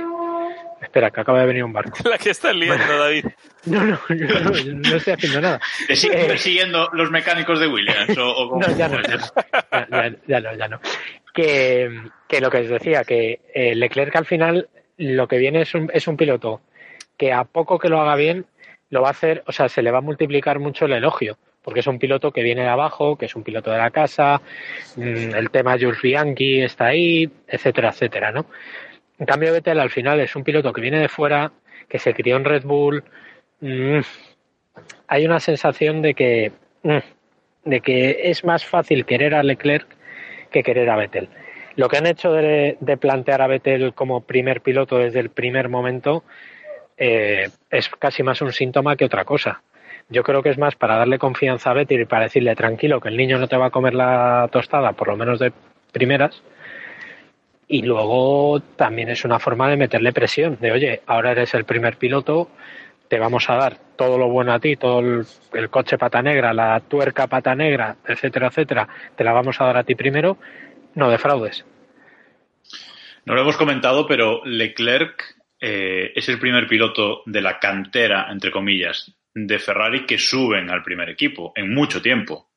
Espera, 0.81 1.11
que 1.11 1.21
acaba 1.21 1.39
de 1.39 1.45
venir 1.45 1.63
un 1.63 1.73
barco. 1.73 1.97
La 2.09 2.17
que 2.17 2.29
está 2.29 2.53
liando, 2.53 2.97
David. 2.97 3.25
No, 3.65 3.81
no, 3.81 3.97
yo 4.09 4.27
no, 4.73 4.97
estoy 4.97 5.13
haciendo 5.13 5.39
nada. 5.39 5.61
¿Te 5.87 5.95
siguen 5.95 6.19
eh, 6.19 6.25
persiguiendo 6.25 6.89
los 6.91 7.09
mecánicos 7.11 7.61
de 7.61 7.67
Williams? 7.69 8.17
O, 8.17 8.59
no, 8.59 8.75
ya 8.75 8.89
no, 8.89 9.01
ya 10.27 10.39
no, 10.41 10.55
ya, 10.57 10.67
no, 10.67 10.81
Que, 11.33 12.09
que, 12.27 12.41
lo 12.41 12.51
que 12.51 12.57
os 12.57 12.67
decía, 12.67 13.05
que 13.05 13.39
eh, 13.53 13.73
Leclerc 13.73 14.13
al 14.17 14.25
final 14.25 14.67
lo 14.97 15.29
que 15.29 15.37
viene 15.37 15.61
es 15.61 15.73
un, 15.75 15.89
es 15.93 16.09
un 16.09 16.17
piloto 16.17 16.59
que 17.17 17.31
a 17.31 17.45
poco 17.45 17.79
que 17.79 17.87
lo 17.87 18.01
haga 18.01 18.17
bien 18.17 18.45
lo 18.89 19.01
va 19.01 19.07
a 19.07 19.11
hacer, 19.11 19.43
o 19.47 19.53
sea, 19.53 19.69
se 19.69 19.81
le 19.81 19.91
va 19.91 19.99
a 19.99 20.01
multiplicar 20.01 20.59
mucho 20.59 20.83
el 20.83 20.91
elogio, 20.91 21.37
porque 21.63 21.79
es 21.79 21.87
un 21.87 21.97
piloto 21.97 22.31
que 22.31 22.43
viene 22.43 22.61
de 22.61 22.67
abajo, 22.67 23.15
que 23.15 23.25
es 23.25 23.35
un 23.35 23.43
piloto 23.43 23.71
de 23.71 23.77
la 23.77 23.91
casa, 23.91 24.41
mm, 24.95 25.35
el 25.35 25.49
tema 25.49 25.77
Jules 25.79 26.01
Bianchi 26.01 26.61
está 26.61 26.87
ahí, 26.87 27.29
etcétera, 27.47 27.89
etcétera, 27.89 28.31
¿no? 28.31 28.45
En 29.19 29.25
cambio, 29.25 29.53
Vettel 29.53 29.79
al 29.79 29.89
final 29.89 30.19
es 30.19 30.35
un 30.35 30.43
piloto 30.43 30.73
que 30.73 30.81
viene 30.81 30.99
de 30.99 31.07
fuera, 31.07 31.51
que 31.87 31.99
se 31.99 32.13
crió 32.13 32.35
en 32.35 32.45
Red 32.45 32.63
Bull. 32.63 33.03
Mm, 33.61 33.99
hay 35.07 35.25
una 35.25 35.39
sensación 35.39 36.01
de 36.01 36.13
que, 36.13 36.51
mm, 36.83 37.69
de 37.69 37.79
que 37.79 38.29
es 38.29 38.43
más 38.43 38.65
fácil 38.65 39.05
querer 39.05 39.35
a 39.35 39.43
Leclerc 39.43 39.87
que 40.51 40.63
querer 40.63 40.89
a 40.89 40.97
Vettel. 40.97 41.29
Lo 41.75 41.89
que 41.89 41.97
han 41.97 42.05
hecho 42.05 42.31
de, 42.31 42.77
plantear 42.99 43.41
a 43.41 43.47
Vettel 43.47 43.93
como 43.93 44.21
primer 44.21 44.61
piloto 44.61 44.97
desde 44.97 45.19
el 45.19 45.29
primer 45.29 45.69
momento 45.69 46.23
eh, 46.97 47.49
es 47.71 47.89
casi 47.89 48.21
más 48.21 48.41
un 48.41 48.51
síntoma 48.51 48.95
que 48.95 49.05
otra 49.05 49.25
cosa. 49.25 49.63
Yo 50.13 50.21
creo 50.21 50.43
que 50.43 50.49
es 50.49 50.59
más 50.59 50.75
para 50.75 50.97
darle 50.97 51.17
confianza 51.17 51.71
a 51.71 51.73
Betty 51.73 51.95
y 51.95 52.05
para 52.05 52.25
decirle 52.25 52.55
tranquilo 52.55 53.01
que 53.01 53.09
el 53.09 53.17
niño 53.17 53.39
no 53.39 53.47
te 53.47 53.57
va 53.57 53.65
a 53.65 53.71
comer 53.71 53.95
la 53.95 54.47
tostada, 54.51 54.93
por 54.93 55.07
lo 55.07 55.17
menos 55.17 55.39
de 55.39 55.51
primeras. 55.91 56.43
Y 57.67 57.81
luego 57.81 58.61
también 58.75 59.09
es 59.09 59.25
una 59.25 59.39
forma 59.39 59.67
de 59.69 59.77
meterle 59.77 60.13
presión, 60.13 60.59
de 60.61 60.71
oye, 60.71 61.01
ahora 61.07 61.31
eres 61.31 61.55
el 61.55 61.65
primer 61.65 61.97
piloto, 61.97 62.51
te 63.07 63.17
vamos 63.17 63.49
a 63.49 63.55
dar 63.55 63.77
todo 63.95 64.19
lo 64.19 64.29
bueno 64.29 64.53
a 64.53 64.59
ti, 64.59 64.75
todo 64.75 64.99
el, 64.99 65.25
el, 65.53 65.69
coche 65.71 65.97
pata 65.97 66.21
negra, 66.21 66.53
la 66.53 66.79
tuerca 66.81 67.25
pata 67.25 67.55
negra, 67.55 67.95
etcétera, 68.07 68.47
etcétera, 68.47 68.87
te 69.15 69.23
la 69.23 69.33
vamos 69.33 69.59
a 69.59 69.65
dar 69.65 69.77
a 69.77 69.83
ti 69.83 69.95
primero, 69.95 70.37
no 70.93 71.09
defraudes. 71.09 71.65
No 73.25 73.33
lo 73.33 73.41
hemos 73.41 73.57
comentado, 73.57 74.05
pero 74.05 74.45
Leclerc 74.45 75.23
eh, 75.59 76.11
es 76.13 76.29
el 76.29 76.39
primer 76.39 76.67
piloto 76.67 77.23
de 77.25 77.41
la 77.41 77.57
cantera, 77.57 78.27
entre 78.29 78.51
comillas, 78.51 79.15
de 79.33 79.59
Ferrari 79.59 80.05
que 80.05 80.17
suben 80.17 80.69
al 80.69 80.83
primer 80.83 81.09
equipo 81.09 81.51
en 81.55 81.73
mucho 81.73 82.01
tiempo. 82.01 82.49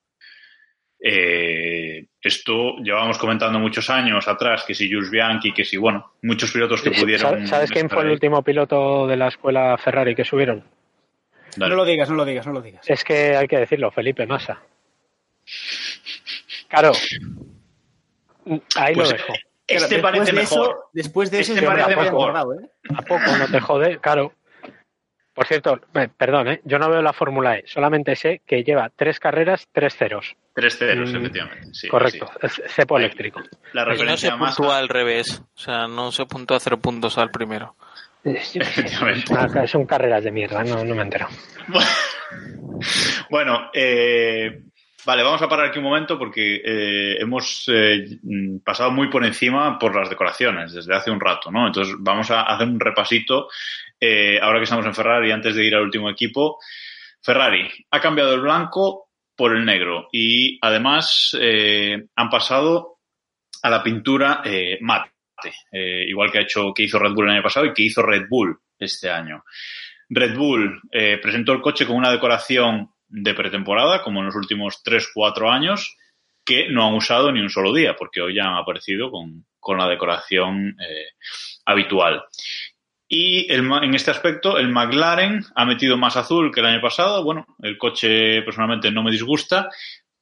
Eh, 0.98 2.06
esto 2.20 2.76
llevamos 2.78 3.18
comentando 3.18 3.58
muchos 3.58 3.88
años 3.90 4.26
atrás, 4.26 4.64
que 4.66 4.74
si 4.74 4.90
Jules 4.90 5.10
Bianchi, 5.10 5.52
que 5.52 5.64
si, 5.64 5.76
bueno, 5.76 6.14
muchos 6.22 6.50
pilotos 6.50 6.82
que 6.82 6.90
pudieron. 6.90 7.46
¿Sabes 7.46 7.70
quién 7.70 7.88
fue 7.88 8.02
el 8.02 8.10
último 8.10 8.42
piloto 8.42 9.06
de 9.06 9.16
la 9.16 9.28
escuela 9.28 9.76
Ferrari 9.78 10.14
que 10.14 10.24
subieron? 10.24 10.64
No 11.56 11.68
lo 11.68 11.84
digas, 11.84 12.10
no 12.10 12.16
lo 12.16 12.24
digas, 12.24 12.46
no 12.46 12.52
lo 12.52 12.60
digas. 12.60 12.88
Es 12.88 13.04
que 13.04 13.36
hay 13.36 13.46
que 13.46 13.58
decirlo, 13.58 13.90
Felipe 13.90 14.26
Massa. 14.26 14.60
Claro. 16.68 16.92
Ahí 18.74 18.94
lo 18.94 19.02
pues, 19.02 19.12
dejo. 19.12 19.32
Este 19.66 19.98
parece 19.98 20.32
mejor. 20.32 20.88
después 20.92 21.30
de 21.30 21.40
eso, 21.40 21.54
este 21.54 21.66
parece 21.66 21.94
poco, 21.94 22.54
¿eh? 22.54 22.68
¿A 22.94 23.02
poco 23.02 23.36
no 23.38 23.48
te 23.48 23.60
jode? 23.60 23.98
Claro. 23.98 24.32
Por 25.36 25.46
cierto, 25.46 25.78
perdón, 26.16 26.48
¿eh? 26.48 26.60
yo 26.64 26.78
no 26.78 26.88
veo 26.88 27.02
la 27.02 27.12
Fórmula 27.12 27.58
E, 27.58 27.64
solamente 27.66 28.16
sé 28.16 28.40
que 28.46 28.64
lleva 28.64 28.88
tres 28.88 29.20
carreras, 29.20 29.68
tres 29.70 29.94
ceros. 29.94 30.34
Tres 30.54 30.78
ceros, 30.78 31.12
mm, 31.12 31.16
efectivamente. 31.16 31.68
Sí, 31.74 31.88
correcto, 31.88 32.30
cepo 32.68 32.96
eléctrico. 32.96 33.42
La 33.74 33.84
referencia 33.84 34.30
no 34.30 34.50
se 34.50 34.56
puntúa 34.56 34.78
al 34.78 34.88
revés, 34.88 35.42
o 35.54 35.58
sea, 35.58 35.86
no 35.88 36.10
se 36.10 36.24
puntúa 36.24 36.58
cero 36.58 36.78
puntos 36.78 37.18
al 37.18 37.30
primero. 37.30 37.76
Ah, 38.24 39.66
son 39.66 39.84
carreras 39.84 40.24
de 40.24 40.32
mierda, 40.32 40.64
no, 40.64 40.82
no 40.82 40.94
me 40.94 41.02
entero. 41.02 41.28
bueno, 43.30 43.70
eh, 43.74 44.62
Vale, 45.06 45.22
vamos 45.22 45.40
a 45.40 45.48
parar 45.48 45.66
aquí 45.68 45.78
un 45.78 45.84
momento 45.84 46.18
porque 46.18 46.60
eh, 46.64 47.16
hemos 47.20 47.66
eh, 47.68 48.18
pasado 48.64 48.90
muy 48.90 49.08
por 49.08 49.24
encima 49.24 49.78
por 49.78 49.94
las 49.94 50.10
decoraciones 50.10 50.72
desde 50.72 50.96
hace 50.96 51.12
un 51.12 51.20
rato, 51.20 51.48
¿no? 51.52 51.68
Entonces 51.68 51.94
vamos 52.00 52.28
a 52.32 52.42
hacer 52.42 52.66
un 52.66 52.80
repasito 52.80 53.48
eh, 54.00 54.38
ahora 54.40 54.58
que 54.58 54.64
estamos 54.64 54.86
en 54.86 54.94
Ferrari 54.94 55.30
antes 55.30 55.54
de 55.54 55.64
ir 55.64 55.74
al 55.74 55.82
último 55.82 56.10
equipo. 56.10 56.58
Ferrari 57.22 57.68
ha 57.90 58.00
cambiado 58.00 58.34
el 58.34 58.40
blanco 58.40 59.10
por 59.34 59.54
el 59.54 59.64
negro 59.64 60.08
y 60.12 60.58
además 60.62 61.36
han 62.14 62.30
pasado 62.30 63.00
a 63.62 63.68
la 63.68 63.82
pintura 63.82 64.42
mate, 64.80 65.10
igual 66.08 66.30
que 66.30 66.38
ha 66.38 66.42
hecho 66.42 66.72
que 66.72 66.84
hizo 66.84 66.98
Red 66.98 67.12
Bull 67.12 67.26
el 67.26 67.34
año 67.34 67.42
pasado 67.42 67.66
y 67.66 67.74
que 67.74 67.82
hizo 67.82 68.00
Red 68.02 68.28
Bull 68.30 68.56
este 68.78 69.10
año. 69.10 69.44
Red 70.08 70.36
Bull 70.36 70.80
presentó 71.20 71.52
el 71.52 71.60
coche 71.60 71.86
con 71.86 71.96
una 71.96 72.10
decoración 72.10 72.88
de 73.08 73.34
pretemporada, 73.34 74.02
como 74.02 74.20
en 74.20 74.26
los 74.26 74.36
últimos 74.36 74.82
3-4 74.84 75.52
años, 75.52 75.96
que 76.44 76.68
no 76.70 76.86
han 76.86 76.94
usado 76.94 77.32
ni 77.32 77.40
un 77.40 77.50
solo 77.50 77.72
día, 77.72 77.96
porque 77.96 78.20
hoy 78.20 78.36
ya 78.36 78.44
han 78.44 78.54
aparecido 78.54 79.10
con, 79.10 79.44
la 79.76 79.88
decoración 79.88 80.76
eh, 80.80 81.08
habitual. 81.64 82.22
Y 83.08 83.52
en 83.52 83.94
este 83.94 84.10
aspecto, 84.10 84.58
el 84.58 84.68
McLaren 84.68 85.44
ha 85.54 85.64
metido 85.64 85.96
más 85.96 86.16
azul 86.16 86.52
que 86.52 86.60
el 86.60 86.66
año 86.66 86.80
pasado. 86.80 87.22
Bueno, 87.22 87.46
el 87.62 87.78
coche 87.78 88.42
personalmente 88.42 88.90
no 88.90 89.04
me 89.04 89.12
disgusta, 89.12 89.68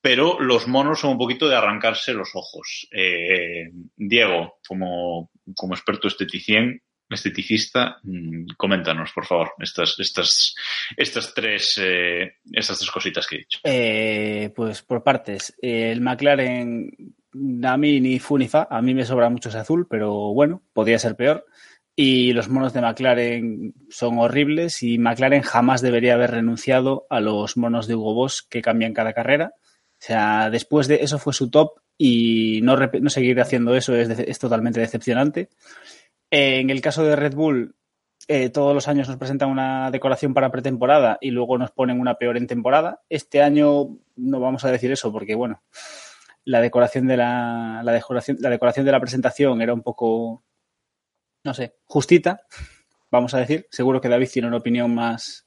pero 0.02 0.38
los 0.38 0.68
monos 0.68 1.00
son 1.00 1.12
un 1.12 1.18
poquito 1.18 1.48
de 1.48 1.56
arrancarse 1.56 2.12
los 2.12 2.30
ojos. 2.34 2.86
Eh, 2.92 3.70
Diego, 3.96 4.58
como, 4.68 5.30
como 5.54 5.74
experto 5.74 6.08
esteticien, 6.08 6.82
esteticista, 7.08 7.98
mm, 8.02 8.48
coméntanos, 8.56 9.12
por 9.12 9.24
favor, 9.24 9.52
estas, 9.58 9.98
estas, 9.98 10.54
estas, 10.96 11.32
tres, 11.32 11.80
eh, 11.82 12.34
estas 12.52 12.78
tres 12.78 12.90
cositas 12.90 13.26
que 13.26 13.36
he 13.36 13.38
dicho. 13.38 13.60
Eh, 13.64 14.52
pues 14.54 14.82
por 14.82 15.02
partes. 15.02 15.54
El 15.60 16.00
McLaren, 16.00 16.90
a 17.64 17.76
mí 17.76 18.00
ni 18.00 18.18
fu 18.18 18.36
ni 18.36 18.48
fa, 18.48 18.68
a 18.70 18.82
mí 18.82 18.94
me 18.94 19.04
sobra 19.04 19.30
mucho 19.30 19.48
ese 19.48 19.58
azul, 19.58 19.86
pero 19.88 20.34
bueno, 20.34 20.62
podría 20.72 20.98
ser 20.98 21.16
peor. 21.16 21.46
Y 21.96 22.32
los 22.32 22.48
monos 22.48 22.72
de 22.72 22.80
McLaren 22.80 23.74
son 23.88 24.18
horribles 24.18 24.82
y 24.82 24.98
McLaren 24.98 25.42
jamás 25.42 25.80
debería 25.80 26.14
haber 26.14 26.32
renunciado 26.32 27.06
a 27.08 27.20
los 27.20 27.56
monos 27.56 27.86
de 27.86 27.94
Hugo 27.94 28.14
Boss 28.14 28.42
que 28.42 28.62
cambian 28.62 28.94
cada 28.94 29.12
carrera. 29.12 29.52
O 29.56 30.06
sea, 30.06 30.50
después 30.50 30.88
de 30.88 30.96
eso 31.02 31.18
fue 31.18 31.32
su 31.32 31.50
top 31.50 31.80
y 31.96 32.60
no, 32.62 32.76
no 32.76 33.10
seguir 33.10 33.40
haciendo 33.40 33.76
eso 33.76 33.94
es, 33.94 34.10
es 34.10 34.38
totalmente 34.38 34.80
decepcionante. 34.80 35.50
En 36.30 36.70
el 36.70 36.80
caso 36.80 37.04
de 37.04 37.14
Red 37.14 37.34
Bull, 37.34 37.76
eh, 38.26 38.48
todos 38.48 38.74
los 38.74 38.88
años 38.88 39.08
nos 39.08 39.18
presentan 39.18 39.50
una 39.50 39.90
decoración 39.90 40.32
para 40.32 40.50
pretemporada 40.50 41.18
y 41.20 41.30
luego 41.30 41.58
nos 41.58 41.70
ponen 41.72 42.00
una 42.00 42.14
peor 42.14 42.36
en 42.36 42.46
temporada. 42.46 43.02
Este 43.08 43.42
año 43.42 43.98
no 44.16 44.40
vamos 44.40 44.64
a 44.64 44.70
decir 44.70 44.90
eso 44.90 45.12
porque, 45.12 45.34
bueno, 45.34 45.62
la 46.44 46.60
decoración 46.60 47.06
de 47.06 47.18
la, 47.18 47.82
decoración, 47.84 48.38
la 48.40 48.50
decoración 48.50 48.86
de 48.86 48.92
la 48.92 49.00
presentación 49.00 49.60
era 49.60 49.74
un 49.74 49.82
poco, 49.82 50.42
no 51.44 51.54
sé, 51.54 51.74
justita, 51.84 52.40
vamos 53.10 53.34
a 53.34 53.38
decir. 53.38 53.66
Seguro 53.70 54.00
que 54.00 54.08
David 54.08 54.28
tiene 54.32 54.48
una 54.48 54.56
opinión 54.56 54.94
más, 54.94 55.46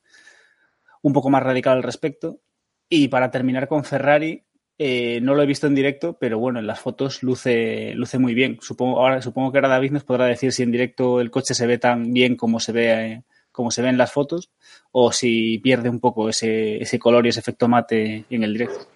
un 1.01 1.11
poco 1.11 1.29
más 1.29 1.43
radical 1.43 1.77
al 1.77 1.83
respecto. 1.83 2.39
Y 2.87 3.09
para 3.09 3.31
terminar 3.31 3.67
con 3.67 3.83
Ferrari, 3.83 4.45
eh, 4.77 5.19
no 5.21 5.33
lo 5.33 5.41
he 5.41 5.47
visto 5.47 5.65
en 5.65 5.75
directo, 5.75 6.17
pero 6.19 6.37
bueno, 6.37 6.59
en 6.59 6.67
las 6.67 6.79
fotos 6.79 7.23
luce, 7.23 7.93
luce 7.95 8.19
muy 8.19 8.33
bien. 8.33 8.59
Supongo, 8.61 9.01
ahora, 9.01 9.21
supongo 9.21 9.51
que 9.51 9.57
ahora 9.57 9.69
David 9.69 9.91
nos 9.91 10.03
podrá 10.03 10.25
decir 10.25 10.53
si 10.53 10.63
en 10.63 10.71
directo 10.71 11.19
el 11.19 11.31
coche 11.31 11.55
se 11.55 11.65
ve 11.65 11.79
tan 11.79 12.13
bien 12.13 12.35
como 12.35 12.59
se 12.59 12.71
ve, 12.71 13.23
como 13.51 13.71
se 13.71 13.81
ve 13.81 13.89
en 13.89 13.97
las 13.97 14.11
fotos, 14.11 14.51
o 14.91 15.11
si 15.11 15.57
pierde 15.57 15.89
un 15.89 15.99
poco 15.99 16.29
ese, 16.29 16.77
ese 16.77 16.99
color 16.99 17.25
y 17.25 17.29
ese 17.29 17.39
efecto 17.39 17.67
mate 17.67 18.25
en 18.29 18.43
el 18.43 18.53
directo. 18.53 18.87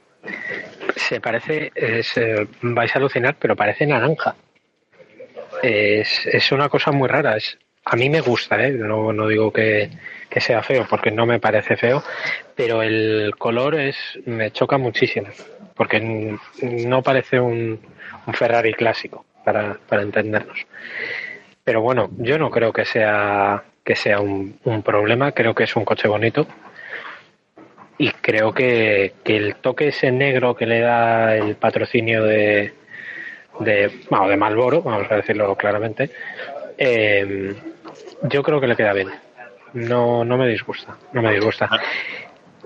Se 0.96 1.20
parece, 1.20 1.72
eh, 1.76 2.04
vais 2.62 2.96
a 2.96 3.00
alucinar, 3.00 3.36
pero 3.40 3.56
parece 3.56 3.88
naranja. 3.88 4.36
Es, 5.62 6.26
es 6.26 6.52
una 6.52 6.70
cosa 6.70 6.92
muy 6.92 7.08
rara. 7.08 7.38
Es, 7.38 7.58
a 7.86 7.96
mí 7.96 8.10
me 8.10 8.22
gusta, 8.22 8.64
¿eh? 8.64 8.72
no, 8.72 9.12
no 9.12 9.28
digo 9.28 9.52
que, 9.52 9.90
que 10.30 10.40
sea 10.40 10.62
feo, 10.62 10.86
porque 10.90 11.12
no 11.12 11.26
me 11.26 11.40
parece 11.40 11.76
feo, 11.78 12.04
pero 12.56 12.84
el 12.84 13.34
color 13.38 13.76
es 13.76 13.98
me 14.26 14.52
choca 14.52 14.78
muchísimo, 14.78 15.28
porque 15.76 16.00
no 16.62 17.02
parece 17.02 17.40
un, 17.40 17.80
un 18.28 18.34
Ferrari 18.34 18.74
clásico, 18.74 19.26
para, 19.44 19.78
para 19.88 20.04
entendernos. 20.04 20.66
Pero 21.64 21.82
bueno, 21.82 22.10
yo 22.18 22.38
no 22.38 22.50
creo 22.50 22.72
que 22.72 22.86
sea 22.86 23.64
que 23.84 23.96
sea 23.96 24.20
un, 24.20 24.60
un 24.64 24.84
problema, 24.84 25.32
creo 25.32 25.56
que 25.56 25.64
es 25.64 25.76
un 25.76 25.86
coche 25.86 26.08
bonito 26.08 26.46
y 27.98 28.12
creo 28.12 28.54
que, 28.54 29.14
que 29.24 29.38
el 29.38 29.56
toque 29.56 29.88
ese 29.88 30.12
negro 30.12 30.56
que 30.56 30.68
le 30.68 30.80
da 30.82 31.36
el 31.36 31.56
patrocinio 31.56 32.24
de 32.24 32.74
de, 33.60 33.92
bueno, 34.10 34.28
de 34.28 34.38
Malboro, 34.38 34.82
vamos 34.82 35.10
a 35.12 35.16
decirlo 35.18 35.56
claramente, 35.56 36.10
eh, 36.78 37.54
yo 38.24 38.42
creo 38.44 38.60
que 38.62 38.68
le 38.68 38.76
queda 38.76 38.94
bien. 38.94 39.10
No, 39.74 40.26
no 40.26 40.38
me 40.38 40.48
disgusta, 40.48 40.98
no 41.14 41.22
me 41.22 41.32
disgusta. 41.34 41.70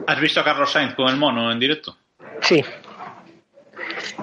¿Has 0.08 0.20
visto 0.20 0.40
a 0.40 0.44
Carlos 0.44 0.72
Sainz 0.72 0.96
con 0.96 1.08
el 1.10 1.18
mono 1.18 1.52
en 1.52 1.60
directo? 1.60 1.96
Sí. 2.42 2.64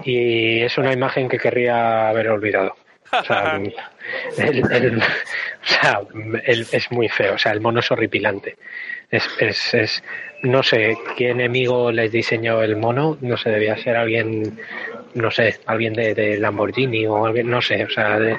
Y 0.04 0.60
es 0.62 0.76
una 0.78 0.92
imagen 0.92 1.28
que 1.28 1.38
querría 1.38 2.08
haber 2.08 2.28
olvidado. 2.28 2.74
O 3.12 3.24
sea, 3.24 3.56
el- 4.38 4.72
el- 4.72 4.98
o 4.98 5.66
sea, 5.66 6.00
el- 6.44 6.66
es 6.72 6.90
muy 6.90 7.08
feo. 7.08 7.34
O 7.34 7.38
sea, 7.38 7.52
el 7.52 7.60
mono 7.60 7.80
es 7.80 7.90
horripilante. 7.90 8.56
Es, 9.12 9.28
es, 9.38 9.74
es- 9.74 10.04
no 10.42 10.64
sé 10.64 10.96
qué 11.16 11.30
enemigo 11.30 11.92
les 11.92 12.10
diseñó 12.10 12.62
el 12.62 12.74
mono. 12.76 13.16
No 13.20 13.36
sé, 13.36 13.50
debía 13.50 13.76
ser 13.76 13.94
alguien, 13.96 14.58
no 15.14 15.30
sé, 15.30 15.60
alguien 15.66 15.92
de, 15.94 16.14
de 16.14 16.36
Lamborghini 16.38 17.06
o 17.06 17.24
alguien, 17.24 17.48
no 17.48 17.62
sé. 17.62 17.84
O 17.84 17.90
sea, 17.90 18.18
de- 18.18 18.38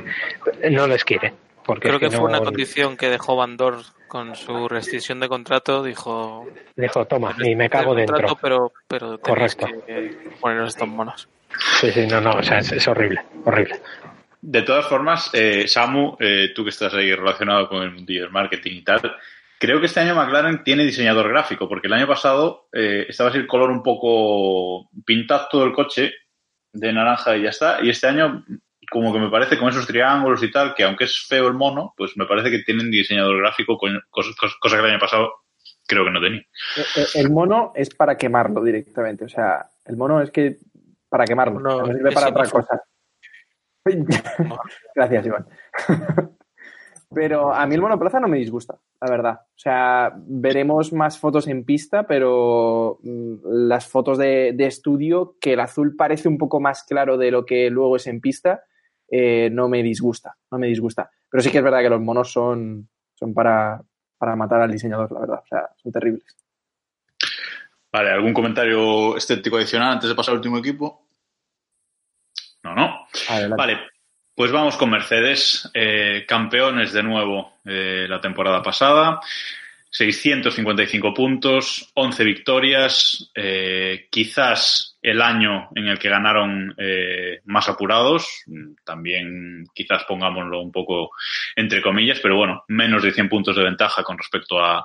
no 0.71 0.85
les 0.87 1.05
quiere. 1.05 1.31
Porque 1.65 1.87
Creo 1.87 1.95
es 1.95 1.99
que 2.01 2.09
fue 2.17 2.29
no- 2.29 2.37
una 2.37 2.41
condición 2.43 2.97
que 2.97 3.09
dejó 3.09 3.37
Van 3.37 3.55
Dor 3.55 3.77
con 4.09 4.35
su 4.35 4.67
rescisión 4.67 5.21
de 5.21 5.29
contrato. 5.29 5.81
Dijo: 5.81 6.45
Dijo, 6.75 7.05
toma, 7.05 7.33
y 7.41 7.55
me 7.55 7.69
cago 7.69 7.97
"El 7.97 8.05
contrato, 8.05 8.21
dentro. 8.27 8.37
Pero, 8.41 8.73
pero 8.85 9.17
Correcto. 9.19 9.67
que 9.87 10.17
poneros 10.41 10.69
estos 10.69 10.87
monos. 10.89 11.29
Sí, 11.79 11.89
sí, 11.91 12.05
no, 12.07 12.19
no, 12.19 12.31
o 12.31 12.43
sea, 12.43 12.57
es, 12.57 12.71
es 12.73 12.85
horrible, 12.87 13.21
horrible. 13.45 13.79
De 14.41 14.63
todas 14.63 14.85
formas, 14.87 15.29
eh, 15.33 15.67
Samu, 15.69 16.17
eh, 16.19 16.49
tú 16.53 16.63
que 16.65 16.71
estás 16.71 16.93
ahí 16.95 17.13
relacionado 17.13 17.69
con 17.69 17.81
el 17.83 17.91
mundillo 17.91 18.23
del 18.23 18.31
marketing 18.31 18.71
y 18.77 18.81
tal, 18.81 19.15
creo 19.63 19.79
que 19.79 19.85
este 19.85 20.01
año 20.01 20.13
McLaren 20.13 20.61
tiene 20.65 20.83
diseñador 20.83 21.29
gráfico, 21.29 21.69
porque 21.69 21.87
el 21.87 21.93
año 21.93 22.05
pasado 22.05 22.67
eh, 22.73 23.05
estaba 23.07 23.29
así 23.29 23.37
el 23.39 23.47
color 23.47 23.71
un 23.71 23.81
poco 23.81 24.89
pintado 25.05 25.47
todo 25.49 25.63
el 25.63 25.71
coche 25.71 26.11
de 26.73 26.91
naranja 26.91 27.37
y 27.37 27.43
ya 27.43 27.49
está, 27.49 27.81
y 27.81 27.89
este 27.89 28.07
año 28.07 28.43
como 28.91 29.13
que 29.13 29.19
me 29.19 29.29
parece 29.29 29.57
con 29.57 29.69
esos 29.69 29.87
triángulos 29.87 30.43
y 30.43 30.51
tal, 30.51 30.75
que 30.75 30.83
aunque 30.83 31.05
es 31.05 31.25
feo 31.29 31.47
el 31.47 31.53
mono, 31.53 31.93
pues 31.95 32.11
me 32.17 32.25
parece 32.25 32.51
que 32.51 32.59
tienen 32.63 32.91
diseñador 32.91 33.37
gráfico, 33.37 33.77
cosa 34.09 34.33
que 34.61 34.75
el 34.79 34.85
año 34.85 34.99
pasado 34.99 35.31
creo 35.87 36.03
que 36.03 36.11
no 36.11 36.19
tenía. 36.19 36.41
Eh, 36.41 37.05
El 37.15 37.31
mono 37.31 37.71
es 37.73 37.95
para 37.95 38.17
quemarlo 38.17 38.61
directamente. 38.61 39.23
O 39.23 39.29
sea, 39.29 39.65
el 39.85 39.95
mono 39.95 40.21
es 40.21 40.29
que 40.29 40.57
para 41.07 41.23
quemarlo. 41.23 41.61
No, 41.61 41.85
No, 41.85 41.85
sirve 41.85 42.11
para 42.11 42.27
otra 42.27 42.49
cosa. 42.49 42.83
Gracias, 44.95 45.25
Iván. 45.25 45.47
Pero 47.13 47.53
a 47.53 47.65
mí 47.65 47.75
el 47.75 47.81
monoplaza 47.81 48.19
no 48.19 48.27
me 48.27 48.37
disgusta, 48.37 48.77
la 49.03 49.09
verdad. 49.09 49.41
O 49.41 49.59
sea, 49.59 50.13
veremos 50.15 50.93
más 50.93 51.19
fotos 51.19 51.47
en 51.47 51.65
pista, 51.65 52.07
pero 52.07 52.99
mm, 53.03 53.35
las 53.43 53.85
fotos 53.85 54.17
de, 54.17 54.53
de 54.53 54.65
estudio, 54.65 55.35
que 55.41 55.53
el 55.53 55.59
azul 55.59 55.95
parece 55.95 56.29
un 56.29 56.37
poco 56.37 56.61
más 56.61 56.83
claro 56.83 57.17
de 57.17 57.31
lo 57.31 57.45
que 57.45 57.69
luego 57.69 57.97
es 57.97 58.07
en 58.07 58.21
pista, 58.21 58.63
eh, 59.11 59.49
no 59.51 59.67
me 59.67 59.83
disgusta, 59.83 60.37
no 60.51 60.57
me 60.57 60.67
disgusta. 60.67 61.11
Pero 61.29 61.43
sí 61.43 61.51
que 61.51 61.57
es 61.57 61.63
verdad 61.63 61.81
que 61.81 61.89
los 61.89 62.01
monos 62.01 62.31
son, 62.31 62.87
son 63.13 63.33
para, 63.33 63.81
para 64.17 64.35
matar 64.37 64.61
al 64.61 64.71
diseñador, 64.71 65.11
la 65.11 65.19
verdad. 65.19 65.41
O 65.43 65.47
sea, 65.47 65.69
son 65.75 65.91
terribles. 65.91 66.37
Vale, 67.91 68.09
¿algún 68.09 68.33
comentario 68.33 69.17
estético 69.17 69.57
adicional 69.57 69.93
antes 69.93 70.09
de 70.09 70.15
pasar 70.15 70.31
al 70.31 70.37
último 70.37 70.57
equipo? 70.59 71.07
No, 72.63 72.73
no. 72.73 73.05
Adelante. 73.29 73.57
Vale, 73.57 73.77
pues 74.35 74.51
vamos 74.51 74.77
con 74.77 74.89
Mercedes, 74.89 75.69
eh, 75.73 76.25
campeones 76.27 76.91
de 76.91 77.03
nuevo 77.03 77.59
eh, 77.65 78.07
la 78.09 78.19
temporada 78.19 78.61
pasada, 78.61 79.19
655 79.91 81.13
puntos, 81.13 81.91
11 81.93 82.23
victorias, 82.23 83.29
eh, 83.35 84.07
quizás 84.09 84.97
el 85.03 85.21
año 85.21 85.69
en 85.75 85.87
el 85.87 85.99
que 85.99 86.09
ganaron 86.09 86.73
eh, 86.79 87.41
más 87.45 87.69
apurados, 87.69 88.43
también 88.83 89.65
quizás 89.71 90.03
pongámoslo 90.05 90.61
un 90.61 90.71
poco 90.71 91.11
entre 91.55 91.81
comillas, 91.81 92.19
pero 92.19 92.35
bueno, 92.35 92.63
menos 92.69 93.03
de 93.03 93.11
100 93.11 93.29
puntos 93.29 93.55
de 93.55 93.63
ventaja 93.63 94.03
con 94.03 94.17
respecto 94.17 94.59
a, 94.59 94.83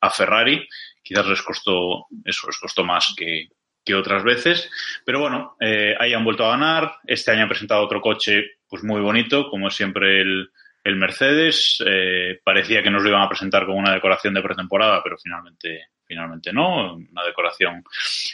a 0.00 0.10
Ferrari, 0.10 0.66
quizás 1.02 1.26
les 1.26 1.42
costó, 1.42 2.06
eso 2.24 2.46
les 2.46 2.58
costó 2.58 2.82
más 2.82 3.12
que, 3.14 3.48
que 3.86 3.94
otras 3.94 4.24
veces. 4.24 4.68
Pero 5.04 5.20
bueno, 5.20 5.56
eh, 5.60 5.94
ahí 5.98 6.12
han 6.12 6.24
vuelto 6.24 6.44
a 6.44 6.50
ganar. 6.50 6.96
Este 7.06 7.30
año 7.30 7.44
han 7.44 7.48
presentado 7.48 7.84
otro 7.84 8.00
coche 8.00 8.58
pues 8.68 8.82
muy 8.82 9.00
bonito, 9.00 9.48
como 9.48 9.70
siempre 9.70 10.20
el, 10.20 10.50
el 10.84 10.96
Mercedes. 10.96 11.82
Eh, 11.86 12.40
parecía 12.44 12.82
que 12.82 12.90
nos 12.90 13.02
lo 13.02 13.08
iban 13.08 13.22
a 13.22 13.28
presentar 13.28 13.64
con 13.64 13.76
una 13.76 13.94
decoración 13.94 14.34
de 14.34 14.42
pretemporada, 14.42 15.00
pero 15.02 15.16
finalmente, 15.16 15.86
finalmente 16.04 16.52
no. 16.52 16.96
Una 16.96 17.24
decoración 17.24 17.84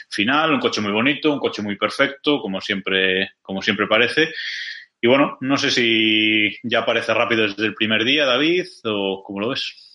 final, 0.09 0.55
un 0.55 0.59
coche 0.59 0.81
muy 0.81 0.91
bonito, 0.91 1.31
un 1.31 1.39
coche 1.39 1.61
muy 1.61 1.77
perfecto, 1.77 2.41
como 2.41 2.59
siempre, 2.59 3.33
como 3.41 3.61
siempre 3.61 3.87
parece. 3.87 4.33
Y 4.99 5.07
bueno, 5.07 5.37
no 5.41 5.57
sé 5.57 5.69
si 5.69 6.57
ya 6.63 6.85
parece 6.85 7.13
rápido 7.13 7.43
desde 7.43 7.67
el 7.67 7.75
primer 7.75 8.03
día, 8.03 8.25
David, 8.25 8.65
o 8.85 9.21
cómo 9.23 9.39
lo 9.39 9.49
ves. 9.49 9.92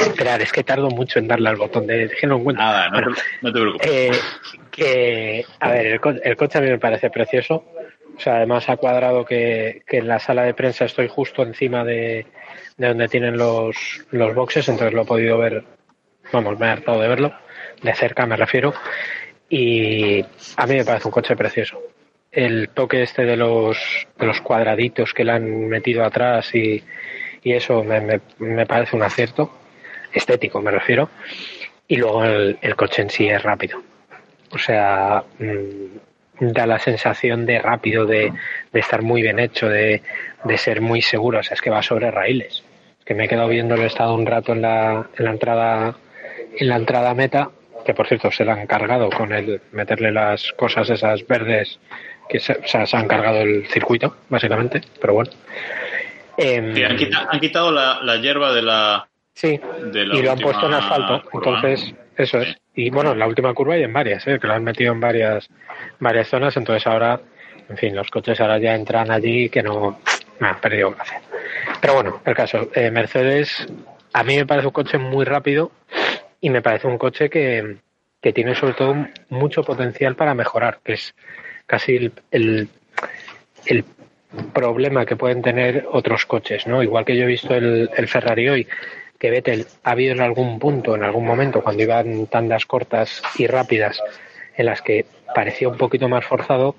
Esperar, 0.00 0.40
es 0.42 0.52
que 0.52 0.62
tardo 0.64 0.88
mucho 0.90 1.18
en 1.18 1.28
darle 1.28 1.48
al 1.48 1.56
botón 1.56 1.86
de, 1.86 2.10
que 2.20 2.26
no 2.26 2.36
encuentro. 2.38 2.64
Nada, 2.64 2.88
no, 2.88 2.92
Bueno, 2.94 3.14
te, 3.14 3.22
no 3.42 3.52
te 3.52 3.60
preocupes. 3.60 3.90
Eh, 3.90 4.10
que, 4.70 5.44
a 5.60 5.70
ver, 5.70 5.86
el, 5.86 6.00
co- 6.00 6.14
el 6.22 6.36
coche 6.36 6.58
a 6.58 6.60
mí 6.60 6.68
me 6.68 6.78
parece 6.78 7.10
precioso. 7.10 7.64
O 8.16 8.20
sea, 8.20 8.36
además 8.36 8.68
ha 8.68 8.76
cuadrado 8.76 9.24
que, 9.24 9.82
que 9.86 9.98
en 9.98 10.08
la 10.08 10.18
sala 10.18 10.42
de 10.42 10.54
prensa 10.54 10.84
estoy 10.86 11.06
justo 11.08 11.42
encima 11.42 11.84
de, 11.84 12.26
de 12.76 12.88
donde 12.88 13.06
tienen 13.08 13.36
los, 13.36 13.76
los 14.10 14.34
boxes, 14.34 14.68
entonces 14.68 14.92
lo 14.92 15.02
he 15.02 15.06
podido 15.06 15.38
ver, 15.38 15.62
vamos, 16.32 16.58
me 16.58 16.66
he 16.66 16.70
hartado 16.70 17.00
de 17.00 17.06
verlo, 17.08 17.32
de 17.82 17.94
cerca 17.94 18.26
me 18.26 18.36
refiero. 18.36 18.74
Y 19.48 20.20
a 20.56 20.66
mí 20.66 20.74
me 20.76 20.84
parece 20.84 21.08
un 21.08 21.12
coche 21.12 21.36
precioso. 21.36 21.80
El 22.30 22.70
toque 22.70 23.02
este 23.02 23.24
de 23.24 23.36
los, 23.36 23.78
de 24.18 24.26
los 24.26 24.40
cuadraditos 24.40 25.14
que 25.14 25.24
le 25.24 25.32
han 25.32 25.68
metido 25.68 26.04
atrás 26.04 26.54
y, 26.54 26.82
y 27.42 27.52
eso 27.52 27.82
me, 27.84 28.00
me, 28.00 28.20
me 28.38 28.66
parece 28.66 28.96
un 28.96 29.02
acierto, 29.04 29.57
estético 30.12 30.60
me 30.62 30.70
refiero. 30.70 31.08
Y 31.86 31.96
luego 31.96 32.24
el, 32.24 32.58
el 32.60 32.76
coche 32.76 33.02
en 33.02 33.10
sí 33.10 33.28
es 33.28 33.42
rápido. 33.42 33.82
O 34.50 34.58
sea, 34.58 35.22
mm, 35.38 36.44
da 36.52 36.66
la 36.66 36.78
sensación 36.78 37.46
de 37.46 37.58
rápido, 37.58 38.06
de, 38.06 38.32
de 38.72 38.80
estar 38.80 39.02
muy 39.02 39.22
bien 39.22 39.38
hecho, 39.38 39.68
de, 39.68 40.02
de 40.44 40.58
ser 40.58 40.80
muy 40.80 41.02
seguro. 41.02 41.38
O 41.40 41.42
sea, 41.42 41.54
es 41.54 41.60
que 41.62 41.70
va 41.70 41.82
sobre 41.82 42.10
raíles. 42.10 42.62
Es 42.98 43.04
que 43.04 43.14
me 43.14 43.24
he 43.24 43.28
quedado 43.28 43.48
viéndolo, 43.48 43.82
he 43.82 43.86
estado 43.86 44.14
un 44.14 44.26
rato 44.26 44.52
en 44.52 44.62
la, 44.62 45.06
en 45.16 45.24
la 45.24 45.30
entrada 45.30 45.96
en 46.58 46.68
la 46.68 46.76
entrada 46.76 47.14
meta, 47.14 47.50
que 47.84 47.94
por 47.94 48.06
cierto 48.08 48.30
se 48.30 48.44
la 48.44 48.52
han 48.54 48.66
cargado 48.66 49.10
con 49.10 49.32
el 49.32 49.60
meterle 49.72 50.10
las 50.12 50.52
cosas 50.54 50.88
esas 50.90 51.26
verdes, 51.26 51.78
que 52.28 52.40
se, 52.40 52.52
o 52.52 52.66
sea, 52.66 52.84
se 52.86 52.96
han 52.96 53.06
cargado 53.08 53.40
el 53.42 53.66
circuito, 53.68 54.16
básicamente, 54.28 54.80
pero 55.00 55.14
bueno. 55.14 55.30
Em, 56.36 56.74
Sí, 56.74 56.82
han, 56.84 56.96
quita- 56.96 57.28
han 57.30 57.40
quitado 57.40 57.70
la, 57.70 58.00
la 58.02 58.16
hierba 58.16 58.52
de 58.52 58.62
la, 58.62 59.08
sí, 59.38 59.60
y 59.94 60.22
lo 60.22 60.32
han 60.32 60.38
puesto 60.38 60.66
en 60.66 60.74
asfalto. 60.74 61.22
curva. 61.30 61.60
Entonces, 61.60 61.94
eso 62.16 62.40
es. 62.40 62.56
Y 62.74 62.90
bueno, 62.90 63.12
en 63.12 63.18
la 63.18 63.26
última 63.26 63.54
curva 63.54 63.76
y 63.78 63.82
en 63.84 63.92
varias, 63.92 64.26
¿eh? 64.26 64.38
que 64.40 64.46
lo 64.46 64.54
han 64.54 64.64
metido 64.64 64.92
en 64.92 65.00
varias, 65.00 65.48
varias 66.00 66.28
zonas. 66.28 66.56
Entonces 66.56 66.86
ahora, 66.86 67.20
en 67.68 67.76
fin, 67.76 67.94
los 67.94 68.10
coches 68.10 68.40
ahora 68.40 68.58
ya 68.58 68.74
entran 68.74 69.10
allí 69.10 69.48
que 69.48 69.62
no 69.62 70.00
me 70.40 70.48
han 70.48 70.60
perdido 70.60 70.90
gracia. 70.90 71.20
Pero 71.80 71.94
bueno, 71.94 72.20
el 72.24 72.34
caso, 72.34 72.68
eh, 72.74 72.90
Mercedes, 72.90 73.66
a 74.12 74.22
mí 74.24 74.36
me 74.36 74.46
parece 74.46 74.66
un 74.66 74.72
coche 74.72 74.98
muy 74.98 75.24
rápido 75.24 75.70
y 76.40 76.50
me 76.50 76.62
parece 76.62 76.86
un 76.86 76.98
coche 76.98 77.30
que, 77.30 77.76
que 78.20 78.32
tiene 78.32 78.54
sobre 78.54 78.74
todo 78.74 78.96
mucho 79.28 79.62
potencial 79.62 80.14
para 80.16 80.34
mejorar, 80.34 80.78
que 80.84 80.94
es 80.94 81.14
casi 81.66 81.96
el, 81.96 82.12
el, 82.30 82.68
el 83.66 83.84
problema 84.52 85.06
que 85.06 85.16
pueden 85.16 85.42
tener 85.42 85.86
otros 85.90 86.26
coches, 86.26 86.66
¿no? 86.66 86.82
Igual 86.82 87.04
que 87.04 87.16
yo 87.16 87.24
he 87.24 87.26
visto 87.26 87.54
el, 87.54 87.90
el 87.96 88.08
Ferrari 88.08 88.48
hoy, 88.48 88.68
que 89.18 89.30
Vettel 89.30 89.66
ha 89.82 89.90
habido 89.90 90.12
en 90.12 90.20
algún 90.20 90.58
punto, 90.58 90.94
en 90.94 91.02
algún 91.02 91.26
momento, 91.26 91.62
cuando 91.62 91.82
iban 91.82 92.26
tandas 92.26 92.66
cortas 92.66 93.22
y 93.36 93.46
rápidas, 93.46 94.00
en 94.56 94.66
las 94.66 94.80
que 94.80 95.06
parecía 95.34 95.68
un 95.68 95.76
poquito 95.76 96.08
más 96.08 96.24
forzado, 96.24 96.76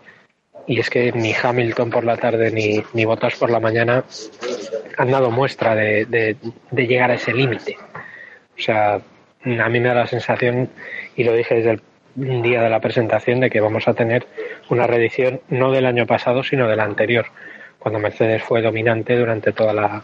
y 0.66 0.80
es 0.80 0.90
que 0.90 1.12
ni 1.12 1.34
Hamilton 1.34 1.90
por 1.90 2.04
la 2.04 2.18
tarde 2.18 2.52
ni, 2.52 2.84
ni 2.94 3.06
Bottas 3.06 3.36
por 3.36 3.50
la 3.50 3.60
mañana 3.60 4.04
han 4.98 5.12
dado 5.12 5.32
muestra 5.32 5.76
de, 5.76 6.06
de, 6.06 6.88
llegar 6.88 7.12
a 7.12 7.16
ese 7.16 7.34
límite. 7.34 7.78
O 8.58 8.62
sea, 8.62 8.96
a 8.96 9.70
mí 9.70 9.80
me 9.80 9.88
da 9.88 9.96
la 9.96 10.08
sensación, 10.08 10.70
y 11.16 11.24
lo 11.24 11.34
dije 11.34 11.56
desde 11.56 11.80
el 12.18 12.42
día 12.42 12.62
de 12.62 12.70
la 12.70 12.80
presentación, 12.80 13.40
de 13.40 13.50
que 13.50 13.60
vamos 13.60 13.88
a 13.88 13.94
tener 13.94 14.28
una 14.70 14.88
reedición 14.88 15.42
no 15.50 15.72
del 15.72 15.86
año 15.86 16.06
pasado, 16.06 16.44
sino 16.44 16.68
del 16.68 16.80
anterior, 16.80 17.26
cuando 17.80 18.00
Mercedes 18.00 18.44
fue 18.44 18.62
dominante 18.62 19.16
durante 19.16 19.54
toda 19.54 19.74
la, 19.74 20.04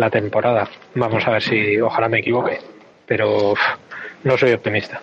la 0.00 0.08
temporada. 0.08 0.66
Vamos 0.94 1.26
a 1.26 1.32
ver 1.32 1.42
si, 1.42 1.78
ojalá 1.78 2.08
me 2.08 2.20
equivoque, 2.20 2.58
pero 3.06 3.52
no 4.24 4.38
soy 4.38 4.52
optimista. 4.52 5.00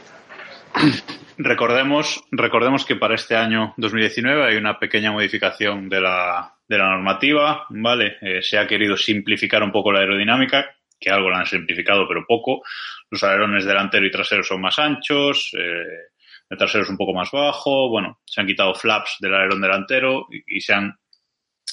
Recordemos, 1.38 2.24
recordemos 2.32 2.84
que 2.84 2.95
para 2.95 3.14
este 3.14 3.36
año 3.36 3.76
2019 3.78 4.49
hay 4.49 4.57
una 4.57 4.80
pequeña 4.80 5.11
modificación 5.11 5.88
de 5.88 6.02
la, 6.02 6.52
de 6.68 6.78
la 6.80 6.90
normativa, 6.90 7.68
¿vale? 7.69 8.18
Eh, 8.22 8.41
se 8.41 8.57
ha 8.57 8.65
querido 8.65 8.98
simplificar 8.98 9.61
un 9.61 9.72
poco 9.72 9.91
la 9.91 9.99
aerodinámica, 9.99 10.65
que 10.99 11.11
algo 11.11 11.30
la 11.30 11.41
han 11.41 11.45
simplificado, 11.45 12.07
pero 12.07 12.26
poco. 12.28 12.64
Los 13.11 13.24
alerones 13.24 13.65
delantero 13.65 14.03
y 14.03 14.10
trasero 14.10 14.41
son 14.41 14.61
más 14.61 14.80
anchos, 14.80 15.52
eh, 15.53 16.10
el 16.49 16.57
trasero 16.57 16.86
es 16.86 16.90
un 16.90 16.98
poco 16.98 17.14
más 17.14 17.30
bajo, 17.32 17.88
bueno, 17.90 18.22
se 18.26 18.41
han 18.41 18.48
quitado 18.48 18.74
flaps 18.74 19.18
del 19.19 19.36
alerón 19.36 19.61
delantero 19.61 20.26
y, 20.32 20.57
y 20.57 20.60
se 20.60 20.74
han, 20.74 20.98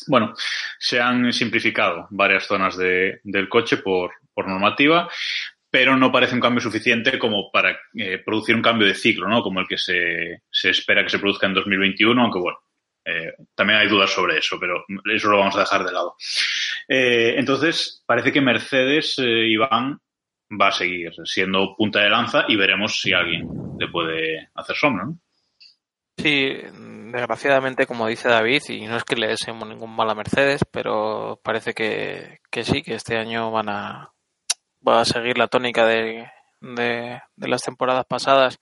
bueno, 0.07 0.35
se 0.79 1.01
han 1.01 1.33
simplificado 1.33 2.07
varias 2.11 2.47
zonas 2.47 2.77
de, 2.77 3.21
del 3.23 3.49
coche 3.49 3.79
por, 3.79 4.13
normativa, 4.37 5.09
pero 5.71 5.97
no 5.97 6.11
parece 6.11 6.35
un 6.35 6.41
cambio 6.41 6.61
suficiente 6.61 7.19
como 7.19 7.51
para 7.53 7.79
eh, 7.95 8.19
producir 8.25 8.55
un 8.55 8.63
cambio 8.63 8.87
de 8.87 8.95
ciclo, 8.95 9.29
¿no? 9.29 9.43
Como 9.43 9.61
el 9.61 9.69
que 9.69 9.79
se, 9.79 10.43
se 10.51 10.71
espera 10.71 11.03
que 11.03 11.11
se 11.11 11.19
produzca 11.19 11.47
en 11.47 11.55
2021, 11.55 12.21
aunque 12.21 12.39
bueno, 12.41 12.59
eh, 13.05 13.35
también 13.55 13.81
hay 13.81 13.89
dudas 13.89 14.11
sobre 14.11 14.39
eso, 14.39 14.59
pero 14.59 14.85
eso 15.13 15.29
lo 15.29 15.39
vamos 15.39 15.57
a 15.57 15.61
dejar 15.61 15.85
de 15.85 15.93
lado. 15.93 16.17
Eh, 16.89 17.35
entonces, 17.37 18.03
parece 18.07 18.33
que 18.33 18.41
Mercedes, 18.41 19.19
eh, 19.19 19.49
Iván, 19.49 20.01
va 20.61 20.69
a 20.69 20.73
seguir 20.73 21.13
siendo 21.25 21.75
punta 21.77 22.01
de 22.01 22.11
lanza 22.11 22.45
y 22.49 22.57
veremos 22.57 23.01
si 23.01 23.13
alguien 23.13 23.49
le 23.79 23.89
puede 23.89 24.49
hacer 24.55 24.77
sombra, 24.77 25.05
¿no? 25.05 25.19
Sí, 26.17 26.49
desgraciadamente, 27.13 27.87
como 27.87 28.07
dice 28.07 28.29
David, 28.29 28.63
y 28.69 28.87
no 28.87 28.97
es 28.97 29.05
que 29.05 29.17
le 29.17 29.29
deseemos 29.29 29.69
ningún 29.69 29.95
mal 29.95 30.11
a 30.11 30.15
Mercedes, 30.15 30.65
pero 30.71 31.41
parece 31.43 31.75
que, 31.75 32.41
que 32.51 32.65
sí, 32.65 32.83
que 32.83 32.95
este 32.95 33.17
año 33.17 33.51
van 33.51 33.69
a, 33.69 34.13
va 34.87 35.01
a 35.01 35.05
seguir 35.05 35.39
la 35.39 35.49
tónica 35.49 35.87
de, 35.87 36.29
de, 36.61 37.21
las 37.37 37.63
temporadas 37.63 38.07
pasadas. 38.07 38.59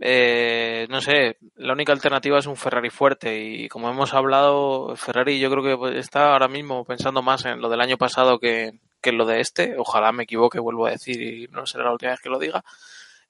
Eh, 0.00 0.86
no 0.90 1.00
sé, 1.00 1.38
la 1.56 1.72
única 1.72 1.92
alternativa 1.92 2.38
es 2.38 2.46
un 2.46 2.56
Ferrari 2.56 2.90
fuerte 2.90 3.38
y 3.38 3.68
como 3.68 3.88
hemos 3.88 4.12
hablado, 4.12 4.94
Ferrari 4.96 5.38
yo 5.38 5.50
creo 5.50 5.80
que 5.80 5.98
está 5.98 6.32
ahora 6.32 6.48
mismo 6.48 6.84
pensando 6.84 7.22
más 7.22 7.46
en 7.46 7.60
lo 7.62 7.70
del 7.70 7.80
año 7.80 7.96
pasado 7.96 8.38
que, 8.38 8.72
que 9.00 9.10
en 9.10 9.18
lo 9.18 9.24
de 9.24 9.40
este. 9.40 9.74
Ojalá 9.78 10.12
me 10.12 10.24
equivoque, 10.24 10.60
vuelvo 10.60 10.86
a 10.86 10.90
decir, 10.90 11.20
y 11.22 11.48
no 11.48 11.66
será 11.66 11.84
la 11.84 11.92
última 11.92 12.12
vez 12.12 12.20
que 12.20 12.28
lo 12.28 12.38
diga. 12.38 12.62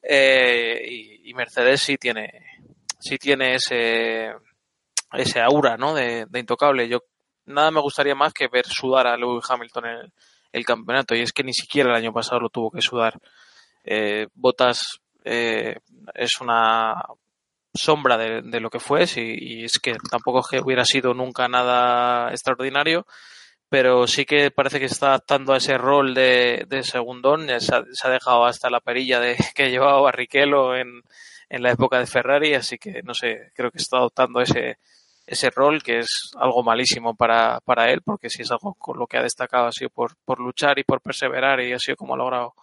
Eh, 0.02 1.20
y, 1.24 1.34
Mercedes 1.34 1.82
sí 1.82 1.98
tiene, 1.98 2.30
sí 3.06 3.18
tiene 3.18 3.54
ese, 3.54 4.32
aura, 5.40 5.76
¿no? 5.76 5.94
De, 5.94 6.26
intocable. 6.34 6.88
Yo 6.88 6.98
nada 7.46 7.70
me 7.70 7.80
gustaría 7.80 8.14
más 8.14 8.32
que 8.32 8.48
ver 8.48 8.66
sudar 8.66 9.06
a 9.06 9.16
Lewis 9.16 9.44
Hamilton 9.48 9.86
el, 9.86 10.12
el 10.52 10.64
campeonato 10.64 11.14
y 11.14 11.20
es 11.20 11.32
que 11.32 11.44
ni 11.44 11.52
siquiera 11.52 11.90
el 11.90 11.96
año 11.96 12.12
pasado 12.12 12.40
lo 12.40 12.48
tuvo 12.48 12.70
que 12.70 12.80
sudar. 12.80 13.20
Eh, 13.84 14.26
Botas 14.34 15.00
eh, 15.24 15.76
es 16.14 16.40
una 16.40 16.94
sombra 17.72 18.16
de, 18.16 18.60
lo 18.60 18.70
que 18.70 18.80
fue 18.80 19.04
y 19.16 19.64
es 19.64 19.78
que 19.78 19.94
tampoco 20.10 20.40
es 20.40 20.46
que 20.48 20.60
hubiera 20.60 20.84
sido 20.84 21.12
nunca 21.12 21.46
nada 21.46 22.30
extraordinario 22.30 23.06
pero 23.68 24.06
sí 24.06 24.24
que 24.24 24.50
parece 24.50 24.78
que 24.78 24.86
está 24.86 25.08
adaptando 25.08 25.52
a 25.52 25.58
ese 25.58 25.76
rol 25.76 26.14
de, 26.14 26.64
de 26.68 26.82
segundón 26.82 27.48
se 27.60 27.74
ha, 27.74 27.84
se 27.90 28.08
ha, 28.08 28.10
dejado 28.10 28.46
hasta 28.46 28.70
la 28.70 28.80
perilla 28.80 29.20
de 29.20 29.36
que 29.54 29.68
llevaba 29.68 30.00
Barrichello 30.00 30.74
en, 30.74 31.02
en 31.48 31.62
la 31.62 31.72
época 31.72 31.98
de 31.98 32.06
Ferrari 32.06 32.54
así 32.54 32.78
que 32.78 33.02
no 33.02 33.14
sé 33.14 33.52
creo 33.54 33.70
que 33.70 33.78
está 33.78 33.98
adoptando 33.98 34.40
ese 34.40 34.78
ese 35.26 35.50
rol 35.50 35.82
que 35.82 35.98
es 35.98 36.30
algo 36.38 36.62
malísimo 36.62 37.16
para, 37.16 37.60
para 37.60 37.90
él 37.90 38.00
porque 38.02 38.30
si 38.30 38.42
es 38.42 38.50
algo 38.50 38.74
con 38.74 38.98
lo 38.98 39.06
que 39.06 39.18
ha 39.18 39.22
destacado 39.22 39.66
ha 39.66 39.72
sido 39.72 39.90
por, 39.90 40.16
por 40.24 40.38
luchar 40.38 40.78
y 40.78 40.84
por 40.84 41.00
perseverar 41.00 41.60
y 41.60 41.72
ha 41.72 41.78
sido 41.78 41.96
como 41.96 42.14
ha 42.14 42.16
logrado 42.16 42.54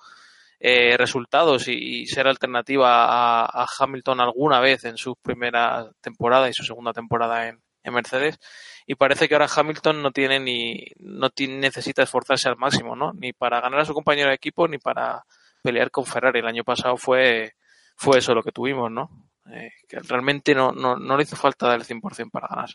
eh, 0.65 0.95
resultados 0.95 1.67
y, 1.67 2.05
ser 2.05 2.25
alternativa 2.25 3.43
a, 3.43 3.67
Hamilton 3.79 4.21
alguna 4.21 4.61
vez 4.61 4.85
en 4.85 4.95
su 4.95 5.17
primera 5.17 5.91
temporada 5.99 6.47
y 6.47 6.53
su 6.53 6.63
segunda 6.63 6.93
temporada 6.93 7.49
en, 7.49 7.61
en, 7.83 7.93
Mercedes. 7.93 8.39
Y 8.87 8.95
parece 8.95 9.27
que 9.27 9.35
ahora 9.35 9.49
Hamilton 9.53 10.01
no 10.01 10.11
tiene 10.11 10.39
ni, 10.39 10.85
no 10.99 11.29
necesita 11.37 12.03
esforzarse 12.03 12.47
al 12.47 12.55
máximo, 12.55 12.95
¿no? 12.95 13.11
Ni 13.11 13.33
para 13.33 13.59
ganar 13.59 13.81
a 13.81 13.85
su 13.85 13.93
compañero 13.93 14.29
de 14.29 14.35
equipo 14.35 14.65
ni 14.69 14.77
para 14.77 15.25
pelear 15.61 15.91
con 15.91 16.05
Ferrari. 16.05 16.39
El 16.39 16.47
año 16.47 16.63
pasado 16.63 16.95
fue, 16.95 17.55
fue 18.03 18.19
eso 18.19 18.35
lo 18.35 18.43
que 18.43 18.51
tuvimos, 18.51 18.91
¿no? 18.91 19.09
Eh, 19.49 19.71
que 19.87 19.99
realmente 19.99 20.53
no, 20.53 20.73
no, 20.73 20.97
no 20.97 21.15
le 21.15 21.23
hizo 21.23 21.37
falta 21.37 21.67
dar 21.67 21.79
el 21.79 21.85
100% 21.85 22.29
para 22.31 22.47
ganar. 22.47 22.69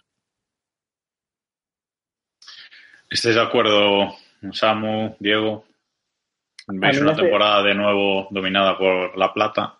¿Estáis 3.10 3.34
de 3.34 3.42
acuerdo, 3.42 4.14
Samu, 4.52 5.16
Diego? 5.18 5.64
¿Veis 6.66 7.00
una 7.00 7.14
temporada 7.14 7.62
de 7.62 7.74
nuevo 7.74 8.28
dominada 8.30 8.76
por 8.76 9.16
La 9.16 9.32
Plata? 9.32 9.78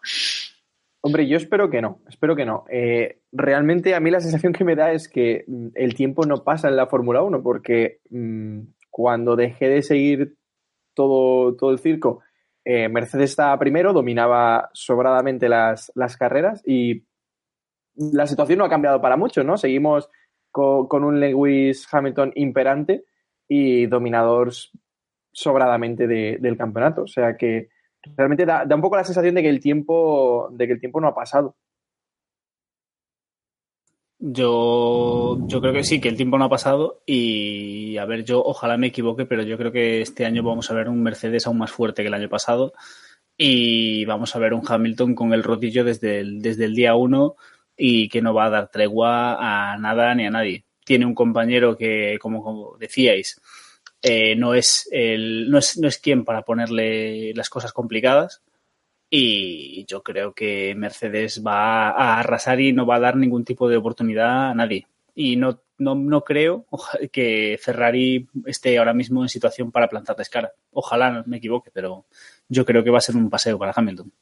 Hombre, 1.00 1.26
yo 1.26 1.36
espero 1.36 1.70
que 1.70 1.80
no, 1.80 2.00
espero 2.08 2.36
que 2.36 2.44
no. 2.44 2.64
Eh, 2.70 3.20
realmente 3.32 3.94
a 3.94 4.00
mí 4.00 4.10
la 4.10 4.20
sensación 4.20 4.52
que 4.52 4.64
me 4.64 4.76
da 4.76 4.92
es 4.92 5.08
que 5.08 5.44
mm, 5.46 5.68
el 5.74 5.94
tiempo 5.94 6.26
no 6.26 6.44
pasa 6.44 6.68
en 6.68 6.76
la 6.76 6.86
Fórmula 6.86 7.22
1 7.22 7.42
porque 7.42 8.00
mmm, 8.10 8.60
cuando 8.90 9.36
dejé 9.36 9.68
de 9.68 9.82
seguir 9.82 10.36
todo, 10.94 11.54
todo 11.56 11.70
el 11.70 11.78
circo, 11.78 12.22
eh, 12.70 12.86
Mercedes 12.90 13.30
estaba 13.30 13.58
primero, 13.58 13.94
dominaba 13.94 14.68
sobradamente 14.74 15.48
las, 15.48 15.90
las, 15.94 16.18
carreras 16.18 16.62
y 16.66 17.02
la 17.94 18.26
situación 18.26 18.58
no 18.58 18.66
ha 18.66 18.68
cambiado 18.68 19.00
para 19.00 19.16
mucho, 19.16 19.42
¿no? 19.42 19.56
Seguimos 19.56 20.10
con, 20.50 20.86
con 20.86 21.02
un 21.02 21.18
Lewis 21.18 21.88
Hamilton 21.90 22.32
imperante 22.34 23.06
y 23.48 23.86
dominador 23.86 24.50
sobradamente 25.32 26.06
de, 26.06 26.36
del 26.42 26.58
campeonato. 26.58 27.04
O 27.04 27.06
sea 27.06 27.38
que 27.38 27.70
realmente 28.14 28.44
da, 28.44 28.66
da, 28.66 28.76
un 28.76 28.82
poco 28.82 28.96
la 28.96 29.04
sensación 29.04 29.34
de 29.36 29.40
que 29.40 29.48
el 29.48 29.60
tiempo, 29.60 30.50
de 30.52 30.66
que 30.66 30.74
el 30.74 30.80
tiempo 30.80 31.00
no 31.00 31.08
ha 31.08 31.14
pasado. 31.14 31.56
Yo, 34.20 35.38
yo 35.46 35.60
creo 35.60 35.72
que 35.72 35.84
sí, 35.84 36.00
que 36.00 36.08
el 36.08 36.16
tiempo 36.16 36.38
no 36.38 36.46
ha 36.46 36.48
pasado 36.48 37.02
y 37.06 37.96
a 37.98 38.04
ver, 38.04 38.24
yo 38.24 38.42
ojalá 38.42 38.76
me 38.76 38.88
equivoque, 38.88 39.26
pero 39.26 39.42
yo 39.44 39.56
creo 39.56 39.70
que 39.70 40.00
este 40.00 40.26
año 40.26 40.42
vamos 40.42 40.70
a 40.70 40.74
ver 40.74 40.88
un 40.88 41.02
Mercedes 41.02 41.46
aún 41.46 41.58
más 41.58 41.70
fuerte 41.70 42.02
que 42.02 42.08
el 42.08 42.14
año 42.14 42.28
pasado 42.28 42.72
y 43.36 44.04
vamos 44.06 44.34
a 44.34 44.40
ver 44.40 44.54
un 44.54 44.62
Hamilton 44.66 45.14
con 45.14 45.32
el 45.32 45.44
rodillo 45.44 45.84
desde 45.84 46.18
el, 46.18 46.42
desde 46.42 46.64
el 46.64 46.74
día 46.74 46.96
uno 46.96 47.36
y 47.76 48.08
que 48.08 48.20
no 48.20 48.34
va 48.34 48.46
a 48.46 48.50
dar 48.50 48.70
tregua 48.70 49.36
a 49.72 49.78
nada 49.78 50.12
ni 50.16 50.26
a 50.26 50.30
nadie. 50.30 50.64
Tiene 50.84 51.06
un 51.06 51.14
compañero 51.14 51.76
que, 51.76 52.18
como, 52.20 52.42
como 52.42 52.76
decíais, 52.76 53.40
eh, 54.02 54.34
no, 54.34 54.54
es 54.54 54.88
el, 54.90 55.48
no, 55.48 55.58
es, 55.58 55.78
no 55.78 55.86
es 55.86 55.98
quien 55.98 56.24
para 56.24 56.42
ponerle 56.42 57.32
las 57.34 57.48
cosas 57.48 57.72
complicadas. 57.72 58.42
Y 59.10 59.84
yo 59.86 60.02
creo 60.02 60.34
que 60.34 60.74
Mercedes 60.76 61.42
va 61.46 61.90
a 61.90 62.18
arrasar 62.18 62.60
y 62.60 62.72
no 62.72 62.86
va 62.86 62.96
a 62.96 63.00
dar 63.00 63.16
ningún 63.16 63.44
tipo 63.44 63.68
de 63.68 63.76
oportunidad 63.76 64.50
a 64.50 64.54
nadie. 64.54 64.86
Y 65.14 65.36
no, 65.36 65.60
no, 65.78 65.94
no 65.94 66.22
creo 66.22 66.66
que 67.12 67.58
Ferrari 67.62 68.28
esté 68.46 68.78
ahora 68.78 68.92
mismo 68.92 69.22
en 69.22 69.28
situación 69.28 69.72
para 69.72 69.88
plantarles 69.88 70.28
cara. 70.28 70.52
Ojalá 70.72 71.24
me 71.26 71.38
equivoque, 71.38 71.70
pero 71.72 72.04
yo 72.48 72.64
creo 72.64 72.84
que 72.84 72.90
va 72.90 72.98
a 72.98 73.02
ser 73.02 73.16
un 73.16 73.30
paseo 73.30 73.58
para 73.58 73.72
Hamilton. 73.74 74.12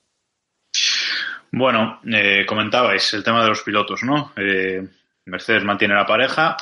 Bueno, 1.53 2.01
eh, 2.05 2.45
comentabais 2.47 3.15
el 3.15 3.25
tema 3.25 3.43
de 3.43 3.49
los 3.49 3.63
pilotos, 3.63 4.03
¿no? 4.03 4.33
Eh, 4.37 4.87
Mercedes 5.25 5.65
mantiene 5.65 5.95
la 5.95 6.07
pareja, 6.07 6.57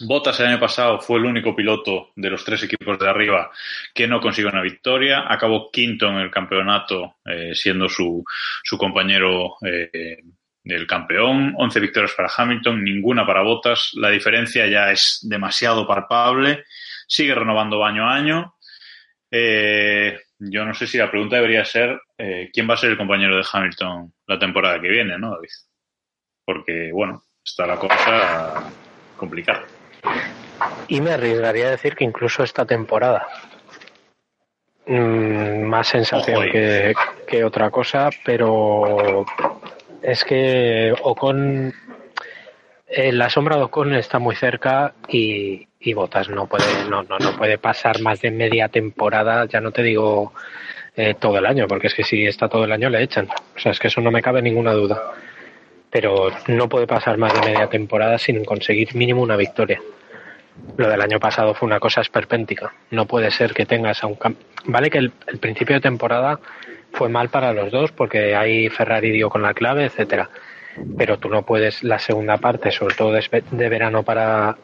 Bottas 0.00 0.38
el 0.40 0.46
año 0.46 0.60
pasado 0.60 1.00
fue 1.00 1.18
el 1.18 1.24
único 1.24 1.54
piloto 1.54 2.10
de 2.14 2.30
los 2.30 2.44
tres 2.44 2.62
equipos 2.62 2.98
de 2.98 3.08
arriba 3.08 3.50
que 3.94 4.06
no 4.06 4.20
consiguió 4.20 4.50
una 4.50 4.62
victoria. 4.62 5.24
Acabó 5.28 5.70
quinto 5.70 6.08
en 6.08 6.16
el 6.16 6.30
campeonato, 6.30 7.16
eh, 7.24 7.54
siendo 7.54 7.88
su, 7.88 8.24
su 8.62 8.78
compañero 8.78 9.56
eh, 9.64 10.18
del 10.62 10.86
campeón. 10.86 11.54
11 11.56 11.80
victorias 11.80 12.12
para 12.12 12.30
Hamilton, 12.34 12.84
ninguna 12.84 13.26
para 13.26 13.42
Bottas. 13.42 13.90
La 13.94 14.10
diferencia 14.10 14.66
ya 14.66 14.92
es 14.92 15.20
demasiado 15.22 15.86
palpable. 15.86 16.64
Sigue 17.06 17.34
renovando 17.34 17.84
año 17.84 18.08
a 18.08 18.14
año. 18.14 18.54
Eh, 19.30 20.18
yo 20.38 20.64
no 20.64 20.74
sé 20.74 20.86
si 20.86 20.98
la 20.98 21.10
pregunta 21.10 21.36
debería 21.36 21.64
ser 21.64 22.00
eh, 22.16 22.50
quién 22.52 22.68
va 22.68 22.74
a 22.74 22.78
ser 22.78 22.90
el 22.90 22.96
compañero 22.96 23.36
de 23.36 23.44
Hamilton 23.50 24.12
la 24.26 24.38
temporada 24.38 24.80
que 24.80 24.88
viene, 24.88 25.18
¿no, 25.18 25.30
David? 25.30 25.48
Porque, 26.44 26.90
bueno, 26.92 27.24
está 27.44 27.66
la 27.66 27.76
cosa 27.76 28.70
complicada. 29.16 29.66
Y 30.88 31.00
me 31.00 31.12
arriesgaría 31.12 31.68
a 31.68 31.70
decir 31.70 31.94
que 31.94 32.04
incluso 32.04 32.42
esta 32.42 32.64
temporada. 32.64 33.26
mm, 34.86 35.62
más 35.64 35.88
sensación 35.88 36.50
que, 36.50 36.94
que, 37.26 37.44
otra 37.44 37.70
cosa, 37.70 38.08
pero 38.24 39.26
es 40.02 40.24
que 40.24 40.94
Ocon, 41.02 41.74
eh, 42.86 43.12
la 43.12 43.28
sombra 43.28 43.56
de 43.56 43.64
Ocon 43.64 43.94
está 43.94 44.18
muy 44.18 44.34
cerca 44.34 44.94
y, 45.08 45.68
y 45.78 45.92
Botas 45.92 46.30
no 46.30 46.46
puede, 46.46 46.88
no, 46.88 47.02
no, 47.02 47.18
no 47.18 47.36
puede 47.36 47.58
pasar 47.58 48.00
más 48.00 48.20
de 48.22 48.30
media 48.30 48.68
temporada, 48.68 49.44
ya 49.44 49.60
no 49.60 49.72
te 49.72 49.82
digo 49.82 50.32
eh, 50.96 51.14
todo 51.14 51.38
el 51.38 51.46
año, 51.46 51.68
porque 51.68 51.86
es 51.86 51.94
que 51.94 52.02
si 52.02 52.26
está 52.26 52.48
todo 52.48 52.64
el 52.64 52.72
año 52.72 52.90
le 52.90 53.02
echan. 53.02 53.28
O 53.28 53.58
sea, 53.58 53.72
es 53.72 53.78
que 53.78 53.86
eso 53.88 54.00
no 54.00 54.10
me 54.10 54.22
cabe 54.22 54.42
ninguna 54.42 54.72
duda. 54.72 55.00
Pero 55.90 56.30
no 56.48 56.68
puede 56.68 56.86
pasar 56.86 57.16
más 57.16 57.32
de 57.34 57.40
media 57.40 57.68
temporada 57.68 58.18
sin 58.18 58.44
conseguir 58.44 58.94
mínimo 58.94 59.22
una 59.22 59.36
victoria. 59.36 59.80
Lo 60.76 60.88
del 60.88 61.00
año 61.00 61.18
pasado 61.18 61.54
fue 61.54 61.66
una 61.66 61.80
cosa 61.80 62.00
esperpéntica. 62.00 62.72
No 62.90 63.06
puede 63.06 63.30
ser 63.30 63.54
que 63.54 63.64
tengas 63.64 64.02
a 64.02 64.06
un 64.06 64.18
Vale 64.64 64.90
que 64.90 64.98
el, 64.98 65.10
principio 65.40 65.76
de 65.76 65.80
temporada 65.80 66.40
fue 66.92 67.08
mal 67.08 67.28
para 67.28 67.52
los 67.52 67.70
dos 67.70 67.92
porque 67.92 68.34
ahí 68.34 68.68
Ferrari 68.68 69.10
dio 69.10 69.30
con 69.30 69.42
la 69.42 69.54
clave, 69.54 69.86
etcétera. 69.86 70.28
Pero 70.96 71.18
tú 71.18 71.28
no 71.28 71.42
puedes 71.42 71.82
la 71.82 71.98
segunda 71.98 72.36
parte, 72.36 72.70
sobre 72.70 72.94
todo 72.94 73.12
de, 73.12 73.42
de 73.50 73.68
verano 73.68 74.02
para, 74.02 74.56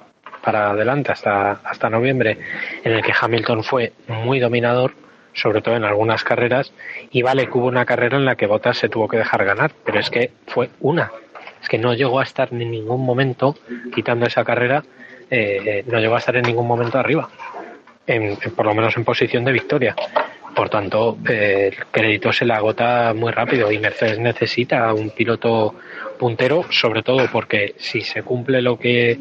para 0.44 0.70
adelante 0.70 1.10
hasta, 1.10 1.52
hasta 1.52 1.90
noviembre, 1.90 2.38
en 2.84 2.92
el 2.92 3.02
que 3.02 3.12
Hamilton 3.18 3.64
fue 3.64 3.92
muy 4.09 4.38
dominador, 4.38 4.92
sobre 5.35 5.61
todo 5.61 5.77
en 5.77 5.85
algunas 5.85 6.24
carreras, 6.24 6.73
y 7.11 7.23
vale 7.23 7.47
que 7.47 7.59
hubo 7.59 7.66
una 7.66 7.85
carrera 7.85 8.16
en 8.16 8.24
la 8.24 8.36
que 8.36 8.47
Bottas 8.47 8.78
se 8.78 8.89
tuvo 8.89 9.09
que 9.09 9.19
dejar 9.19 9.44
ganar, 9.44 9.73
pero 9.85 10.01
es 10.01 10.11
que 10.11 10.31
fue 10.47 10.70
una. 10.81 11.12
Es 11.61 11.69
que 11.69 11.78
no 11.78 11.94
llegó 11.94 12.20
a 12.20 12.24
estar 12.24 12.48
en 12.52 12.70
ningún 12.70 13.05
momento, 13.05 13.56
quitando 13.94 14.27
esa 14.27 14.44
carrera, 14.44 14.85
eh, 15.31 15.85
no 15.86 15.98
llegó 15.98 16.15
a 16.15 16.19
estar 16.19 16.36
en 16.36 16.44
ningún 16.44 16.66
momento 16.66 16.98
arriba, 16.98 17.28
en, 18.06 18.36
por 18.55 18.66
lo 18.66 18.74
menos 18.74 18.97
en 18.97 19.05
posición 19.05 19.44
de 19.44 19.52
victoria. 19.52 19.97
Por 20.55 20.69
tanto, 20.69 21.19
eh, 21.28 21.73
el 21.73 21.86
crédito 21.86 22.32
se 22.32 22.44
le 22.44 22.52
agota 22.52 23.12
muy 23.15 23.32
rápido 23.32 23.73
y 23.73 23.78
Mercedes 23.78 24.20
necesita 24.20 24.93
un 24.94 25.11
piloto 25.11 25.74
puntero, 26.19 26.65
sobre 26.70 27.02
todo 27.02 27.27
porque 27.32 27.74
si 27.78 28.02
se 28.02 28.23
cumple 28.23 28.62
lo 28.62 28.78
que 28.78 29.19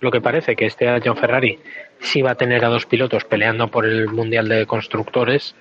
lo 0.00 0.10
que 0.10 0.22
parece 0.22 0.56
que 0.56 0.66
este 0.66 0.88
año 0.88 1.14
Ferrari 1.14 1.58
si 2.00 2.22
va 2.22 2.32
a 2.32 2.36
tener 2.36 2.64
a 2.64 2.68
dos 2.68 2.86
pilotos 2.86 3.24
peleando 3.24 3.68
por 3.68 3.86
el 3.86 4.08
Mundial 4.08 4.48
de 4.48 4.66
Constructores, 4.66 5.54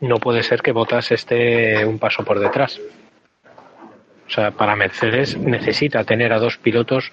no 0.00 0.16
puede 0.18 0.42
ser 0.42 0.62
que 0.62 0.72
Bottas 0.72 1.10
esté 1.10 1.84
un 1.84 1.98
paso 1.98 2.24
por 2.24 2.38
detrás. 2.38 2.80
O 4.26 4.30
sea, 4.30 4.50
para 4.50 4.76
Mercedes 4.76 5.36
necesita 5.36 6.04
tener 6.04 6.32
a 6.32 6.38
dos 6.38 6.58
pilotos 6.58 7.12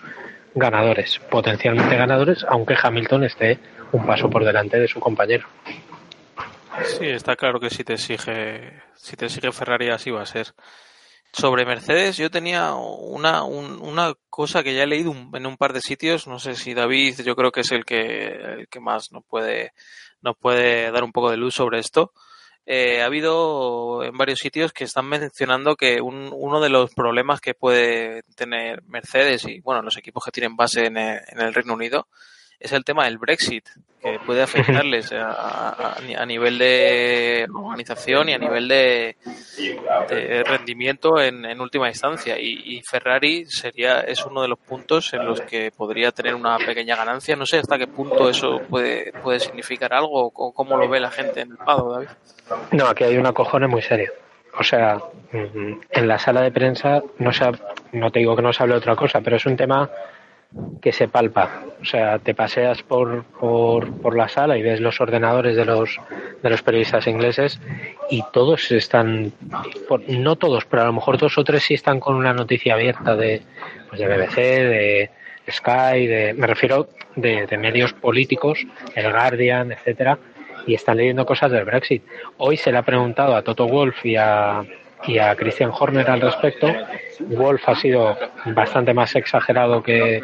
ganadores, 0.53 1.19
potencialmente 1.29 1.95
ganadores, 1.95 2.45
aunque 2.47 2.75
Hamilton 2.81 3.23
esté 3.23 3.59
un 3.91 4.05
paso 4.05 4.29
por 4.29 4.43
delante 4.43 4.79
de 4.79 4.87
su 4.87 4.99
compañero. 4.99 5.47
Sí, 6.83 7.07
está 7.07 7.35
claro 7.35 7.59
que 7.59 7.69
si 7.69 7.83
te 7.83 7.93
exige, 7.93 8.81
si 8.95 9.15
te 9.15 9.25
exige 9.25 9.51
Ferrari 9.51 9.89
así 9.89 10.11
va 10.11 10.21
a 10.21 10.25
ser. 10.25 10.47
Sobre 11.37 11.65
Mercedes 11.65 12.15
yo 12.15 12.31
tenía 12.31 12.75
una, 12.75 13.43
una 13.43 14.13
cosa 14.29 14.63
que 14.63 14.73
ya 14.73 14.83
he 14.83 14.87
leído 14.87 15.13
en 15.33 15.45
un 15.45 15.57
par 15.57 15.73
de 15.73 15.81
sitios, 15.81 16.27
no 16.27 16.39
sé 16.39 16.55
si 16.55 16.73
David 16.73 17.19
yo 17.25 17.35
creo 17.35 17.51
que 17.51 17.59
es 17.59 17.73
el 17.73 17.83
que, 17.83 18.27
el 18.27 18.67
que 18.69 18.79
más 18.79 19.11
nos 19.11 19.25
puede, 19.25 19.73
nos 20.21 20.37
puede 20.37 20.89
dar 20.91 21.03
un 21.03 21.11
poco 21.11 21.29
de 21.29 21.35
luz 21.35 21.55
sobre 21.55 21.79
esto. 21.79 22.13
Eh, 22.65 23.01
ha 23.01 23.07
habido 23.07 24.05
en 24.05 24.17
varios 24.17 24.39
sitios 24.39 24.71
que 24.71 24.85
están 24.85 25.07
mencionando 25.07 25.75
que 25.75 25.99
un, 25.99 26.29
uno 26.33 26.61
de 26.61 26.69
los 26.69 26.93
problemas 26.93 27.41
que 27.41 27.53
puede 27.53 28.23
tener 28.37 28.81
Mercedes 28.83 29.45
y 29.45 29.59
bueno 29.59 29.81
los 29.81 29.97
equipos 29.97 30.23
que 30.23 30.31
tienen 30.31 30.55
base 30.55 30.85
en 30.85 30.97
en 30.97 31.41
el 31.41 31.53
Reino 31.53 31.73
Unido 31.73 32.07
es 32.65 32.71
el 32.73 32.83
tema 32.83 33.05
del 33.05 33.19
Brexit, 33.19 33.63
que 34.01 34.19
puede 34.25 34.41
afectarles 34.41 35.11
a, 35.13 35.97
nivel 36.25 36.57
de 36.57 37.47
organización 37.53 38.29
y 38.29 38.33
a 38.33 38.37
nivel 38.37 38.67
de, 38.67 39.15
rendimiento 40.45 41.21
en, 41.21 41.59
última 41.61 41.87
instancia. 41.87 42.37
Y, 42.39 42.81
Ferrari 42.89 43.45
sería 43.45 44.01
es 44.01 44.25
uno 44.25 44.41
de 44.41 44.47
los 44.47 44.59
puntos 44.59 45.13
en 45.13 45.25
los 45.25 45.41
que 45.41 45.71
podría 45.71 46.11
tener 46.11 46.33
una 46.35 46.57
pequeña 46.57 46.95
ganancia. 46.95 47.35
No 47.35 47.45
sé 47.45 47.59
hasta 47.59 47.77
qué 47.77 47.87
punto 47.87 48.29
eso 48.29 48.61
puede, 48.69 49.11
puede 49.23 49.39
significar 49.39 49.93
algo 49.93 50.31
o 50.33 50.53
cómo 50.53 50.77
lo 50.77 50.89
ve 50.89 50.99
la 50.99 51.11
gente 51.11 51.41
en 51.41 51.51
el 51.51 51.57
Pado, 51.57 51.93
David. 51.93 52.09
No, 52.71 52.87
aquí 52.87 53.03
hay 53.03 53.17
una 53.17 53.31
cojona 53.31 53.67
muy 53.67 53.81
seria. 53.81 54.11
O 54.57 54.63
sea, 54.63 54.97
mm, 55.31 55.81
en 55.89 56.07
la 56.07 56.17
sala 56.17 56.41
de 56.41 56.51
prensa 56.51 57.01
no, 57.19 57.31
se 57.31 57.45
no 57.91 58.11
te 58.11 58.19
digo 58.19 58.35
que 58.35 58.41
no 58.41 58.53
se 58.53 58.63
hable 58.63 58.75
otra 58.75 58.95
cosa, 58.95 59.21
pero 59.21 59.35
es 59.35 59.45
un 59.45 59.57
tema 59.57 59.89
que 60.81 60.91
se 60.91 61.07
palpa. 61.07 61.63
O 61.81 61.85
sea, 61.85 62.19
te 62.19 62.33
paseas 62.33 62.83
por, 62.83 63.23
por, 63.25 63.91
por, 64.01 64.15
la 64.15 64.27
sala 64.27 64.57
y 64.57 64.61
ves 64.61 64.79
los 64.79 65.01
ordenadores 65.01 65.55
de 65.55 65.65
los, 65.65 65.99
de 66.41 66.49
los 66.49 66.61
periodistas 66.61 67.07
ingleses 67.07 67.59
y 68.09 68.23
todos 68.31 68.71
están, 68.71 69.33
no 70.07 70.35
todos, 70.35 70.65
pero 70.65 70.83
a 70.83 70.85
lo 70.85 70.93
mejor 70.93 71.17
dos 71.17 71.37
o 71.37 71.43
tres 71.43 71.63
sí 71.63 71.73
están 71.73 71.99
con 71.99 72.15
una 72.15 72.33
noticia 72.33 72.75
abierta 72.75 73.15
de, 73.15 73.41
pues 73.89 73.99
de 73.99 74.07
BBC, 74.07 74.35
de 74.35 75.09
Sky, 75.49 76.07
de, 76.07 76.33
me 76.37 76.47
refiero 76.47 76.87
de, 77.15 77.45
de 77.45 77.57
medios 77.57 77.93
políticos, 77.93 78.65
el 78.95 79.11
Guardian, 79.11 79.71
etcétera, 79.71 80.17
y 80.65 80.73
están 80.73 80.97
leyendo 80.97 81.25
cosas 81.25 81.51
del 81.51 81.65
Brexit. 81.65 82.03
Hoy 82.37 82.57
se 82.57 82.71
le 82.71 82.77
ha 82.77 82.83
preguntado 82.83 83.35
a 83.35 83.43
Toto 83.43 83.67
Wolf 83.67 84.05
y 84.05 84.15
a, 84.15 84.63
y 85.07 85.19
a 85.19 85.35
Christian 85.35 85.71
Horner 85.77 86.09
al 86.09 86.21
respecto. 86.21 86.67
Wolf 87.19 87.67
ha 87.67 87.75
sido 87.75 88.17
bastante 88.45 88.93
más 88.93 89.15
exagerado 89.15 89.83
que, 89.83 90.23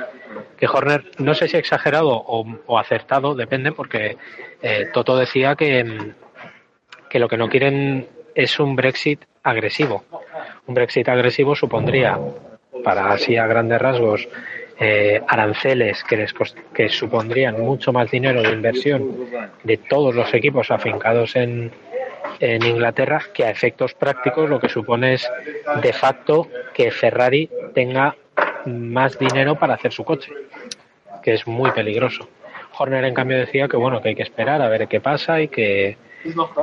que 0.57 0.67
Horner, 0.67 1.03
no 1.19 1.33
sé 1.33 1.47
si 1.47 1.57
exagerado 1.57 2.09
o, 2.09 2.79
acertado, 2.79 3.35
depende, 3.35 3.71
porque 3.71 4.17
eh, 4.61 4.89
Toto 4.93 5.17
decía 5.17 5.55
que, 5.55 6.13
que 7.09 7.19
lo 7.19 7.27
que 7.27 7.37
no 7.37 7.49
quieren 7.49 8.07
es 8.35 8.59
un 8.59 8.75
Brexit 8.75 9.23
agresivo. 9.43 10.03
Un 10.67 10.75
Brexit 10.75 11.09
agresivo 11.09 11.55
supondría, 11.55 12.19
para 12.83 13.11
así 13.11 13.37
a 13.37 13.47
grandes 13.47 13.81
rasgos, 13.81 14.27
eh, 14.79 15.21
aranceles 15.27 16.03
que, 16.03 16.17
les 16.17 16.33
que 16.73 16.89
supondrían 16.89 17.59
mucho 17.59 17.93
más 17.93 18.09
dinero 18.09 18.41
de 18.41 18.49
inversión 18.49 19.27
de 19.63 19.77
todos 19.77 20.15
los 20.15 20.33
equipos 20.33 20.71
afincados 20.71 21.35
en, 21.35 21.71
en 22.39 22.65
Inglaterra, 22.65 23.21
que 23.33 23.45
a 23.45 23.51
efectos 23.51 23.93
prácticos 23.93 24.49
lo 24.49 24.59
que 24.59 24.69
supone 24.69 25.13
es 25.13 25.29
de 25.81 25.93
facto 25.93 26.47
que 26.73 26.89
Ferrari 26.89 27.49
tenga 27.75 28.15
más 28.65 29.17
dinero 29.17 29.55
para 29.55 29.75
hacer 29.75 29.91
su 29.91 30.03
coche, 30.03 30.31
que 31.23 31.33
es 31.33 31.47
muy 31.47 31.71
peligroso. 31.71 32.27
Horner 32.77 33.03
en 33.05 33.13
cambio 33.13 33.37
decía 33.37 33.67
que 33.67 33.77
bueno 33.77 34.01
que 34.01 34.09
hay 34.09 34.15
que 34.15 34.23
esperar 34.23 34.61
a 34.61 34.69
ver 34.69 34.87
qué 34.87 35.01
pasa 35.01 35.41
y 35.41 35.47
que 35.47 35.97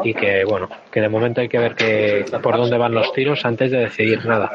y 0.05 0.15
que 0.15 0.45
bueno 0.45 0.69
que 0.91 1.01
de 1.01 1.09
momento 1.09 1.41
hay 1.41 1.49
que 1.49 1.59
ver 1.59 1.75
que 1.75 2.25
por 2.43 2.57
dónde 2.57 2.79
van 2.79 2.95
los 2.95 3.12
tiros 3.12 3.45
antes 3.45 3.70
de 3.70 3.79
decidir 3.79 4.25
nada. 4.25 4.51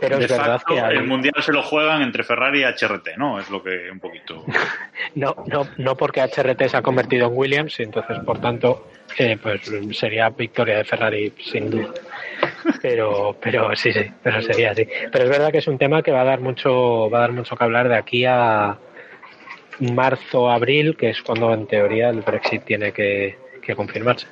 Pero 0.00 0.18
es 0.18 0.28
verdad 0.28 0.60
que 0.66 0.78
el 0.78 1.04
mundial 1.04 1.34
se 1.40 1.52
lo 1.52 1.62
juegan 1.62 2.02
entre 2.02 2.24
Ferrari 2.24 2.62
y 2.62 2.64
HRT 2.64 3.16
no 3.16 3.38
es 3.38 3.50
lo 3.50 3.62
que 3.62 3.90
un 3.90 4.00
poquito 4.00 4.44
no 5.14 5.36
no 5.46 5.68
no 5.76 5.96
porque 5.96 6.22
HRT 6.22 6.68
se 6.68 6.76
ha 6.76 6.82
convertido 6.82 7.28
en 7.28 7.36
Williams 7.36 7.78
y 7.80 7.84
entonces 7.84 8.18
por 8.20 8.40
tanto 8.40 8.88
eh, 9.18 9.38
pues 9.40 9.70
sería 9.92 10.30
victoria 10.30 10.78
de 10.78 10.84
Ferrari 10.84 11.32
sin 11.38 11.70
duda 11.70 11.90
pero 12.82 13.36
pero 13.40 13.74
sí 13.76 13.92
sí 13.92 14.04
pero 14.22 14.42
sería 14.42 14.72
así. 14.72 14.86
Pero 15.10 15.24
es 15.24 15.30
verdad 15.30 15.52
que 15.52 15.58
es 15.58 15.66
un 15.66 15.78
tema 15.78 16.02
que 16.02 16.10
va 16.10 16.22
a 16.22 16.24
dar 16.24 16.40
mucho 16.40 17.10
va 17.10 17.18
a 17.18 17.20
dar 17.22 17.32
mucho 17.32 17.56
que 17.56 17.64
hablar 17.64 17.88
de 17.88 17.96
aquí 17.96 18.24
a 18.24 18.78
marzo 19.80 20.50
abril 20.50 20.96
que 20.96 21.10
es 21.10 21.22
cuando 21.22 21.52
en 21.52 21.66
teoría 21.66 22.08
el 22.10 22.22
Brexit 22.22 22.64
tiene 22.64 22.92
que, 22.92 23.36
confirmarse. 23.76 24.26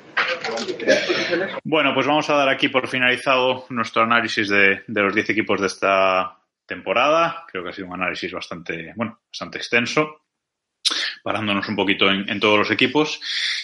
Bueno, 1.63 1.93
pues 1.93 2.07
vamos 2.07 2.27
a 2.31 2.33
dar 2.33 2.49
aquí 2.49 2.69
por 2.69 2.87
finalizado 2.87 3.65
nuestro 3.69 4.01
análisis 4.01 4.49
de, 4.49 4.81
de 4.87 5.01
los 5.03 5.13
10 5.13 5.29
equipos 5.29 5.61
de 5.61 5.67
esta 5.67 6.39
temporada. 6.65 7.45
Creo 7.51 7.63
que 7.63 7.69
ha 7.69 7.73
sido 7.73 7.87
un 7.87 7.93
análisis 7.93 8.31
bastante, 8.31 8.93
bueno, 8.95 9.19
bastante 9.29 9.59
extenso 9.59 10.21
parándonos 11.23 11.67
un 11.67 11.75
poquito 11.75 12.09
en, 12.09 12.39
todos 12.39 12.59
los 12.59 12.71
equipos. 12.71 13.19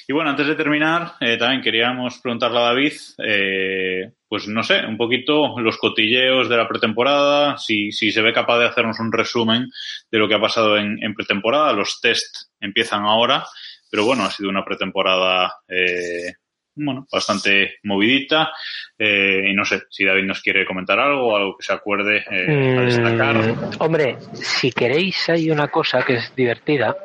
Y 0.07 0.13
bueno, 0.13 0.29
antes 0.29 0.47
de 0.47 0.55
terminar, 0.55 1.13
eh, 1.19 1.37
también 1.37 1.61
queríamos 1.61 2.19
preguntarle 2.19 2.59
a 2.59 2.63
David, 2.63 2.93
eh, 3.25 4.11
pues 4.27 4.47
no 4.47 4.63
sé, 4.63 4.85
un 4.85 4.97
poquito 4.97 5.59
los 5.59 5.77
cotilleos 5.77 6.49
de 6.49 6.57
la 6.57 6.67
pretemporada, 6.67 7.57
si, 7.57 7.91
si 7.91 8.11
se 8.11 8.21
ve 8.21 8.33
capaz 8.33 8.59
de 8.59 8.67
hacernos 8.67 8.99
un 8.99 9.11
resumen 9.11 9.69
de 10.11 10.17
lo 10.17 10.27
que 10.27 10.35
ha 10.35 10.41
pasado 10.41 10.77
en, 10.77 11.13
pretemporada. 11.13 11.73
Los 11.73 12.01
test 12.01 12.51
empiezan 12.59 13.03
ahora, 13.03 13.45
pero 13.89 14.05
bueno, 14.05 14.23
ha 14.23 14.31
sido 14.31 14.49
una 14.49 14.65
pretemporada 14.65 15.53
eh, 15.67 16.33
bueno, 16.75 17.07
bastante 17.11 17.75
movidita. 17.83 18.51
Eh, 18.97 19.49
y 19.49 19.53
no 19.53 19.65
sé 19.65 19.83
si 19.89 20.05
David 20.05 20.23
nos 20.23 20.41
quiere 20.41 20.65
comentar 20.65 20.99
algo, 20.99 21.35
algo 21.35 21.57
que 21.57 21.65
se 21.65 21.73
acuerde 21.73 22.23
eh, 22.29 22.85
destacar. 22.85 23.35
Mm, 23.37 23.69
hombre, 23.79 24.17
si 24.33 24.71
queréis, 24.71 25.29
hay 25.29 25.49
una 25.49 25.67
cosa 25.67 26.03
que 26.03 26.15
es 26.15 26.35
divertida 26.35 26.95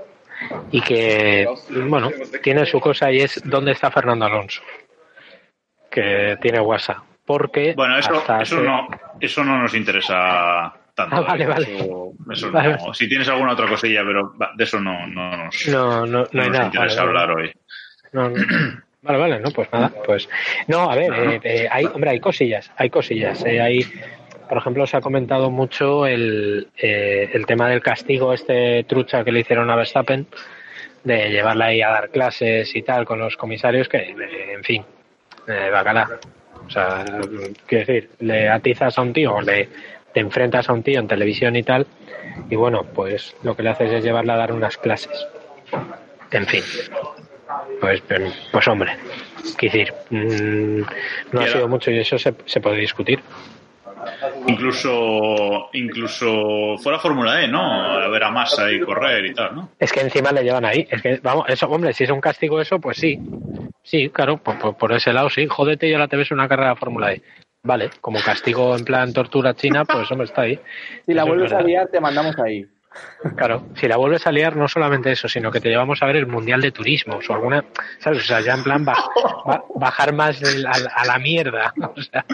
y 0.70 0.80
que, 0.80 1.46
bueno, 1.70 2.10
tiene 2.42 2.66
su 2.66 2.80
cosa 2.80 3.10
y 3.10 3.18
es 3.18 3.40
dónde 3.44 3.72
está 3.72 3.90
Fernando 3.90 4.26
Alonso, 4.26 4.62
que 5.90 6.36
tiene 6.40 6.60
WhatsApp. 6.60 6.98
Porque 7.24 7.74
bueno, 7.76 7.98
eso, 7.98 8.24
eso, 8.40 8.62
no, 8.62 8.88
eso 9.20 9.44
no 9.44 9.58
nos 9.58 9.74
interesa 9.74 10.72
tanto. 10.94 11.14
Ah, 11.14 11.20
vale, 11.20 11.46
vale. 11.46 11.74
Eso, 11.74 12.12
eso 12.32 12.50
vale. 12.50 12.76
No. 12.76 12.94
Si 12.94 13.06
tienes 13.06 13.28
alguna 13.28 13.52
otra 13.52 13.68
cosilla, 13.68 14.02
pero 14.02 14.32
de 14.56 14.64
eso 14.64 14.80
no, 14.80 15.06
no 15.06 15.36
nos, 15.36 15.68
no, 15.68 16.06
no, 16.06 16.06
no 16.06 16.28
nos 16.32 16.48
nada, 16.48 16.64
interesa 16.66 17.02
hablar 17.02 17.30
hoy. 17.30 17.52
No, 18.12 18.30
no. 18.30 18.36
Vale, 19.00 19.18
vale, 19.18 19.40
no, 19.40 19.50
pues 19.52 19.72
nada, 19.72 19.92
pues 20.04 20.28
no, 20.66 20.90
a 20.90 20.96
ver, 20.96 21.12
eh, 21.12 21.40
eh, 21.44 21.68
hay, 21.70 21.86
hombre, 21.86 22.10
hay 22.10 22.20
cosillas, 22.20 22.70
hay 22.76 22.90
cosillas, 22.90 23.44
eh, 23.46 23.60
hay, 23.60 23.86
por 24.48 24.58
ejemplo, 24.58 24.86
se 24.86 24.96
ha 24.96 25.00
comentado 25.00 25.50
mucho 25.50 26.06
el, 26.06 26.68
eh, 26.76 27.30
el 27.32 27.46
tema 27.46 27.68
del 27.68 27.82
castigo 27.82 28.32
este 28.32 28.84
trucha 28.84 29.24
que 29.24 29.32
le 29.32 29.40
hicieron 29.40 29.70
a 29.70 29.76
Verstappen 29.76 30.26
de 31.04 31.30
llevarla 31.30 31.66
ahí 31.66 31.82
a 31.82 31.90
dar 31.90 32.10
clases 32.10 32.74
y 32.74 32.82
tal 32.82 33.04
con 33.04 33.18
los 33.18 33.36
comisarios 33.36 33.88
que, 33.88 34.14
en 34.52 34.64
fin, 34.64 34.84
eh, 35.46 35.70
bacala. 35.70 36.18
O 36.66 36.70
sea, 36.70 37.04
quiero 37.66 37.86
decir, 37.86 38.10
le 38.20 38.48
atizas 38.48 38.98
a 38.98 39.02
un 39.02 39.12
tío 39.12 39.34
o 39.34 39.40
le 39.40 39.68
te 40.12 40.20
enfrentas 40.20 40.68
a 40.68 40.72
un 40.72 40.82
tío 40.82 41.00
en 41.00 41.08
televisión 41.08 41.54
y 41.56 41.62
tal 41.62 41.86
y 42.50 42.56
bueno, 42.56 42.84
pues 42.94 43.34
lo 43.42 43.56
que 43.56 43.62
le 43.62 43.70
haces 43.70 43.92
es 43.92 44.04
llevarla 44.04 44.34
a 44.34 44.38
dar 44.38 44.52
unas 44.52 44.76
clases. 44.76 45.26
En 46.30 46.46
fin. 46.46 46.62
Pues, 47.80 48.02
pues, 48.52 48.68
hombre, 48.68 48.96
quiero 49.56 49.78
decir, 49.78 49.94
mm, 50.10 50.82
no 51.32 51.40
ha 51.40 51.48
sido 51.48 51.68
mucho 51.68 51.90
y 51.90 51.98
eso 51.98 52.18
se, 52.18 52.34
se 52.44 52.60
puede 52.60 52.76
discutir. 52.76 53.20
Incluso, 54.46 55.68
incluso 55.72 56.76
fuera 56.78 56.98
Fórmula 56.98 57.42
E, 57.42 57.48
¿no? 57.48 57.60
A 57.62 58.08
ver 58.08 58.24
a 58.24 58.30
Massa 58.30 58.70
y 58.70 58.80
correr 58.80 59.26
y 59.26 59.34
tal, 59.34 59.54
¿no? 59.54 59.70
Es 59.78 59.92
que 59.92 60.00
encima 60.00 60.32
le 60.32 60.42
llevan 60.42 60.64
ahí. 60.64 60.86
Es 60.90 61.02
que, 61.02 61.20
vamos, 61.22 61.44
eso, 61.48 61.66
hombre, 61.68 61.92
si 61.92 62.04
es 62.04 62.10
un 62.10 62.20
castigo 62.20 62.60
eso, 62.60 62.78
pues 62.80 62.96
sí. 62.98 63.18
Sí, 63.82 64.10
claro, 64.10 64.38
por, 64.38 64.58
por- 64.58 64.76
por 64.76 64.92
ese 64.92 65.12
lado 65.12 65.30
sí. 65.30 65.46
Jódete 65.46 65.88
y 65.88 65.92
ahora 65.94 66.08
te 66.08 66.16
ves 66.16 66.30
una 66.30 66.48
carrera 66.48 66.70
de 66.70 66.76
Fórmula 66.76 67.12
E. 67.12 67.22
Vale, 67.62 67.90
como 68.00 68.20
castigo 68.20 68.76
en 68.76 68.84
plan 68.84 69.12
tortura 69.12 69.54
china, 69.54 69.84
pues 69.84 70.10
hombre, 70.10 70.26
está 70.26 70.42
ahí. 70.42 70.58
Si 71.06 71.12
la 71.12 71.22
Eso 71.22 71.28
vuelves 71.30 71.52
a 71.52 71.60
liar, 71.60 71.88
te 71.88 72.00
mandamos 72.00 72.38
ahí. 72.38 72.64
Claro, 73.36 73.66
si 73.76 73.86
la 73.88 73.96
vuelves 73.96 74.26
a 74.26 74.32
liar, 74.32 74.56
no 74.56 74.68
solamente 74.68 75.10
eso, 75.12 75.28
sino 75.28 75.50
que 75.50 75.60
te 75.60 75.68
llevamos 75.68 76.02
a 76.02 76.06
ver 76.06 76.16
el 76.16 76.26
Mundial 76.26 76.60
de 76.60 76.70
Turismo 76.72 77.18
o 77.28 77.32
alguna, 77.32 77.64
¿sabes? 77.98 78.20
O 78.22 78.24
sea, 78.24 78.40
ya 78.40 78.54
en 78.54 78.62
plan 78.62 78.84
ba- 78.84 78.96
ba- 79.44 79.64
bajar 79.74 80.12
más 80.12 80.40
el- 80.42 80.66
a, 80.66 80.72
a 80.94 81.04
la 81.04 81.18
mierda. 81.18 81.72
O 81.96 82.00
sea, 82.02 82.24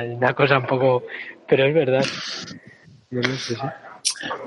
una 0.04 0.34
cosa 0.34 0.58
un 0.58 0.66
poco... 0.66 1.04
Pero 1.46 1.64
es 1.66 1.74
verdad. 1.74 2.04
No, 3.10 3.20
no 3.20 3.34
sé, 3.36 3.54
sí. 3.54 3.60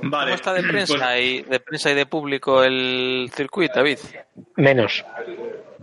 Vale. 0.01 0.25
¿Cómo 0.25 0.35
está 0.35 0.53
de 0.53 0.63
prensa, 0.63 0.93
pues- 0.97 1.21
y, 1.23 1.41
de 1.43 1.59
prensa 1.59 1.91
y 1.91 1.95
de 1.95 2.05
público 2.05 2.63
el 2.63 3.29
circuito, 3.33 3.75
David? 3.75 3.99
Menos, 4.55 5.05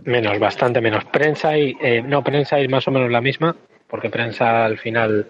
menos, 0.03 0.37
bastante 0.39 0.81
menos. 0.81 1.05
Prensa 1.05 1.57
y 1.57 1.75
eh, 1.81 2.01
no 2.01 2.23
prensa 2.23 2.59
es 2.59 2.69
más 2.69 2.87
o 2.87 2.91
menos 2.91 3.09
la 3.11 3.21
misma, 3.21 3.55
porque 3.87 4.09
prensa 4.09 4.65
al 4.65 4.77
final 4.79 5.27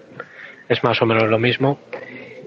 es 0.69 0.83
más 0.83 1.01
o 1.01 1.05
menos 1.05 1.23
lo 1.29 1.37
mismo, 1.39 1.79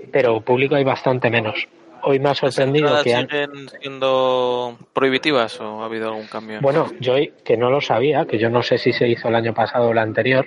pero 0.08 0.40
público 0.40 0.74
hay 0.74 0.84
bastante 0.84 1.30
menos. 1.30 1.68
Hoy 2.02 2.20
me 2.20 2.30
ha 2.30 2.34
sorprendido 2.34 2.86
¿Entradas 2.86 3.04
que 3.04 3.14
han, 3.14 3.28
siguen 3.28 3.68
siendo 3.80 4.78
prohibitivas 4.92 5.60
o 5.60 5.82
ha 5.82 5.86
habido 5.86 6.08
algún 6.08 6.26
cambio? 6.26 6.60
bueno, 6.60 6.86
yo 7.00 7.14
que 7.44 7.56
no 7.56 7.70
lo 7.70 7.80
sabía, 7.80 8.26
que 8.26 8.38
yo 8.38 8.50
no 8.50 8.62
sé 8.62 8.78
si 8.78 8.92
se 8.92 9.08
hizo 9.08 9.28
el 9.28 9.34
año 9.34 9.52
pasado 9.52 9.88
o 9.88 9.92
el 9.92 9.98
anterior, 9.98 10.46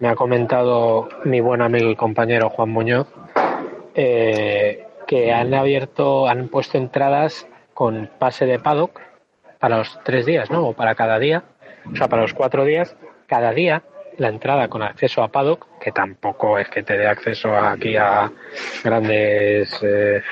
me 0.00 0.08
ha 0.08 0.16
comentado 0.16 1.08
mi 1.24 1.40
buen 1.40 1.62
amigo 1.62 1.90
y 1.90 1.96
compañero 1.96 2.50
Juan 2.50 2.70
Muñoz 2.70 3.06
eh, 3.94 4.86
que 5.06 5.32
han 5.32 5.52
abierto, 5.54 6.28
han 6.28 6.48
puesto 6.48 6.78
entradas 6.78 7.46
con 7.74 8.10
pase 8.18 8.46
de 8.46 8.58
paddock 8.58 9.00
para 9.58 9.78
los 9.78 9.98
tres 10.04 10.24
días, 10.26 10.50
¿no? 10.50 10.68
O 10.68 10.72
para 10.72 10.94
cada 10.94 11.18
día, 11.18 11.44
o 11.92 11.96
sea, 11.96 12.08
para 12.08 12.22
los 12.22 12.32
cuatro 12.32 12.64
días, 12.64 12.96
cada 13.26 13.52
día 13.52 13.82
la 14.18 14.28
entrada 14.28 14.68
con 14.68 14.82
acceso 14.82 15.22
a 15.22 15.28
paddock, 15.28 15.66
que 15.80 15.92
tampoco 15.92 16.58
es 16.58 16.68
que 16.68 16.82
te 16.82 16.96
dé 16.96 17.06
acceso 17.06 17.56
aquí 17.56 17.96
a 17.96 18.30
grandes 18.84 19.78
eh, 19.82 20.22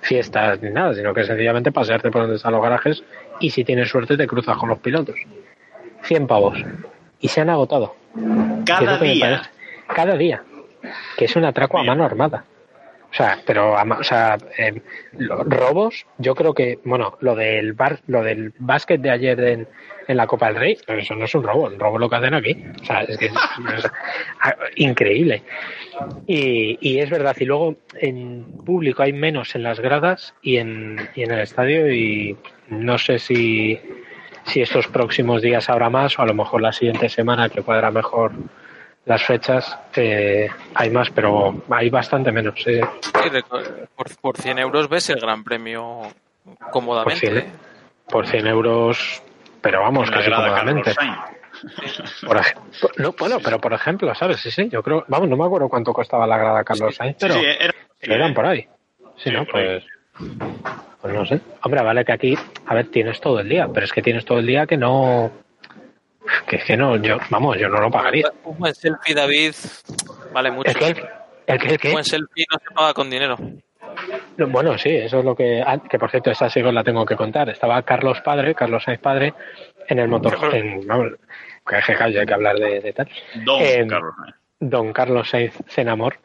fiestas 0.00 0.60
ni 0.62 0.70
nada, 0.70 0.94
sino 0.94 1.14
que 1.14 1.24
sencillamente 1.24 1.72
pasearte 1.72 2.10
por 2.10 2.22
donde 2.22 2.36
están 2.36 2.52
los 2.52 2.62
garajes 2.62 3.02
y 3.40 3.50
si 3.50 3.64
tienes 3.64 3.88
suerte 3.88 4.16
te 4.16 4.26
cruzas 4.26 4.56
con 4.56 4.68
los 4.68 4.78
pilotos. 4.78 5.16
100 6.02 6.26
pavos. 6.26 6.58
Y 7.20 7.28
se 7.28 7.40
han 7.40 7.50
agotado. 7.50 7.96
Cada 8.64 8.98
día. 8.98 9.42
Cada 9.86 10.16
día. 10.16 10.42
Que 11.16 11.24
es 11.24 11.36
un 11.36 11.44
atraco 11.44 11.78
a 11.78 11.84
mano 11.84 12.04
armada. 12.04 12.44
O 13.10 13.14
sea, 13.14 13.38
pero 13.46 13.72
o 13.74 14.04
sea, 14.04 14.36
lo- 15.16 15.42
robos, 15.44 16.04
yo 16.18 16.34
creo 16.34 16.52
que, 16.52 16.78
bueno, 16.84 17.16
lo 17.20 17.34
del 17.34 17.72
bar, 17.72 18.00
lo 18.06 18.22
del 18.22 18.52
básquet 18.58 19.00
de 19.00 19.10
ayer 19.10 19.40
en, 19.40 19.68
en 20.08 20.16
la 20.16 20.26
Copa 20.26 20.48
del 20.48 20.56
Rey, 20.56 20.78
eso 20.86 21.14
no 21.14 21.24
es 21.24 21.34
un 21.34 21.42
robo, 21.42 21.68
el 21.68 21.78
robo 21.80 21.98
lo 21.98 22.10
que 22.10 22.16
hacen 22.16 22.34
aquí. 22.34 22.62
O 22.82 22.84
sea, 22.84 23.02
es 23.04 23.16
que 23.16 23.26
es, 23.26 23.32
es- 23.32 23.86
a- 24.42 24.56
increíble. 24.76 25.42
Y, 26.26 26.78
y 26.80 26.98
es 27.00 27.08
verdad, 27.10 27.34
y 27.40 27.44
luego 27.46 27.76
en 27.98 28.44
público 28.66 29.02
hay 29.02 29.12
menos 29.14 29.54
en 29.54 29.62
las 29.62 29.80
gradas 29.80 30.34
y 30.42 30.58
en, 30.58 30.98
y 31.14 31.22
en 31.22 31.30
el 31.32 31.40
estadio 31.40 31.90
y 31.92 32.36
no 32.68 32.98
sé 32.98 33.18
si, 33.18 33.80
si 34.44 34.60
estos 34.60 34.86
próximos 34.86 35.40
días 35.40 35.68
habrá 35.70 35.88
más 35.88 36.18
o 36.18 36.22
a 36.22 36.26
lo 36.26 36.34
mejor 36.34 36.60
la 36.60 36.72
siguiente 36.72 37.08
semana 37.08 37.48
que 37.48 37.62
cuadra 37.62 37.90
mejor 37.90 38.32
las 39.08 39.24
fechas 39.24 39.78
eh, 39.96 40.48
hay 40.74 40.90
más, 40.90 41.10
pero 41.10 41.62
hay 41.70 41.90
bastante 41.90 42.30
menos. 42.30 42.54
eh. 42.66 42.80
Sí, 43.00 43.10
por, 43.96 44.16
por 44.20 44.36
100 44.36 44.58
euros 44.58 44.88
ves 44.88 45.08
el 45.10 45.20
Gran 45.20 45.42
Premio 45.42 46.02
por, 46.44 46.70
cómodamente. 46.70 47.20
100, 47.26 47.36
¿eh? 47.38 47.46
por 48.08 48.26
100 48.26 48.46
euros, 48.46 49.22
pero 49.60 49.80
vamos, 49.80 50.10
casi 50.10 50.30
cómodamente. 50.30 50.94
Por 52.26 52.40
no, 52.98 53.12
bueno, 53.18 53.38
pero 53.42 53.58
por 53.60 53.72
ejemplo, 53.72 54.14
¿sabes? 54.14 54.40
Sí, 54.40 54.50
sí, 54.50 54.68
yo 54.68 54.82
creo, 54.82 55.04
vamos, 55.08 55.28
no 55.28 55.36
me 55.36 55.44
acuerdo 55.44 55.68
cuánto 55.68 55.92
costaba 55.92 56.26
la 56.26 56.38
grada 56.38 56.62
Carlos 56.62 56.94
Sainz, 56.94 57.16
pero, 57.18 57.34
Sí, 57.34 57.44
era- 57.44 57.74
pero 57.98 58.14
eran 58.14 58.28
sí, 58.28 58.34
por 58.34 58.46
ahí. 58.46 58.60
Sí, 58.60 58.68
Sí, 59.24 59.30
¿no? 59.32 59.44
Pues, 59.46 59.84
pues 61.00 61.14
no 61.14 61.26
sé. 61.26 61.40
Hombre, 61.62 61.82
vale 61.82 62.04
que 62.04 62.12
aquí, 62.12 62.38
a 62.66 62.74
ver, 62.74 62.86
tienes 62.90 63.20
todo 63.20 63.40
el 63.40 63.48
día, 63.48 63.68
pero 63.72 63.84
es 63.86 63.92
que 63.92 64.02
tienes 64.02 64.24
todo 64.24 64.38
el 64.38 64.46
día 64.46 64.66
que 64.66 64.76
no, 64.76 65.32
que 66.46 66.56
es 66.56 66.64
que 66.64 66.76
no, 66.76 66.96
yo, 66.96 67.18
vamos, 67.30 67.56
yo 67.58 67.68
no 67.68 67.80
lo 67.80 67.90
pagaría. 67.90 68.30
Un 68.44 68.58
buen 68.58 68.74
selfie, 68.74 69.14
David, 69.14 69.52
vale 70.32 70.50
mucho. 70.50 70.70
¿El 70.70 70.76
que, 70.76 71.04
el, 71.46 71.78
que? 71.78 71.88
Un 71.88 71.92
buen 71.94 72.04
selfie 72.04 72.44
no 72.50 72.58
se 72.58 72.74
paga 72.74 72.94
con 72.94 73.10
dinero. 73.10 73.36
No, 74.36 74.46
Bueno, 74.48 74.76
sí, 74.78 74.90
eso 74.90 75.18
es 75.20 75.24
lo 75.24 75.34
que. 75.34 75.62
ah, 75.64 75.78
que 75.88 75.98
por 75.98 76.10
cierto, 76.10 76.30
esa 76.30 76.48
sí 76.48 76.60
os 76.60 76.72
la 76.72 76.84
tengo 76.84 77.04
que 77.04 77.16
contar. 77.16 77.48
Estaba 77.48 77.82
Carlos 77.82 78.20
Padre, 78.20 78.54
Carlos 78.54 78.84
Sainz 78.84 79.00
Padre, 79.00 79.34
en 79.88 79.98
el 79.98 80.08
motor. 80.08 80.54
En, 80.54 80.86
vamos, 80.86 81.12
que 81.66 81.80
que 81.94 82.02
hay 82.04 82.26
que 82.26 82.34
hablar 82.34 82.56
de, 82.56 82.80
de 82.80 82.92
tal. 82.92 83.08
Don 83.44 83.60
Eh, 83.62 83.86
Carlos 83.88 84.14
Sainz. 84.16 84.36
Don 84.60 84.92
Carlos 84.92 85.28
Sainz 85.30 85.54
Cenamor. 85.68 86.18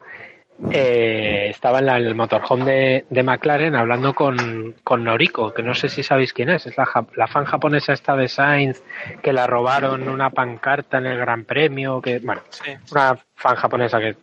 Eh, 0.70 1.48
estaba 1.50 1.78
en 1.80 1.86
la- 1.86 1.96
el 1.98 2.14
motorhome 2.14 2.64
de, 2.64 3.04
de 3.10 3.22
McLaren 3.22 3.74
hablando 3.74 4.14
con, 4.14 4.74
con 4.82 5.04
Noriko, 5.04 5.52
que 5.52 5.62
no 5.62 5.74
sé 5.74 5.88
si 5.88 6.02
sabéis 6.02 6.32
quién 6.32 6.48
es. 6.50 6.66
Es 6.66 6.76
la, 6.76 6.88
la 7.16 7.26
fan 7.26 7.44
japonesa 7.44 7.92
esta 7.92 8.16
de 8.16 8.28
Sainz, 8.28 8.82
que 9.22 9.32
la 9.32 9.46
robaron 9.46 10.08
una 10.08 10.30
pancarta 10.30 10.98
en 10.98 11.06
el 11.06 11.18
Gran 11.18 11.44
Premio. 11.44 12.00
que 12.00 12.18
Bueno, 12.20 12.42
Sí. 12.50 12.72
una 12.92 13.16
fan 13.36 13.56
japonesa 13.56 13.98
que 14.00 14.16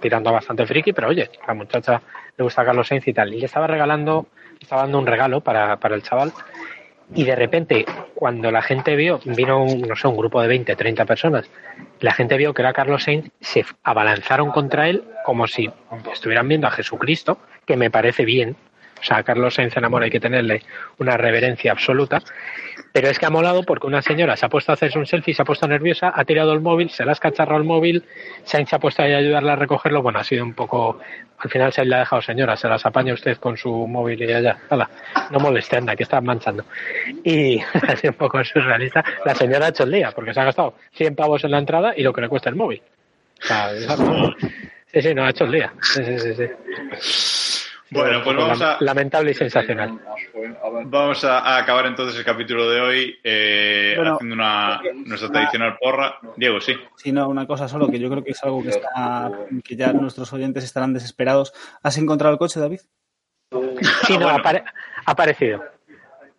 tirando 0.00 0.32
bastante 0.32 0.64
friki, 0.66 0.92
pero 0.92 1.08
oye, 1.08 1.28
la 1.46 1.54
muchacha 1.54 2.00
le 2.36 2.44
gusta 2.44 2.62
a 2.62 2.64
Carlos 2.66 2.86
Sainz 2.86 3.06
y 3.08 3.12
tal. 3.12 3.34
Y 3.34 3.40
le 3.40 3.46
estaba 3.46 3.66
regalando, 3.66 4.28
estaba 4.60 4.82
dando 4.82 4.98
un 4.98 5.06
regalo 5.06 5.40
para, 5.40 5.76
para 5.78 5.94
el 5.96 6.02
chaval. 6.02 6.32
Y 7.14 7.24
de 7.24 7.34
repente, 7.34 7.86
cuando 8.14 8.50
la 8.50 8.60
gente 8.60 8.94
vio, 8.94 9.20
vino, 9.24 9.62
un, 9.62 9.82
no 9.82 9.96
sé, 9.96 10.06
un 10.08 10.16
grupo 10.16 10.42
de 10.42 10.48
20, 10.48 10.76
30 10.76 11.04
personas, 11.06 11.50
la 12.00 12.12
gente 12.12 12.36
vio 12.36 12.52
que 12.52 12.62
era 12.62 12.72
Carlos 12.72 13.04
Sainz, 13.04 13.30
se 13.40 13.64
abalanzaron 13.82 14.50
contra 14.50 14.88
él 14.88 15.04
como 15.24 15.46
si 15.46 15.70
estuvieran 16.12 16.48
viendo 16.48 16.66
a 16.66 16.70
Jesucristo, 16.70 17.38
que 17.66 17.76
me 17.76 17.90
parece 17.90 18.24
bien. 18.24 18.56
O 19.00 19.04
sea, 19.04 19.18
a 19.18 19.22
Carlos 19.22 19.54
Sainz 19.54 19.76
en 19.76 19.84
amor 19.84 20.02
hay 20.02 20.10
que 20.10 20.20
tenerle 20.20 20.62
una 20.98 21.16
reverencia 21.16 21.72
absoluta. 21.72 22.20
Pero 22.92 23.08
es 23.08 23.18
que 23.18 23.26
ha 23.26 23.30
molado 23.30 23.62
porque 23.62 23.86
una 23.86 24.02
señora 24.02 24.36
se 24.36 24.46
ha 24.46 24.48
puesto 24.48 24.72
a 24.72 24.74
hacerse 24.74 24.98
un 24.98 25.06
selfie, 25.06 25.34
se 25.34 25.42
ha 25.42 25.44
puesto 25.44 25.68
nerviosa, 25.68 26.12
ha 26.14 26.24
tirado 26.24 26.52
el 26.52 26.60
móvil, 26.60 26.90
se 26.90 27.04
la 27.04 27.12
ha 27.12 27.14
escacharrado 27.14 27.58
el 27.58 27.66
móvil, 27.66 28.04
Sainz 28.44 28.70
se 28.70 28.76
ha 28.76 28.78
puesto 28.78 29.02
ahí 29.02 29.12
a 29.12 29.18
ayudarla 29.18 29.52
a 29.52 29.56
recogerlo. 29.56 30.02
Bueno, 30.02 30.18
ha 30.18 30.24
sido 30.24 30.44
un 30.44 30.54
poco. 30.54 30.98
Al 31.38 31.50
final 31.50 31.72
se 31.72 31.84
le 31.84 31.94
ha 31.94 32.00
dejado, 32.00 32.22
señora, 32.22 32.56
se 32.56 32.68
las 32.68 32.84
apaña 32.84 33.14
usted 33.14 33.36
con 33.38 33.56
su 33.56 33.70
móvil 33.86 34.22
y 34.22 34.32
allá. 34.32 34.58
Hala, 34.68 34.90
no 35.30 35.38
moleste, 35.38 35.76
anda, 35.76 35.94
que 35.94 36.02
está 36.02 36.20
manchando. 36.20 36.64
Y 37.22 37.60
ha 37.88 37.96
sido 37.96 38.12
un 38.12 38.18
poco 38.18 38.42
surrealista. 38.42 39.04
La 39.24 39.34
señora 39.34 39.66
ha 39.66 39.68
hecho 39.68 39.84
el 39.84 39.92
día 39.92 40.10
porque 40.12 40.34
se 40.34 40.40
ha 40.40 40.44
gastado 40.44 40.74
100 40.94 41.14
pavos 41.14 41.44
en 41.44 41.52
la 41.52 41.58
entrada 41.58 41.92
y 41.96 42.02
lo 42.02 42.12
que 42.12 42.22
le 42.22 42.28
cuesta 42.28 42.50
el 42.50 42.56
móvil. 42.56 42.82
O 43.40 43.46
sea, 43.46 43.70
sí, 44.92 45.02
sí, 45.02 45.14
no, 45.14 45.24
ha 45.24 45.30
hecho 45.30 45.44
el 45.44 45.52
día. 45.52 45.72
Sí, 45.80 46.02
sí, 46.04 46.18
sí. 46.18 46.34
sí. 46.34 47.57
Bueno, 47.90 48.22
pues 48.22 48.36
vamos 48.36 48.60
a, 48.62 48.76
Lamentable 48.80 49.30
y 49.30 49.34
sensacional. 49.34 49.98
vamos 50.84 51.24
a, 51.24 51.38
a 51.40 51.58
acabar 51.58 51.86
entonces 51.86 52.18
el 52.18 52.24
capítulo 52.24 52.68
de 52.70 52.80
hoy 52.80 53.18
eh, 53.24 53.94
Bueno, 53.96 54.14
haciendo 54.16 54.34
una, 54.34 54.80
nuestra 55.06 55.30
tradicional 55.30 55.76
porra. 55.80 56.18
Diego, 56.36 56.60
sí. 56.60 56.74
Sí, 56.96 57.12
no, 57.12 57.28
una 57.28 57.46
cosa 57.46 57.66
solo, 57.68 57.88
que 57.90 57.98
yo 57.98 58.10
creo 58.10 58.22
que 58.22 58.32
es 58.32 58.44
algo 58.44 58.62
que 58.62 58.70
está, 58.70 59.30
que 59.64 59.76
ya 59.76 59.92
nuestros 59.92 60.32
oyentes 60.32 60.64
estarán 60.64 60.92
desesperados. 60.92 61.52
¿Has 61.82 61.96
encontrado 61.98 62.32
el 62.34 62.38
coche, 62.38 62.60
David? 62.60 62.80
Sí, 63.50 64.18
no, 64.18 64.18
Ah, 64.18 64.18
bueno. 64.18 64.28
ha 64.28 64.36
apare- 64.38 64.64
ha 65.06 65.10
aparecido. 65.10 65.64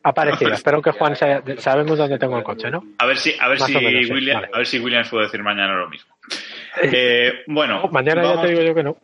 Ha 0.03 0.09
aparecido. 0.09 0.53
Espero 0.53 0.81
que 0.81 0.91
Juan 0.91 1.15
se- 1.15 1.41
sabemos 1.57 1.97
dónde 1.97 2.17
tengo 2.19 2.37
el 2.37 2.43
coche, 2.43 2.69
¿no? 2.71 2.83
A 2.99 3.05
ver 3.05 3.17
si, 3.17 3.33
a 3.39 3.47
ver 3.49 3.59
Más 3.59 3.67
si 3.67 3.73
sí, 3.73 4.11
William, 4.13 4.41
vale. 4.41 4.49
a 4.53 4.57
ver 4.59 4.67
si 4.67 4.79
Williams 4.79 5.09
puede 5.09 5.25
decir 5.25 5.43
mañana 5.43 5.73
lo 5.75 5.89
mismo. 5.89 6.15
Eh, 6.81 7.43
bueno, 7.47 7.87
Mañana 7.91 8.23
ya 8.35 8.41
te 8.41 8.47
digo 8.49 8.61
yo 8.61 8.75
que 8.75 8.83
no. 8.83 8.97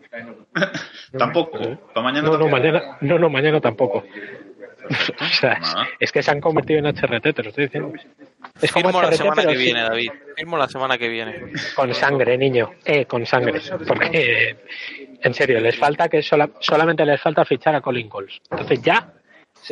tampoco. 1.18 1.58
Para 1.94 2.04
mañana 2.04 2.28
No, 2.28 2.34
no, 2.34 2.40
tampoco. 2.40 2.50
mañana, 2.52 2.98
no, 3.02 3.20
no, 3.20 3.30
mañana 3.30 3.62
tampoco. 3.62 4.04
O 5.20 5.26
sea, 5.26 5.58
es, 6.00 6.12
que 6.12 6.22
se 6.22 6.30
han 6.30 6.40
convertido 6.40 6.78
en 6.78 6.86
HRT, 6.86 7.34
te 7.34 7.42
lo 7.42 7.50
estoy 7.50 7.66
diciendo. 7.66 7.92
Es 8.62 8.72
como 8.72 8.90
Firmo 8.90 9.02
la 9.02 9.12
semana 9.14 9.42
que 9.44 9.56
sí, 9.56 9.64
viene, 9.64 9.82
David. 9.82 10.12
Firmo 10.36 10.58
la 10.60 10.68
semana 10.68 10.98
que 11.00 11.10
viene. 11.10 11.54
con 11.76 11.92
sangre, 11.96 12.38
niño. 12.38 12.70
Eh, 12.86 13.06
con 13.06 13.26
sangre. 13.26 13.62
Porque, 13.88 14.10
eh, 14.14 14.56
en 15.24 15.34
serio, 15.34 15.60
les 15.60 15.76
falta 15.76 16.08
que 16.08 16.22
sola- 16.22 16.52
solamente 16.60 17.04
les 17.04 17.20
falta 17.20 17.44
fichar 17.46 17.74
a 17.74 17.82
Colin 17.82 18.08
Coles. 18.08 18.40
Entonces 18.52 18.80
ya, 18.84 19.12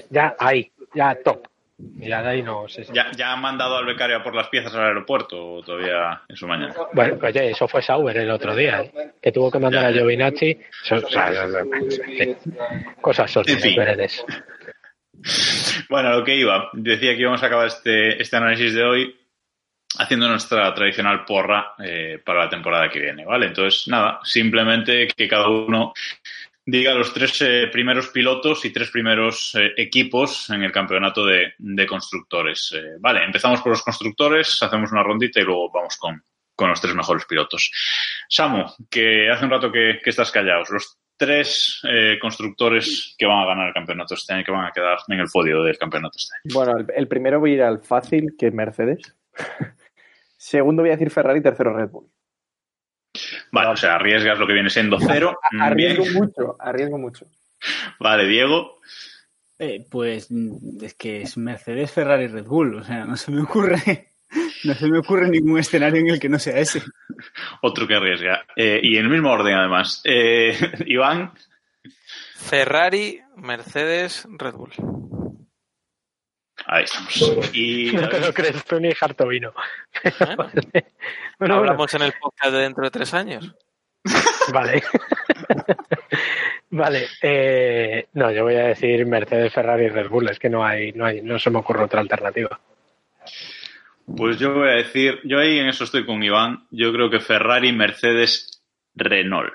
ya 0.09 0.35
ahí, 0.39 0.71
ya 0.95 1.15
top. 1.23 1.45
Ya 1.95 2.21
de 2.21 2.29
ahí 2.29 2.41
no 2.43 2.67
sé. 2.67 2.83
si- 2.83 2.93
¿Ya, 2.93 3.11
¿Ya 3.15 3.33
han 3.33 3.41
mandado 3.41 3.77
al 3.77 3.85
becario 3.85 4.21
por 4.23 4.35
las 4.35 4.47
piezas 4.49 4.73
al 4.75 4.85
aeropuerto 4.85 5.55
o 5.55 5.63
todavía 5.63 6.21
en 6.27 6.35
su 6.35 6.47
mañana? 6.47 6.73
Bueno, 6.93 7.17
oye, 7.21 7.51
eso 7.51 7.67
fue 7.67 7.81
Sauber 7.81 8.15
el 8.17 8.29
otro 8.31 8.55
día, 8.55 8.81
¿eh? 8.81 9.11
que 9.21 9.31
tuvo 9.31 9.51
que 9.51 9.59
mandar 9.59 9.83
Ya, 9.83 9.89
a. 9.89 9.93
Giovinazzi. 9.93 10.57
Eso- 10.85 10.95
o 10.95 11.09
sea, 11.09 11.31
cosas. 13.01 13.33
Veredes. 13.75 14.25
Bueno, 15.89 16.11
lo 16.17 16.23
que 16.23 16.35
iba. 16.35 16.69
Decía 16.73 17.15
que 17.15 17.21
íbamos 17.21 17.41
a 17.43 17.47
acabar 17.47 17.67
este, 17.67 18.21
este 18.21 18.35
análisis 18.35 18.73
de 18.73 18.83
hoy 18.83 19.15
haciendo 19.99 20.27
nuestra 20.27 20.73
tradicional 20.73 21.23
porra 21.23 21.75
eh, 21.83 22.19
para 22.25 22.45
la 22.45 22.49
temporada 22.49 22.89
que 22.89 22.99
viene, 22.99 23.25
¿vale? 23.25 23.45
Entonces, 23.47 23.87
nada, 23.87 24.19
simplemente 24.23 25.07
que 25.15 25.27
cada 25.27 25.47
uno 25.49 25.93
diga 26.65 26.93
los 26.93 27.13
tres 27.13 27.41
eh, 27.41 27.67
primeros 27.71 28.09
pilotos 28.09 28.63
y 28.65 28.71
tres 28.71 28.89
primeros 28.89 29.55
eh, 29.55 29.71
equipos 29.77 30.49
en 30.49 30.63
el 30.63 30.71
campeonato 30.71 31.25
de, 31.25 31.53
constructores. 31.87 32.73
Eh, 32.75 32.97
vale, 32.99 33.23
empezamos 33.23 33.61
por 33.61 33.71
los 33.71 33.83
constructores, 33.83 34.61
hacemos 34.61 34.91
una 34.91 35.03
rondita 35.03 35.39
y 35.39 35.43
luego 35.43 35.71
vamos 35.71 35.97
con, 35.97 36.23
con 36.55 36.69
los 36.69 36.81
tres 36.81 36.95
mejores 36.95 37.25
pilotos. 37.25 37.71
Samu, 38.29 38.65
que 38.89 39.29
hace 39.29 39.45
un 39.45 39.51
rato 39.51 39.71
que, 39.71 39.99
estás 40.05 40.31
callados, 40.31 40.69
los 40.69 40.97
tres 41.15 41.81
constructores 42.19 43.15
que 43.17 43.25
van 43.25 43.43
a 43.43 43.45
ganar 43.45 43.67
el 43.67 43.73
campeonato 43.73 44.15
este 44.15 44.33
año, 44.33 44.43
que 44.43 44.51
van 44.51 44.65
a 44.65 44.71
quedar 44.71 44.97
en 45.07 45.19
el 45.19 45.27
podio 45.31 45.63
del 45.63 45.77
campeonato 45.77 46.17
este 46.17 46.35
año. 46.35 46.53
Bueno, 46.53 46.77
el, 46.77 46.87
el 46.95 47.07
primero 47.07 47.39
voy 47.39 47.51
a 47.51 47.55
ir 47.55 47.61
al 47.61 47.79
fácil, 47.79 48.35
que 48.37 48.47
es 48.47 48.53
Mercedes. 48.53 49.15
Segundo 50.37 50.81
voy 50.81 50.89
a 50.89 50.93
decir 50.93 51.09
Ferrari, 51.11 51.41
tercero 51.41 51.73
Red 51.73 51.89
Bull. 51.89 52.12
Vale, 53.51 53.69
o 53.69 53.77
sea, 53.77 53.95
arriesgas 53.95 54.39
lo 54.39 54.47
que 54.47 54.53
viene 54.53 54.69
siendo 54.69 54.97
cero. 54.99 55.39
Arriesgo 55.59 56.03
Bien. 56.03 56.15
mucho, 56.15 56.55
arriesgo 56.59 56.97
mucho. 56.97 57.25
Vale, 57.99 58.27
Diego. 58.27 58.79
Eh, 59.59 59.85
pues 59.89 60.27
mm, 60.29 60.83
es 60.83 60.93
que 60.95 61.21
es 61.21 61.37
Mercedes, 61.37 61.91
Ferrari, 61.91 62.27
Red 62.27 62.45
Bull. 62.45 62.75
O 62.75 62.83
sea, 62.83 63.05
no 63.05 63.15
se 63.15 63.31
me 63.31 63.41
ocurre, 63.41 64.09
no 64.63 64.73
se 64.73 64.87
me 64.87 64.99
ocurre 64.99 65.29
ningún 65.29 65.59
escenario 65.59 66.01
en 66.01 66.09
el 66.09 66.19
que 66.19 66.29
no 66.29 66.39
sea 66.39 66.57
ese. 66.59 66.81
Otro 67.61 67.87
que 67.87 67.95
arriesga. 67.95 68.45
Eh, 68.55 68.79
y 68.83 68.97
en 68.97 69.05
el 69.05 69.11
mismo 69.11 69.31
orden, 69.31 69.55
además. 69.55 70.01
Eh, 70.03 70.55
Iván. 70.85 71.31
Ferrari, 72.35 73.21
Mercedes, 73.37 74.27
Red 74.29 74.53
Bull. 74.55 74.71
Ahí 76.73 76.85
estamos. 76.85 77.51
Y 77.53 77.91
No 77.93 78.09
te 78.09 78.19
lo 78.19 78.33
crees 78.33 78.65
tú 78.65 78.79
ni 78.79 78.89
Hartovino. 78.99 79.53
Bueno, 80.35 80.51
Bueno, 81.37 81.55
hablamos 81.55 81.93
en 81.93 82.01
el 82.01 82.13
podcast 82.19 82.51
de 82.51 82.61
dentro 82.61 82.83
de 82.83 82.89
tres 82.89 83.13
años. 83.13 83.53
Vale. 84.51 84.81
vale. 86.71 87.07
eh, 87.21 88.07
no, 88.13 88.31
yo 88.31 88.43
voy 88.43 88.55
a 88.55 88.67
decir 88.69 89.05
Mercedes, 89.05 89.53
Ferrari 89.53 89.85
y 89.85 89.89
Red 89.89 90.09
Bull. 90.09 90.29
Es 90.29 90.39
que 90.39 90.49
no 90.49 90.65
hay, 90.65 90.91
no 90.93 91.05
hay, 91.05 91.21
no 91.21 91.37
se 91.37 91.51
me 91.51 91.59
ocurre 91.59 91.83
otra 91.83 91.99
alternativa. 92.01 92.59
Pues 94.17 94.39
yo 94.39 94.53
voy 94.53 94.69
a 94.69 94.73
decir, 94.73 95.19
yo 95.25 95.39
ahí 95.39 95.59
en 95.59 95.67
eso 95.67 95.83
estoy 95.83 96.05
con 96.07 96.23
Iván. 96.23 96.65
Yo 96.71 96.91
creo 96.91 97.09
que 97.09 97.19
Ferrari, 97.19 97.71
Mercedes, 97.71 98.63
Renault. 98.95 99.53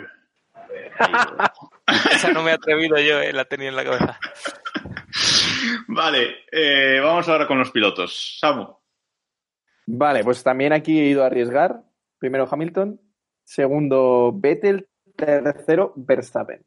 Esa 2.12 2.32
no 2.32 2.42
me 2.42 2.50
he 2.52 2.54
atrevido 2.54 2.96
yo, 2.98 3.20
eh, 3.20 3.32
la 3.32 3.44
tenía 3.44 3.68
en 3.68 3.76
la 3.76 3.84
cabeza. 3.84 4.18
Vale, 5.88 6.44
eh, 6.50 7.00
vamos 7.02 7.28
ahora 7.28 7.46
con 7.46 7.58
los 7.58 7.70
pilotos. 7.70 8.38
Samu. 8.40 8.76
Vale, 9.86 10.22
pues 10.22 10.42
también 10.42 10.72
aquí 10.72 10.98
he 10.98 11.06
ido 11.06 11.22
a 11.22 11.26
arriesgar. 11.26 11.82
Primero 12.18 12.48
Hamilton, 12.50 13.00
segundo 13.42 14.32
Vettel, 14.34 14.88
tercero 15.16 15.92
Verstappen. 15.96 16.64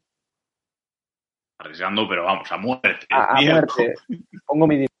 Arriesgando, 1.58 2.08
pero 2.08 2.24
vamos, 2.24 2.50
a 2.50 2.56
muerte. 2.56 3.06
A, 3.10 3.40
muerte. 3.40 3.94
Pongo 4.44 4.66
mi 4.66 4.74
dinero. 4.74 4.92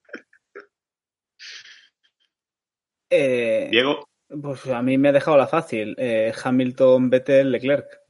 Eh, 3.10 3.68
Diego. 3.70 4.08
pues 4.40 4.66
a 4.68 4.80
mí 4.80 4.96
me 4.96 5.08
ha 5.08 5.12
dejado 5.12 5.36
la 5.36 5.48
fácil. 5.48 5.94
Eh, 5.98 6.32
Hamilton, 6.44 7.10
Vettel, 7.10 7.50
Leclerc. 7.50 8.02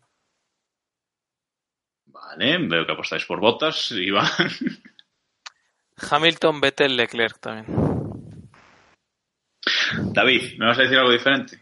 Vale, 2.05 2.59
veo 2.69 2.87
que 2.87 2.93
apostáis 2.93 3.25
por 3.25 3.41
botas. 3.41 3.91
Iván. 3.93 4.29
Hamilton, 6.11 6.61
Vettel, 6.61 6.97
Leclerc 6.97 7.39
también. 7.39 7.67
David, 10.13 10.59
¿me 10.59 10.67
vas 10.67 10.79
a 10.79 10.83
decir 10.83 10.99
algo 10.99 11.11
diferente? 11.13 11.57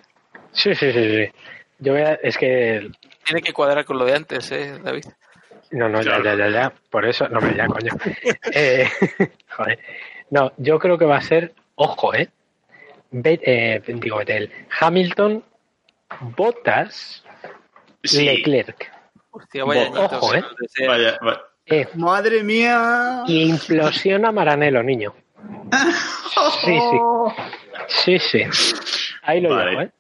Sí, 0.53 0.75
sí, 0.75 0.93
sí, 0.93 1.11
sí. 1.17 1.33
Yo 1.79 1.93
voy 1.93 2.03
a, 2.03 2.15
es 2.15 2.37
que 2.37 2.91
Tiene 3.25 3.43
que 3.43 3.53
cuadrar 3.53 3.85
con 3.85 3.99
lo 3.99 4.05
de 4.05 4.15
antes, 4.15 4.51
¿eh, 4.53 4.79
David? 4.83 5.05
No, 5.71 5.89
no, 5.89 6.01
Claro. 6.01 6.25
ya, 6.25 6.35
ya, 6.35 6.47
ya, 6.47 6.51
ya. 6.51 6.73
Por 6.91 7.07
eso, 7.07 7.29
no 7.29 7.41
me 7.41 7.55
ya, 7.57 7.67
coño. 7.67 7.93
Eh, 8.55 8.89
joder. 9.57 9.79
No, 10.31 10.53
yo 10.57 10.79
creo 10.79 10.99
que 10.99 11.05
va 11.05 11.17
a 11.19 11.23
ser, 11.23 11.55
ojo, 11.77 12.15
¿eh? 12.15 12.29
Ve- 13.13 13.41
eh, 13.43 13.83
digo, 13.87 14.19
Vettel, 14.19 14.53
Hamilton, 14.81 15.45
Bottas, 16.37 17.25
Sí. 18.03 18.25
Leclerc. 18.25 18.91
Hostia, 19.31 19.65
vaya 19.65 19.89
Ojo, 19.91 20.35
¿eh? 20.35 20.43
Vaya, 20.87 21.19
va- 21.25 21.41
Eh, 21.71 21.87
¡Madre 21.95 22.43
mía! 22.43 23.23
y 23.29 23.43
implosiona 23.43 24.33
Maranello, 24.33 24.83
niño. 24.83 25.15
Sí, 26.65 26.79
sí. 26.91 26.99
Sí, 27.89 28.19
sí. 28.19 28.43
Ahí 29.23 29.41
lo 29.41 29.51
Vale. 29.51 29.83
¿eh? 29.85 29.91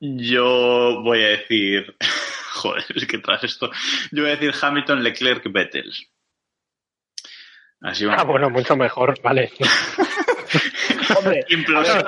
Yo 0.00 1.00
voy 1.02 1.22
a 1.22 1.28
decir. 1.28 1.96
Joder, 2.54 2.84
es 2.94 3.06
que 3.06 3.18
tras 3.18 3.42
esto. 3.42 3.70
Yo 4.10 4.22
voy 4.22 4.32
a 4.32 4.36
decir 4.36 4.52
Hamilton, 4.60 5.02
Leclerc, 5.02 5.50
Vettel. 5.50 5.90
Así 7.80 8.04
va. 8.04 8.16
Ah, 8.16 8.24
bueno, 8.24 8.50
mucho 8.50 8.76
mejor, 8.76 9.20
vale. 9.22 9.50
Hombre, 11.16 11.44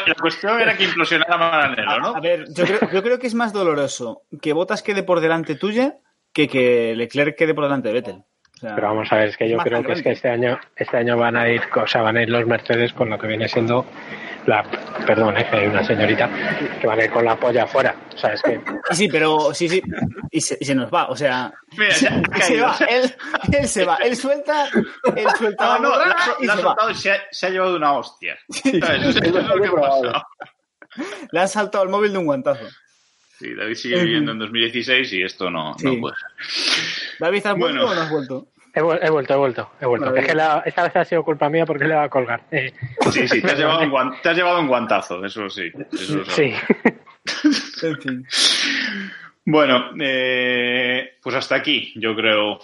La 0.07 0.15
cuestión 0.15 0.61
era 0.61 0.77
que 0.77 0.85
implosionara 0.85 1.37
Maranello, 1.39 1.91
a, 1.91 1.99
¿no? 1.99 2.17
a 2.17 2.21
ver, 2.21 2.45
yo 2.55 2.65
creo, 2.65 2.91
yo 2.93 3.03
creo 3.03 3.19
que 3.19 3.27
es 3.27 3.35
más 3.35 3.53
doloroso 3.53 4.23
que 4.43 4.53
Botas 4.53 4.83
quede 4.83 5.03
por 5.03 5.21
delante 5.21 5.55
tuya 5.55 5.97
que 6.33 6.49
que 6.49 6.95
Leclerc 6.95 7.37
quede 7.37 7.55
por 7.55 7.65
delante 7.65 7.89
de 7.89 7.95
Vettel. 7.95 8.25
Sea, 8.65 8.75
Pero 8.77 8.89
vamos 8.89 9.13
a 9.13 9.17
ver, 9.17 9.29
es 9.29 9.37
que 9.37 9.49
yo 9.49 9.59
creo 9.59 9.83
que 9.83 9.93
es 9.93 10.03
que 10.03 10.13
este 10.13 10.29
año, 10.31 10.59
este 10.77 10.97
año 10.97 11.17
van 11.17 11.37
a 11.37 11.49
ir, 11.49 11.61
o 11.75 11.87
sea, 11.87 12.03
van 12.03 12.17
a 12.17 12.23
ir 12.23 12.31
los 12.31 12.47
Mercedes 12.47 12.93
con 12.93 13.11
lo 13.11 13.19
que 13.19 13.27
viene 13.27 13.49
siendo 13.49 13.85
la, 14.47 14.63
perdón, 15.07 15.37
eh, 15.39 15.47
que 15.51 15.57
hay 15.57 15.67
una 15.67 15.83
señorita 15.85 16.29
que 16.81 16.87
van 16.87 17.01
a 17.01 17.05
ir 17.05 17.11
con 17.11 17.25
la 17.25 17.37
polla 17.37 17.65
afuera. 17.65 17.95
O 18.15 18.17
sea, 18.19 18.33
es 18.35 18.43
que 18.43 18.61
Sí, 18.91 19.09
pero 19.09 19.53
sí, 19.55 19.69
sí. 19.69 19.83
Y 20.31 20.41
se, 20.41 20.57
y 20.61 20.65
se 20.65 20.75
nos 20.75 20.93
va, 20.93 21.07
o 21.09 21.17
sea. 21.17 21.53
Mira, 21.79 21.95
ya 21.95 22.23
ha 22.33 22.41
se 22.43 22.61
va, 22.61 22.77
él, 22.89 23.15
él 23.53 23.69
se 23.69 23.85
va, 23.85 23.97
él 23.97 24.17
suelta, 24.17 24.69
él 25.17 25.27
suelta 25.39 25.79
No, 25.79 25.91
no, 25.91 26.05
la, 26.07 26.17
y 26.41 26.47
la 26.47 26.57
se 26.57 26.63
soltado 26.63 26.91
y 26.91 26.95
se 26.95 27.13
ha, 27.13 27.17
se 27.31 27.47
ha 27.47 27.51
llevado 27.51 27.77
una 27.77 27.93
hostia. 27.93 28.37
¿Sabes? 28.49 29.17
Eso 29.17 29.19
es 29.19 29.47
lo 29.47 29.57
que 29.61 29.69
ha. 29.69 30.23
Le 31.33 31.41
han 31.41 31.49
saltado 31.49 31.85
el 31.85 31.91
móvil 31.91 32.13
de 32.13 32.19
un 32.19 32.27
guantazo. 32.27 32.65
Sí, 33.39 33.53
David 33.55 33.75
sigue 33.75 34.01
viviendo 34.05 34.31
en 34.33 34.39
2016 34.39 35.13
y 35.15 35.23
esto 35.23 35.51
no, 35.51 35.75
Sí. 35.77 35.87
no 35.87 36.01
puede 36.01 36.15
ser. 36.17 37.17
David, 37.19 37.47
¿has 37.47 37.57
Bueno. 37.57 37.81
vuelto 37.81 37.91
o 37.91 37.95
no 37.95 38.01
has 38.03 38.11
vuelto? 38.11 38.47
He, 38.75 38.81
vuel- 38.83 38.99
he 39.03 39.11
vuelto, 39.11 39.35
he 39.35 39.37
vuelto, 39.37 39.71
he 39.81 39.87
vuelto. 39.87 40.07
Vale. 40.07 40.21
Es 40.21 40.27
que 40.27 40.35
la- 40.35 40.63
esta 40.67 40.83
vez 40.85 40.97
ha 40.97 41.05
sido 41.05 41.23
culpa 41.25 41.49
mía 41.49 41.65
porque 41.67 41.85
le 41.85 41.95
va 41.95 42.05
a 42.05 42.09
colgar. 42.09 42.43
Eh, 42.51 42.73
Sí, 43.11 43.27
sí, 43.29 43.41
te 43.41 43.53
has 43.53 43.59
llevado 43.59 43.81
un, 43.83 43.91
guan- 43.93 44.21
te 44.23 44.29
has 44.29 44.37
llevado 44.37 44.61
un 44.61 44.69
guantazo, 44.69 45.25
eso 45.25 45.49
sí. 45.49 45.71
Eso 45.93 46.25
sí. 46.27 46.53
En 47.83 47.97
fin. 48.01 48.27
Bueno, 49.47 49.91
eh, 50.01 51.19
pues 51.23 51.37
hasta 51.37 51.57
aquí, 51.57 51.93
yo 51.97 52.17
creo, 52.17 52.59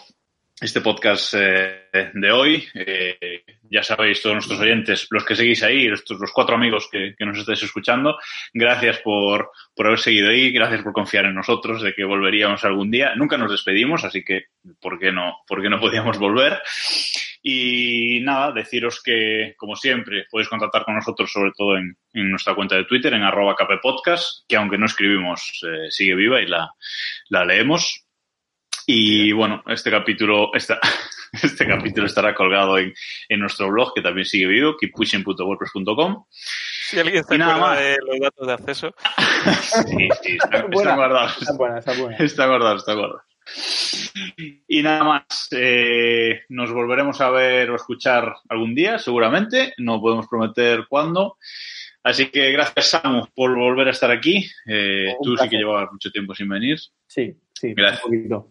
este 0.62 0.81
podcast 0.81 1.35
eh, 1.37 1.89
de 2.15 2.32
hoy. 2.32 2.66
Eh, 2.74 3.45
ya 3.71 3.85
sabéis, 3.85 4.21
todos 4.21 4.35
nuestros 4.35 4.59
oyentes, 4.59 5.07
los 5.11 5.25
que 5.25 5.37
seguís 5.37 5.63
ahí, 5.63 5.87
estos, 5.87 6.19
los 6.19 6.33
cuatro 6.33 6.57
amigos 6.57 6.89
que, 6.91 7.15
nos 7.21 7.39
estáis 7.39 7.63
escuchando, 7.63 8.19
gracias 8.53 8.99
por, 8.99 9.53
por 9.75 9.87
haber 9.87 10.01
seguido 10.01 10.31
ahí, 10.31 10.51
gracias 10.51 10.83
por 10.83 10.93
confiar 10.93 11.27
en 11.27 11.37
nosotros, 11.37 11.81
de 11.81 11.95
que 11.95 12.05
volveríamos 12.05 12.65
algún 12.65 12.91
día. 12.91 13.15
Nunca 13.15 13.39
nos 13.39 13.53
despedimos, 13.53 14.03
así 14.05 14.25
que, 14.25 14.47
¿por 14.81 14.99
qué 14.99 15.13
no, 15.13 15.39
por 15.47 15.63
qué 15.63 15.71
no 15.71 15.79
podíamos 15.79 16.19
volver? 16.19 16.61
Y 17.43 18.21
nada, 18.21 18.53
deciros 18.53 19.01
que, 19.03 19.55
como 19.57 19.77
siempre, 19.77 20.27
podéis 20.31 20.49
contactar 20.49 20.85
con 20.85 20.97
nosotros, 20.97 21.31
sobre 21.33 21.53
todo 21.57 21.77
en, 21.77 21.97
nuestra 22.13 22.55
cuenta 22.55 22.75
de 22.77 22.85
Twitter, 22.85 23.15
en 23.15 23.23
arroba 23.23 23.55
kppodcast, 23.55 24.47
que 24.49 24.57
aunque 24.57 24.79
no 24.79 24.87
escribimos, 24.87 25.63
eh, 25.67 25.91
sigue 25.91 26.17
viva 26.17 26.43
y 26.43 26.47
la, 26.47 26.71
la 27.29 27.45
leemos. 27.45 28.05
Y 28.87 29.31
bueno, 29.33 29.63
este 29.69 29.91
capítulo, 29.91 30.51
esta, 30.55 30.81
este 31.43 31.66
capítulo 31.66 32.07
estará 32.07 32.35
colgado 32.35 32.78
en, 32.78 32.93
en 33.28 33.40
nuestro 33.40 33.69
blog, 33.70 33.93
que 33.94 34.02
también 34.02 34.24
sigue 34.24 34.47
vivo, 34.47 34.77
keeppushing.wordpress.com. 34.78 36.24
Si 36.31 36.98
alguien 36.98 37.23
se 37.24 37.35
Y 37.35 37.39
nada 37.39 37.55
acuerda 37.55 37.74
más. 37.74 37.81
de 37.81 37.97
los 38.07 38.20
datos 38.20 38.47
de 38.47 38.52
acceso, 38.52 38.94
Sí, 39.89 40.09
sí, 40.23 40.39
está, 40.43 40.66
Buena. 40.66 40.97
guardados. 40.97 41.39
Está 41.43 41.52
buena, 41.57 41.78
está 41.78 41.93
buena. 41.94 42.16
Está 42.19 42.47
guardado, 42.47 42.77
está 42.77 42.94
guardado. 42.94 43.23
Y 44.69 44.82
nada 44.82 45.02
más, 45.05 45.24
eh, 45.52 46.43
nos 46.51 46.73
volveremos 46.73 47.20
a 47.20 47.31
ver 47.31 47.70
o 47.70 47.77
escuchar 47.77 48.35
algún 48.48 48.74
día, 48.74 48.98
seguramente. 48.98 49.74
No 49.78 50.01
podemos 50.01 50.28
prometer 50.28 50.86
cuándo. 50.89 51.36
Así 52.02 52.27
que 52.31 52.51
gracias, 52.52 52.90
Samu, 52.90 53.27
por 53.35 53.55
volver 53.57 53.89
a 53.89 53.90
estar 53.90 54.11
aquí. 54.11 54.48
Eh, 54.66 55.15
tú 55.23 55.36
sí 55.36 55.48
que 55.48 55.57
llevabas 55.57 55.90
mucho 55.93 56.11
tiempo 56.11 56.35
sin 56.35 56.48
venir. 56.48 56.78
Sí, 57.07 57.35
sí, 57.52 57.74
Gracias. 57.74 58.05
un 58.05 58.11
poquito. 58.11 58.48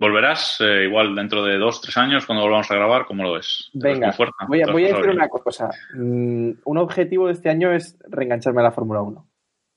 ¿Volverás? 0.00 0.56
eh, 0.60 0.84
igual 0.88 1.14
dentro 1.14 1.44
de 1.44 1.58
dos, 1.58 1.80
tres 1.82 1.96
años, 1.98 2.24
cuando 2.26 2.42
volvamos 2.42 2.70
a 2.70 2.74
grabar, 2.74 3.04
¿cómo 3.04 3.22
lo 3.22 3.34
ves? 3.34 3.68
¿Te 3.72 3.78
ves 3.90 4.00
Venga, 4.00 4.14
voy 4.48 4.62
a, 4.62 4.64
¿Te 4.64 4.72
voy 4.72 4.84
a 4.84 4.86
has 4.86 4.92
pasado 4.92 5.02
decir 5.02 5.04
bien? 5.04 5.16
una 5.16 5.28
cosa. 5.28 5.70
Mm, 5.94 6.50
un 6.64 6.78
objetivo 6.78 7.26
de 7.26 7.34
este 7.34 7.50
año 7.50 7.72
es 7.72 7.96
reengancharme 8.08 8.60
a 8.60 8.64
la 8.64 8.72
Fórmula 8.72 9.02
1. 9.02 9.26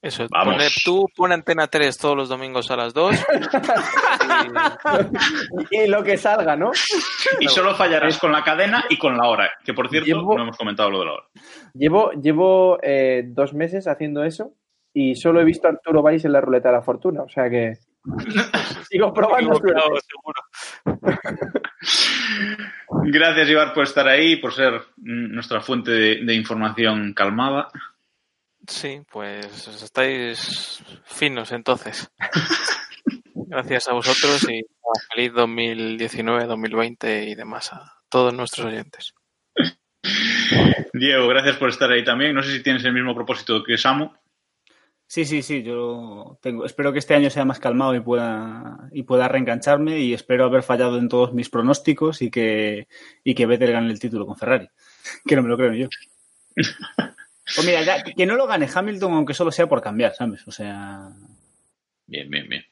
Eso, 0.01 0.27
Vamos. 0.31 0.55
pone- 0.55 0.67
tú 0.83 1.05
pon 1.15 1.31
Antena 1.31 1.67
3 1.67 1.97
todos 1.97 2.15
los 2.17 2.27
domingos 2.29 2.69
a 2.71 2.75
las 2.75 2.93
2. 2.93 3.15
y 5.71 5.87
lo 5.87 6.03
que 6.03 6.17
salga, 6.17 6.55
¿no? 6.55 6.71
Y 7.39 7.47
solo 7.47 7.75
fallarás 7.75 8.17
con 8.19 8.31
la 8.31 8.43
cadena 8.43 8.85
y 8.89 8.97
con 8.97 9.17
la 9.17 9.27
hora, 9.29 9.49
que 9.63 9.73
por 9.73 9.89
cierto, 9.89 10.07
Llevo- 10.07 10.35
no 10.37 10.43
hemos 10.43 10.57
comentado 10.57 10.89
lo 10.89 10.99
de 10.99 11.05
la 11.05 11.11
hora. 11.13 11.23
Llevo, 11.73 12.11
llevo 12.13 12.79
eh, 12.81 13.23
dos 13.27 13.53
meses 13.53 13.87
haciendo 13.87 14.23
eso 14.23 14.53
y 14.93 15.15
solo 15.15 15.41
he 15.41 15.45
visto 15.45 15.67
a 15.67 15.71
Arturo 15.71 16.01
Valls 16.01 16.25
en 16.25 16.33
la 16.33 16.41
ruleta 16.41 16.69
de 16.69 16.75
la 16.75 16.81
fortuna. 16.81 17.23
O 17.23 17.29
sea 17.29 17.49
que 17.49 17.73
sigo 18.89 19.13
probando 19.13 19.55
suerte. 19.55 19.81
Gracias, 23.05 23.49
Ibar, 23.49 23.73
por 23.73 23.84
estar 23.84 24.07
ahí, 24.07 24.38
por 24.38 24.53
ser 24.53 24.81
nuestra 24.97 25.61
fuente 25.61 25.91
de, 25.91 26.25
de 26.25 26.34
información 26.34 27.13
calmada. 27.13 27.69
Sí, 28.67 29.01
pues 29.11 29.67
estáis 29.67 30.84
finos 31.05 31.51
entonces. 31.51 32.09
Gracias 33.35 33.88
a 33.88 33.93
vosotros 33.93 34.49
y 34.49 34.65
feliz 35.13 35.34
2019, 35.34 36.45
2020 36.45 37.30
y 37.30 37.35
demás 37.35 37.73
a 37.73 37.99
todos 38.09 38.34
nuestros 38.34 38.67
oyentes. 38.67 39.13
Diego, 40.93 41.27
gracias 41.27 41.57
por 41.57 41.69
estar 41.69 41.91
ahí 41.91 42.03
también. 42.03 42.34
No 42.34 42.43
sé 42.43 42.51
si 42.51 42.63
tienes 42.63 42.84
el 42.85 42.93
mismo 42.93 43.15
propósito 43.15 43.63
que 43.63 43.77
Samu. 43.77 44.11
Sí, 45.14 45.26
sí, 45.26 45.44
sí, 45.44 45.61
yo 45.61 46.40
tengo. 46.41 46.65
Espero 46.65 46.91
que 46.91 46.98
este 46.98 47.14
año 47.14 47.30
sea 47.30 47.45
más 47.45 47.60
calmado 47.60 47.94
y 47.94 47.99
pueda 47.99 48.90
y 48.91 49.03
pueda 49.03 49.27
reengancharme 49.27 49.99
y 49.99 50.11
espero 50.11 50.45
haber 50.45 50.64
fallado 50.64 50.98
en 50.98 51.07
todos 51.07 51.34
mis 51.34 51.52
pronósticos 51.52 52.23
y 52.23 52.31
que 52.31 52.88
y 53.23 53.35
que 53.35 53.45
Vettel 53.45 53.73
gane 53.73 53.91
el 53.91 53.99
título 53.99 54.26
con 54.26 54.35
Ferrari, 54.35 54.68
que 55.27 55.35
no 55.35 55.44
me 55.44 55.49
lo 55.49 55.57
creo 55.57 55.73
yo. 55.73 55.88
Pues 57.56 57.68
mira, 57.68 57.84
ya, 57.84 58.02
que 58.02 58.26
no 58.26 58.35
lo 58.35 58.48
gane 58.48 58.69
Hamilton 58.73 59.14
aunque 59.14 59.34
solo 59.34 59.52
sea 59.52 59.68
por 59.68 59.81
cambiar, 59.81 60.15
¿sabes? 60.15 60.48
O 60.48 60.52
sea, 60.52 61.10
Bien, 62.06 62.30
bien, 62.30 62.48
bien. 62.49 62.65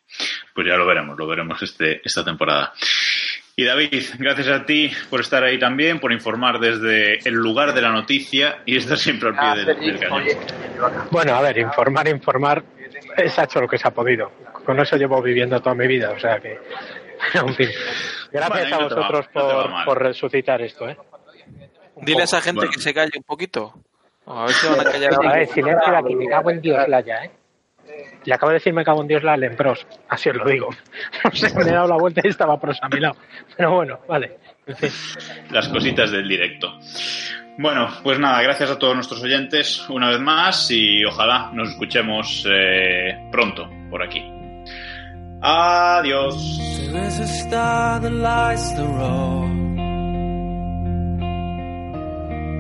Pues 0.53 0.67
ya 0.67 0.75
lo 0.75 0.85
veremos, 0.85 1.17
lo 1.17 1.27
veremos 1.27 1.61
este, 1.63 2.01
esta 2.03 2.23
temporada. 2.23 2.73
Y 3.61 3.63
David, 3.63 4.03
gracias 4.17 4.47
a 4.47 4.65
ti 4.65 4.91
por 5.07 5.19
estar 5.21 5.43
ahí 5.43 5.59
también, 5.59 5.99
por 5.99 6.11
informar 6.11 6.59
desde 6.59 7.19
el 7.29 7.35
lugar 7.35 7.75
de 7.75 7.81
la 7.83 7.91
noticia 7.91 8.63
y 8.65 8.75
estar 8.75 8.97
siempre 8.97 9.29
al 9.29 9.35
pie 9.35 9.65
del, 9.65 9.79
del 9.79 9.99
cañón. 9.99 10.25
Bueno, 11.11 11.35
a 11.35 11.41
ver, 11.41 11.59
informar, 11.59 12.07
informar, 12.07 12.63
se 13.23 13.39
ha 13.39 13.43
hecho 13.43 13.61
lo 13.61 13.67
que 13.67 13.77
se 13.77 13.87
ha 13.87 13.91
podido. 13.91 14.31
Con 14.65 14.79
eso 14.79 14.97
llevo 14.97 15.21
viviendo 15.21 15.61
toda 15.61 15.75
mi 15.75 15.85
vida, 15.85 16.09
o 16.09 16.19
sea 16.19 16.39
que, 16.39 16.53
en 17.35 17.53
fin. 17.53 17.69
Gracias 18.31 18.49
Bueno, 18.71 18.75
a 18.77 18.83
vosotros 18.85 19.27
no 19.35 19.47
te 19.47 19.53
va 19.53 19.85
por, 19.85 20.01
resucitar 20.01 20.59
esto, 20.63 20.89
¿eh? 20.89 20.97
Dile 21.97 22.21
a 22.21 22.23
esa 22.23 22.41
gente 22.41 22.61
Bueno. 22.61 22.71
que 22.73 22.79
se 22.81 22.95
calle 22.95 23.11
un 23.15 23.23
poquito. 23.23 23.75
A 24.25 24.45
ver 24.45 24.53
si 24.53 24.67
van 24.69 24.79
a 24.79 24.91
callar 24.91 25.13
A 25.13 25.15
ahora. 25.17 25.33
ver, 25.35 25.47
silencio 25.49 25.97
aquí, 25.97 26.15
me 26.15 26.27
cago 26.27 26.49
en 26.49 26.61
Dios 26.61 26.87
la 26.87 27.01
ya, 27.01 27.25
¿eh? 27.25 27.31
Le 28.23 28.33
acabo 28.33 28.51
de 28.51 28.55
decir 28.55 28.73
me 28.73 28.83
cago 28.83 29.01
en 29.01 29.07
Dios 29.07 29.23
la 29.23 29.37
Lempros, 29.37 29.85
así 30.09 30.29
os 30.29 30.35
lo 30.37 30.45
digo. 30.45 30.69
No 31.23 31.31
sé, 31.31 31.53
me 31.55 31.63
he 31.63 31.73
dado 31.73 31.87
la 31.87 31.97
vuelta 31.97 32.21
y 32.23 32.29
estaba 32.29 32.59
pros 32.59 32.77
a 32.81 32.89
mi 32.89 32.99
lado. 32.99 33.15
Pero 33.55 33.75
bueno, 33.75 33.99
vale. 34.07 34.37
En 34.67 34.75
fin. 34.75 34.89
Las 35.51 35.67
cositas 35.69 36.11
del 36.11 36.27
directo. 36.27 36.79
Bueno, 37.57 37.89
pues 38.03 38.17
nada, 38.19 38.41
gracias 38.41 38.71
a 38.71 38.79
todos 38.79 38.95
nuestros 38.95 39.21
oyentes 39.23 39.87
una 39.89 40.09
vez 40.09 40.19
más 40.19 40.71
y 40.71 41.03
ojalá 41.05 41.51
nos 41.53 41.69
escuchemos 41.69 42.47
eh, 42.49 43.27
pronto 43.31 43.69
por 43.89 44.01
aquí. 44.01 44.23
Adiós. 45.41 46.59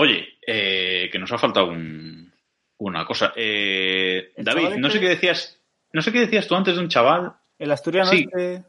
Oye, 0.00 0.28
eh, 0.46 1.08
que 1.10 1.18
nos 1.18 1.32
ha 1.32 1.38
faltado 1.38 1.66
un- 1.70 2.32
una 2.78 3.04
cosa. 3.04 3.32
Eh, 3.34 4.30
¿El 4.36 4.44
David, 4.44 4.76
no 4.76 4.88
sé 4.90 4.98
este? 4.98 5.00
qué 5.00 5.08
decías. 5.08 5.60
No 5.92 6.02
sé 6.02 6.12
qué 6.12 6.20
decías 6.20 6.46
tú 6.46 6.54
antes 6.54 6.76
de 6.76 6.80
un 6.82 6.88
chaval 6.88 7.32
el 7.58 7.72
asturiano 7.72 8.08
Sí. 8.08 8.28
este, 8.32 8.62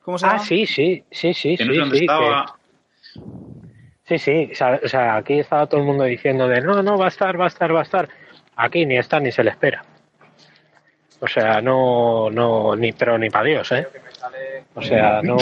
¿cómo 0.00 0.16
se 0.16 0.24
Ah, 0.24 0.30
llama? 0.32 0.44
sí, 0.44 0.64
sí, 0.66 1.04
sí, 1.10 1.34
sí, 1.34 1.56
que 1.58 1.64
no 1.66 1.72
sí, 1.72 1.74
sé 1.76 1.80
dónde 1.80 1.98
sí, 1.98 2.04
estaba. 2.04 2.46
que- 4.06 4.18
sí, 4.18 4.18
sí, 4.18 4.52
o 4.82 4.88
sea, 4.88 5.16
aquí 5.16 5.38
estaba 5.40 5.66
todo 5.66 5.80
el 5.80 5.86
mundo 5.86 6.04
diciendo 6.04 6.48
de 6.48 6.62
no, 6.62 6.82
no, 6.82 6.96
va 6.96 7.04
a 7.04 7.08
estar, 7.08 7.38
va 7.38 7.44
a 7.44 7.48
estar, 7.48 7.74
va 7.74 7.80
a 7.80 7.82
estar. 7.82 8.08
Aquí 8.56 8.86
ni 8.86 8.96
está 8.96 9.20
ni 9.20 9.30
se 9.32 9.44
le 9.44 9.50
espera. 9.50 9.84
O 11.20 11.28
sea, 11.28 11.60
no, 11.60 12.30
no, 12.30 12.74
ni, 12.74 12.92
pero 12.92 13.18
ni 13.18 13.28
para 13.28 13.44
Dios, 13.44 13.70
¿eh? 13.72 13.86
O 14.74 14.80
sea, 14.80 15.20
no. 15.22 15.36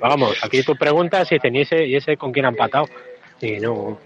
Vamos, 0.00 0.44
aquí 0.44 0.64
tú 0.64 0.74
preguntas 0.74 1.30
y 1.30 1.38
te 1.38 1.48
¿y 1.50 1.60
ese, 1.60 1.86
y 1.86 1.94
ese 1.94 2.16
con 2.16 2.32
quién 2.32 2.46
han 2.46 2.56
patado. 2.56 2.86
Y 3.40 3.58
no. 3.60 3.98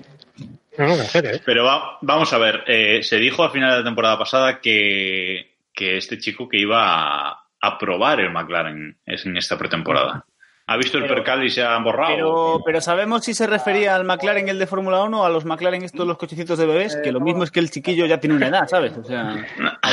No, 0.77 0.86
no, 0.89 0.94
en 0.94 1.05
serio, 1.05 1.31
¿eh? 1.31 1.40
Pero 1.44 1.65
va- 1.65 1.98
vamos 2.01 2.32
a 2.32 2.39
ver, 2.39 2.65
eh, 2.66 3.01
se 3.02 3.16
dijo 3.19 3.44
a 3.44 3.51
final 3.51 3.70
de 3.73 3.78
la 3.78 3.85
temporada 3.85 4.19
pasada 4.19 4.61
que, 4.61 5.55
que 5.73 5.97
este 5.97 6.19
chico 6.19 6.48
que 6.48 6.59
iba 6.59 7.28
a, 7.31 7.44
a 7.61 7.78
probar 7.78 8.20
el 8.20 8.31
McLaren 8.32 8.97
es 9.06 9.24
en 9.27 9.36
esta 9.36 9.56
pretemporada. 9.56 10.24
¿Ha 10.66 10.77
visto 10.78 10.97
el 10.97 11.05
Pero- 11.05 11.16
percal 11.16 11.44
y 11.44 11.51
se 11.51 11.62
ha 11.62 11.77
borrado? 11.78 12.15
Pero, 12.15 12.62
pero 12.65 12.81
sabemos 12.81 13.23
si 13.24 13.35
se 13.35 13.47
refería 13.47 13.94
al 13.94 14.05
McLaren 14.05 14.48
el 14.48 14.59
de 14.59 14.66
Fórmula 14.66 15.02
1 15.02 15.20
o 15.20 15.24
a 15.24 15.28
los 15.28 15.44
McLaren 15.44 15.85
estos 15.85 16.06
los 16.06 16.16
cochecitos 16.16 16.59
de 16.59 16.66
bebés, 16.66 16.97
que 17.05 17.12
lo 17.12 17.20
mismo 17.20 17.44
es 17.44 17.51
que 17.51 17.61
el 17.61 17.70
chiquillo 17.70 18.06
ya 18.06 18.19
tiene 18.19 18.35
una 18.36 18.48
edad, 18.48 18.66
¿sabes? 18.66 18.97
O 18.97 19.05
sea, 19.05 19.36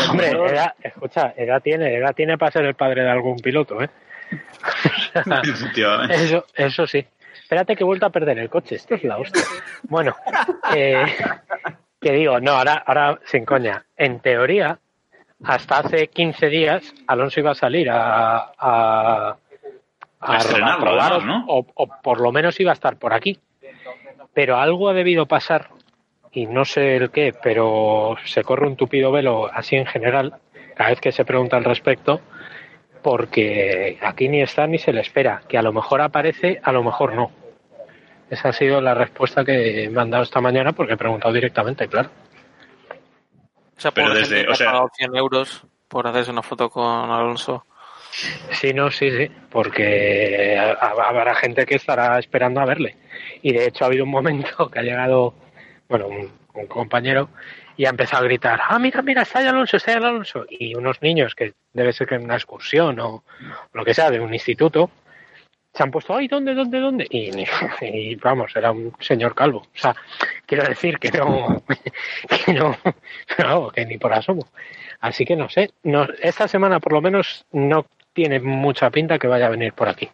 Hombre, 0.09 0.29
edad, 0.31 0.73
escucha, 0.81 1.33
edad 1.35 1.61
tiene, 1.61 1.93
edad 1.97 2.15
tiene 2.15 2.37
para 2.37 2.51
ser 2.53 2.65
el 2.65 2.75
padre 2.75 3.03
de 3.03 3.11
algún 3.11 3.37
piloto, 3.39 3.81
¿eh? 3.83 3.89
Eso, 6.09 6.45
eso 6.55 6.87
sí. 6.87 7.05
Espérate 7.33 7.75
que 7.75 7.83
he 7.83 7.85
vuelto 7.85 8.05
a 8.05 8.09
perder 8.09 8.39
el 8.39 8.49
coche. 8.49 8.75
Esto 8.75 8.95
es 8.95 9.03
la 9.03 9.17
hostia. 9.17 9.43
Bueno, 9.83 10.15
eh, 10.75 11.05
que 11.99 12.11
digo, 12.11 12.39
no, 12.39 12.51
ahora, 12.51 12.83
ahora 12.85 13.19
sin 13.25 13.45
coña. 13.45 13.85
En 13.97 14.19
teoría, 14.19 14.79
hasta 15.43 15.79
hace 15.79 16.07
15 16.07 16.47
días, 16.47 16.93
Alonso 17.07 17.39
iba 17.39 17.51
a 17.51 17.55
salir 17.55 17.89
a, 17.89 18.51
a, 18.57 19.37
A 20.19 20.37
estrenarlo, 20.37 20.85
probar, 20.85 21.25
¿no? 21.25 21.45
o, 21.47 21.65
o 21.73 21.87
por 22.01 22.21
lo 22.21 22.31
menos 22.31 22.59
iba 22.59 22.71
a 22.71 22.73
estar 22.73 22.97
por 22.97 23.13
aquí. 23.13 23.39
Pero 24.33 24.57
algo 24.57 24.89
ha 24.89 24.93
debido 24.93 25.25
pasar, 25.25 25.69
y 26.31 26.45
no 26.45 26.63
sé 26.63 26.95
el 26.95 27.11
qué, 27.11 27.33
pero 27.43 28.15
se 28.25 28.43
corre 28.43 28.67
un 28.67 28.77
tupido 28.77 29.11
velo 29.11 29.49
así 29.51 29.75
en 29.75 29.85
general, 29.85 30.35
cada 30.75 30.91
vez 30.91 31.01
que 31.01 31.11
se 31.11 31.25
pregunta 31.25 31.57
al 31.57 31.65
respecto, 31.65 32.21
porque 33.01 33.97
aquí 34.01 34.29
ni 34.29 34.41
está 34.41 34.67
ni 34.67 34.77
se 34.77 34.93
le 34.93 35.01
espera. 35.01 35.41
Que 35.47 35.57
a 35.57 35.61
lo 35.61 35.73
mejor 35.73 36.01
aparece, 36.01 36.59
a 36.63 36.71
lo 36.71 36.83
mejor 36.83 37.13
no. 37.15 37.31
Esa 38.29 38.49
ha 38.49 38.53
sido 38.53 38.79
la 38.81 38.93
respuesta 38.93 39.43
que 39.43 39.89
me 39.91 40.01
han 40.01 40.09
dado 40.09 40.23
esta 40.23 40.39
mañana 40.41 40.71
porque 40.73 40.93
he 40.93 40.97
preguntado 40.97 41.33
directamente, 41.33 41.87
claro. 41.87 42.09
Esa 43.77 43.91
Pero 43.91 44.07
pobre 44.07 44.19
desde- 44.21 44.47
o 44.47 44.55
sea- 44.55 44.69
ha 44.69 44.71
pagado 44.73 44.89
100 44.95 45.15
euros 45.15 45.63
por 45.87 46.07
hacerse 46.07 46.31
una 46.31 46.43
foto 46.43 46.69
con 46.69 46.85
Alonso. 47.09 47.65
Sí, 48.51 48.73
no, 48.73 48.91
sí, 48.91 49.09
sí, 49.09 49.31
porque 49.49 50.57
ha- 50.59 50.73
ha- 50.73 51.09
habrá 51.09 51.33
gente 51.35 51.65
que 51.65 51.75
estará 51.75 52.19
esperando 52.19 52.59
a 52.61 52.65
verle. 52.65 52.97
Y 53.41 53.53
de 53.53 53.65
hecho 53.67 53.83
ha 53.83 53.87
habido 53.87 54.03
un 54.03 54.11
momento 54.11 54.69
que 54.71 54.79
ha 54.79 54.83
llegado, 54.83 55.33
bueno, 55.89 56.07
un, 56.07 56.31
un 56.53 56.67
compañero 56.67 57.29
y 57.77 57.85
ha 57.85 57.89
empezado 57.89 58.23
a 58.23 58.27
gritar, 58.27 58.59
ah, 58.67 58.79
mira, 58.79 59.01
mira, 59.01 59.21
está 59.23 59.39
ahí 59.39 59.47
Alonso, 59.47 59.77
está 59.77 59.91
ahí 59.91 59.97
Alonso. 59.97 60.45
Y 60.49 60.75
unos 60.75 61.01
niños 61.01 61.35
que 61.35 61.53
debe 61.73 61.93
ser 61.93 62.07
que 62.07 62.15
en 62.15 62.23
una 62.23 62.35
excursión 62.35 62.99
o 62.99 63.23
lo 63.73 63.85
que 63.85 63.93
sea 63.93 64.11
de 64.11 64.19
un 64.19 64.33
instituto, 64.33 64.91
se 65.73 65.83
han 65.83 65.91
puesto, 65.91 66.15
ay, 66.15 66.27
¿dónde, 66.27 66.53
dónde, 66.53 66.79
dónde? 66.79 67.07
Y, 67.09 67.31
y, 67.81 68.15
vamos, 68.15 68.55
era 68.55 68.71
un 68.71 68.93
señor 68.99 69.35
calvo. 69.35 69.59
O 69.59 69.77
sea, 69.77 69.95
quiero 70.45 70.65
decir 70.65 70.99
que 70.99 71.11
no, 71.11 71.63
que 72.45 72.53
no, 72.53 72.77
no, 73.37 73.69
que 73.69 73.85
ni 73.85 73.97
por 73.97 74.13
asomo. 74.13 74.47
Así 74.99 75.25
que 75.25 75.35
no 75.35 75.49
sé, 75.49 75.71
no, 75.83 76.07
esta 76.21 76.47
semana 76.47 76.79
por 76.79 76.93
lo 76.93 77.01
menos 77.01 77.45
no 77.51 77.85
tiene 78.13 78.39
mucha 78.39 78.89
pinta 78.89 79.17
que 79.17 79.27
vaya 79.27 79.47
a 79.47 79.51
venir 79.51 79.73
por 79.73 79.87
aquí. 79.87 80.09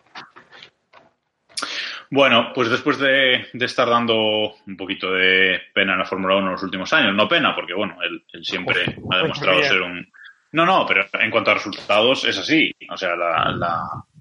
Bueno, 2.10 2.52
pues 2.54 2.70
después 2.70 2.98
de, 3.00 3.48
estar 3.54 3.90
dando 3.90 4.56
un 4.66 4.78
poquito 4.78 5.12
de 5.12 5.60
pena 5.74 5.94
en 5.94 6.00
la 6.00 6.06
Fórmula 6.06 6.36
1 6.38 6.46
en 6.46 6.52
los 6.54 6.64
últimos 6.64 6.92
años, 6.94 7.14
no 7.14 7.28
pena, 7.28 7.54
porque 7.54 7.74
bueno, 7.74 7.98
él, 8.02 8.24
siempre 8.44 8.84
ha 9.12 9.18
demostrado 9.18 9.62
ser 9.64 9.82
un... 9.82 10.10
No, 10.54 10.66
no, 10.66 10.86
pero 10.88 11.06
en 11.14 11.30
cuanto 11.30 11.52
a 11.52 11.56
resultados 11.56 12.24
es 12.24 12.38
así. 12.38 12.72
O 12.90 12.96
sea, 12.96 13.16
la, 13.16 13.54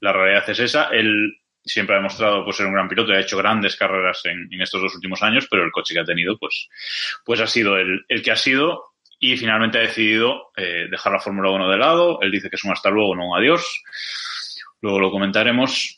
la, 0.00 0.12
realidad 0.12 0.50
es 0.50 0.58
esa. 0.58 0.88
Él 0.88 1.38
siempre 1.64 1.94
ha 1.94 1.98
demostrado 1.98 2.44
pues, 2.44 2.56
ser 2.56 2.66
un 2.66 2.72
gran 2.72 2.88
piloto 2.88 3.12
y 3.12 3.16
ha 3.16 3.20
hecho 3.20 3.38
grandes 3.38 3.76
carreras 3.76 4.22
en, 4.24 4.48
estos 4.60 4.82
dos 4.82 4.94
últimos 4.96 5.22
años, 5.22 5.46
pero 5.48 5.64
el 5.64 5.70
coche 5.70 5.94
que 5.94 6.00
ha 6.00 6.04
tenido 6.04 6.36
pues, 6.36 6.68
pues 7.24 7.40
ha 7.40 7.46
sido 7.46 7.76
el, 7.76 8.04
el 8.08 8.22
que 8.22 8.32
ha 8.32 8.36
sido 8.36 8.96
y 9.20 9.36
finalmente 9.36 9.78
ha 9.78 9.82
decidido 9.82 10.50
eh, 10.56 10.88
dejar 10.90 11.12
la 11.12 11.20
Fórmula 11.20 11.50
1 11.50 11.70
de 11.70 11.76
lado. 11.78 12.18
Él 12.20 12.32
dice 12.32 12.50
que 12.50 12.56
es 12.56 12.64
un 12.64 12.72
hasta 12.72 12.90
luego, 12.90 13.14
no 13.14 13.28
un 13.28 13.38
adiós. 13.38 13.82
Luego 14.80 15.00
lo 15.00 15.10
comentaremos 15.10 15.95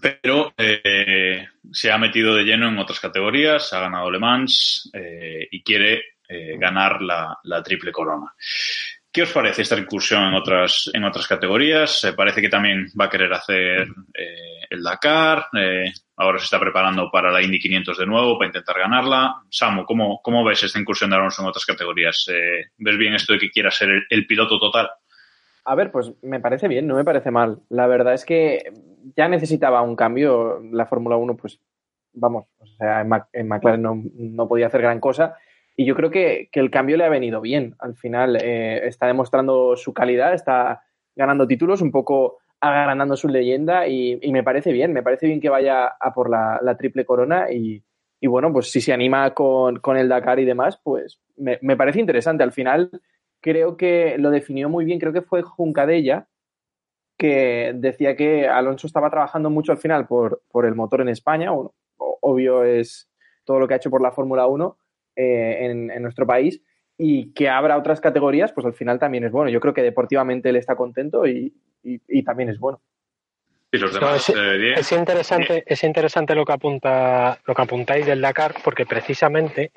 pero 0.00 0.52
eh, 0.56 1.46
se 1.70 1.90
ha 1.90 1.98
metido 1.98 2.34
de 2.34 2.44
lleno 2.44 2.68
en 2.68 2.78
otras 2.78 3.00
categorías, 3.00 3.72
ha 3.72 3.80
ganado 3.80 4.10
Le 4.10 4.18
Mans 4.18 4.90
eh, 4.92 5.48
y 5.50 5.62
quiere 5.62 6.02
eh, 6.28 6.56
ganar 6.58 7.00
la, 7.02 7.62
triple 7.62 7.92
corona. 7.92 8.32
¿Qué 9.10 9.22
os 9.22 9.32
parece 9.32 9.62
esta 9.62 9.78
incursión 9.78 10.24
en 10.24 10.34
otras, 10.34 10.90
en 10.92 11.04
otras 11.04 11.26
categorías? 11.26 12.12
parece 12.16 12.40
que 12.40 12.48
también 12.48 12.86
va 12.98 13.06
a 13.06 13.10
querer 13.10 13.32
hacer 13.32 13.88
el 14.70 14.82
Dakar. 14.82 15.46
ahora 16.16 16.38
se 16.38 16.44
está 16.44 16.60
preparando 16.60 17.10
para 17.10 17.32
la 17.32 17.42
Indy 17.42 17.58
500 17.58 17.98
de 17.98 18.06
nuevo, 18.06 18.38
para 18.38 18.48
intentar 18.48 18.78
ganarla. 18.78 19.34
Samu, 19.50 19.84
¿cómo, 19.84 20.20
cómo 20.22 20.44
ves 20.44 20.62
esta 20.62 20.78
incursión 20.78 21.10
de 21.10 21.16
Alonso 21.16 21.42
en 21.42 21.48
otras 21.48 21.64
categorías? 21.64 22.26
¿Ves 22.76 22.98
bien 22.98 23.14
esto 23.14 23.32
de 23.32 23.38
que 23.38 23.50
quiera 23.50 23.70
ser 23.70 24.06
el 24.08 24.26
piloto 24.26 24.58
total? 24.58 24.90
A 25.68 25.74
ver, 25.74 25.92
pues 25.92 26.14
me 26.22 26.40
parece 26.40 26.66
bien, 26.66 26.86
no 26.86 26.94
me 26.94 27.04
parece 27.04 27.30
mal. 27.30 27.60
La 27.68 27.86
verdad 27.86 28.14
es 28.14 28.24
que 28.24 28.72
ya 29.14 29.28
necesitaba 29.28 29.82
un 29.82 29.96
cambio. 29.96 30.62
La 30.72 30.86
Fórmula 30.86 31.18
1, 31.18 31.36
pues 31.36 31.60
vamos, 32.14 32.46
o 32.58 32.64
sea, 32.64 33.02
en, 33.02 33.48
McLaren 33.48 33.82
no, 33.82 34.48
podía 34.48 34.68
hacer 34.68 34.80
gran 34.80 34.98
cosa. 34.98 35.36
Y 35.76 35.84
yo 35.84 35.94
creo 35.94 36.10
que, 36.10 36.48
el 36.50 36.70
cambio 36.70 36.96
le 36.96 37.04
ha 37.04 37.10
venido 37.10 37.42
bien. 37.42 37.74
Al 37.80 37.96
final 37.96 38.36
eh, 38.36 38.86
está 38.86 39.08
demostrando 39.08 39.76
su 39.76 39.92
calidad, 39.92 40.32
está 40.32 40.84
ganando 41.14 41.46
títulos, 41.46 41.82
un 41.82 41.92
poco 41.92 42.38
agrandando 42.60 43.14
su 43.14 43.28
leyenda 43.28 43.86
y, 43.86 44.18
me 44.32 44.42
parece 44.42 44.72
bien, 44.72 44.94
me 44.94 45.02
parece 45.02 45.26
bien 45.26 45.38
que 45.38 45.50
vaya 45.50 45.86
a 45.86 46.14
por 46.14 46.30
la, 46.30 46.76
triple 46.78 47.04
corona 47.04 47.52
y, 47.52 47.84
bueno, 48.22 48.50
pues 48.54 48.72
si 48.72 48.80
se 48.80 48.94
anima 48.94 49.34
con, 49.34 49.82
el 49.98 50.08
Dakar 50.08 50.38
y 50.38 50.46
demás, 50.46 50.80
pues 50.82 51.20
me 51.36 51.76
parece 51.76 52.00
interesante. 52.00 52.42
Al 52.42 52.52
final 52.52 52.90
creo 53.48 53.78
que 53.78 54.16
lo 54.18 54.30
definió 54.30 54.68
muy 54.68 54.84
bien, 54.84 54.98
creo 54.98 55.14
que 55.14 55.22
fue 55.22 55.40
Juncadella, 55.40 56.28
que 57.16 57.72
decía 57.74 58.14
que 58.14 58.46
Alonso 58.46 58.86
estaba 58.86 59.08
trabajando 59.08 59.48
mucho 59.48 59.72
al 59.72 59.78
final 59.78 60.06
por, 60.06 60.42
por 60.50 60.66
el 60.66 60.74
motor 60.74 61.00
en 61.00 61.08
España, 61.08 61.50
obvio 61.96 62.62
es 62.64 63.08
todo 63.44 63.58
lo 63.58 63.66
que 63.66 63.72
ha 63.72 63.78
hecho 63.78 63.88
por 63.88 64.02
la 64.02 64.12
Fórmula 64.12 64.46
1 64.46 64.78
eh, 65.16 65.88
en, 65.94 66.02
nuestro 66.02 66.26
país, 66.26 66.62
y 66.98 67.32
que 67.32 67.48
habrá 67.48 67.78
otras 67.78 68.02
categorías, 68.02 68.52
pues 68.52 68.66
al 68.66 68.74
final 68.74 68.98
también 68.98 69.24
es 69.24 69.32
bueno. 69.32 69.50
Yo 69.50 69.60
creo 69.60 69.72
que 69.72 69.82
deportivamente 69.82 70.50
él 70.50 70.56
está 70.56 70.76
contento 70.76 71.26
y, 71.26 71.54
también 72.26 72.50
es 72.50 72.58
bueno. 72.58 72.82
Eh, 73.72 74.74
es, 74.76 74.92
interesante, 74.92 75.64
es 75.66 75.84
interesante 75.84 76.34
lo 76.34 76.44
que 76.44 76.52
apunta, 76.52 77.38
lo 77.46 77.54
que 77.54 77.62
apuntáis 77.62 78.04
del 78.04 78.20
Dakar, 78.20 78.54
porque 78.62 78.84
precisamente 78.84 79.72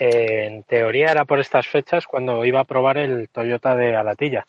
en 0.00 0.62
teoría 0.62 1.10
era 1.10 1.26
por 1.26 1.40
estas 1.40 1.66
fechas 1.68 2.06
cuando 2.06 2.44
iba 2.46 2.60
a 2.60 2.64
probar 2.64 2.96
el 2.96 3.28
Toyota 3.28 3.76
de 3.76 3.94
Alatilla. 3.94 4.46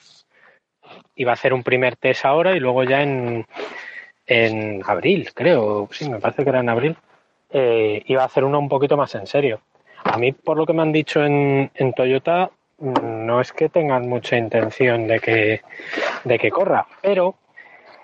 Iba 1.16 1.32
a 1.32 1.34
hacer 1.34 1.54
un 1.54 1.62
primer 1.62 1.98
test 1.98 2.26
ahora 2.26 2.56
y 2.56 2.60
luego 2.60 2.84
ya 2.84 3.04
en, 3.04 3.46
en 4.26 4.82
abril, 4.88 5.30
creo, 5.34 5.90
sí, 5.92 6.10
me 6.10 6.20
parece 6.20 6.44
que 6.44 6.50
era 6.50 6.62
en 6.62 6.70
abril, 6.70 6.96
eh, 7.50 8.02
iba 8.06 8.24
a 8.24 8.28
hacer 8.28 8.46
uno 8.46 8.60
un 8.60 8.70
poquito 8.70 8.96
más 8.96 9.14
en 9.16 9.28
serio. 9.28 9.60
A 10.06 10.18
mí, 10.18 10.32
por 10.32 10.56
lo 10.56 10.66
que 10.66 10.74
me 10.74 10.82
han 10.84 10.94
dicho 10.94 11.24
en, 11.24 11.70
en 11.76 11.94
Toyota, 11.94 12.50
no 12.80 13.42
es 13.42 13.52
que 13.52 13.68
tengan 13.68 14.08
mucha 14.08 14.38
intención 14.38 15.06
de 15.08 15.20
que, 15.20 15.62
de 16.24 16.40
que 16.40 16.50
corra, 16.50 16.88
pero 17.02 17.36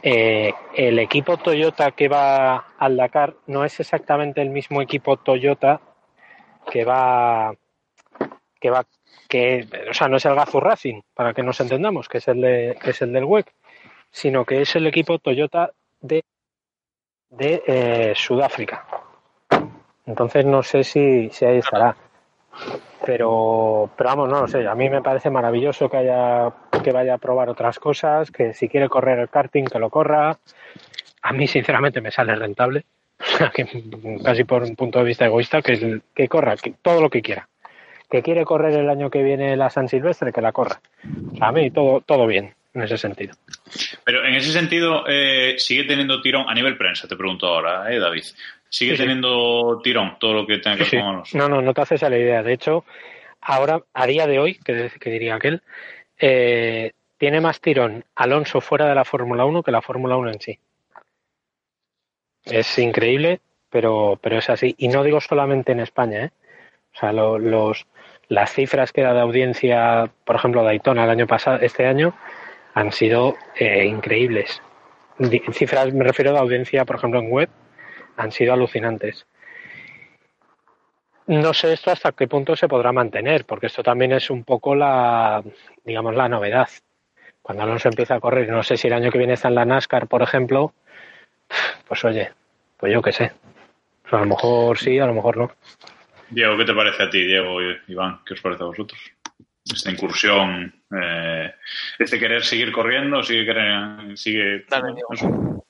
eh, 0.03 0.53
el 0.75 0.99
equipo 0.99 1.37
Toyota 1.37 1.91
que 1.91 2.09
va 2.09 2.73
al 2.77 2.97
Dakar 2.97 3.35
no 3.47 3.63
es 3.63 3.79
exactamente 3.79 4.41
el 4.41 4.49
mismo 4.49 4.81
equipo 4.81 5.15
Toyota 5.15 5.79
que 6.69 6.85
va 6.85 7.53
que 8.59 8.69
va 8.69 8.85
que 9.27 9.67
o 9.89 9.93
sea 9.93 10.07
no 10.07 10.17
es 10.17 10.25
el 10.25 10.35
Gazoo 10.35 10.61
Racing 10.61 11.01
para 11.13 11.33
que 11.33 11.43
nos 11.43 11.59
entendamos 11.59 12.07
que 12.07 12.19
es 12.19 12.27
el 12.27 12.41
de, 12.41 12.77
que 12.81 12.91
es 12.91 13.01
el 13.01 13.13
del 13.13 13.25
WEC 13.25 13.53
sino 14.11 14.45
que 14.45 14.61
es 14.61 14.75
el 14.75 14.87
equipo 14.87 15.19
Toyota 15.19 15.71
de 15.99 16.23
de 17.29 17.63
eh, 17.67 18.13
Sudáfrica. 18.15 18.85
Entonces 20.05 20.45
no 20.45 20.63
sé 20.63 20.83
si, 20.83 21.29
si 21.29 21.45
ahí 21.45 21.57
estará. 21.57 21.95
Pero 23.05 23.89
pero 23.95 24.09
vamos 24.09 24.29
no 24.29 24.41
lo 24.41 24.47
sé 24.47 24.67
a 24.67 24.75
mí 24.75 24.89
me 24.89 25.01
parece 25.01 25.29
maravilloso 25.29 25.89
que 25.89 25.97
haya 25.97 26.51
que 26.83 26.91
vaya 26.91 27.15
a 27.15 27.19
probar 27.19 27.49
otras 27.49 27.79
cosas 27.79 28.31
que 28.31 28.53
si 28.53 28.67
quiere 28.67 28.89
correr 28.89 29.19
el 29.19 29.29
karting 29.29 29.65
que 29.65 29.79
lo 29.79 29.89
corra. 29.89 30.37
A 31.21 31.33
mí 31.33 31.47
sinceramente 31.47 32.01
me 32.01 32.11
sale 32.11 32.35
rentable 32.35 32.85
casi 34.23 34.43
por 34.43 34.63
un 34.63 34.75
punto 34.75 34.99
de 34.99 35.05
vista 35.05 35.25
egoísta, 35.25 35.61
que, 35.61 36.01
que 36.15 36.27
corra 36.27 36.55
que, 36.57 36.73
todo 36.81 37.01
lo 37.01 37.09
que 37.09 37.21
quiera. 37.21 37.47
Que 38.09 38.21
quiere 38.21 38.45
correr 38.45 38.73
el 38.73 38.89
año 38.89 39.09
que 39.09 39.21
viene 39.21 39.57
la 39.57 39.69
San 39.69 39.89
Silvestre, 39.89 40.31
que 40.31 40.41
la 40.41 40.53
corra. 40.53 40.79
a 41.41 41.51
mí 41.51 41.71
todo, 41.71 42.01
todo 42.01 42.25
bien 42.25 42.53
en 42.73 42.83
ese 42.83 42.97
sentido. 42.97 43.35
Pero 44.05 44.25
en 44.25 44.35
ese 44.35 44.51
sentido, 44.51 45.03
eh, 45.07 45.55
sigue 45.57 45.83
teniendo 45.83 46.21
tirón 46.21 46.45
a 46.47 46.53
nivel 46.53 46.77
prensa, 46.77 47.07
te 47.07 47.15
pregunto 47.15 47.47
ahora, 47.47 47.91
¿eh, 47.91 47.99
David. 47.99 48.23
¿Sigue 48.69 48.95
teniendo 48.95 49.79
tirón 49.83 50.17
todo 50.19 50.33
lo 50.33 50.45
que 50.45 50.59
tenga 50.59 50.77
que 50.77 50.97
ver 50.97 51.01
con 51.01 51.23
No, 51.33 51.49
no, 51.49 51.61
no 51.61 51.73
te 51.73 51.81
haces 51.81 52.03
a 52.03 52.09
la 52.09 52.17
idea. 52.17 52.43
De 52.43 52.53
hecho, 52.53 52.85
ahora, 53.41 53.81
a 53.93 54.05
día 54.05 54.27
de 54.27 54.39
hoy, 54.39 54.55
que, 54.63 54.91
que 54.99 55.09
diría 55.09 55.35
aquel, 55.35 55.61
eh, 56.19 56.91
tiene 57.17 57.41
más 57.41 57.61
tirón 57.61 58.05
Alonso 58.15 58.61
fuera 58.61 58.87
de 58.87 58.95
la 58.95 59.05
Fórmula 59.05 59.45
1 59.45 59.63
que 59.63 59.71
la 59.71 59.81
Fórmula 59.81 60.17
1 60.17 60.31
en 60.31 60.41
sí. 60.41 60.59
Es 62.49 62.77
increíble, 62.79 63.41
pero, 63.69 64.19
pero 64.21 64.37
es 64.37 64.49
así. 64.49 64.75
Y 64.77 64.87
no 64.87 65.03
digo 65.03 65.19
solamente 65.21 65.71
en 65.71 65.79
España, 65.79 66.25
¿eh? 66.25 66.31
O 66.95 66.99
sea, 66.99 67.11
los, 67.11 67.85
las 68.29 68.51
cifras 68.51 68.91
que 68.91 69.01
da 69.01 69.13
de 69.13 69.19
audiencia, 69.19 70.09
por 70.25 70.35
ejemplo, 70.35 70.63
Daytona 70.63 71.03
el 71.03 71.09
año 71.09 71.27
pasado, 71.27 71.59
este 71.61 71.85
año, 71.85 72.15
han 72.73 72.91
sido 72.91 73.35
eh, 73.55 73.85
increíbles. 73.85 74.61
Cifras, 75.51 75.93
me 75.93 76.03
refiero 76.03 76.35
a 76.35 76.39
audiencia, 76.39 76.85
por 76.85 76.95
ejemplo, 76.95 77.19
en 77.19 77.31
web, 77.31 77.49
han 78.17 78.31
sido 78.31 78.53
alucinantes. 78.53 79.27
No 81.27 81.53
sé 81.53 81.73
esto 81.73 81.91
hasta 81.91 82.13
qué 82.13 82.27
punto 82.27 82.55
se 82.55 82.67
podrá 82.67 82.91
mantener, 82.91 83.45
porque 83.45 83.67
esto 83.67 83.83
también 83.83 84.13
es 84.13 84.29
un 84.29 84.43
poco 84.43 84.75
la, 84.75 85.43
digamos, 85.83 86.15
la 86.15 86.29
novedad. 86.29 86.69
Cuando 87.41 87.63
Alonso 87.63 87.89
empieza 87.89 88.15
a 88.15 88.19
correr, 88.19 88.49
no 88.49 88.63
sé 88.63 88.77
si 88.77 88.87
el 88.87 88.93
año 88.93 89.11
que 89.11 89.17
viene 89.17 89.33
está 89.33 89.49
en 89.49 89.55
la 89.55 89.65
NASCAR, 89.65 90.07
por 90.07 90.21
ejemplo, 90.21 90.73
pues 91.87 92.05
oye, 92.05 92.31
pues 92.77 92.93
yo 92.93 93.01
qué 93.01 93.11
sé. 93.11 93.31
a 94.11 94.17
lo 94.17 94.25
mejor 94.25 94.77
sí, 94.77 94.99
a 94.99 95.05
lo 95.05 95.13
mejor 95.13 95.37
no. 95.37 95.51
Diego, 96.29 96.57
¿qué 96.57 96.65
te 96.65 96.73
parece 96.73 97.03
a 97.03 97.09
ti, 97.09 97.23
Diego 97.23 97.61
y 97.61 97.75
Iván? 97.87 98.19
¿Qué 98.25 98.33
os 98.33 98.41
parece 98.41 98.63
a 98.63 98.67
vosotros? 98.67 98.99
Esta 99.63 99.91
incursión, 99.91 100.73
eh, 100.97 101.51
este 101.99 102.19
querer 102.19 102.43
seguir 102.43 102.71
corriendo, 102.71 103.21
sigue 103.21 103.45
querer, 103.45 104.17
sigue, 104.17 104.65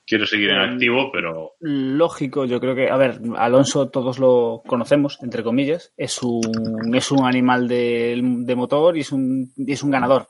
quiere 0.06 0.26
seguir 0.26 0.50
en 0.50 0.58
activo, 0.58 1.10
pero... 1.12 1.54
Lógico, 1.60 2.44
yo 2.44 2.60
creo 2.60 2.76
que, 2.76 2.90
a 2.90 2.96
ver, 2.96 3.18
Alonso 3.36 3.90
todos 3.90 4.20
lo 4.20 4.62
conocemos, 4.66 5.18
entre 5.22 5.42
comillas, 5.42 5.92
es 5.96 6.22
un, 6.22 6.94
es 6.94 7.10
un 7.10 7.26
animal 7.26 7.66
de, 7.66 8.20
de 8.22 8.54
motor 8.54 8.96
y 8.96 9.00
es 9.00 9.10
un, 9.10 9.52
y 9.56 9.72
es 9.72 9.82
un 9.82 9.90
ganador 9.90 10.28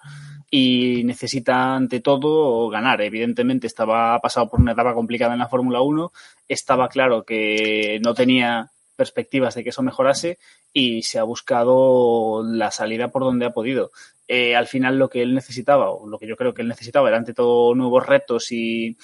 y 0.51 1.03
necesita 1.05 1.75
ante 1.75 2.01
todo 2.01 2.69
ganar. 2.69 3.01
Evidentemente 3.03 3.67
estaba 3.67 4.19
pasado 4.21 4.49
por 4.49 4.61
una 4.61 4.73
etapa 4.73 4.95
complicada 4.95 5.33
en 5.35 5.41
la 5.41 5.49
Fórmula 5.49 5.81
1, 5.81 6.13
estaba 6.49 6.89
claro 6.89 7.25
que 7.25 8.01
no 8.03 8.15
tenía 8.15 8.71
perspectivas 8.97 9.55
de 9.55 9.63
que 9.63 9.71
eso 9.71 9.83
mejorase 9.83 10.39
y 10.73 11.03
se 11.03 11.19
ha 11.19 11.23
buscado 11.23 12.43
la 12.45 12.71
salida 12.71 13.09
por 13.09 13.23
donde 13.23 13.47
ha 13.47 13.53
podido. 13.53 13.91
Eh, 14.27 14.57
al 14.57 14.67
final 14.67 14.99
lo 14.99 15.09
que 15.09 15.23
él 15.23 15.35
necesitaba, 15.35 15.91
o 15.91 16.07
lo 16.07 16.19
que 16.19 16.27
yo 16.27 16.37
creo 16.37 16.53
que 16.53 16.63
él 16.63 16.69
necesitaba, 16.69 17.09
era 17.09 17.17
ante 17.17 17.33
todo 17.33 17.75
nuevos 17.75 18.05
retos 18.07 18.53
y, 18.53 18.97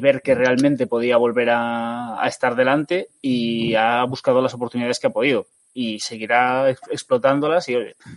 ver 0.00 0.22
que 0.22 0.34
realmente 0.34 0.88
podía 0.88 1.16
volver 1.16 1.50
a, 1.52 2.20
estar 2.26 2.56
delante 2.56 3.10
y 3.22 3.74
ha 3.74 4.02
buscado 4.04 4.42
las 4.42 4.54
oportunidades 4.54 4.98
que 4.98 5.06
ha 5.06 5.10
podido. 5.10 5.46
Y 5.74 5.98
seguirá 5.98 6.70
ex- 6.70 6.80
explotándolas 6.88 7.68
y 7.68 7.76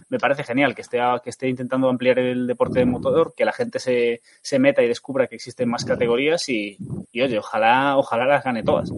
me 0.09 0.19
parece 0.19 0.43
genial 0.43 0.75
que 0.75 0.83
esté, 0.83 0.99
que 1.23 1.31
esté 1.31 1.49
intentando 1.49 1.89
ampliar 1.89 2.19
el 2.19 2.45
deporte 2.47 2.79
de 2.79 2.85
motor, 2.85 3.33
que 3.35 3.45
la 3.45 3.51
gente 3.51 3.79
se, 3.79 4.21
se 4.41 4.59
meta 4.59 4.83
y 4.83 4.87
descubra 4.87 5.27
que 5.27 5.35
existen 5.35 5.67
más 5.67 5.83
categorías 5.83 6.47
y, 6.49 6.77
y, 7.11 7.21
oye, 7.21 7.39
ojalá, 7.39 7.97
ojalá 7.97 8.25
las 8.25 8.43
gane 8.43 8.63
todas. 8.63 8.91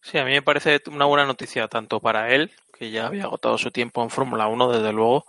Sí, 0.00 0.16
a 0.16 0.24
mí 0.24 0.30
me 0.30 0.42
parece 0.42 0.80
una 0.90 1.04
buena 1.04 1.26
noticia 1.26 1.68
tanto 1.68 2.00
para 2.00 2.32
él, 2.32 2.50
que 2.78 2.90
ya 2.90 3.06
había 3.08 3.24
agotado 3.24 3.58
su 3.58 3.70
tiempo 3.70 4.02
en 4.02 4.10
Fórmula 4.10 4.46
1, 4.46 4.70
desde 4.70 4.92
luego, 4.92 5.26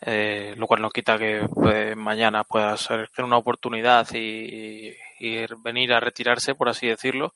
eh, 0.00 0.54
lo 0.56 0.66
cual 0.66 0.80
no 0.80 0.90
quita 0.90 1.18
que 1.18 1.46
pues, 1.54 1.94
mañana 1.96 2.42
pueda 2.44 2.76
ser 2.78 3.08
una 3.18 3.36
oportunidad 3.36 4.08
y, 4.14 4.94
y 5.20 5.46
venir 5.62 5.92
a 5.92 6.00
retirarse, 6.00 6.54
por 6.54 6.68
así 6.70 6.86
decirlo. 6.88 7.34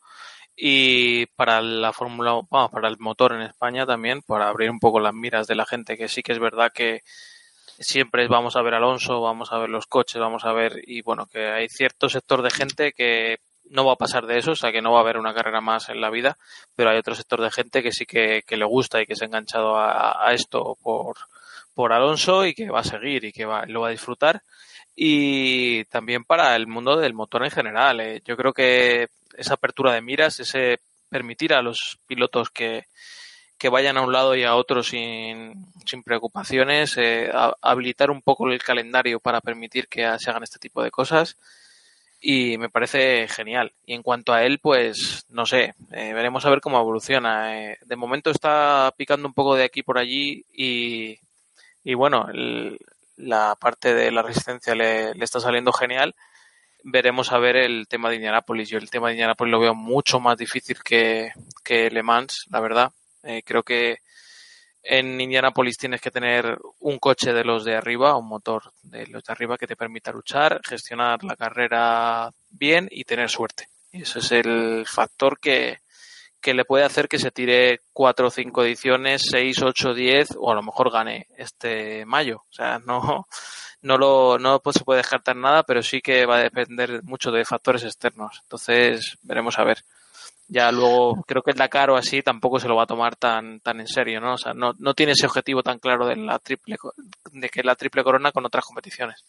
Y 0.57 1.27
para 1.27 1.61
la 1.61 1.93
Fórmula, 1.93 2.41
bueno, 2.49 2.71
para 2.71 2.89
el 2.89 2.99
motor 2.99 3.33
en 3.33 3.43
España 3.43 3.87
también, 3.87 4.23
para 4.23 4.49
abrir 4.49 4.71
un 4.71 4.79
poco 4.79 5.01
las 5.01 5.15
miras 5.15 5.47
de 5.47 5.57
la 5.57 5.67
gente, 5.67 5.97
que 5.97 6.09
sí 6.09 6.23
que 6.23 6.33
es 6.33 6.39
verdad 6.39 6.71
que 6.73 7.03
siempre 7.79 8.29
vamos 8.29 8.57
a 8.57 8.63
ver 8.63 8.75
Alonso, 8.75 9.21
vamos 9.21 9.53
a 9.53 9.59
ver 9.59 9.69
los 9.69 9.87
coches, 9.87 10.21
vamos 10.21 10.45
a 10.45 10.53
ver, 10.53 10.81
y 10.87 11.03
bueno, 11.03 11.27
que 11.27 11.47
hay 11.47 11.69
cierto 11.69 12.09
sector 12.09 12.43
de 12.43 12.51
gente 12.51 12.93
que 12.93 13.39
no 13.71 13.85
va 13.85 13.95
a 13.95 13.97
pasar 13.97 14.27
de 14.27 14.39
eso, 14.39 14.53
o 14.53 14.57
sea 14.57 14.73
que 14.73 14.83
no 14.83 14.93
va 14.93 14.99
a 14.99 15.03
haber 15.03 15.17
una 15.17 15.35
carrera 15.35 15.61
más 15.61 15.89
en 15.89 16.01
la 16.01 16.11
vida, 16.11 16.37
pero 16.77 16.91
hay 16.91 16.99
otro 16.99 17.15
sector 17.15 17.41
de 17.41 17.51
gente 17.51 17.83
que 17.83 17.93
sí 17.93 18.07
que, 18.07 18.43
que 18.47 18.57
le 18.57 18.65
gusta 18.65 19.01
y 19.01 19.07
que 19.07 19.17
se 19.17 19.25
ha 19.25 19.27
enganchado 19.27 19.77
a, 19.77 20.25
a, 20.25 20.35
esto 20.35 20.77
por, 20.83 21.17
por 21.75 21.93
Alonso 21.93 22.47
y 22.47 22.55
que 22.55 22.71
va 22.71 22.81
a 22.81 22.85
seguir 22.85 23.25
y 23.25 23.33
que 23.33 23.45
va, 23.45 23.65
lo 23.67 23.81
va 23.81 23.89
a 23.89 23.93
disfrutar. 23.93 24.43
Y 24.97 25.85
también 25.87 26.25
para 26.25 26.55
el 26.55 26.67
mundo 26.67 26.97
del 26.97 27.15
motor 27.15 27.45
en 27.45 27.51
general. 27.51 28.01
Eh. 28.01 28.23
Yo 28.25 28.37
creo 28.37 28.53
que 28.53 29.09
esa 29.37 29.55
apertura 29.55 29.93
de 29.93 30.03
miras, 30.03 30.41
ese 30.41 30.81
permitir 31.09 31.55
a 31.55 31.63
los 31.63 31.99
pilotos 32.07 32.51
que, 32.51 32.87
que 33.59 33.69
vayan 33.69 33.97
a 33.97 34.03
un 34.03 34.13
lado 34.13 34.35
y 34.35 34.45
a 34.45 34.57
otro 34.57 34.83
sin, 34.83 35.67
sin 35.87 36.03
preocupaciones, 36.03 36.97
eh, 36.97 37.31
habilitar 37.63 38.11
un 38.11 38.23
poco 38.23 38.49
el 38.49 38.63
calendario 38.63 39.21
para 39.21 39.41
permitir 39.41 39.89
que 39.89 40.03
se 40.19 40.31
hagan 40.31 40.43
este 40.43 40.59
tipo 40.59 40.83
de 40.83 40.91
cosas 40.91 41.37
y 42.21 42.57
me 42.57 42.71
parece 42.71 43.29
genial. 43.29 43.75
Y 43.85 43.93
en 43.93 44.03
cuanto 44.03 44.33
a 44.33 44.45
él, 44.45 44.59
pues 44.59 45.27
no 45.29 45.45
sé, 45.45 45.75
eh, 45.93 46.13
veremos 46.15 46.45
a 46.47 46.51
ver 46.51 46.63
cómo 46.63 46.81
evoluciona. 46.81 47.71
Eh, 47.73 47.79
de 47.85 47.97
momento 47.97 48.31
está 48.31 48.93
picando 48.97 49.29
un 49.29 49.35
poco 49.35 49.55
de 49.55 49.65
aquí 49.65 49.83
por 49.83 49.99
allí 49.99 50.47
y, 50.53 51.19
y 51.85 51.95
bueno, 51.95 52.29
el, 52.33 52.79
la 53.17 53.57
parte 53.57 53.95
de 53.95 54.11
la 54.11 54.23
resistencia 54.23 54.75
le, 54.75 55.15
le, 55.15 55.25
está 55.25 55.39
saliendo 55.39 55.71
genial. 55.73 56.15
Veremos 56.87 57.33
a 57.33 57.39
ver 57.39 57.57
el 57.57 57.89
tema 57.89 58.11
de 58.11 58.17
Indianapolis. 58.17 58.69
Yo 58.69 58.77
el 58.77 58.91
tema 58.91 59.09
de 59.09 59.15
Indianapolis 59.15 59.51
lo 59.51 59.61
veo 59.61 59.75
mucho 59.75 60.21
más 60.21 60.37
difícil 60.37 60.83
que, 60.85 61.33
que 61.65 61.91
Le 61.91 62.03
Mans, 62.03 62.45
la 62.51 62.61
verdad. 62.61 62.93
Eh, 63.23 63.43
creo 63.43 63.63
que 63.63 64.01
en 64.83 65.19
Indianapolis 65.19 65.79
tienes 65.79 66.03
que 66.03 66.11
tener 66.11 66.59
un 66.81 66.99
coche 66.99 67.33
de 67.33 67.43
los 67.43 67.65
de 67.65 67.75
arriba, 67.75 68.19
un 68.19 68.29
motor 68.29 68.71
de 68.83 69.07
los 69.07 69.25
de 69.25 69.33
arriba 69.33 69.57
que 69.57 69.67
te 69.67 69.77
permita 69.77 70.13
luchar, 70.13 70.61
gestionar 70.63 71.25
la 71.25 71.37
carrera 71.37 72.31
bien 72.51 72.87
y 72.91 73.05
tener 73.05 73.31
suerte. 73.31 73.69
Y 73.91 74.03
ese 74.03 74.19
es 74.19 74.33
el 74.33 74.85
factor 74.87 75.41
que, 75.41 75.79
que 76.39 76.53
le 76.53 76.67
puede 76.67 76.85
hacer 76.85 77.09
que 77.09 77.19
se 77.19 77.31
tire 77.31 77.81
cuatro 77.95 78.27
o 78.27 78.31
cinco 78.31 78.63
ediciones, 78.63 79.23
seis, 79.31 79.63
ocho, 79.63 79.95
diez, 79.95 80.29
o 80.37 80.53
a 80.53 80.55
lo 80.55 80.63
mejor 80.63 80.93
gane 80.93 81.29
este 81.39 82.05
mayo. 82.05 82.43
O 82.51 82.53
sea, 82.53 82.79
no, 82.85 83.27
no 83.85 83.97
lo, 83.97 84.39
no 84.39 84.61
se 84.73 84.85
puede 84.85 84.99
descartar 84.99 85.37
nada, 85.37 85.63
pero 85.63 85.83
sí 85.83 86.01
que 86.01 86.27
va 86.27 86.37
a 86.37 86.43
depender 86.43 87.03
mucho 87.05 87.31
de 87.31 87.45
factores 87.45 87.85
externos. 87.85 88.41
Entonces, 88.43 89.17
veremos 89.23 89.59
a 89.59 89.65
ver 89.65 89.79
ya 90.49 90.71
luego 90.71 91.23
creo 91.27 91.43
que 91.43 91.53
el 91.53 91.57
Dakar 91.57 91.91
o 91.91 91.97
así 91.97 92.23
tampoco 92.23 92.61
se 92.61 92.69
lo 92.69 92.77
va 92.77 92.83
a 92.85 92.87
tomar 92.87 93.17
tan 93.17 93.61
tan 93.61 93.81
en 93.81 93.87
serio, 93.87 94.21
¿no? 94.21 94.35
O 94.35 94.39
sea, 94.39 94.53
no, 94.53 94.75
no 94.79 94.95
tiene 94.95 95.13
ese 95.13 95.27
objetivo 95.27 95.63
tan 95.63 95.79
claro 95.79 96.07
de 96.07 96.17
la 96.17 96.39
triple 96.39 96.77
de 97.33 97.49
que 97.49 97.63
la 97.63 97.75
triple 97.75 98.05
corona 98.05 98.33
con 98.33 98.45
otras 98.45 98.65
competiciones. 98.65 99.25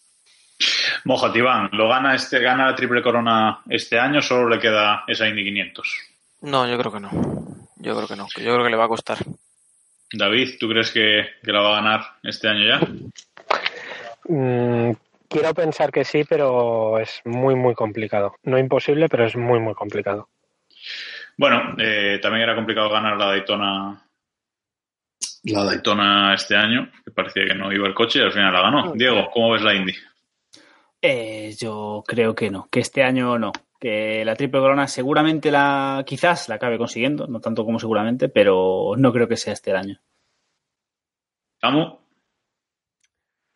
Moja 1.04 1.30
Iván, 1.34 1.70
¿lo 1.72 1.88
gana 1.88 2.14
este 2.14 2.40
gana 2.40 2.66
la 2.66 2.74
triple 2.74 3.02
corona 3.02 3.60
este 3.68 3.98
año? 3.98 4.20
Solo 4.20 4.48
le 4.48 4.58
queda 4.58 5.04
esa 5.06 5.28
Indy 5.28 5.44
500. 5.44 5.88
No, 6.42 6.66
yo 6.66 6.78
creo 6.78 6.92
que 6.92 7.00
no. 7.00 7.10
Yo 7.76 7.94
creo 7.94 8.08
que 8.08 8.16
no. 8.16 8.26
Yo 8.36 8.52
creo 8.52 8.64
que 8.64 8.70
le 8.70 8.76
va 8.76 8.84
a 8.84 8.88
costar. 8.88 9.18
David, 10.12 10.56
¿tú 10.58 10.68
crees 10.68 10.90
que, 10.90 11.26
que 11.42 11.52
la 11.52 11.60
va 11.60 11.78
a 11.78 11.82
ganar 11.82 12.00
este 12.22 12.48
año 12.48 12.66
ya? 12.66 12.80
Mm, 14.28 14.92
quiero 15.28 15.54
pensar 15.54 15.90
que 15.90 16.04
sí, 16.04 16.24
pero 16.28 16.98
es 16.98 17.20
muy, 17.24 17.54
muy 17.54 17.74
complicado. 17.74 18.36
No 18.42 18.58
imposible, 18.58 19.08
pero 19.08 19.26
es 19.26 19.36
muy, 19.36 19.60
muy 19.60 19.74
complicado. 19.74 20.28
Bueno, 21.36 21.74
eh, 21.78 22.18
también 22.20 22.44
era 22.44 22.54
complicado 22.54 22.88
ganar 22.90 23.16
la 23.16 23.26
Daytona 23.26 24.02
la 25.44 25.64
Daytona 25.64 26.34
este 26.34 26.56
año, 26.56 26.90
que 27.04 27.12
parecía 27.12 27.46
que 27.46 27.54
no 27.54 27.72
iba 27.72 27.86
el 27.86 27.94
coche 27.94 28.18
y 28.18 28.22
al 28.22 28.32
final 28.32 28.52
la 28.52 28.62
ganó. 28.62 28.92
Diego, 28.94 29.28
¿cómo 29.32 29.52
ves 29.52 29.62
la 29.62 29.74
Indy? 29.74 29.94
Eh, 31.00 31.54
yo 31.58 32.02
creo 32.06 32.34
que 32.34 32.50
no, 32.50 32.68
que 32.70 32.80
este 32.80 33.02
año 33.02 33.38
no. 33.38 33.52
Que 33.78 34.24
la 34.24 34.34
triple 34.34 34.60
corona 34.60 34.88
seguramente 34.88 35.50
la, 35.50 36.02
quizás 36.06 36.48
la 36.48 36.56
acabe 36.56 36.78
consiguiendo, 36.78 37.26
no 37.26 37.40
tanto 37.40 37.64
como 37.64 37.78
seguramente, 37.78 38.28
pero 38.28 38.94
no 38.96 39.12
creo 39.12 39.28
que 39.28 39.36
sea 39.36 39.52
este 39.52 39.70
el 39.70 39.76
año. 39.76 40.00
¿Camo? 41.60 42.05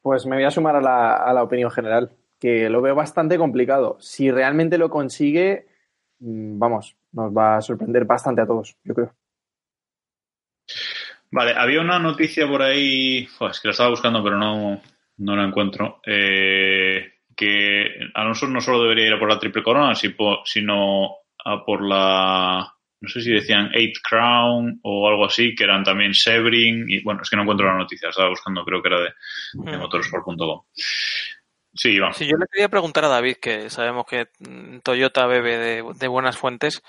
Pues 0.03 0.27
me 0.27 0.37
voy 0.37 0.45
a 0.45 0.51
sumar 0.51 0.77
a 0.77 0.81
la, 0.81 1.17
a 1.17 1.33
la 1.33 1.43
opinión 1.43 1.71
general, 1.71 2.11
que 2.39 2.71
lo 2.71 2.81
veo 2.81 2.95
bastante 2.95 3.39
complicado. 3.39 3.97
Si 4.01 4.31
realmente 4.31 4.79
lo 4.79 4.89
consigue, 4.89 5.67
vamos, 6.19 6.97
nos 7.13 7.37
va 7.37 7.57
a 7.57 7.63
sorprender 7.63 8.05
bastante 8.05 8.43
a 8.43 8.47
todos, 8.47 8.77
yo 8.85 8.95
creo. 8.95 9.15
Vale, 11.33 11.53
había 11.57 11.81
una 11.81 11.99
noticia 11.99 12.47
por 12.49 12.63
ahí, 12.63 13.29
es 13.51 13.61
que 13.61 13.69
la 13.69 13.73
estaba 13.73 13.91
buscando 13.91 14.23
pero 14.23 14.37
no, 14.37 14.81
no 15.19 15.37
la 15.37 15.45
encuentro, 15.45 16.01
eh, 16.05 17.13
que 17.37 17.87
Alonso 18.15 18.49
no 18.49 18.61
solo 18.61 18.83
debería 18.83 19.07
ir 19.07 19.13
a 19.15 19.19
por 19.19 19.29
la 19.29 19.39
triple 19.39 19.63
corona, 19.63 19.95
sino 19.95 21.15
a 21.45 21.65
por 21.65 21.83
la, 21.83 22.75
no 23.01 23.09
sé 23.09 23.23
si 23.23 23.33
decían 23.33 23.71
Eight 23.75 23.97
Crown 24.03 24.79
o 24.83 25.09
algo 25.09 25.25
así, 25.25 25.55
que 25.55 25.65
eran 25.65 25.83
también 25.83 26.13
Sebring, 26.15 26.85
y 26.89 27.03
bueno, 27.03 27.23
es 27.23 27.31
que 27.31 27.37
no 27.37 27.43
encuentro 27.43 27.67
la 27.67 27.79
noticia, 27.79 28.11
estaba 28.11 28.29
buscando, 28.29 28.63
creo 28.65 28.83
que 28.83 28.89
era 28.89 29.01
de, 29.01 29.71
de 29.71 29.79
motorsport.com. 29.79 30.63
Sí, 31.73 31.91
Iván. 31.93 32.13
Sí, 32.13 32.27
yo 32.27 32.37
le 32.37 32.47
quería 32.51 32.69
preguntar 32.69 33.05
a 33.05 33.09
David, 33.09 33.37
que 33.41 33.71
sabemos 33.71 34.05
que 34.07 34.29
Toyota 34.83 35.27
bebe 35.27 35.57
de, 35.57 35.85
de 35.99 36.09
buenas 36.09 36.37
fuentes. 36.37 36.83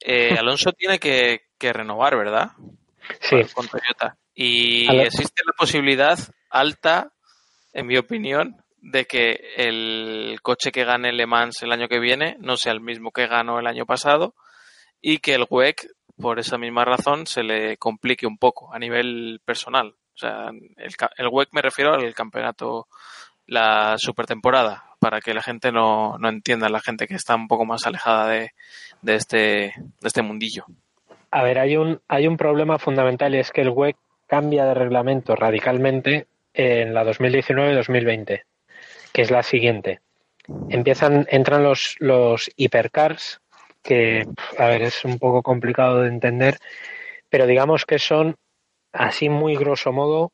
Eh, 0.00 0.34
Alonso 0.36 0.72
tiene 0.76 0.98
que, 0.98 1.42
que, 1.56 1.72
renovar, 1.72 2.16
¿verdad? 2.16 2.50
Sí. 3.20 3.36
Con 3.54 3.68
Toyota. 3.68 4.16
Y 4.34 4.88
Alonso. 4.88 5.06
existe 5.06 5.42
la 5.46 5.52
posibilidad 5.52 6.18
alta, 6.50 7.12
en 7.72 7.86
mi 7.86 7.96
opinión, 7.96 8.56
de 8.80 9.04
que 9.04 9.52
el 9.56 10.38
coche 10.42 10.72
que 10.72 10.84
gane 10.84 11.12
Le 11.12 11.26
Mans 11.26 11.62
el 11.62 11.70
año 11.70 11.86
que 11.86 12.00
viene 12.00 12.36
no 12.40 12.56
sea 12.56 12.72
el 12.72 12.80
mismo 12.80 13.12
que 13.12 13.28
ganó 13.28 13.60
el 13.60 13.66
año 13.68 13.86
pasado 13.86 14.34
y 15.06 15.18
que 15.18 15.34
el 15.34 15.46
WEC, 15.50 15.86
por 16.18 16.38
esa 16.38 16.56
misma 16.56 16.86
razón, 16.86 17.26
se 17.26 17.42
le 17.42 17.76
complique 17.76 18.26
un 18.26 18.38
poco 18.38 18.72
a 18.72 18.78
nivel 18.78 19.38
personal. 19.44 19.88
O 19.88 20.16
sea, 20.18 20.48
el, 20.48 20.94
el 21.18 21.28
WEC 21.28 21.50
me 21.52 21.60
refiero 21.60 21.92
al 21.92 22.14
campeonato 22.14 22.88
la 23.46 23.96
supertemporada 23.98 24.84
para 24.98 25.20
que 25.20 25.34
la 25.34 25.42
gente 25.42 25.70
no, 25.70 26.16
no, 26.18 26.30
entienda, 26.30 26.70
la 26.70 26.80
gente 26.80 27.06
que 27.06 27.16
está 27.16 27.34
un 27.34 27.48
poco 27.48 27.66
más 27.66 27.86
alejada 27.86 28.28
de, 28.28 28.52
de, 29.02 29.14
este, 29.16 29.36
de 29.36 30.08
este 30.08 30.22
mundillo. 30.22 30.64
A 31.30 31.42
ver, 31.42 31.58
hay 31.58 31.76
un, 31.76 32.00
hay 32.08 32.26
un 32.26 32.38
problema 32.38 32.78
fundamental 32.78 33.34
y 33.34 33.40
es 33.40 33.50
que 33.50 33.60
el 33.60 33.68
WEC 33.68 33.96
cambia 34.26 34.64
de 34.64 34.72
reglamento 34.72 35.36
radicalmente 35.36 36.28
en 36.54 36.94
la 36.94 37.04
2019-2020, 37.04 38.42
que 39.12 39.22
es 39.22 39.30
la 39.30 39.42
siguiente. 39.42 40.00
Empiezan, 40.70 41.26
entran 41.28 41.62
los, 41.62 41.96
los 41.98 42.50
hipercars, 42.56 43.42
que, 43.84 44.24
a 44.58 44.66
ver, 44.66 44.82
es 44.82 45.04
un 45.04 45.18
poco 45.18 45.42
complicado 45.42 46.00
de 46.02 46.08
entender, 46.08 46.58
pero 47.28 47.46
digamos 47.46 47.84
que 47.84 47.98
son, 47.98 48.36
así 48.92 49.28
muy 49.28 49.54
grosso 49.54 49.92
modo, 49.92 50.32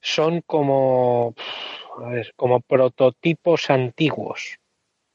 son 0.00 0.42
como 0.46 1.34
a 2.04 2.10
ver, 2.10 2.32
como 2.36 2.60
prototipos 2.60 3.70
antiguos, 3.70 4.58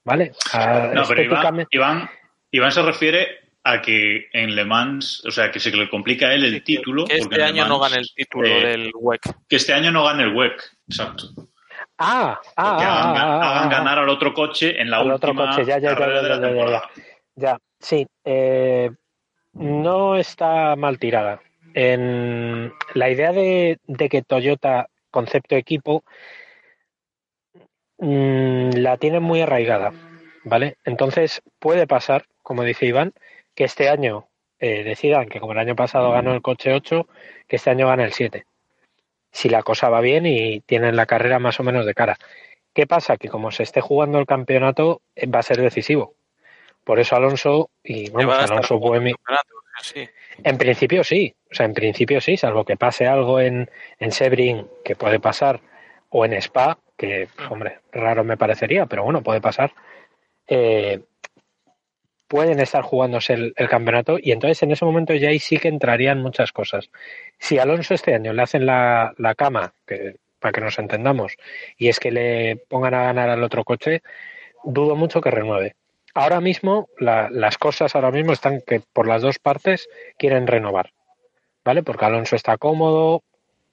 ¿vale? 0.05 0.33
A, 0.51 0.91
no, 0.93 1.03
pero 1.07 1.23
Iván, 1.23 1.67
Iván, 1.69 2.09
Iván, 2.51 2.71
se 2.71 2.81
refiere 2.81 3.27
a 3.63 3.81
que 3.81 4.27
en 4.33 4.55
Le 4.55 4.65
Mans, 4.65 5.23
o 5.25 5.31
sea, 5.31 5.49
que 5.49 5.59
se 5.59 5.71
le 5.71 5.89
complica 5.89 6.27
a 6.27 6.33
él 6.33 6.43
el 6.43 6.55
sí, 6.55 6.61
título. 6.61 7.05
Que 7.05 7.17
este 7.17 7.41
año 7.41 7.63
Mans, 7.63 7.69
no 7.69 7.79
gane 7.79 7.97
el 7.97 8.09
título 8.13 8.47
eh, 8.47 8.67
del 8.67 8.91
WEC. 8.93 9.21
Que 9.47 9.55
este 9.55 9.73
año 9.73 9.91
no 9.91 10.03
gane 10.03 10.23
el 10.23 10.35
WEC, 10.35 10.61
exacto. 10.87 11.29
Ah, 11.97 12.39
ah, 12.57 12.75
que 12.77 12.85
hagan, 12.85 13.17
ah, 13.17 13.51
hagan 13.51 13.69
ganar 13.69 13.99
al 13.99 14.09
otro 14.09 14.33
coche 14.33 14.81
en 14.81 14.89
la 14.89 14.99
última 14.99 15.15
otro 15.15 15.35
coche, 15.35 15.65
ya, 15.65 15.79
ya, 15.79 15.95
carrera 15.95 16.21
ya, 16.21 16.23
de 16.23 16.29
la 16.29 16.35
ya, 16.35 16.41
ya, 16.41 16.47
temporada. 16.47 16.89
Ya, 17.35 17.59
sí, 17.79 18.07
eh, 18.23 18.91
no 19.53 20.15
está 20.15 20.75
mal 20.75 20.99
tirada. 20.99 21.41
En 21.73 22.71
la 22.93 23.09
idea 23.09 23.31
de, 23.31 23.79
que 24.09 24.21
Toyota, 24.21 24.89
concepto 25.11 25.55
equipo, 25.55 26.03
mmm, 27.97 28.69
la 28.75 28.97
tiene 28.97 29.19
muy 29.19 29.41
arraigada, 29.41 29.91
¿vale? 30.43 30.77
Entonces 30.85 31.41
puede 31.59 31.87
pasar, 31.87 32.25
como 32.41 32.63
dice 32.63 32.85
Iván, 32.85 33.13
que 33.55 33.63
este 33.65 33.89
año 33.89 34.27
eh, 34.59 34.83
decidan 34.83 35.29
que 35.29 35.39
como 35.39 35.53
el 35.53 35.59
año 35.59 35.75
pasado 35.75 36.11
ganó 36.11 36.33
el 36.33 36.41
coche 36.41 36.73
8, 36.73 37.07
que 37.47 37.55
este 37.57 37.69
año 37.71 37.87
gane 37.87 38.03
el 38.03 38.13
7. 38.13 38.45
Si 39.31 39.49
la 39.49 39.63
cosa 39.63 39.89
va 39.89 40.01
bien 40.01 40.25
y 40.27 40.61
tienen 40.61 40.95
la 40.95 41.07
carrera 41.07 41.39
más 41.39 41.59
o 41.59 41.63
menos 41.63 41.85
de 41.85 41.95
cara. 41.95 42.17
¿Qué 42.73 42.87
pasa? 42.87 43.17
Que 43.17 43.29
como 43.29 43.51
se 43.51 43.63
esté 43.63 43.81
jugando 43.81 44.19
el 44.19 44.25
campeonato, 44.25 45.01
eh, 45.15 45.27
va 45.27 45.39
a 45.39 45.43
ser 45.43 45.61
decisivo. 45.61 46.15
Por 46.83 46.99
eso 46.99 47.15
Alonso 47.15 47.69
y 47.83 48.09
vamos, 48.09 48.35
Alonso 48.35 48.79
Buemi. 48.79 49.13
En 50.43 50.57
principio 50.57 51.03
sí, 51.03 51.33
o 51.51 51.53
sea, 51.53 51.65
en 51.65 51.73
principio 51.73 52.21
sí, 52.21 52.37
salvo 52.37 52.65
que 52.65 52.77
pase 52.77 53.07
algo 53.07 53.39
en, 53.39 53.69
en 53.99 54.11
Sebring, 54.11 54.67
que 54.83 54.95
puede 54.95 55.19
pasar, 55.19 55.61
o 56.09 56.25
en 56.25 56.33
Spa, 56.33 56.77
que, 56.97 57.27
hombre, 57.49 57.79
raro 57.91 58.23
me 58.23 58.37
parecería, 58.37 58.85
pero 58.85 59.03
bueno, 59.03 59.21
puede 59.21 59.41
pasar. 59.41 59.73
Eh, 60.47 61.01
pueden 62.27 62.59
estar 62.59 62.81
jugándose 62.81 63.33
el, 63.33 63.69
campeonato 63.69 64.17
y 64.19 64.31
entonces 64.31 64.63
en 64.63 64.71
ese 64.71 64.85
momento 64.85 65.13
ya 65.13 65.29
ahí 65.29 65.39
sí 65.39 65.57
que 65.57 65.67
entrarían 65.67 66.21
muchas 66.21 66.51
cosas. 66.51 66.89
Si 67.37 67.59
Alonso 67.59 67.93
este 67.93 68.15
año 68.15 68.33
le 68.33 68.41
hacen 68.41 68.65
la, 68.65 69.13
la 69.17 69.35
cama, 69.35 69.73
que, 69.85 70.15
para 70.39 70.51
que 70.51 70.61
nos 70.61 70.79
entendamos, 70.79 71.35
y 71.77 71.89
es 71.89 71.99
que 71.99 72.11
le 72.11 72.57
pongan 72.67 72.95
a 72.95 73.03
ganar 73.03 73.29
al 73.29 73.43
otro 73.43 73.63
coche, 73.63 74.01
dudo 74.63 74.95
mucho 74.95 75.21
que 75.21 75.31
renueve. 75.31 75.75
Ahora 76.15 76.41
mismo, 76.41 76.89
las 76.99 77.57
cosas 77.57 77.95
ahora 77.95 78.11
mismo 78.11 78.33
están 78.33 78.61
que 78.61 78.81
por 78.93 79.07
las 79.07 79.23
dos 79.23 79.39
partes 79.39 79.89
quieren 80.17 80.45
renovar, 80.45 80.91
¿vale? 81.65 81.81
Porque 81.81 82.05
Alonso 82.05 82.35
está 82.35 82.57
cómodo, 82.57 83.23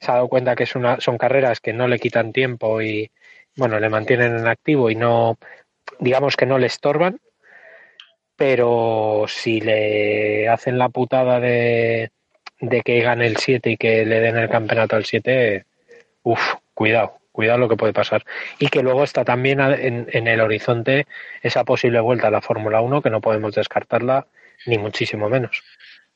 se 0.00 0.10
ha 0.10 0.14
dado 0.14 0.28
cuenta 0.28 0.56
que 0.56 0.64
es 0.64 0.74
una, 0.74 1.00
son 1.00 1.18
carreras 1.18 1.60
que 1.60 1.74
no 1.74 1.86
le 1.86 1.98
quitan 1.98 2.32
tiempo 2.32 2.80
y, 2.80 3.10
bueno, 3.56 3.78
le 3.78 3.90
mantienen 3.90 4.38
en 4.38 4.48
activo 4.48 4.90
y 4.90 4.94
no, 4.94 5.36
digamos 5.98 6.36
que 6.36 6.46
no 6.46 6.58
le 6.58 6.66
estorban, 6.66 7.20
pero 8.36 9.26
si 9.28 9.60
le 9.60 10.48
hacen 10.48 10.78
la 10.78 10.88
putada 10.88 11.40
de, 11.40 12.10
de 12.58 12.80
que 12.80 13.00
gane 13.00 13.26
el 13.26 13.36
7 13.36 13.72
y 13.72 13.76
que 13.76 14.06
le 14.06 14.20
den 14.20 14.38
el 14.38 14.48
campeonato 14.48 14.96
al 14.96 15.04
7, 15.04 15.66
uff, 16.22 16.54
cuidado, 16.72 17.19
cuidado 17.32 17.58
lo 17.58 17.68
que 17.68 17.76
puede 17.76 17.92
pasar. 17.92 18.24
Y 18.58 18.68
que 18.68 18.82
luego 18.82 19.04
está 19.04 19.24
también 19.24 19.60
en, 19.60 20.06
en 20.12 20.26
el 20.26 20.40
horizonte 20.40 21.06
esa 21.42 21.64
posible 21.64 22.00
vuelta 22.00 22.28
a 22.28 22.30
la 22.30 22.40
Fórmula 22.40 22.80
1 22.80 23.02
que 23.02 23.10
no 23.10 23.20
podemos 23.20 23.54
descartarla 23.54 24.26
ni 24.66 24.78
muchísimo 24.78 25.28
menos. 25.28 25.62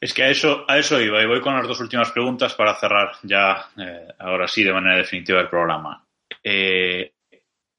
Es 0.01 0.13
que 0.13 0.23
a 0.23 0.29
eso, 0.29 0.65
a 0.69 0.79
eso 0.79 1.01
iba 1.01 1.23
y 1.23 1.27
voy 1.27 1.41
con 1.41 1.55
las 1.55 1.67
dos 1.67 1.81
últimas 1.81 2.11
preguntas 2.13 2.55
para 2.55 2.75
cerrar 2.75 3.13
ya, 3.23 3.69
eh, 3.79 4.09
ahora 4.19 4.47
sí, 4.47 4.63
de 4.63 4.73
manera 4.73 4.97
definitiva 4.97 5.41
el 5.41 5.49
programa. 5.49 6.05
Eh, 6.43 7.13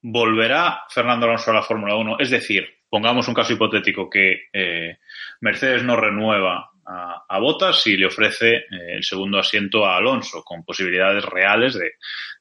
¿Volverá 0.01 0.85
Fernando 0.89 1.25
Alonso 1.25 1.51
a 1.51 1.55
la 1.55 1.61
Fórmula 1.61 1.95
1? 1.95 2.17
Es 2.19 2.29
decir, 2.31 2.67
pongamos 2.89 3.27
un 3.27 3.33
caso 3.33 3.53
hipotético 3.53 4.09
que 4.09 4.47
eh, 4.53 4.97
Mercedes 5.41 5.83
no 5.83 5.95
renueva 5.95 6.71
a, 6.85 7.39
Botas 7.39 7.85
y 7.87 7.97
le 7.97 8.05
ofrece 8.05 8.55
eh, 8.55 8.63
el 8.95 9.03
segundo 9.03 9.39
asiento 9.39 9.85
a 9.85 9.97
Alonso, 9.97 10.43
con 10.43 10.63
posibilidades 10.63 11.25
reales 11.25 11.73
de, 11.73 11.93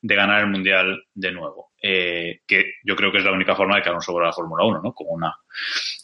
ganar 0.03 0.41
el 0.41 0.51
Mundial 0.51 1.05
de 1.15 1.33
nuevo. 1.33 1.73
Eh, 1.81 2.41
que 2.47 2.75
yo 2.85 2.97
creo 2.97 3.11
que 3.11 3.19
es 3.19 3.25
la 3.25 3.33
única 3.33 3.55
forma 3.55 3.77
de 3.77 3.83
que 3.83 3.89
Alonso 3.89 4.13
vuelva 4.13 4.29
a 4.29 4.31
la 4.31 4.37
Fórmula 4.37 4.65
1, 4.65 4.81
¿no? 4.83 4.93
Como 4.93 5.11
una, 5.11 5.35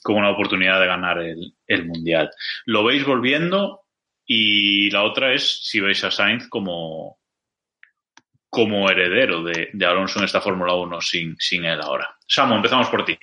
como 0.02 0.18
una 0.18 0.30
oportunidad 0.30 0.80
de 0.80 0.86
ganar 0.86 1.18
el, 1.18 1.54
el 1.66 1.86
Mundial. 1.86 2.30
¿Lo 2.66 2.84
veis 2.84 3.04
volviendo? 3.04 3.82
Y 4.26 4.90
la 4.90 5.02
otra 5.02 5.32
es 5.32 5.66
si 5.66 5.80
veis 5.80 6.04
a 6.04 6.10
Sainz 6.10 6.48
como, 6.48 7.18
como 8.50 8.90
heredero 8.90 9.44
de, 9.44 9.70
Alonso 9.86 10.18
en 10.18 10.24
esta 10.24 10.40
Fórmula 10.40 10.74
1 10.74 11.00
sin, 11.00 11.36
sin 11.38 11.64
él 11.64 11.80
ahora. 11.80 12.16
Samu, 12.26 12.56
empezamos 12.56 12.88
por 12.88 13.04
ti. 13.04 13.16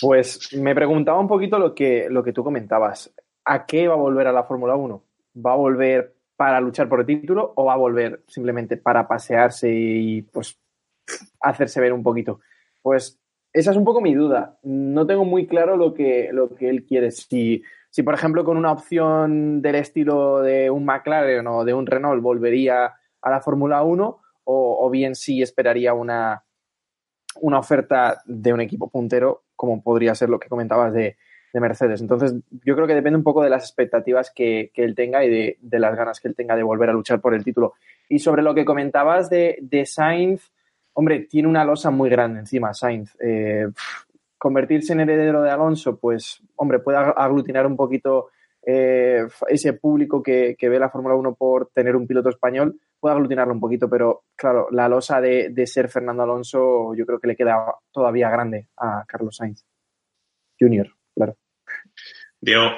Pues 0.00 0.52
me 0.54 0.74
preguntaba 0.74 1.20
un 1.20 1.28
poquito 1.28 1.58
lo 1.58 1.74
que, 1.74 2.08
lo 2.10 2.22
que 2.24 2.32
tú 2.32 2.42
comentabas. 2.42 3.12
¿A 3.44 3.66
qué 3.66 3.88
va 3.88 3.94
a 3.94 3.98
volver 3.98 4.26
a 4.26 4.32
la 4.32 4.44
Fórmula 4.44 4.76
1? 4.76 5.02
¿Va 5.44 5.52
a 5.52 5.56
volver 5.56 6.14
para 6.36 6.60
luchar 6.60 6.88
por 6.88 7.00
el 7.00 7.06
título 7.06 7.52
o 7.56 7.64
va 7.64 7.74
a 7.74 7.76
volver 7.78 8.22
simplemente 8.26 8.76
para 8.76 9.06
pasearse 9.08 9.70
y 9.72 10.22
pues 10.22 10.58
hacerse 11.40 11.80
ver 11.80 11.92
un 11.92 12.02
poquito? 12.02 12.40
Pues 12.82 13.18
esa 13.52 13.70
es 13.70 13.76
un 13.76 13.84
poco 13.84 14.00
mi 14.00 14.14
duda. 14.14 14.58
No 14.62 15.06
tengo 15.06 15.24
muy 15.24 15.46
claro 15.46 15.76
lo 15.76 15.92
que, 15.92 16.30
lo 16.32 16.54
que 16.54 16.68
él 16.68 16.84
quiere. 16.84 17.10
Si, 17.10 17.62
si, 17.90 18.02
por 18.02 18.14
ejemplo, 18.14 18.44
con 18.44 18.56
una 18.56 18.72
opción 18.72 19.60
del 19.60 19.74
estilo 19.74 20.40
de 20.40 20.70
un 20.70 20.84
McLaren 20.84 21.46
o 21.46 21.64
de 21.64 21.74
un 21.74 21.86
Renault 21.86 22.22
volvería 22.22 22.94
a 23.20 23.30
la 23.30 23.40
Fórmula 23.40 23.82
1 23.82 24.20
o, 24.44 24.86
o 24.86 24.90
bien 24.90 25.14
si 25.14 25.42
esperaría 25.42 25.94
una, 25.94 26.44
una 27.40 27.58
oferta 27.58 28.22
de 28.24 28.52
un 28.52 28.60
equipo 28.60 28.88
puntero, 28.88 29.44
como 29.56 29.82
podría 29.82 30.14
ser 30.14 30.28
lo 30.28 30.38
que 30.38 30.48
comentabas 30.48 30.92
de, 30.92 31.16
de 31.52 31.60
Mercedes. 31.60 32.00
Entonces, 32.00 32.34
yo 32.64 32.74
creo 32.74 32.86
que 32.86 32.94
depende 32.94 33.18
un 33.18 33.24
poco 33.24 33.42
de 33.42 33.50
las 33.50 33.64
expectativas 33.64 34.32
que, 34.34 34.70
que 34.72 34.84
él 34.84 34.94
tenga 34.94 35.24
y 35.24 35.28
de, 35.28 35.58
de, 35.60 35.78
las 35.78 35.94
ganas 35.94 36.20
que 36.20 36.28
él 36.28 36.34
tenga 36.34 36.56
de 36.56 36.62
volver 36.62 36.88
a 36.88 36.92
luchar 36.92 37.20
por 37.20 37.34
el 37.34 37.44
título. 37.44 37.74
Y 38.08 38.18
sobre 38.18 38.42
lo 38.42 38.54
que 38.54 38.64
comentabas 38.64 39.28
de, 39.28 39.58
de 39.60 39.84
Sainz, 39.84 40.50
hombre, 40.94 41.20
tiene 41.20 41.48
una 41.48 41.64
losa 41.64 41.90
muy 41.90 42.08
grande 42.08 42.40
encima, 42.40 42.72
Sainz. 42.72 43.16
Eh, 43.20 43.68
convertirse 44.38 44.94
en 44.94 45.00
heredero 45.00 45.42
de 45.42 45.50
Alonso, 45.50 45.98
pues, 45.98 46.40
hombre, 46.56 46.78
puede 46.78 46.98
aglutinar 46.98 47.66
un 47.66 47.76
poquito 47.76 48.30
eh, 48.64 49.26
ese 49.48 49.74
público 49.74 50.22
que, 50.22 50.56
que 50.58 50.68
ve 50.68 50.78
la 50.78 50.88
Fórmula 50.88 51.14
1 51.14 51.34
por 51.34 51.70
tener 51.74 51.96
un 51.96 52.06
piloto 52.06 52.28
español, 52.28 52.80
puede 52.98 53.14
aglutinarlo 53.14 53.52
un 53.52 53.60
poquito, 53.60 53.90
pero 53.90 54.24
claro, 54.36 54.68
la 54.70 54.88
losa 54.88 55.20
de, 55.20 55.50
de, 55.50 55.66
ser 55.66 55.88
Fernando 55.88 56.22
Alonso 56.22 56.94
yo 56.94 57.04
creo 57.04 57.18
que 57.18 57.26
le 57.26 57.36
queda 57.36 57.74
todavía 57.90 58.30
grande 58.30 58.68
a 58.76 59.04
Carlos 59.06 59.36
Sainz 59.36 59.64
Junior, 60.58 60.88
claro. 61.14 61.36
Diego. 62.42 62.72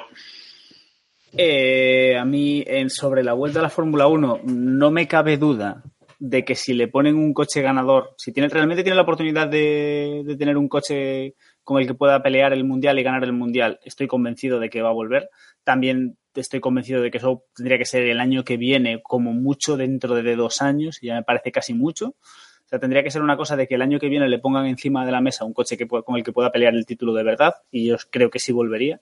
Eh, 1.35 2.15
a 2.17 2.23
mí, 2.23 2.63
en, 2.65 2.89
sobre 2.89 3.23
la 3.23 3.33
vuelta 3.33 3.59
a 3.59 3.63
la 3.63 3.69
Fórmula 3.69 4.07
1, 4.07 4.41
no 4.45 4.91
me 4.91 5.07
cabe 5.07 5.37
duda 5.37 5.83
de 6.19 6.45
que 6.45 6.55
si 6.55 6.73
le 6.73 6.87
ponen 6.87 7.15
un 7.15 7.33
coche 7.33 7.61
ganador, 7.61 8.13
si 8.15 8.31
tiene, 8.31 8.47
realmente 8.47 8.83
tiene 8.83 8.95
la 8.95 9.01
oportunidad 9.01 9.47
de, 9.47 10.35
tener 10.37 10.55
un 10.55 10.69
coche 10.69 11.33
con 11.63 11.81
el 11.81 11.87
que 11.87 11.95
pueda 11.95 12.21
pelear 12.21 12.53
el 12.53 12.63
mundial 12.63 12.99
y 12.99 13.03
ganar 13.03 13.23
el 13.23 13.33
mundial, 13.33 13.79
estoy 13.83 14.07
convencido 14.07 14.59
de 14.59 14.69
que 14.69 14.83
va 14.83 14.89
a 14.89 14.93
volver. 14.93 15.29
También 15.63 16.15
estoy 16.35 16.59
convencido 16.59 17.01
de 17.01 17.09
que 17.09 17.17
eso 17.17 17.43
tendría 17.55 17.79
que 17.79 17.85
ser 17.85 18.03
el 18.03 18.19
año 18.19 18.43
que 18.43 18.57
viene, 18.57 19.01
como 19.01 19.33
mucho 19.33 19.77
dentro 19.77 20.13
de 20.13 20.35
dos 20.35 20.61
años, 20.61 21.01
y 21.01 21.07
ya 21.07 21.15
me 21.15 21.23
parece 21.23 21.51
casi 21.51 21.73
mucho. 21.73 22.09
O 22.09 22.67
sea, 22.67 22.77
tendría 22.77 23.03
que 23.03 23.11
ser 23.11 23.23
una 23.23 23.35
cosa 23.35 23.55
de 23.55 23.67
que 23.67 23.75
el 23.75 23.81
año 23.81 23.99
que 23.99 24.09
viene 24.09 24.29
le 24.29 24.39
pongan 24.39 24.67
encima 24.67 25.05
de 25.05 25.11
la 25.11 25.21
mesa 25.21 25.43
un 25.43 25.53
coche 25.53 25.75
que, 25.75 25.87
con 25.87 26.15
el 26.15 26.23
que 26.23 26.31
pueda 26.31 26.51
pelear 26.51 26.75
el 26.75 26.85
título 26.85 27.13
de 27.13 27.23
verdad, 27.23 27.55
y 27.71 27.87
yo 27.87 27.97
creo 28.11 28.29
que 28.29 28.39
sí 28.39 28.51
volvería. 28.51 29.01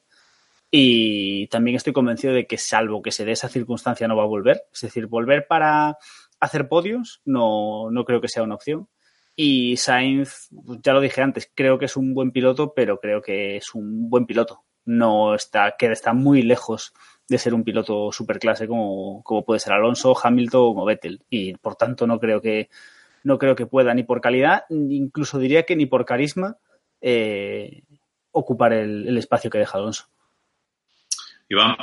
Y 0.76 1.46
también 1.50 1.78
estoy 1.78 1.94
convencido 1.94 2.34
de 2.34 2.48
que, 2.48 2.58
salvo 2.58 3.04
que 3.04 3.12
se 3.12 3.26
dé 3.26 3.34
esa 3.34 3.48
circunstancia, 3.48 4.08
no 4.08 4.16
va 4.16 4.24
a 4.24 4.26
volver. 4.26 4.64
Es 4.74 4.82
decir, 4.82 5.06
volver 5.06 5.46
para 5.46 6.00
hacer 6.40 6.68
podios 6.68 7.22
no, 7.26 7.92
no 7.92 8.06
creo 8.06 8.22
que 8.22 8.28
sea 8.28 8.42
una 8.42 8.56
opción. 8.56 8.90
Y 9.36 9.78
Sainz, 9.78 10.50
ya 10.82 10.94
lo 10.94 11.00
dije 11.00 11.22
antes, 11.22 11.52
creo 11.54 11.78
que 11.78 11.86
es 11.86 11.96
un 11.96 12.16
buen 12.16 12.32
piloto, 12.32 12.74
pero 12.74 13.00
creo 13.00 13.22
que 13.22 13.58
es 13.58 13.76
un 13.76 14.10
buen 14.10 14.26
piloto. 14.26 14.64
No 14.84 15.36
está, 15.36 15.76
que 15.78 15.92
está 15.92 16.14
muy 16.14 16.42
lejos 16.42 16.92
de 17.30 17.38
ser 17.38 17.54
un 17.54 17.64
piloto 17.64 18.12
superclase 18.12 18.68
como, 18.68 19.22
como 19.22 19.46
puede 19.46 19.60
ser 19.60 19.74
Alonso, 19.74 20.16
Hamilton 20.20 20.74
o 20.76 20.86
Vettel. 20.86 21.22
Y 21.30 21.54
por 21.54 21.76
tanto 21.76 22.08
no 22.08 22.20
creo 22.20 22.42
que, 22.42 22.72
no 23.24 23.38
creo 23.38 23.56
que 23.56 23.68
pueda 23.68 23.94
ni 23.94 24.02
por 24.02 24.22
calidad, 24.22 24.64
incluso 24.70 25.38
diría 25.38 25.68
que 25.68 25.76
ni 25.76 25.86
por 25.86 26.04
carisma, 26.04 26.58
eh, 27.00 27.84
ocupar 28.32 28.74
el, 28.74 29.16
espacio 29.20 29.52
que 29.52 29.60
deja 29.60 29.78
Alonso. 29.78 30.06
Iván. 31.54 31.78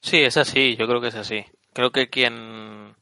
Sí, 0.00 0.18
es 0.22 0.36
así, 0.36 0.76
yo 0.76 0.86
creo 0.86 1.00
que 1.00 1.08
es 1.08 1.14
así. 1.16 1.44
Creo 1.72 1.90
que 1.90 2.08
quien, 2.08 2.96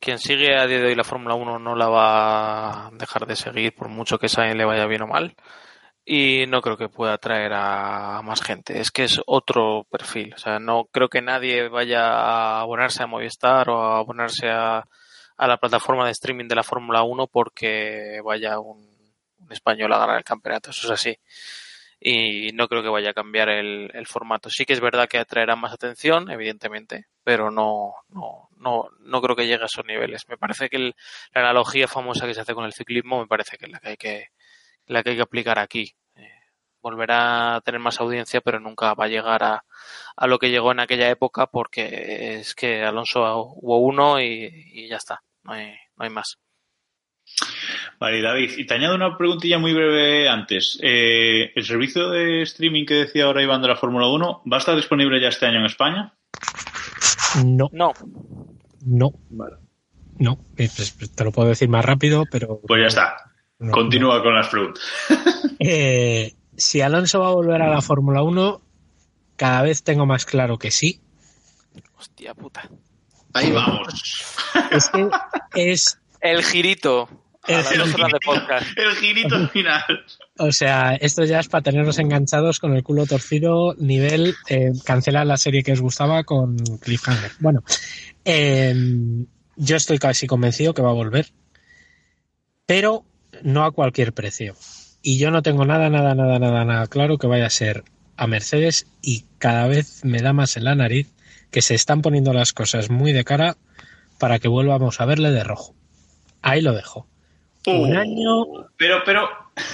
quien 0.00 0.18
sigue 0.18 0.56
a 0.56 0.66
día 0.66 0.78
de 0.78 0.86
hoy 0.86 0.94
la 0.94 1.04
Fórmula 1.04 1.34
1 1.34 1.58
no 1.58 1.74
la 1.76 1.88
va 1.88 2.86
a 2.88 2.90
dejar 2.92 3.26
de 3.26 3.36
seguir 3.36 3.74
por 3.74 3.88
mucho 3.88 4.18
que 4.18 4.28
Sainz 4.28 4.56
le 4.56 4.64
vaya 4.64 4.86
bien 4.86 5.02
o 5.02 5.06
mal 5.06 5.34
y 6.04 6.46
no 6.48 6.60
creo 6.60 6.76
que 6.76 6.88
pueda 6.88 7.14
atraer 7.14 7.52
a 7.54 8.20
más 8.22 8.42
gente. 8.42 8.80
Es 8.80 8.90
que 8.90 9.04
es 9.04 9.20
otro 9.26 9.86
perfil. 9.90 10.34
O 10.34 10.38
sea, 10.38 10.58
no 10.58 10.86
creo 10.86 11.08
que 11.08 11.22
nadie 11.22 11.68
vaya 11.68 12.00
a 12.08 12.60
abonarse 12.60 13.02
a 13.02 13.06
Movistar 13.06 13.70
o 13.70 13.80
a 13.80 13.98
abonarse 13.98 14.48
a, 14.50 14.84
a 15.36 15.46
la 15.46 15.56
plataforma 15.58 16.04
de 16.06 16.12
streaming 16.12 16.48
de 16.48 16.56
la 16.56 16.62
Fórmula 16.64 17.02
1 17.02 17.26
porque 17.28 18.20
vaya 18.24 18.58
un, 18.58 18.78
un, 19.38 19.52
español 19.52 19.92
a 19.92 19.98
ganar 19.98 20.18
el 20.18 20.24
campeonato. 20.24 20.70
Eso 20.70 20.86
es 20.86 20.92
así. 20.92 21.18
Y 22.00 22.52
no 22.52 22.66
creo 22.68 22.82
que 22.82 22.88
vaya 22.88 23.10
a 23.10 23.14
cambiar 23.14 23.50
el, 23.50 23.90
el 23.92 24.06
formato. 24.06 24.48
Sí 24.48 24.64
que 24.64 24.72
es 24.72 24.80
verdad 24.80 25.08
que 25.08 25.18
atraerá 25.18 25.54
más 25.54 25.72
atención, 25.72 26.30
evidentemente, 26.30 27.06
pero 27.24 27.50
no, 27.50 27.92
no, 28.08 28.48
no, 28.56 28.88
no 29.00 29.20
creo 29.20 29.36
que 29.36 29.46
llegue 29.46 29.62
a 29.62 29.66
esos 29.66 29.84
niveles. 29.84 30.26
Me 30.28 30.38
parece 30.38 30.70
que 30.70 30.76
el, 30.76 30.94
la 31.34 31.42
analogía 31.42 31.88
famosa 31.88 32.26
que 32.26 32.34
se 32.34 32.40
hace 32.40 32.54
con 32.54 32.64
el 32.64 32.72
ciclismo 32.72 33.20
me 33.20 33.26
parece 33.26 33.58
que 33.58 33.66
es 33.66 33.72
la 33.72 33.80
que 33.80 33.88
hay 33.90 33.96
que, 33.98 34.28
la 34.86 35.02
que 35.02 35.10
hay 35.10 35.16
que 35.16 35.22
aplicar 35.22 35.58
aquí. 35.58 35.94
Eh, 36.16 36.28
volverá 36.82 37.56
a 37.56 37.60
tener 37.60 37.80
más 37.80 38.00
audiencia, 38.00 38.40
pero 38.40 38.60
nunca 38.60 38.94
va 38.94 39.04
a 39.04 39.08
llegar 39.08 39.42
a, 39.44 39.64
a, 40.16 40.26
lo 40.26 40.38
que 40.38 40.50
llegó 40.50 40.72
en 40.72 40.80
aquella 40.80 41.10
época 41.10 41.48
porque 41.48 42.38
es 42.40 42.54
que 42.54 42.82
Alonso 42.82 43.20
hubo 43.56 43.78
uno 43.78 44.20
y, 44.20 44.50
y 44.72 44.88
ya 44.88 44.96
está, 44.96 45.22
no 45.42 45.52
hay, 45.52 45.74
no 45.96 46.04
hay 46.04 46.10
más. 46.10 46.38
Vale, 47.98 48.22
David, 48.22 48.52
y 48.56 48.66
te 48.66 48.74
añado 48.74 48.94
una 48.94 49.16
preguntilla 49.16 49.58
muy 49.58 49.74
breve 49.74 50.28
antes. 50.28 50.78
Eh, 50.82 51.52
¿El 51.54 51.64
servicio 51.64 52.08
de 52.10 52.42
streaming 52.42 52.86
que 52.86 52.94
decía 52.94 53.24
ahora 53.24 53.42
Iván 53.42 53.60
de 53.62 53.68
la 53.68 53.76
Fórmula 53.76 54.06
1 54.08 54.42
va 54.50 54.56
a 54.56 54.60
estar 54.60 54.74
disponible 54.74 55.20
ya 55.20 55.28
este 55.28 55.46
año 55.46 55.58
en 55.58 55.66
España? 55.66 56.14
No, 57.44 57.68
No. 57.72 57.92
no. 58.84 59.12
No, 60.18 60.32
eh, 60.58 60.68
pues, 60.76 60.90
pues, 60.92 61.10
te 61.14 61.24
lo 61.24 61.32
puedo 61.32 61.48
decir 61.48 61.68
más 61.70 61.84
rápido, 61.84 62.24
pero. 62.30 62.60
Pues 62.66 62.82
ya 62.82 62.88
está. 62.88 63.16
No, 63.58 63.72
Continúa 63.72 64.22
con 64.22 64.34
las 64.34 64.48
preguntas. 64.48 64.82
Eh, 65.62 66.36
si 66.56 66.80
Alonso 66.80 67.20
va 67.20 67.28
a 67.28 67.32
volver 67.34 67.60
a 67.60 67.68
la 67.68 67.82
Fórmula 67.82 68.22
1, 68.22 68.62
cada 69.36 69.60
vez 69.60 69.82
tengo 69.82 70.06
más 70.06 70.24
claro 70.24 70.56
que 70.58 70.70
sí. 70.70 71.02
Hostia 71.98 72.32
puta. 72.34 72.66
Ahí 73.34 73.52
vamos. 73.52 74.24
Es 74.70 74.88
que 74.88 75.08
es, 75.54 76.00
El 76.20 76.44
girito. 76.44 77.08
El 77.46 77.64
girito 78.96 79.48
final. 79.52 80.04
o 80.38 80.52
sea, 80.52 80.94
esto 80.94 81.24
ya 81.24 81.40
es 81.40 81.48
para 81.48 81.62
tenernos 81.62 81.98
enganchados 81.98 82.58
con 82.58 82.74
el 82.74 82.82
culo 82.82 83.06
torcido, 83.06 83.74
nivel 83.78 84.34
eh, 84.48 84.72
cancelar 84.84 85.26
la 85.26 85.38
serie 85.38 85.62
que 85.62 85.72
os 85.72 85.80
gustaba 85.80 86.24
con 86.24 86.56
Cliffhanger. 86.56 87.32
Bueno, 87.40 87.62
eh, 88.24 88.74
yo 89.56 89.76
estoy 89.76 89.98
casi 89.98 90.26
convencido 90.26 90.74
que 90.74 90.82
va 90.82 90.90
a 90.90 90.94
volver, 90.94 91.28
pero 92.66 93.04
no 93.42 93.64
a 93.64 93.72
cualquier 93.72 94.12
precio. 94.12 94.54
Y 95.02 95.18
yo 95.18 95.30
no 95.30 95.42
tengo 95.42 95.64
nada, 95.64 95.88
nada, 95.88 96.14
nada, 96.14 96.38
nada, 96.38 96.64
nada 96.64 96.86
claro 96.88 97.16
que 97.16 97.26
vaya 97.26 97.46
a 97.46 97.50
ser 97.50 97.84
a 98.16 98.26
Mercedes 98.26 98.86
y 99.00 99.24
cada 99.38 99.66
vez 99.66 100.04
me 100.04 100.20
da 100.20 100.34
más 100.34 100.58
en 100.58 100.64
la 100.64 100.74
nariz 100.74 101.10
que 101.50 101.62
se 101.62 101.74
están 101.74 102.02
poniendo 102.02 102.34
las 102.34 102.52
cosas 102.52 102.90
muy 102.90 103.12
de 103.12 103.24
cara 103.24 103.56
para 104.18 104.38
que 104.38 104.48
volvamos 104.48 105.00
a 105.00 105.06
verle 105.06 105.30
de 105.30 105.42
rojo. 105.42 105.74
Ahí 106.42 106.60
lo 106.62 106.72
dejo. 106.72 107.06
Un 107.66 107.94
Oh. 107.94 107.98
año, 107.98 108.68
Pero, 108.78 109.02
pero, 109.04 109.28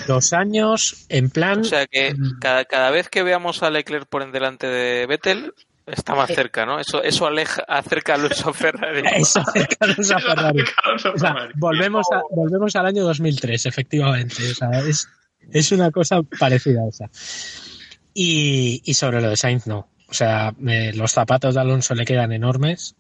dos 0.09 0.33
años, 0.33 1.07
en 1.09 1.31
plan... 1.31 1.61
O 1.61 1.65
sea 1.65 1.87
que 1.87 2.15
cada, 2.41 2.65
cada 2.65 2.91
vez 2.91 3.09
que 3.09 3.23
veamos 3.23 3.63
a 3.63 3.71
Leclerc 3.71 4.07
por 4.09 4.23
en 4.23 4.33
delante 4.33 4.67
de 4.67 5.07
Vettel, 5.07 5.55
está 5.87 6.17
más 6.17 6.29
cerca, 6.35 6.67
¿no? 6.67 6.81
Eso, 6.81 7.01
eso 7.05 7.27
aleja, 7.29 7.63
acerca 7.69 8.15
a 8.15 8.17
Alonso 8.17 8.51
a 8.51 8.53
Ferrari. 8.53 9.03
Eso 9.15 9.39
acercarnos 9.41 10.11
a 10.11 10.19
Ferrari. 10.19 10.65
Alonso 10.83 11.13
O 11.15 11.19
sea, 11.19 11.33
Ferrari. 11.33 11.53
volvemos, 11.57 12.07
a- 12.13 12.23
volvemos 12.35 12.75
al 12.75 12.87
año 12.87 13.05
2003, 13.05 13.67
efectivamente. 13.67 14.51
O 14.51 14.55
sea, 14.55 14.71
es, 14.81 15.09
es 15.53 15.71
una 15.71 15.93
cosa 15.93 16.23
parecida 16.41 16.81
a 16.83 16.89
esa. 16.89 17.09
Y, 18.15 18.83
y 18.85 18.95
sobre 18.95 19.21
lo 19.21 19.29
de 19.31 19.37
Sainz, 19.37 19.67
no. 19.69 19.89
O 20.09 20.15
sea, 20.15 20.53
eh, 20.67 20.93
los 20.95 21.13
zapatos 21.13 21.55
de 21.55 21.61
Alonso 21.61 21.95
le 21.95 22.05
quedan 22.05 22.33
enormes. 22.33 22.97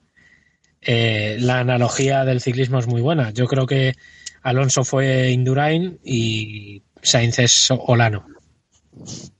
Eh, 0.87 1.37
la 1.41 1.59
analogía 1.61 2.25
del 2.25 2.41
ciclismo 2.41 2.79
es 2.79 2.87
muy 2.87 3.03
buena. 3.03 3.31
Yo 3.31 3.47
creo 3.47 3.67
que 3.67 3.95
Alonso 4.43 4.85
fue 4.85 5.31
Indurain 5.31 5.99
y 6.05 6.83
Sainz 7.03 7.41
es 7.41 7.69
Olano. 7.71 8.27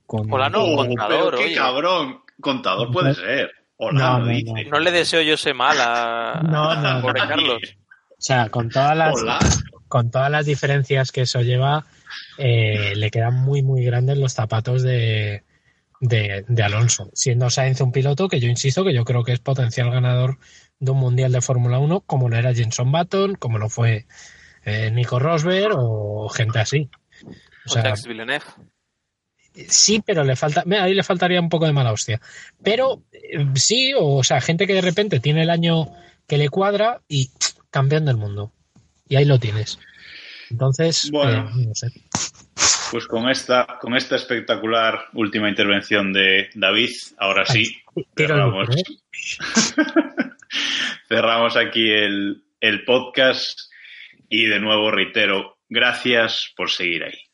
Con- 0.05 0.31
Olano. 0.31 0.63
Oh, 0.63 0.75
contador, 0.77 1.25
pero 1.31 1.37
qué 1.37 1.45
oye. 1.45 1.55
cabrón. 1.55 2.19
Contador 2.41 2.91
puede 2.91 3.13
ser. 3.15 3.51
Hola, 3.77 3.99
No, 3.99 4.19
no, 4.19 4.25
no, 4.25 4.31
dice. 4.31 4.65
No 4.69 4.79
le 4.79 4.91
deseo 4.91 5.21
yo 5.21 5.35
ese 5.35 5.53
mal 5.53 5.77
a, 5.79 6.41
No, 6.49 6.75
no, 6.75 6.87
a 6.87 7.01
pobre 7.01 7.21
no. 7.21 7.27
Carlos. 7.27 7.61
O 8.19 8.19
sea, 8.21 8.49
con 8.49 8.69
todas 8.69 8.97
las, 8.97 9.13
Hola. 9.21 9.37
con 9.87 10.09
todas 10.09 10.31
las 10.31 10.43
diferencias 10.47 11.11
que 11.11 11.21
eso 11.21 11.41
lleva, 11.41 11.85
eh, 12.39 12.93
le 12.95 13.11
quedan 13.11 13.35
muy, 13.35 13.61
muy 13.61 13.85
grandes 13.85 14.17
los 14.17 14.33
zapatos 14.33 14.81
de, 14.81 15.43
de, 16.01 16.43
de 16.47 16.63
Alonso. 16.63 17.11
Siendo 17.13 17.51
Sainz 17.51 17.79
un 17.81 17.91
piloto 17.91 18.27
que 18.27 18.39
yo 18.39 18.47
insisto 18.49 18.83
que 18.83 18.95
yo 18.95 19.05
creo 19.05 19.23
que 19.23 19.33
es 19.33 19.39
potencial 19.39 19.91
ganador 19.91 20.39
de 20.79 20.91
un 20.91 20.99
mundial 20.99 21.31
de 21.31 21.41
Fórmula 21.41 21.79
1, 21.79 22.01
como 22.01 22.29
lo 22.29 22.35
era 22.37 22.53
Jenson 22.53 22.91
Button, 22.91 23.35
como 23.35 23.57
lo 23.57 23.69
fue 23.69 24.05
eh, 24.63 24.91
Nico 24.91 25.19
Rosberg 25.19 25.73
o 25.75 26.29
gente 26.29 26.59
así. 26.59 26.89
O 27.23 27.29
O 27.65 27.69
sea, 27.69 27.83
Jacques 27.83 28.05
Villeneuve. 28.07 28.45
sí, 29.69 30.01
pero 30.05 30.23
le 30.23 30.35
falta, 30.35 30.63
ahí 30.81 30.93
le 30.93 31.03
faltaría 31.03 31.39
un 31.41 31.49
poco 31.49 31.65
de 31.65 31.73
mala 31.73 31.91
hostia. 31.91 32.21
Pero 32.63 33.01
eh, 33.11 33.45
sí, 33.55 33.93
o, 33.97 34.23
sea, 34.23 34.39
gente 34.41 34.67
que 34.67 34.73
de 34.73 34.81
repente 34.81 35.19
tiene 35.19 35.43
el 35.43 35.49
año 35.49 35.87
que 36.27 36.37
le 36.37 36.49
cuadra 36.49 37.01
y 37.07 37.29
pff, 37.29 37.53
campeón 37.71 38.05
del 38.05 38.17
mundo. 38.17 38.51
Y 39.09 39.15
ahí 39.15 39.25
lo 39.25 39.39
tienes. 39.39 39.79
Entonces, 40.49 41.09
Bueno. 41.11 41.49
eh, 41.49 41.65
no 41.67 41.75
sé. 41.75 41.87
Pues 42.91 43.05
con 43.05 43.29
esta, 43.29 43.77
con 43.81 43.95
esta 43.97 44.15
espectacular 44.15 45.07
última 45.13 45.49
intervención 45.49 46.13
de 46.13 46.49
David, 46.55 46.91
ahora 47.17 47.45
sí, 47.45 47.75
cerramos, 48.15 48.69
¿eh? 48.77 48.83
cerramos 51.07 51.57
aquí 51.57 51.91
el, 51.91 52.43
el 52.59 52.83
podcast 52.85 53.59
y 54.29 54.45
de 54.45 54.59
nuevo 54.59 54.91
reitero, 54.91 55.57
gracias 55.69 56.53
por 56.55 56.69
seguir 56.69 57.03
ahí. 57.03 57.26